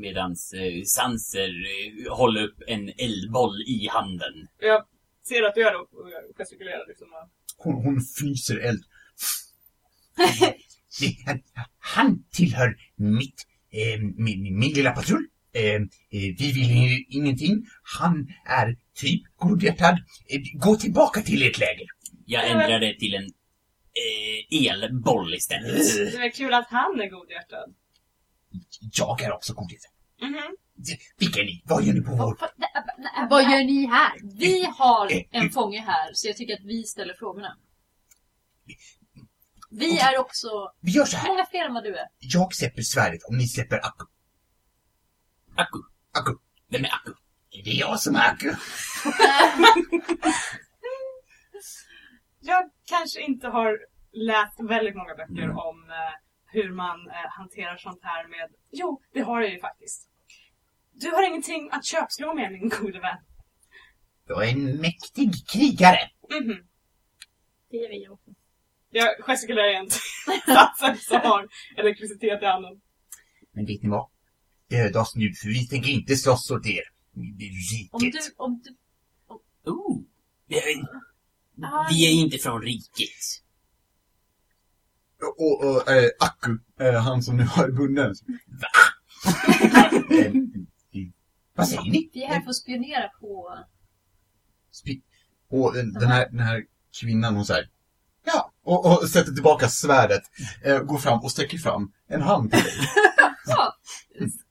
Medans 0.00 0.52
eh, 0.52 0.82
Sanser 0.84 1.48
eh, 1.48 2.12
håller 2.16 2.42
upp 2.44 2.62
en 2.66 2.88
eldboll 2.98 3.62
i 3.66 3.88
handen. 3.90 4.48
Jag 4.60 4.84
ser 5.28 5.42
att 5.42 5.54
du 5.54 5.60
gör 5.60 5.72
det 5.72 5.78
och 5.78 6.10
jag 6.10 6.36
gestikulerar 6.36 6.88
liksom. 6.88 7.06
Hon, 7.56 7.74
hon 7.84 8.00
fryser 8.00 8.58
eld. 8.58 8.82
Det- 11.00 11.16
han- 11.26 11.42
Han 11.78 12.24
tillhör 12.32 12.76
mitt, 12.96 13.46
eh, 13.72 14.00
min, 14.16 14.58
min 14.58 14.72
lilla 14.72 14.90
patrull. 14.92 15.26
Eh, 15.52 15.74
eh, 15.74 15.80
vi 16.10 16.52
vill 16.54 16.70
ju 16.90 17.04
ingenting. 17.08 17.66
Han 18.00 18.28
är 18.46 18.76
typ 18.94 19.22
godhjärtad. 19.36 19.98
Eh, 20.28 20.40
gå 20.60 20.76
tillbaka 20.76 21.20
till 21.20 21.42
ert 21.42 21.58
läger. 21.58 21.86
Jag 22.26 22.50
ändrar 22.50 22.80
det 22.80 22.98
till 22.98 23.14
en 23.14 23.24
eh, 23.24 24.72
elboll 24.72 25.34
istället. 25.34 25.94
Det 25.96 26.16
är 26.16 26.30
kul 26.30 26.54
att 26.54 26.66
han 26.70 27.00
är 27.00 27.10
godhjärtad. 27.10 27.74
Jag 28.92 29.22
är 29.22 29.32
också 29.32 29.54
godhjärtad. 29.54 29.90
Mhm. 30.22 30.56
Vilka 31.18 31.40
är 31.40 31.44
ni? 31.44 31.62
Vad 31.64 31.84
gör 31.84 31.94
ni 31.94 32.00
på 32.00 32.10
vår... 32.16 32.38
Vad 33.30 33.42
gör 33.42 33.64
ni 33.64 33.86
här? 33.86 34.12
vi 34.38 34.64
har 34.64 35.12
en 35.30 35.50
fånge 35.50 35.80
här, 35.80 36.10
så 36.12 36.28
jag 36.28 36.36
tycker 36.36 36.54
att 36.54 36.64
vi 36.64 36.82
ställer 36.84 37.14
frågorna. 37.14 37.56
Vi 39.70 39.98
är 39.98 40.18
också 40.18 40.48
Vi 40.80 40.90
gör 40.92 41.04
så 41.04 41.16
här. 41.16 41.28
många 41.28 41.46
fler 41.46 41.64
än 41.64 41.74
vad 41.74 41.84
du 41.84 41.96
är. 41.96 42.06
Jag 42.18 42.54
släpper 42.54 42.82
svärdet 42.82 43.20
om 43.28 43.36
ni 43.36 43.48
släpper 43.48 43.76
Akku. 43.76 44.04
Akku. 45.56 45.78
Akku. 46.12 46.32
Vem 46.70 46.84
är 46.84 46.88
Akku? 46.94 47.12
Det 47.64 47.70
är 47.70 47.80
jag 47.80 48.00
som 48.00 48.16
är 48.16 48.20
Akku. 48.30 48.50
Jag 52.40 52.70
kanske 52.84 53.20
inte 53.20 53.48
har 53.48 53.78
läst 54.12 54.60
väldigt 54.68 54.96
många 54.96 55.14
böcker 55.14 55.50
om 55.50 55.90
eh, 55.90 56.14
hur 56.56 56.72
man 56.72 57.08
eh, 57.08 57.30
hanterar 57.30 57.76
sånt 57.76 58.00
här 58.02 58.28
med... 58.28 58.50
Jo, 58.70 59.02
det 59.12 59.20
har 59.20 59.40
jag 59.40 59.52
ju 59.52 59.60
faktiskt. 59.60 60.08
Du 60.92 61.10
har 61.10 61.22
ingenting 61.28 61.68
att 61.72 61.84
köpslå 61.86 62.34
med 62.34 62.52
min 62.52 62.68
gode 62.68 63.00
vän. 63.00 63.18
Jag 64.28 64.48
är 64.48 64.52
en 64.52 64.76
mäktig 64.76 65.32
krigare. 65.52 66.10
Mhm. 66.30 66.66
Det 67.70 67.76
är 67.76 67.88
vi 67.88 68.08
också. 68.08 68.30
Jag 68.90 69.08
gestikulerar 69.20 69.70
igen 69.70 69.88
satsen 70.46 70.96
som 70.96 71.20
har 71.30 71.48
elektricitet 71.76 72.42
i 72.42 72.44
handen. 72.44 72.80
Men 73.52 73.66
vet 73.66 73.82
ni 73.82 73.88
vad? 73.88 74.08
Döda 74.70 75.00
oss 75.00 75.16
nu, 75.16 75.32
för 75.32 75.48
vi 75.48 75.68
tänker 75.68 75.90
inte 75.90 76.16
slåss 76.16 76.50
åt 76.50 76.66
er. 76.66 76.82
Riket. 77.38 77.92
Om 77.92 78.10
du, 78.10 78.20
om 78.36 78.60
du, 78.64 78.76
Oh. 79.70 80.02
Eh, 80.48 80.58
Ah. 81.62 81.86
Vi 81.90 82.06
är 82.06 82.24
inte 82.24 82.38
från 82.38 82.62
riket. 82.62 83.42
Och, 85.38 85.64
och 85.64 85.88
äh, 85.90 86.10
Akku, 86.20 86.58
äh, 86.80 86.94
han 87.02 87.22
som 87.22 87.36
nu 87.36 87.42
har 87.44 87.68
bunden. 87.68 88.14
Va? 88.48 88.68
Eh, 90.16 90.32
Vad 91.54 91.68
säger 91.68 91.82
ni? 91.82 92.10
vi 92.12 92.22
är 92.22 92.28
här 92.28 92.40
för 92.40 92.50
att 92.50 92.56
spionera 92.56 93.08
på... 93.20 93.58
Spi- 94.72 95.02
och 95.50 95.76
eh, 95.76 95.84
den 95.84 96.08
här, 96.08 96.28
den 96.30 96.40
här 96.40 96.62
kvinnan 97.00 97.34
hon 97.36 97.46
säger 97.46 97.68
Ja, 98.24 98.52
och, 98.64 98.86
och 99.02 99.08
sätter 99.08 99.32
tillbaka 99.32 99.68
svärdet, 99.68 100.22
eh, 100.64 100.78
går 100.78 100.98
fram 100.98 101.20
och 101.20 101.30
sträcker 101.30 101.58
fram 101.58 101.92
en 102.08 102.22
hand 102.22 102.50
till 102.52 102.62
dig. 102.64 102.72
Ja, 103.48 103.72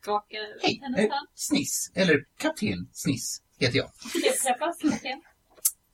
skakar 0.02 0.62
Hej, 0.62 0.80
hennes 0.84 1.00
eh, 1.00 1.12
hand. 1.12 1.28
Sniss, 1.36 1.92
eller 1.96 2.26
kapten 2.40 2.90
Sniss 2.94 3.42
heter 3.60 3.78
jag. 3.78 3.90
Träffas, 4.44 4.78
okej. 4.84 5.22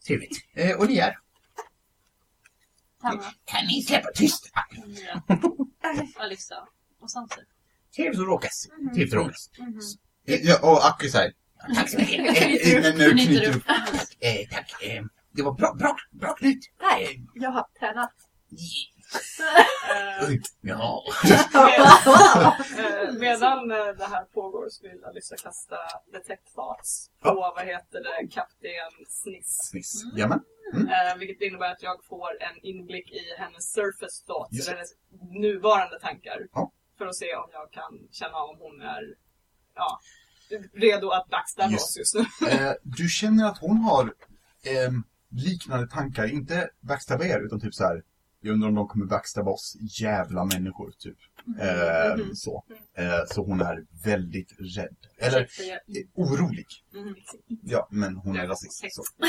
Trevligt. 0.07 0.31
Eh, 0.53 0.77
och 0.77 0.87
ni 0.87 0.97
är? 0.97 1.17
Hanna, 3.01 3.23
Kan 3.45 3.65
ni 3.67 3.83
släppa 3.83 4.09
tyst? 4.15 4.49
Ah, 4.53 4.61
Mira, 4.87 5.23
Alyssa 6.19 6.67
och 7.01 7.11
Sanser. 7.11 7.43
Trevligt 7.95 8.19
att 8.21 8.27
råkas. 8.27 8.67
Trevligt 8.93 9.13
att 9.13 9.19
råkas. 9.19 9.49
Mhm. 9.59 9.79
Ja, 10.25 10.59
och 10.61 10.85
Akku 10.87 11.09
säger 11.09 11.33
Tack 11.75 11.89
så 11.89 11.97
mycket. 11.97 12.19
Eh, 12.85 12.95
Nu 12.95 13.11
Knyter 13.11 13.25
knyter 13.25 13.55
upp. 13.57 13.63
Eh, 14.19 14.49
tack. 14.51 14.83
Eh, 14.83 15.03
det 15.31 15.41
var 15.41 15.53
bra, 15.53 15.73
bra, 15.73 15.95
bra 16.11 16.33
knyt. 16.33 16.59
Nej, 16.81 17.03
Eh, 17.05 17.21
jag 17.33 17.51
har 17.51 17.65
tränat. 17.79 18.13
Ja. 20.61 21.03
medan 23.19 23.67
det 23.67 24.07
här 24.11 24.23
pågår 24.33 24.69
så 24.69 24.83
vill 24.89 25.03
Alyssa 25.05 25.35
kasta 25.37 25.75
Detect 26.13 26.53
Thoughts 26.55 27.09
på, 27.21 27.33
vad 27.55 27.65
heter 27.65 27.99
det, 28.03 28.27
kapten 28.27 29.05
Sniss. 29.09 29.57
Sniss. 29.69 30.03
Jajamän. 30.13 30.39
Eh, 30.73 31.17
vilket 31.19 31.41
innebär 31.41 31.71
att 31.71 31.83
jag 31.83 32.03
får 32.03 32.29
en 32.41 32.65
inblick 32.65 33.11
i 33.11 33.21
hennes 33.37 33.71
surface 33.71 34.25
thoughts, 34.27 34.57
Just 34.57 34.67
eller 34.67 34.77
hennes 34.77 34.95
nuvarande 35.41 35.99
tankar. 35.99 36.47
Ja. 36.53 36.71
För 36.97 37.05
att 37.05 37.15
se 37.15 37.35
om 37.35 37.49
jag 37.51 37.71
kan 37.71 38.07
känna 38.11 38.37
om 38.37 38.57
hon 38.59 38.81
är 38.81 39.15
ja, 39.75 39.99
redo 40.73 41.09
att 41.09 41.29
backstabba 41.29 41.75
oss 41.75 41.97
just 41.97 42.15
nu. 42.15 42.49
Eh, 42.49 42.73
du 42.83 43.09
känner 43.09 43.45
att 43.45 43.57
hon 43.57 43.77
har 43.77 44.13
ehm, 44.63 45.03
liknande 45.29 45.87
tankar, 45.87 46.33
inte 46.33 46.69
backstabba 46.79 47.25
er, 47.25 47.39
utan 47.45 47.59
typ 47.59 47.73
så 47.73 47.83
här. 47.83 48.03
Jag 48.41 48.53
undrar 48.53 48.69
om 48.69 48.75
de 48.75 48.87
kommer 48.87 49.05
backstabba 49.05 49.51
oss 49.51 49.77
jävla 49.79 50.45
människor, 50.45 50.91
typ. 50.99 51.17
Ehm, 51.59 52.19
Mhm. 52.19 52.35
Så. 52.35 52.65
Eh, 52.93 53.25
så 53.27 53.45
hon 53.45 53.61
är 53.61 53.85
väldigt 54.05 54.55
rädd. 54.77 54.95
Eller 55.17 55.41
eh, 55.41 55.47
orolig. 56.13 56.65
Mhm. 56.93 57.15
Ja, 57.63 57.87
men 57.91 58.15
hon 58.15 58.35
är 58.37 58.47
rasist. 58.47 58.85
Så. 58.89 59.03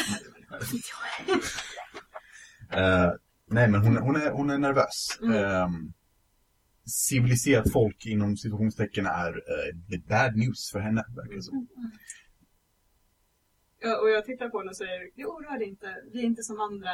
Eh, 2.72 3.10
nej, 3.46 3.68
men 3.68 3.80
hon, 3.80 3.96
hon, 3.96 4.16
är, 4.16 4.30
hon 4.30 4.50
är 4.50 4.58
nervös. 4.58 5.18
Ehm, 5.34 5.92
civiliserat 6.84 7.72
folk 7.72 8.06
inom 8.06 8.36
situationstecken 8.36 9.06
är 9.06 9.32
eh, 9.36 10.00
bad 10.08 10.36
news 10.36 10.70
för 10.72 10.78
henne, 10.80 11.04
verkar 11.16 11.34
det 11.36 11.42
som. 11.42 11.66
Ja, 13.80 14.00
och 14.00 14.10
jag 14.10 14.24
tittar 14.24 14.48
på 14.48 14.58
henne 14.58 14.70
och 14.70 14.76
säger, 14.76 15.10
jag 15.14 15.28
oroar 15.30 15.58
dig 15.58 15.68
inte. 15.68 15.96
Vi 16.12 16.18
är 16.18 16.24
inte 16.24 16.42
som 16.42 16.60
andra 16.60 16.90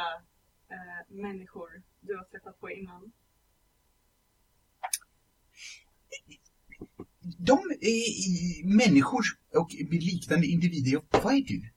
eh, 0.69 1.15
människor 1.15 1.69
du 1.99 2.15
har 2.17 2.23
träffat 2.23 2.59
på 2.59 2.69
innan. 2.71 3.11
De 7.37 7.59
är 7.81 8.65
människor 8.75 9.23
och 9.55 9.69
liknande 9.89 10.47
individer. 10.47 11.01
Vad 11.23 11.33
är 11.33 11.41
du? 11.41 11.69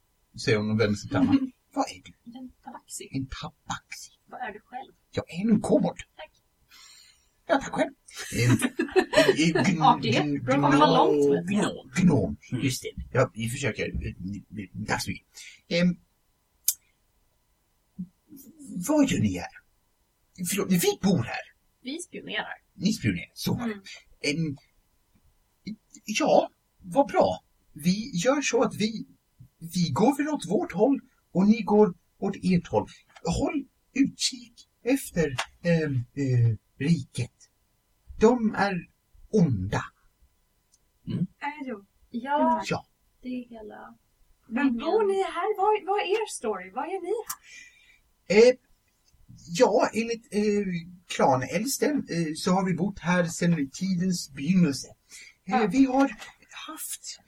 Säger 0.44 0.58
hon 0.58 0.70
och 0.70 0.80
vänder 0.80 0.96
sig 0.96 1.08
till 1.08 1.16
Anna. 1.16 1.32
Vad 1.74 1.84
är 1.90 2.02
du? 2.04 2.38
En 2.38 2.50
tabaxi. 2.64 3.08
En 3.12 3.26
tabaxi? 3.26 4.10
Vad 4.26 4.40
är 4.40 4.52
du 4.52 4.60
själv? 4.60 4.92
Jag 5.12 5.24
är 5.34 5.50
en 5.50 5.60
kobold. 5.60 5.98
Tack. 6.16 6.30
Ja, 7.46 7.60
tack 7.60 7.72
själv. 7.72 7.90
En, 8.36 8.50
en, 8.50 9.56
en, 9.56 9.64
gn- 9.64 9.82
Artighet. 9.96 10.24
gn- 10.24 10.44
Bra 10.44 10.54
att 10.68 10.78
vara 10.78 11.04
långt. 11.04 11.50
Gnom. 11.50 11.90
Gnom, 11.96 12.36
just 12.62 12.82
det. 12.82 13.02
Ja, 13.12 13.30
vi 13.34 13.48
försöker. 13.48 13.92
Tack 14.86 15.02
så 15.02 15.10
mycket. 15.10 15.26
Ehm, 15.68 15.96
vad 18.88 19.10
gör 19.10 19.20
ni 19.20 19.38
här? 19.38 19.48
Förlåt, 20.50 20.72
vi 20.72 20.98
bor 21.02 21.22
här. 21.22 21.40
Vi 21.82 21.98
spionerar. 21.98 22.54
Ni 22.74 22.92
spionerar, 22.92 23.30
så 23.34 23.54
var 23.54 23.68
det. 23.68 23.80
Mm. 25.66 25.76
Ja, 26.04 26.50
vad 26.82 27.06
bra. 27.08 27.44
Vi 27.72 28.10
gör 28.24 28.40
så 28.42 28.62
att 28.62 28.74
vi, 28.74 29.06
vi 29.58 29.90
går 29.90 30.16
väl 30.16 30.28
åt 30.28 30.50
vårt 30.50 30.72
håll 30.72 31.00
och 31.32 31.48
ni 31.48 31.62
går 31.62 31.94
åt 32.18 32.36
ert 32.42 32.68
håll. 32.68 32.86
Håll 33.24 33.64
utkik 33.94 34.68
efter 34.82 35.36
ehm, 35.62 35.94
eh, 35.94 36.56
riket. 36.78 37.32
De 38.20 38.54
är 38.54 38.88
onda. 39.30 39.82
Är 41.38 41.64
du? 41.64 41.84
Ja, 42.10 42.62
Ja. 42.68 42.86
det 43.22 43.28
är 43.28 43.48
hela... 43.48 43.94
Men 44.48 44.76
bor 44.76 45.06
ni 45.06 45.22
här? 45.22 45.56
Vad, 45.56 45.86
vad 45.86 46.00
är 46.00 46.04
er 46.04 46.26
story? 46.30 46.70
Vad 46.70 46.84
gör 46.92 47.00
ni 47.02 47.12
här? 47.28 48.48
Eh, 48.48 48.54
ja, 49.48 49.90
enligt 49.94 50.34
eh, 50.34 50.66
klanäldsten 51.06 51.96
eh, 52.10 52.34
så 52.36 52.50
har 52.50 52.64
vi 52.66 52.74
bott 52.74 52.98
här 52.98 53.24
sedan 53.24 53.70
tidens 53.72 54.30
begynnelse. 54.30 54.88
Eh, 55.44 55.54
Ja. 55.54 55.66
Vi 55.66 55.84
har 55.84 56.10
haft 56.68 57.20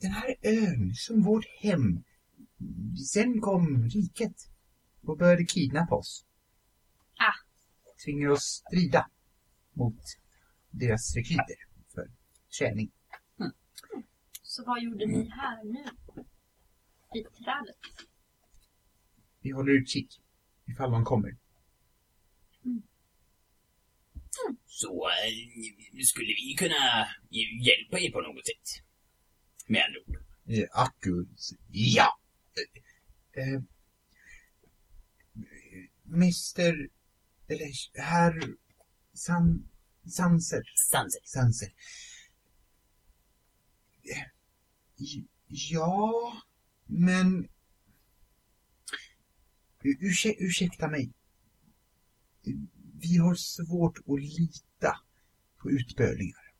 den 0.00 0.10
här 0.10 0.34
ön 0.42 0.94
som 0.94 1.22
vårt 1.22 1.44
hem. 1.60 2.04
Sen 3.12 3.40
kom 3.40 3.88
riket 3.88 4.36
och 5.02 5.18
började 5.18 5.44
kidnappa 5.44 5.94
oss. 5.94 6.24
Ah. 7.18 7.32
Tvingar 8.04 8.28
oss 8.28 8.62
strida 8.68 9.10
mot 9.72 10.00
deras 10.70 11.16
rekryter 11.16 11.56
för 11.94 12.10
träning. 12.58 12.90
Så 14.42 14.64
vad 14.64 14.82
gjorde 14.82 15.06
ni 15.06 15.28
här 15.30 15.64
nu? 15.64 15.84
I 17.20 17.22
trädet? 17.24 17.76
Vi 19.40 19.50
håller 19.50 19.72
utkik 19.72 20.20
ifall 20.66 20.90
de 20.90 21.04
kommer. 21.04 21.36
Så 24.66 25.08
eh, 25.08 26.02
skulle 26.04 26.26
vi 26.26 26.54
kunna 26.58 27.08
hjälpa 27.66 27.98
er 27.98 28.10
på 28.10 28.20
något 28.20 28.46
sätt? 28.46 28.82
Med 29.66 29.82
andra 29.84 30.00
ord. 30.06 30.26
Eh, 30.48 30.68
Akku, 30.72 31.26
ja. 31.70 32.18
Eh, 33.36 33.42
eh, 33.42 33.62
Mr, 36.06 36.88
eller 37.48 37.70
herr 38.02 38.56
San, 39.12 39.68
Sanser, 40.06 40.62
Sanser. 40.90 41.20
Sanser. 41.24 41.72
Ja, 45.48 46.42
men... 46.86 47.48
Ursäk, 49.82 50.36
ursäkta 50.40 50.88
mig. 50.88 51.12
Vi 53.00 53.16
har 53.16 53.34
svårt 53.34 53.98
att 53.98 54.20
lita 54.20 54.96
på 55.62 55.70
utbölingar. 55.70 56.52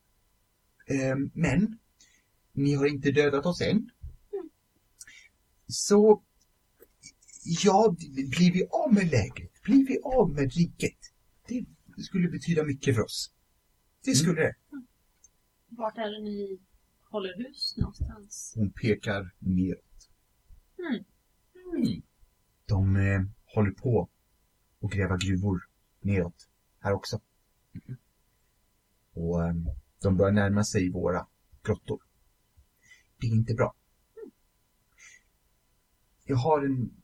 Eh, 0.86 1.16
men 1.32 1.78
ni 2.52 2.74
har 2.74 2.86
inte 2.86 3.10
dödat 3.10 3.46
oss 3.46 3.60
än. 3.60 3.90
Så, 5.68 6.22
ja, 7.64 7.96
blir 8.30 8.52
vi 8.52 8.66
av 8.70 8.94
med 8.94 9.10
lägret, 9.10 9.62
blir 9.62 9.86
vi 9.86 9.98
av 10.02 10.30
med 10.30 10.52
riket, 10.52 10.98
det 11.48 12.02
skulle 12.02 12.28
betyda 12.28 12.64
mycket 12.64 12.94
för 12.94 13.02
oss. 13.02 13.32
Det 14.04 14.14
skulle 14.14 14.40
det. 14.40 14.54
Vart 15.68 15.98
är 15.98 16.10
det 16.10 16.22
ni 16.22 16.58
håller 17.10 17.36
hus 17.36 17.74
någonstans? 17.76 18.52
Hon 18.56 18.72
pekar 18.72 19.34
neråt. 19.38 20.10
Mm. 20.78 21.04
Mm. 21.76 22.02
De 22.66 22.96
eh, 22.96 23.22
håller 23.54 23.70
på 23.70 24.08
att 24.82 24.90
gräva 24.90 25.16
gruvor 25.16 25.65
neråt 26.06 26.48
här 26.80 26.92
också. 26.92 27.20
Och 29.12 29.44
eh, 29.44 29.54
de 30.02 30.16
börjar 30.16 30.32
närma 30.32 30.64
sig 30.64 30.90
våra 30.90 31.26
grottor. 31.62 32.02
Det 33.20 33.26
är 33.26 33.30
inte 33.30 33.54
bra. 33.54 33.74
Jag 36.24 36.36
har 36.36 36.62
en 36.64 37.02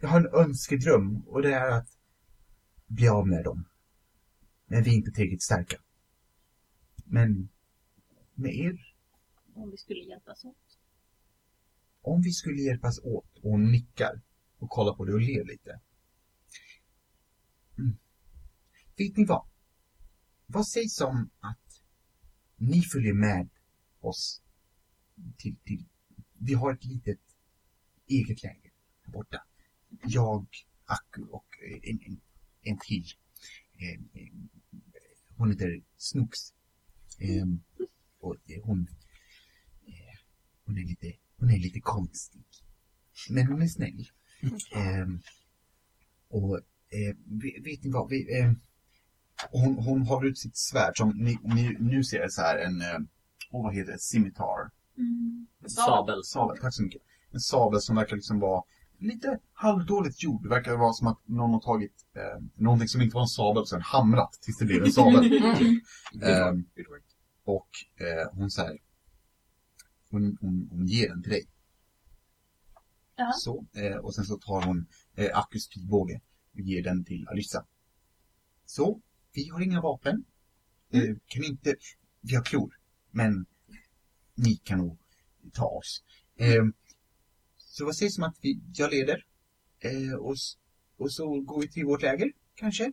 jag 0.00 0.08
har 0.08 0.20
en 0.20 0.44
önskedröm 0.44 1.22
och 1.26 1.42
det 1.42 1.54
är 1.54 1.70
att 1.70 1.98
bli 2.86 3.08
av 3.08 3.28
med 3.28 3.44
dem. 3.44 3.68
Men 4.66 4.82
vi 4.82 4.90
är 4.90 4.94
inte 4.94 5.10
tillräckligt 5.10 5.42
starka. 5.42 5.76
Men 7.04 7.48
med 8.34 8.54
er 8.54 8.94
Om 9.54 9.70
vi 9.70 9.76
skulle 9.76 10.00
hjälpas 10.00 10.44
åt? 10.44 10.66
om 12.06 12.22
vi 12.22 12.32
skulle 12.32 12.62
hjälpas 12.62 12.98
åt 12.98 13.38
och 13.42 13.50
hon 13.50 13.70
nickar 13.72 14.20
och 14.58 14.70
kollar 14.70 14.94
på 14.94 15.04
det 15.04 15.12
och 15.12 15.20
ler 15.20 15.44
lite. 15.44 15.80
Mm. 17.78 17.96
Vet 18.98 19.16
ni 19.16 19.24
vad? 19.24 19.46
Vad 20.46 20.68
sägs 20.68 21.00
om 21.00 21.30
att 21.40 21.82
ni 22.56 22.82
följer 22.82 23.14
med 23.14 23.48
oss 24.00 24.42
till, 25.36 25.56
till 25.64 25.84
vi 26.38 26.54
har 26.54 26.72
ett 26.72 26.84
litet 26.84 27.20
eget 28.06 28.42
läger 28.42 28.72
här 29.02 29.12
borta. 29.12 29.42
Jag, 30.02 30.46
Akku 30.84 31.22
och 31.22 31.46
en, 31.82 32.00
en, 32.06 32.20
en 32.62 32.78
till. 32.78 33.06
Eh, 33.74 34.22
eh, 34.22 34.32
Hon 35.36 35.50
heter 35.50 35.82
Snooks. 35.96 36.38
Eh, 37.18 37.46
och 38.20 38.36
hon, 38.62 38.88
eh, 39.86 40.18
hon 40.64 40.78
är 40.78 40.84
lite 40.84 41.12
hon 41.36 41.50
är 41.50 41.58
lite 41.58 41.80
konstig. 41.80 42.44
Men 43.30 43.46
hon 43.46 43.62
är 43.62 43.68
snäll. 43.68 44.08
Ehm, 44.74 45.20
och 46.28 46.56
eh, 46.88 47.16
vet, 47.62 47.84
ni 47.84 47.90
vad? 47.90 48.10
Vi, 48.10 48.24
hon, 49.50 49.74
hon 49.78 50.06
har 50.06 50.26
ut 50.26 50.38
sitt 50.38 50.56
svärd 50.56 50.96
som 50.96 51.08
ni, 51.08 51.38
ni 51.42 51.76
nu 51.80 52.04
ser 52.04 52.22
det 52.22 52.30
så 52.30 52.42
här 52.42 52.58
en, 52.58 52.80
eh, 52.80 52.98
oh, 53.50 53.62
vad 53.62 53.74
heter 53.74 53.92
det, 53.92 53.98
scimitar. 53.98 54.70
Mm. 54.98 55.46
Sabel. 55.68 56.24
Sabel, 56.24 56.58
tack 56.58 56.74
så 56.74 56.82
mycket. 56.82 57.02
En 57.32 57.40
sabel 57.40 57.80
som 57.80 57.96
verkar 57.96 58.16
liksom 58.16 58.40
vara 58.40 58.62
lite 58.98 59.38
halvdåligt 59.52 60.22
gjord. 60.22 60.42
Det 60.42 60.48
verkar 60.48 60.76
vara 60.76 60.92
som 60.92 61.06
att 61.06 61.20
någon 61.24 61.50
har 61.50 61.60
tagit 61.60 62.06
eh, 62.16 62.44
någonting 62.54 62.88
som 62.88 63.02
inte 63.02 63.14
var 63.14 63.22
en 63.22 63.28
sabel 63.28 63.60
och 63.60 63.68
sen 63.68 63.82
hamrat 63.82 64.38
tills 64.42 64.58
det 64.58 64.64
blev 64.64 64.84
en 64.84 64.92
sabel. 64.92 65.32
Ehm, 66.22 66.64
och 67.44 67.68
eh, 68.00 68.32
hon 68.32 68.50
säger 68.50 68.78
hon, 70.10 70.36
hon, 70.40 70.68
hon 70.70 70.86
ger 70.86 71.08
den 71.08 71.22
till 71.22 71.32
dig. 71.32 71.48
Ja. 73.16 73.32
Så, 73.34 73.66
eh, 73.72 73.96
och 73.96 74.14
sen 74.14 74.24
så 74.24 74.36
tar 74.36 74.62
hon 74.66 74.86
eh, 75.14 75.38
Akkus 75.38 75.68
pilbåge 75.68 76.20
och 76.54 76.60
ger 76.60 76.82
den 76.82 77.04
till 77.04 77.28
Alyssa. 77.28 77.66
Så, 78.64 79.00
vi 79.36 79.48
har 79.48 79.60
inga 79.60 79.80
vapen. 79.80 80.24
Eh, 80.90 81.16
kan 81.26 81.44
inte, 81.44 81.74
vi 82.20 82.34
har 82.34 82.44
klor, 82.44 82.78
men 83.10 83.46
ni 84.34 84.56
kan 84.56 84.78
nog 84.78 84.98
ta 85.52 85.66
oss. 85.66 86.04
Eh, 86.36 86.64
så 87.56 87.84
vad 87.84 87.96
sägs 87.96 88.18
om 88.18 88.24
att 88.24 88.38
vi, 88.40 88.60
jag 88.74 88.90
leder 88.90 89.26
eh, 89.78 90.14
och, 90.14 90.36
och 90.96 91.12
så 91.12 91.40
går 91.40 91.60
vi 91.60 91.68
till 91.68 91.84
vårt 91.84 92.02
läger, 92.02 92.32
kanske? 92.54 92.92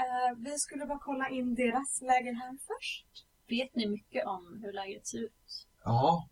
Eh, 0.00 0.36
vi 0.38 0.58
skulle 0.58 0.86
bara 0.86 0.98
kolla 0.98 1.28
in 1.28 1.54
deras 1.54 2.00
läger 2.00 2.32
här 2.34 2.58
först. 2.66 3.26
Vet 3.48 3.74
ni 3.74 3.86
mycket 3.86 4.26
om 4.26 4.60
hur 4.62 4.72
läget 4.72 5.06
ser 5.06 5.18
ut? 5.18 5.66
Ja, 5.84 6.28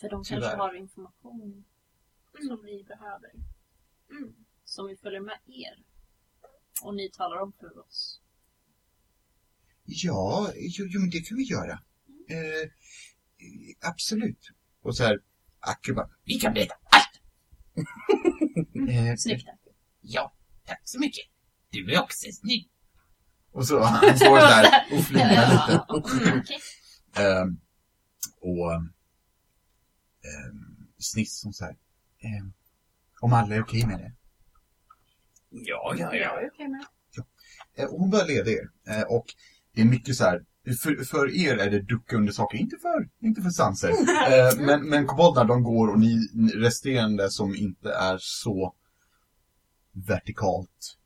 För 0.00 0.08
de 0.08 0.24
Tyvärr. 0.24 0.40
kanske 0.40 0.58
har 0.58 0.74
information 0.74 1.64
som 2.48 2.62
vi 2.64 2.84
behöver. 2.84 3.30
Mm. 4.10 4.34
Som 4.64 4.86
vi 4.86 4.96
följer 4.96 5.20
med 5.20 5.38
er. 5.46 5.84
Och 6.82 6.94
ni 6.94 7.10
talar 7.10 7.36
om 7.42 7.52
för 7.60 7.78
oss. 7.78 8.20
Ja, 9.84 10.52
jo, 10.56 10.86
jo 10.88 11.00
men 11.00 11.10
det 11.10 11.20
kan 11.20 11.36
vi 11.36 11.42
göra. 11.42 11.72
Eh, 12.28 12.70
absolut. 13.80 14.50
Och 14.82 14.96
så 14.96 15.04
här, 15.04 15.18
Acke 15.60 15.92
bara, 15.92 16.10
Vi 16.24 16.34
kan 16.34 16.54
berätta 16.54 16.74
allt. 16.90 17.20
eh, 18.90 19.14
Snyggt 19.18 19.48
Aki. 19.48 19.70
Ja, 20.00 20.34
tack 20.66 20.80
så 20.84 20.98
mycket. 20.98 21.24
Du 21.70 21.94
är 21.94 22.00
också 22.02 22.26
snygg. 22.32 22.70
Och 23.52 23.66
så 23.66 23.80
han 23.84 24.16
står 24.18 24.36
där 24.36 24.98
och 24.98 25.04
flinar 25.04 25.50
lite. 25.50 26.30
Mm. 26.30 26.42
Ehm, 27.42 27.60
och 28.40 28.72
um, 28.74 28.92
Sniss 30.98 31.40
som 31.40 31.52
så 31.52 31.64
här, 31.64 31.76
ehm, 32.20 32.52
om 33.20 33.32
alla 33.32 33.54
är 33.54 33.62
okej 33.62 33.86
med 33.86 33.98
det. 33.98 34.12
Ja, 35.50 35.94
ja, 35.98 36.14
Jag 36.14 36.16
ja. 36.16 36.40
är 36.40 36.48
okej 36.54 36.68
med. 36.68 36.84
Eh, 37.78 37.90
hon 37.90 38.10
börjar 38.10 38.26
leda 38.26 38.50
er. 38.50 38.68
Eh, 38.88 39.02
och 39.02 39.26
det 39.74 39.80
är 39.80 39.84
mycket 39.84 40.16
så 40.16 40.24
här 40.24 40.40
för, 40.82 41.04
för 41.04 41.36
er 41.36 41.56
är 41.56 41.70
det 41.70 41.82
ducka 41.82 42.16
under 42.16 42.32
saker, 42.32 42.58
inte 42.58 42.76
för, 42.82 43.08
inte 43.22 43.42
för 43.42 43.50
Sanser. 43.50 43.88
eh, 43.90 44.66
men, 44.66 44.88
men 44.88 45.06
koboldarna 45.06 45.48
de 45.48 45.62
går 45.62 45.88
och 45.88 46.00
ni 46.00 46.16
resterande 46.54 47.30
som 47.30 47.54
inte 47.54 47.92
är 47.92 48.18
så 48.20 48.74
vertikalt 49.92 50.96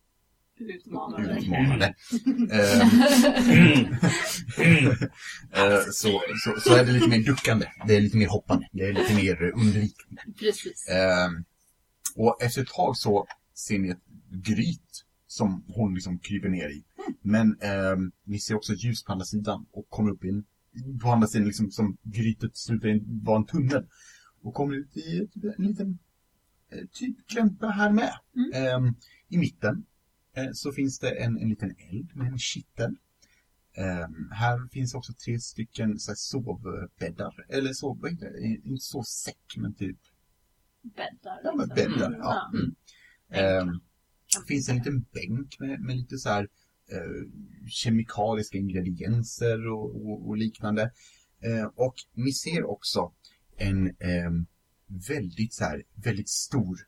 Utmanande. 0.58 1.38
utmanande. 1.38 1.94
Eh, 5.52 5.80
så, 5.92 6.20
så, 6.44 6.60
så 6.60 6.74
är 6.74 6.84
det 6.84 6.92
lite 6.92 7.08
mer 7.08 7.18
duckande, 7.18 7.66
det 7.86 7.96
är 7.96 8.00
lite 8.00 8.16
mer 8.16 8.28
hoppande, 8.28 8.68
det 8.72 8.82
är 8.88 8.92
lite 8.92 9.14
mer 9.14 9.42
undvikande. 9.42 10.22
Precis. 10.38 10.88
Eh, 10.88 11.28
och 12.16 12.42
efter 12.42 12.62
ett 12.62 12.68
tag 12.68 12.96
så 12.96 13.26
ser 13.54 13.78
ni 13.78 13.88
ett 13.88 13.98
gryt 14.34 15.04
som 15.26 15.64
hon 15.68 15.94
liksom 15.94 16.18
kryper 16.18 16.48
ner 16.48 16.68
i. 16.68 16.84
Men 17.22 17.60
eh, 17.60 17.96
ni 18.24 18.38
ser 18.38 18.54
också 18.54 18.72
ljus 18.72 19.04
på 19.04 19.12
andra 19.12 19.24
sidan 19.24 19.66
och 19.72 19.88
kommer 19.88 20.10
upp 20.10 20.24
i 20.24 20.28
en, 20.28 20.44
på 21.02 21.08
andra 21.08 21.26
sidan 21.26 21.46
liksom 21.46 21.70
som 21.70 21.96
grytet 22.02 22.56
slutar 22.56 22.88
i 22.88 22.90
en, 22.90 23.46
tunnel. 23.46 23.86
Och 24.42 24.54
kommer 24.54 24.74
ut 24.74 24.96
i 24.96 25.28
en 25.58 25.64
liten 25.64 25.98
eh, 26.70 26.86
typ 26.92 27.26
klämpa 27.26 27.66
här 27.66 27.92
med. 27.92 28.12
Eh, 28.54 28.80
I 29.28 29.38
mitten 29.38 29.86
eh, 30.36 30.50
så 30.52 30.72
finns 30.72 30.98
det 30.98 31.10
en, 31.10 31.38
en 31.38 31.48
liten 31.48 31.74
eld 31.90 32.16
med 32.16 32.26
en 32.26 32.38
kittel. 32.38 32.96
Eh, 33.76 34.08
här 34.30 34.68
finns 34.72 34.94
också 34.94 35.12
tre 35.24 35.40
stycken 35.40 35.98
så 35.98 36.10
här, 36.10 36.16
sovbäddar, 36.16 37.46
eller 37.48 37.72
sov, 37.72 38.00
vad 38.00 38.10
heter 38.10 38.30
det? 38.30 38.68
Inte 38.68 38.84
sovsäck 38.84 39.56
men 39.56 39.74
typ 39.74 39.98
Bäddar. 40.82 41.40
Ja, 41.44 41.54
men 41.56 41.68
liksom. 41.68 41.92
bäddar. 41.92 42.06
Mm, 42.54 42.74
Ja. 43.28 43.80
Det 44.40 44.46
finns 44.46 44.68
en 44.68 44.76
liten 44.76 45.06
bänk 45.12 45.60
med, 45.60 45.80
med 45.80 45.96
lite 45.96 46.18
så 46.18 46.28
här 46.28 46.48
eh, 46.90 47.28
kemikaliska 47.68 48.58
ingredienser 48.58 49.68
och, 49.68 50.06
och, 50.06 50.28
och 50.28 50.36
liknande. 50.36 50.92
Eh, 51.40 51.64
och 51.74 51.94
ni 52.12 52.32
ser 52.32 52.64
också 52.64 53.12
en 53.56 53.96
ehm, 54.00 54.46
väldigt 55.08 55.54
så 55.54 55.64
här, 55.64 55.82
väldigt 55.94 56.28
stor 56.28 56.78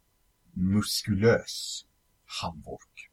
muskulös 0.53 1.87
halvork. 2.43 3.11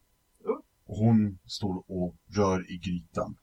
Och 0.85 0.97
hon 0.97 1.39
står 1.45 1.91
och 1.91 2.15
rör 2.27 2.71
i 2.71 2.77
grytan. 2.77 3.37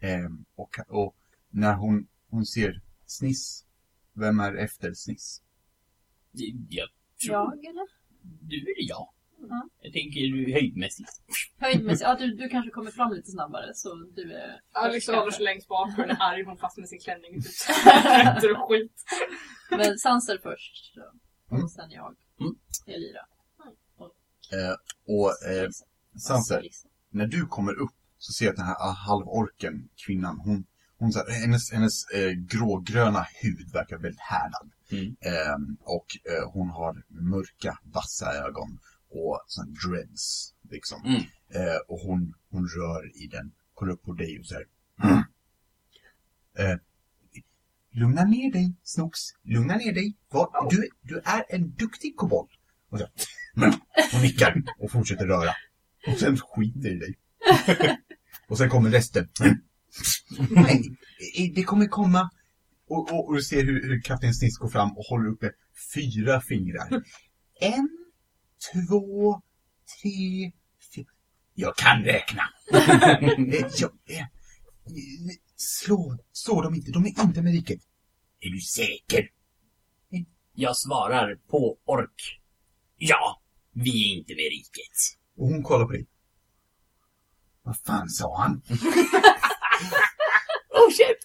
Ehm, 0.00 0.44
och, 0.54 0.78
och 0.88 1.16
när 1.50 1.74
hon, 1.74 2.06
hon 2.28 2.46
ser 2.46 2.82
Sniss, 3.06 3.64
vem 4.12 4.40
är 4.40 4.54
efter 4.54 4.94
Sniss? 4.94 5.42
Jag 6.68 6.88
tror 7.20 7.34
Jag 7.34 7.64
eller? 7.64 7.88
du 8.22 8.56
eller 8.56 8.88
jag. 8.88 9.08
Ja. 9.48 9.68
Jag 9.80 9.92
tänker 9.92 10.52
höjdmässigt. 10.52 11.10
Höjdmässigt. 11.58 12.02
Ja, 12.02 12.16
du, 12.18 12.34
du 12.34 12.48
kanske 12.48 12.70
kommer 12.70 12.90
fram 12.90 13.12
lite 13.12 13.30
snabbare 13.30 13.74
så 13.74 13.94
du 13.94 14.32
är... 14.32 14.60
Alice 14.72 15.12
håller 15.12 15.22
kanske. 15.22 15.36
sig 15.36 15.44
längst 15.44 15.68
bak 15.68 15.98
och 15.98 16.04
är 16.04 16.16
arg 16.20 16.44
hon 16.44 16.56
fast 16.56 16.78
med 16.78 16.88
sin 16.88 17.00
klänning. 17.00 17.32
Typ. 18.40 18.56
Och 18.56 18.68
skit. 18.68 18.92
Men 19.70 19.98
Sanser 19.98 20.38
först. 20.42 20.94
Så. 20.94 21.00
Mm. 21.50 21.64
Och 21.64 21.70
sen 21.70 21.90
jag. 21.90 22.16
Mm. 22.40 22.54
Elira. 22.86 23.24
Eh, 24.52 24.76
och 25.06 25.50
eh. 25.52 25.68
Sanser, 26.18 26.62
när 27.10 27.26
du 27.26 27.46
kommer 27.46 27.72
upp 27.72 27.94
så 28.18 28.32
ser 28.32 28.44
jag 28.44 28.52
att 28.52 28.56
den 28.56 28.66
här 28.66 28.92
halvorken, 28.92 29.88
kvinnan, 30.06 30.40
hon, 30.44 30.64
hon 30.98 31.12
så 31.12 31.18
här, 31.18 31.30
hennes, 31.30 31.72
hennes 31.72 32.10
eh, 32.10 32.30
grågröna 32.30 33.26
hud 33.42 33.72
verkar 33.72 33.98
väldigt 33.98 34.20
härdad. 34.20 34.70
Mm. 34.90 35.16
Ehm, 35.20 35.76
och 35.80 36.06
eh, 36.30 36.50
hon 36.52 36.70
har 36.70 37.02
mörka, 37.08 37.78
vassa 37.82 38.32
ögon 38.34 38.78
och 39.14 39.44
sån 39.46 39.72
dreads. 39.72 40.54
Liksom. 40.70 41.02
Mm. 41.04 41.20
Eh, 41.54 41.76
och 41.88 42.00
hon, 42.00 42.34
hon 42.50 42.68
rör 42.68 43.22
i 43.24 43.26
den, 43.26 43.52
kollar 43.74 43.92
upp 43.92 44.02
på 44.02 44.12
dig 44.12 44.38
och 44.40 44.46
säger 44.46 44.66
mm. 45.02 45.22
eh, 46.58 46.78
Lugna 47.94 48.24
ner 48.24 48.52
dig, 48.52 48.74
Snox. 48.82 49.20
Lugna 49.42 49.76
ner 49.76 49.92
dig. 49.92 50.16
Vad- 50.28 50.70
Du, 50.70 50.88
du 51.02 51.20
är 51.24 51.44
en 51.48 51.70
duktig 51.70 52.16
kobold. 52.16 52.50
Och 52.88 52.98
så, 52.98 53.06
mm. 53.56 53.72
Hon 54.12 54.22
nickar 54.22 54.62
och 54.78 54.90
fortsätter 54.90 55.26
röra. 55.26 55.50
Och 56.06 56.18
sen 56.18 56.36
skiter 56.36 56.88
i 56.88 56.98
dig. 56.98 57.18
och 58.48 58.58
sen 58.58 58.70
kommer 58.70 58.90
resten. 58.90 59.28
Nej, 60.50 60.96
det 61.54 61.62
kommer 61.62 61.86
komma. 61.86 62.30
Och, 62.88 63.12
och, 63.12 63.28
och 63.28 63.34
du 63.34 63.42
ser 63.42 63.64
hur, 63.64 63.82
hur 63.82 64.00
kapten 64.00 64.34
Sniss 64.34 64.58
går 64.58 64.68
fram 64.68 64.90
och 64.96 65.04
håller 65.04 65.30
uppe 65.30 65.50
fyra 65.94 66.40
fingrar. 66.40 67.02
En, 67.60 67.88
två, 68.72 69.42
tre, 70.02 70.52
fyra. 70.94 71.06
Jag 71.54 71.76
kan 71.76 72.04
räkna. 72.04 72.42
Jag, 73.78 73.90
eh, 74.06 74.26
slå, 75.56 76.18
slå 76.32 76.62
dem 76.62 76.74
inte. 76.74 76.90
De 76.90 77.04
är 77.04 77.22
inte 77.22 77.42
med 77.42 77.52
riket. 77.52 77.80
Är 78.40 78.50
du 78.50 78.60
säker? 78.60 79.28
Jag 80.54 80.76
svarar 80.76 81.34
på 81.34 81.78
ork. 81.84 82.40
Ja, 82.96 83.42
vi 83.72 84.12
är 84.12 84.18
inte 84.18 84.32
med 84.32 84.44
riket. 84.44 84.96
Och 85.36 85.46
hon 85.46 85.62
kollar 85.62 85.86
på 85.86 85.92
dig. 85.92 86.06
Vad 87.62 87.78
fan 87.78 88.08
sa 88.08 88.42
han? 88.42 88.62
Oh 90.74 90.90
shit! 90.90 91.18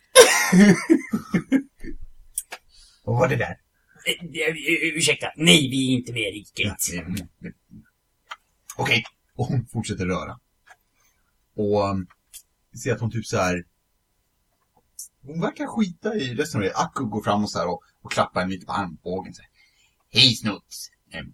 Vad 3.04 3.20
var 3.20 3.28
det 3.28 3.36
där? 3.36 3.58
Eh, 4.08 4.26
eh, 4.42 4.98
ursäkta, 4.98 5.32
nej 5.36 5.70
vi 5.70 5.94
är 5.94 5.98
inte 5.98 6.14
med 6.14 6.34
riket. 6.34 6.76
Ja, 6.94 7.02
mm, 7.02 7.16
mm. 7.42 7.54
Okej, 8.78 9.04
och 9.36 9.46
hon 9.46 9.68
fortsätter 9.68 10.06
röra. 10.06 10.40
Och 11.56 11.90
um, 11.90 12.08
vi 12.72 12.80
ser 12.80 12.94
att 12.94 13.02
hon 13.02 13.12
typ 13.12 13.26
så 13.26 13.38
här. 13.38 13.66
Hon 15.22 15.42
verkar 15.42 15.68
skita 15.68 16.16
i 16.16 16.36
resten 16.36 16.62
av 16.62 16.64
det. 16.68 16.74
Akku 16.76 17.06
går 17.06 17.24
fram 17.24 17.44
och 17.44 17.52
så 17.52 17.60
här 17.60 17.68
och, 17.68 17.82
och 18.02 18.12
klappar 18.12 18.42
en 18.42 18.50
lite 18.50 18.66
på 18.66 18.72
armbågen. 18.72 19.34
Så 19.34 19.42
här. 19.42 19.52
Hej 20.10 20.36
Snuts! 20.36 20.90
Ehm, 21.12 21.34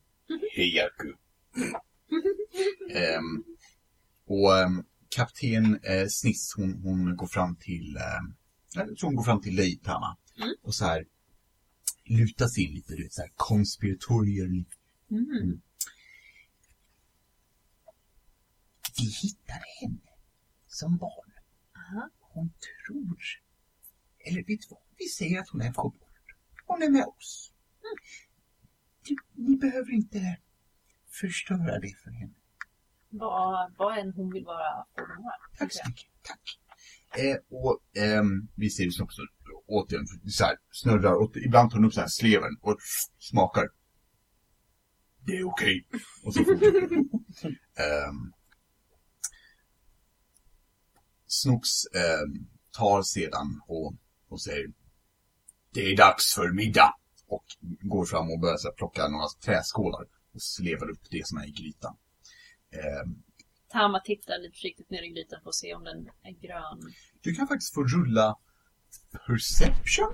Hej 0.56 0.82
Akku! 0.82 1.14
Ehm, 2.96 3.44
och 4.26 4.52
um, 4.52 4.86
kapten 5.16 5.80
eh, 5.84 6.08
Sniss, 6.08 6.54
hon, 6.58 6.74
hon 6.84 7.16
går 7.16 7.28
fram 7.28 7.56
till, 7.56 7.98
um, 7.98 8.36
jag 8.74 8.98
tror 8.98 9.08
hon 9.08 9.16
går 9.16 9.24
fram 9.24 9.42
till 9.42 9.80
Tama. 9.84 10.18
Mm. 10.38 10.56
Och 10.64 10.76
så 10.76 10.86
här 10.86 11.06
lutar 12.06 12.48
sig 12.48 12.64
in 12.64 12.74
lite, 12.74 12.96
du 12.96 13.04
vet 13.04 13.14
så 13.14 13.22
här 13.22 13.32
conspiratorial 13.36 14.66
Mm. 15.12 15.62
Vi 18.98 19.06
hittade 19.22 19.66
henne 19.82 20.12
som 20.68 20.98
barn. 20.98 21.32
Aha. 21.76 22.10
Hon 22.20 22.50
tror, 22.50 23.18
eller 24.20 24.38
vet 24.38 24.62
du 24.62 24.68
vad, 24.70 24.80
vi 24.98 25.06
säger 25.06 25.40
att 25.40 25.50
hon 25.50 25.62
är 25.62 25.74
kobold. 25.74 26.04
Hon 26.66 26.84
är 26.84 26.90
med 26.90 27.06
oss. 27.06 27.52
Du, 29.02 29.16
ni 29.34 29.58
behöver 29.58 29.92
inte 29.92 30.38
förstöra 31.10 31.80
det 31.80 31.94
för 32.04 32.12
henne. 32.12 32.34
Vad, 33.10 33.76
vad 33.78 33.98
än 33.98 34.14
hon 34.14 34.34
vill 34.34 34.46
vara 34.46 34.86
vara. 34.96 35.34
Tack 35.58 35.74
så 35.74 35.90
mycket. 35.90 36.06
Tack. 36.22 36.60
Eh, 37.18 37.38
och 37.50 37.82
ehm, 37.98 38.48
vi 38.56 38.70
ser 38.70 39.04
också 39.04 39.22
återigen 39.66 40.06
så 40.30 40.44
här, 40.44 40.58
snurrar 40.72 41.14
och 41.14 41.38
ibland 41.38 41.72
tar 41.72 41.78
hon 41.78 41.86
upp 41.86 41.94
så 41.94 42.02
här 42.02 42.08
sleven 42.08 42.58
och 42.62 42.78
smakar. 43.20 43.70
Det 45.26 45.38
är 45.38 45.48
okej. 45.48 45.88
Och 46.24 46.34
så 46.34 46.44
fortsätter. 46.44 46.90
Ehm, 47.76 48.34
Snooks 51.28 51.86
ehm, 51.86 52.48
tar 52.72 53.02
sedan 53.02 53.62
och, 53.68 53.94
och 54.30 54.42
säger 54.42 54.68
Det 55.74 55.92
är 55.92 55.98
dags 55.98 56.34
för 56.36 56.52
middag. 56.52 56.96
Och 57.28 57.46
går 57.82 58.06
fram 58.06 58.32
och 58.32 58.40
börjar 58.40 58.58
så 58.58 58.68
här, 58.68 58.76
plocka 58.76 59.08
några 59.08 59.28
träskålar 59.46 60.06
och 60.34 60.42
slevar 60.42 60.90
upp 60.90 61.10
det 61.10 61.28
som 61.28 61.38
är 61.38 61.48
i 61.48 61.52
grytan. 61.52 61.98
Ehm, 62.72 63.24
Tama 63.70 64.00
tittar 64.00 64.40
lite 64.40 64.54
försiktigt 64.54 64.90
ner 64.90 65.04
i 65.04 65.10
grytan 65.10 65.40
för 65.44 65.50
att 65.50 65.56
se 65.56 65.74
om 65.74 65.84
den 65.84 66.10
är 66.24 66.32
grön. 66.32 66.94
Du 67.22 67.36
kan 67.36 67.48
faktiskt 67.48 67.74
få 67.74 67.84
rulla 67.84 68.38
Perception. 69.28 70.14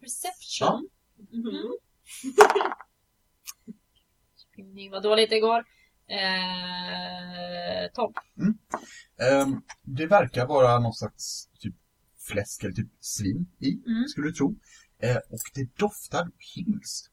Perception. 0.00 0.88
Mhm. 1.32 1.76
Ni 4.74 4.88
var 4.88 5.00
dåligt 5.00 5.32
igår. 5.32 5.64
Eh, 6.08 7.90
12. 7.94 8.12
Ehm, 9.20 9.62
det 9.82 10.06
verkar 10.06 10.46
vara 10.46 10.78
någon 10.78 10.92
slags 10.94 11.48
typ 11.60 11.74
fläsk 12.28 12.64
eller 12.64 12.74
typ 12.74 12.88
svin 13.00 13.46
i, 13.58 13.70
Mm. 13.86 14.08
skulle 14.08 14.26
du 14.26 14.32
tro. 14.32 14.56
Eh, 15.02 15.16
och 15.16 15.40
det 15.54 15.76
doftar 15.76 16.30
himskt. 16.56 17.10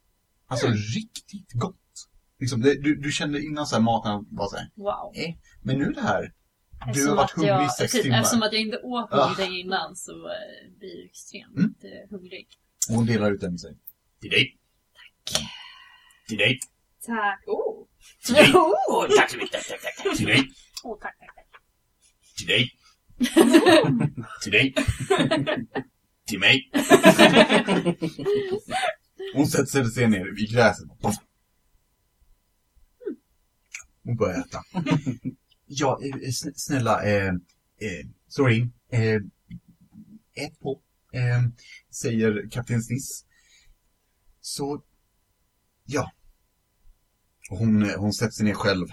Alltså 0.48 0.66
Mm. 0.68 0.78
riktigt 0.78 1.52
gott. 1.54 2.10
Liksom, 2.40 2.62
det, 2.62 2.82
du, 2.82 2.96
du 2.96 3.12
kände 3.12 3.42
innan 3.44 3.68
så 3.68 3.76
här 3.76 3.84
maten 3.84 4.28
var 4.32 4.48
så 4.48 4.56
här, 4.58 4.70
Wow. 4.76 5.12
eh. 5.16 5.36
Men 5.62 5.78
nu 5.78 5.92
det 5.92 6.02
här, 6.02 6.34
du 6.94 7.08
har 7.08 7.16
varit 7.16 7.24
att 7.24 7.32
hungrig 7.32 7.66
i 7.66 7.70
sex 7.70 7.92
timmar. 7.94 8.20
Eftersom 8.20 8.44
att 8.44 8.54
jag 8.54 8.62
inte 8.62 8.78
åt 8.78 9.10
Ah. 9.12 9.18
någonting 9.18 9.60
innan 9.60 9.96
så 9.96 10.12
blir 10.80 10.98
jag 10.98 11.06
extremt 11.06 11.58
Mm. 11.58 11.74
hungrig. 12.10 12.48
Och 12.90 12.96
hon 12.96 13.06
delar 13.06 13.32
ut 13.32 13.42
den 13.42 13.52
med 13.52 13.60
sig. 13.60 13.78
Till 14.22 14.30
dig. 14.30 14.58
Tack. 15.34 15.42
Till 16.28 16.38
dig. 16.38 16.60
Tack. 17.06 17.44
Oh. 17.48 17.88
Till 18.26 18.36
dig. 18.36 18.52
Åh, 18.90 19.08
tack 19.18 19.32
så 19.32 19.38
mycket, 19.38 19.52
tack, 19.52 19.82
tack, 19.82 20.04
tack. 20.04 20.18
Till 20.18 20.26
dig. 20.26 20.50
Åh, 20.84 20.98
tack, 21.02 21.16
tack, 21.20 21.36
tack. 21.36 21.48
Till 22.38 22.48
dig. 22.48 22.70
Till 24.44 24.52
dig. 24.52 24.74
Till 26.28 26.40
mig. 26.40 26.72
Hon 29.36 29.48
sätter 29.48 29.84
sig 29.84 30.08
ner 30.08 30.42
i 30.42 30.46
gräset. 30.54 30.88
Hon 34.04 34.16
börjar 34.18 34.40
äta. 34.40 34.64
Ja, 35.66 36.00
eh, 36.02 36.28
eh, 36.28 36.32
snälla, 36.56 37.04
eh, 37.04 37.34
eh, 37.78 38.08
sorry. 38.28 38.70
Eh, 38.90 39.22
ät 40.34 40.60
på, 40.60 40.82
eh, 41.14 41.42
säger 41.90 42.50
kapten 42.52 42.84
Sniss. 42.84 43.26
Så, 44.42 44.84
ja. 45.86 46.12
Hon, 47.50 47.84
eh, 47.84 48.00
hon 48.00 48.14
sätter 48.14 48.32
sig 48.32 48.46
ner 48.46 48.54
själv 48.54 48.88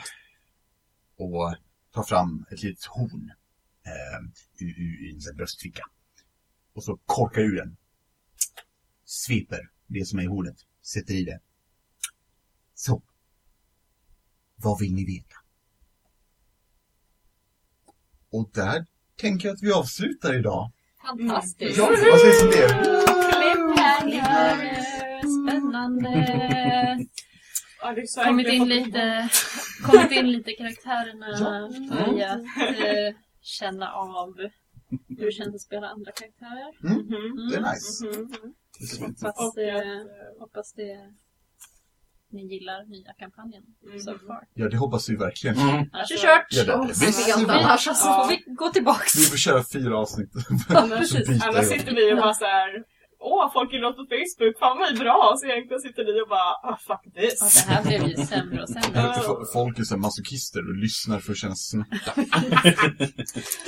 och 1.16 1.56
tar 1.92 2.02
fram 2.02 2.46
ett 2.50 2.62
litet 2.62 2.84
horn 2.84 3.32
eh, 3.82 4.20
ur, 4.58 4.80
ur, 4.80 5.28
en 5.30 5.36
bröstficka. 5.36 5.82
Och 6.72 6.84
så 6.84 6.98
korkar 7.06 7.40
ur 7.40 7.56
den. 7.56 7.76
Sveper 9.04 9.70
det 9.86 10.04
som 10.04 10.18
är 10.18 10.22
i 10.22 10.26
hornet. 10.26 10.56
Sätter 10.82 11.14
i 11.14 11.24
det. 11.24 11.40
Så. 12.74 13.02
Vad 14.56 14.80
vill 14.80 14.94
ni 14.94 15.04
veta? 15.04 15.36
Och 18.32 18.50
där 18.54 18.86
tänker 19.20 19.48
jag 19.48 19.54
att 19.54 19.62
vi 19.62 19.72
avslutar 19.72 20.38
idag. 20.38 20.72
Fantastiskt. 21.06 21.78
Ja, 21.78 21.86
vad 21.86 22.20
sägs 22.20 22.42
om 22.42 22.50
det? 22.50 22.68
Cliffhanger. 23.32 25.20
Spännande. 25.20 27.06
Ja, 27.82 27.94
Kommit 28.24 28.48
in 28.48 28.68
lite, 28.68 29.28
kommit 29.82 30.12
in 30.12 30.32
lite 30.32 30.52
karaktärerna. 30.52 31.26
Ja. 31.40 31.70
Börjat 32.06 32.40
eh, 32.40 33.16
känna 33.40 33.92
av 33.92 34.34
hur 35.08 35.26
det 35.26 35.32
känns 35.32 35.54
att 35.54 35.60
spela 35.60 35.88
andra 35.88 36.12
karaktärer. 36.12 36.74
Mhm. 36.82 37.50
Det 37.50 37.56
är 37.56 37.72
nice. 37.72 38.06
Mhm. 38.06 38.54
Hoppas, 39.00 39.38
Och 39.38 39.52
det, 39.56 39.70
att, 39.70 40.38
hoppas 40.40 40.72
det 40.72 41.12
ni 42.32 42.42
gillar 42.46 42.84
nya 42.90 43.12
kampanjen 43.18 43.62
so 44.04 44.18
far. 44.26 44.44
Ja, 44.54 44.68
det 44.68 44.76
hoppas 44.76 45.08
vi 45.08 45.16
verkligen. 45.16 45.56
Mm. 45.58 45.90
Annars 45.92 46.08
kört! 46.22 46.46
Ja, 46.50 46.64
det- 46.64 46.86
det- 46.86 46.88
visst. 47.06 47.28
annars 47.48 47.84
Så 47.84 47.90
alltså. 47.90 48.04
får 48.04 48.28
vi 48.28 48.44
gå 48.46 48.68
tillbaks. 48.68 49.16
Vi 49.16 49.22
får 49.24 49.36
köra 49.36 49.64
fyra 49.72 49.98
avsnitt. 49.98 50.30
Annars, 50.68 51.14
annars 51.42 51.66
sitter 51.66 51.94
vi 51.94 52.12
och 52.12 52.16
bara 52.18 52.34
så 52.34 52.44
här. 52.44 52.68
Åh, 53.22 53.52
folk 53.52 53.72
gillar 53.72 53.88
oss 53.88 53.96
på 53.96 54.06
Facebook, 54.14 54.58
fan 54.58 54.78
vad 54.78 54.98
bra! 54.98 55.34
Så 55.38 55.46
egentligen 55.46 55.80
sitter 55.80 56.04
ni 56.04 56.20
och 56.22 56.28
bara, 56.28 56.50
ah 56.70 56.78
fuck 56.88 57.14
this. 57.14 57.38
det 57.66 57.72
här 57.72 57.82
blev 57.84 58.08
ju 58.08 58.16
sämre 58.26 58.62
och 58.62 58.68
sämre. 58.68 59.12
Folk 59.52 59.78
är 59.78 59.82
så 59.82 59.94
här 59.94 60.00
masochister 60.00 60.60
och 60.68 60.76
lyssnar 60.76 61.18
för 61.20 61.32
att 61.32 61.38
känna 61.38 61.54
smärta. 61.54 62.12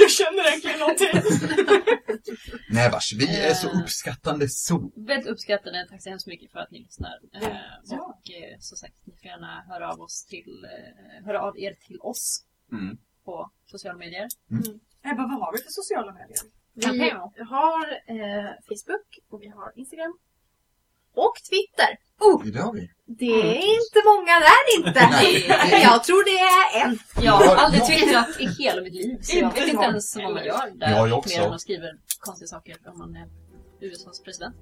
Jag 0.03 0.11
känner 0.21 0.49
egentligen 0.49 0.79
någonting. 0.79 1.09
Nej 2.71 2.91
vars, 2.93 3.13
vi 3.13 3.27
är 3.49 3.55
så 3.55 3.69
Eh. 3.69 3.81
uppskattande 3.81 4.49
så. 4.49 4.91
Väldigt 4.97 5.29
uppskattande. 5.29 5.87
Tack 5.91 6.03
så 6.03 6.09
hemskt 6.11 6.27
mycket 6.27 6.53
för 6.53 6.59
att 6.59 6.71
ni 6.71 6.79
lyssnar. 6.79 7.15
Eh, 7.35 7.49
Ja. 7.85 7.97
och 7.97 8.31
eh, 8.31 8.59
som 8.61 8.77
sagt, 8.77 8.95
ni 9.05 9.13
får 9.17 9.27
gärna 9.27 9.65
höra 9.69 9.93
av, 9.93 10.01
oss 10.01 10.25
till, 10.25 10.65
eh, 10.65 11.27
höra 11.27 11.41
av 11.43 11.59
er 11.59 11.75
till 11.87 11.99
oss 12.01 12.45
Mm. 12.73 12.97
på 13.25 13.51
sociala 13.67 13.99
medier. 13.99 14.29
Ebba, 15.05 15.23
vad 15.23 15.39
har 15.41 15.53
vi 15.53 15.59
för 15.59 15.71
sociala 15.71 16.13
medier? 16.13 16.39
Vi 16.75 17.11
har 17.51 17.87
eh, 18.07 18.51
Facebook 18.69 19.09
och 19.31 19.43
vi 19.43 19.49
har 19.49 19.73
Instagram. 19.77 20.19
Och 21.15 21.35
Twitter. 21.51 21.99
Det 22.53 22.59
har 22.61 22.73
vi. 22.73 22.91
Det 23.07 23.25
är 23.25 23.75
inte 23.79 23.99
många 24.05 24.35
där 24.41 24.65
inte. 24.79 25.09
Nej. 25.11 25.83
Jag 25.83 26.05
tror 26.05 26.25
det 26.25 26.39
är 26.41 26.85
en. 26.85 26.99
Jag 27.25 27.33
har 27.33 27.45
Ja, 27.45 27.57
aldrig 27.57 27.87
twittrat 27.87 28.41
i 28.41 28.47
hela 28.63 28.83
mitt 28.83 28.93
liv. 28.95 29.19
Så 29.23 29.39
jag 29.39 29.45
Inte 29.49 29.61
vet 29.61 29.69
inte 29.69 29.85
ens 29.85 30.17
vad 30.17 30.35
man 30.35 30.45
gör 30.45 30.71
där. 30.75 30.91
Jag 31.07 31.19
också. 31.19 31.39
Mer 31.39 31.47
än 31.47 31.53
att 31.53 31.61
skriva 31.61 31.87
konstiga 32.21 32.49
saker 32.49 32.77
om 32.87 32.99
man 32.99 33.17
är 33.17 33.29
USAs 33.81 34.23
president. 34.23 34.57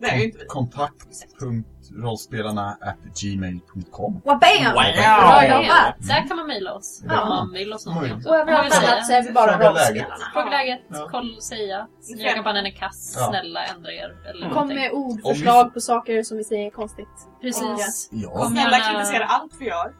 Det 0.00 0.06
är 0.06 0.16
ju 0.18 0.24
inte 0.24 0.38
vi. 0.38 0.46
Kontakt.rollspelarna 0.46 2.76
at 2.80 2.96
gmail.com! 3.22 4.20
Wow. 4.24 4.38
Bra 4.38 5.44
jobbat! 5.48 5.94
Där 5.98 6.28
kan 6.28 6.36
man 6.36 6.46
mejla 6.46 6.74
oss 6.74 7.02
Ja. 7.08 7.22
om 7.22 7.28
man 7.28 7.52
vill 7.52 7.72
oss 7.72 7.86
någonting. 7.86 8.14
Och 8.26 8.36
överallt 8.36 8.74
annat 8.74 9.06
så 9.06 9.12
är 9.12 9.22
vi 9.22 9.32
bara 9.32 9.52
Fråga 9.52 9.70
rollspelarna. 9.70 10.24
Fråga 10.32 10.50
läget, 10.50 10.80
Ja. 10.88 11.08
koll, 11.10 11.36
säga. 11.42 11.86
Kampanjen 12.34 12.66
är 12.66 12.70
kass, 12.70 13.14
Ja. 13.18 13.26
snälla 13.28 13.64
ändra 13.64 13.92
er. 13.92 14.16
Eller 14.30 14.46
Kom 14.46 14.54
någonting. 14.54 14.76
med 14.78 14.92
ord, 14.92 15.10
Om 15.10 15.16
vi- 15.24 15.34
förslag 15.34 15.74
på 15.74 15.80
saker 15.80 16.22
som 16.22 16.36
vi 16.36 16.44
säger 16.44 16.66
är 16.66 16.70
konstigt. 16.70 17.08
Precis. 17.40 18.08
Ja. 18.12 18.30
Kom 18.30 18.50
Snälla 18.50 18.78
gärna- 18.78 18.92
kritisera 18.98 19.24
allt 19.24 19.52
vi 19.60 19.66
gör. 19.66 19.92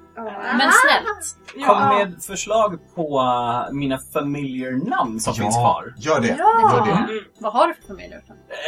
Men 0.58 0.60
snällt. 0.60 1.36
Kom 1.66 1.78
Ja. 1.78 1.98
med 1.98 2.22
förslag 2.22 2.78
på 2.94 3.20
uh, 3.20 3.66
mina 3.72 3.98
familiar 3.98 4.88
namn 4.90 5.20
som 5.20 5.34
finns 5.34 5.56
kvar. 5.56 5.94
gör 5.98 6.20
det. 6.20 6.36
Ja. 6.38 6.76
Gör 6.76 6.84
det. 6.86 6.92
Mm. 7.12 7.24
Vad 7.40 7.52
har 7.52 7.66
du 7.68 7.74
för 7.74 7.82
familjer? 7.82 8.22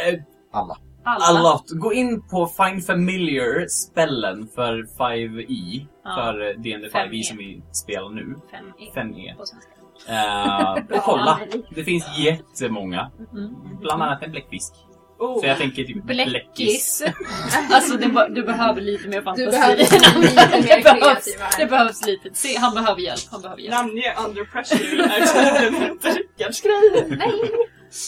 Eh, 0.07 0.19
Alla. 0.51 0.77
Alla. 1.03 1.39
A 1.39 1.43
lot. 1.43 1.71
Gå 1.71 1.93
in 1.93 2.21
på 2.29 2.47
Find 2.47 2.85
Familiar 2.85 3.67
spellen 3.67 4.47
för 4.55 4.83
5e. 4.99 5.85
Ja. 6.03 6.15
För 6.15 6.41
eh, 6.49 6.53
D&D 6.61 6.89
5e. 6.93 7.09
5e 7.09 7.23
som 7.23 7.37
vi 7.37 7.61
spelar 7.71 8.09
nu. 8.09 8.35
5E 8.51 8.93
5e. 8.95 9.37
på 9.37 9.45
svenska. 9.45 9.71
Uh, 10.09 10.97
och 10.97 11.03
kolla. 11.03 11.39
Det 11.75 11.83
finns 11.83 12.17
jättemånga. 12.17 13.11
Mm. 13.33 13.53
Bland 13.81 14.03
annat 14.03 14.23
en 14.23 14.31
bläckfisk. 14.31 14.73
Oh. 15.19 15.39
Så 15.39 15.45
jag 15.47 15.57
tänker 15.57 15.83
typ 15.83 16.03
bläckis. 16.03 16.31
Bläckis. 16.31 17.03
alltså 17.71 17.97
be- 17.97 18.27
du 18.29 18.43
behöver 18.43 18.81
lite 18.81 19.07
mer 19.09 19.21
fantasi. 19.21 19.45
Du 19.45 19.51
behöver 19.51 19.77
lite 19.77 20.19
mer 20.19 20.61
det, 20.83 20.83
behövs, 20.83 21.37
det 21.57 21.65
behövs 21.65 22.05
lite. 22.05 22.29
Se, 22.33 22.57
han 22.57 22.73
behöver 22.73 23.01
hjälp. 23.01 23.19
Han 23.31 23.41
behöver 23.41 23.61
hjälp. 23.61 23.75
Namnge 23.75 24.13
under 24.27 24.43
pressure 24.45 25.03
är 25.03 25.25
tydligen 25.65 25.91
inte 25.91 26.09
Rickards 26.09 26.61
grej. 26.61 27.17
Nej. 27.17 27.51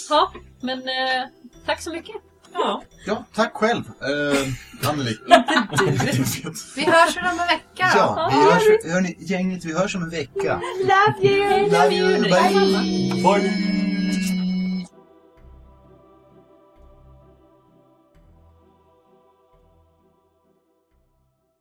Ja, 0.09 0.31
men 0.61 0.79
eh, 0.79 1.27
tack 1.65 1.81
så 1.81 1.91
mycket. 1.91 2.15
Ja. 2.53 2.83
Ja, 3.05 3.25
tack 3.35 3.53
själv. 3.53 3.83
Uh, 3.83 4.89
Anneli. 4.89 5.17
Vi 6.75 6.85
hörs 6.85 7.17
om 7.17 7.25
en 7.25 7.37
vecka. 7.37 7.91
Ja, 7.95 8.29
vi 8.31 8.37
hörs, 8.37 8.93
hörni, 8.93 9.15
gänget, 9.19 9.65
vi 9.65 9.73
hörs 9.73 9.95
om 9.95 10.03
en 10.03 10.09
vecka. 10.09 10.61
Love 10.79 11.29
you! 11.29 11.69
Love 11.69 11.95
you, 11.95 12.21
bye! 12.21 13.23
Bye. 13.23 13.90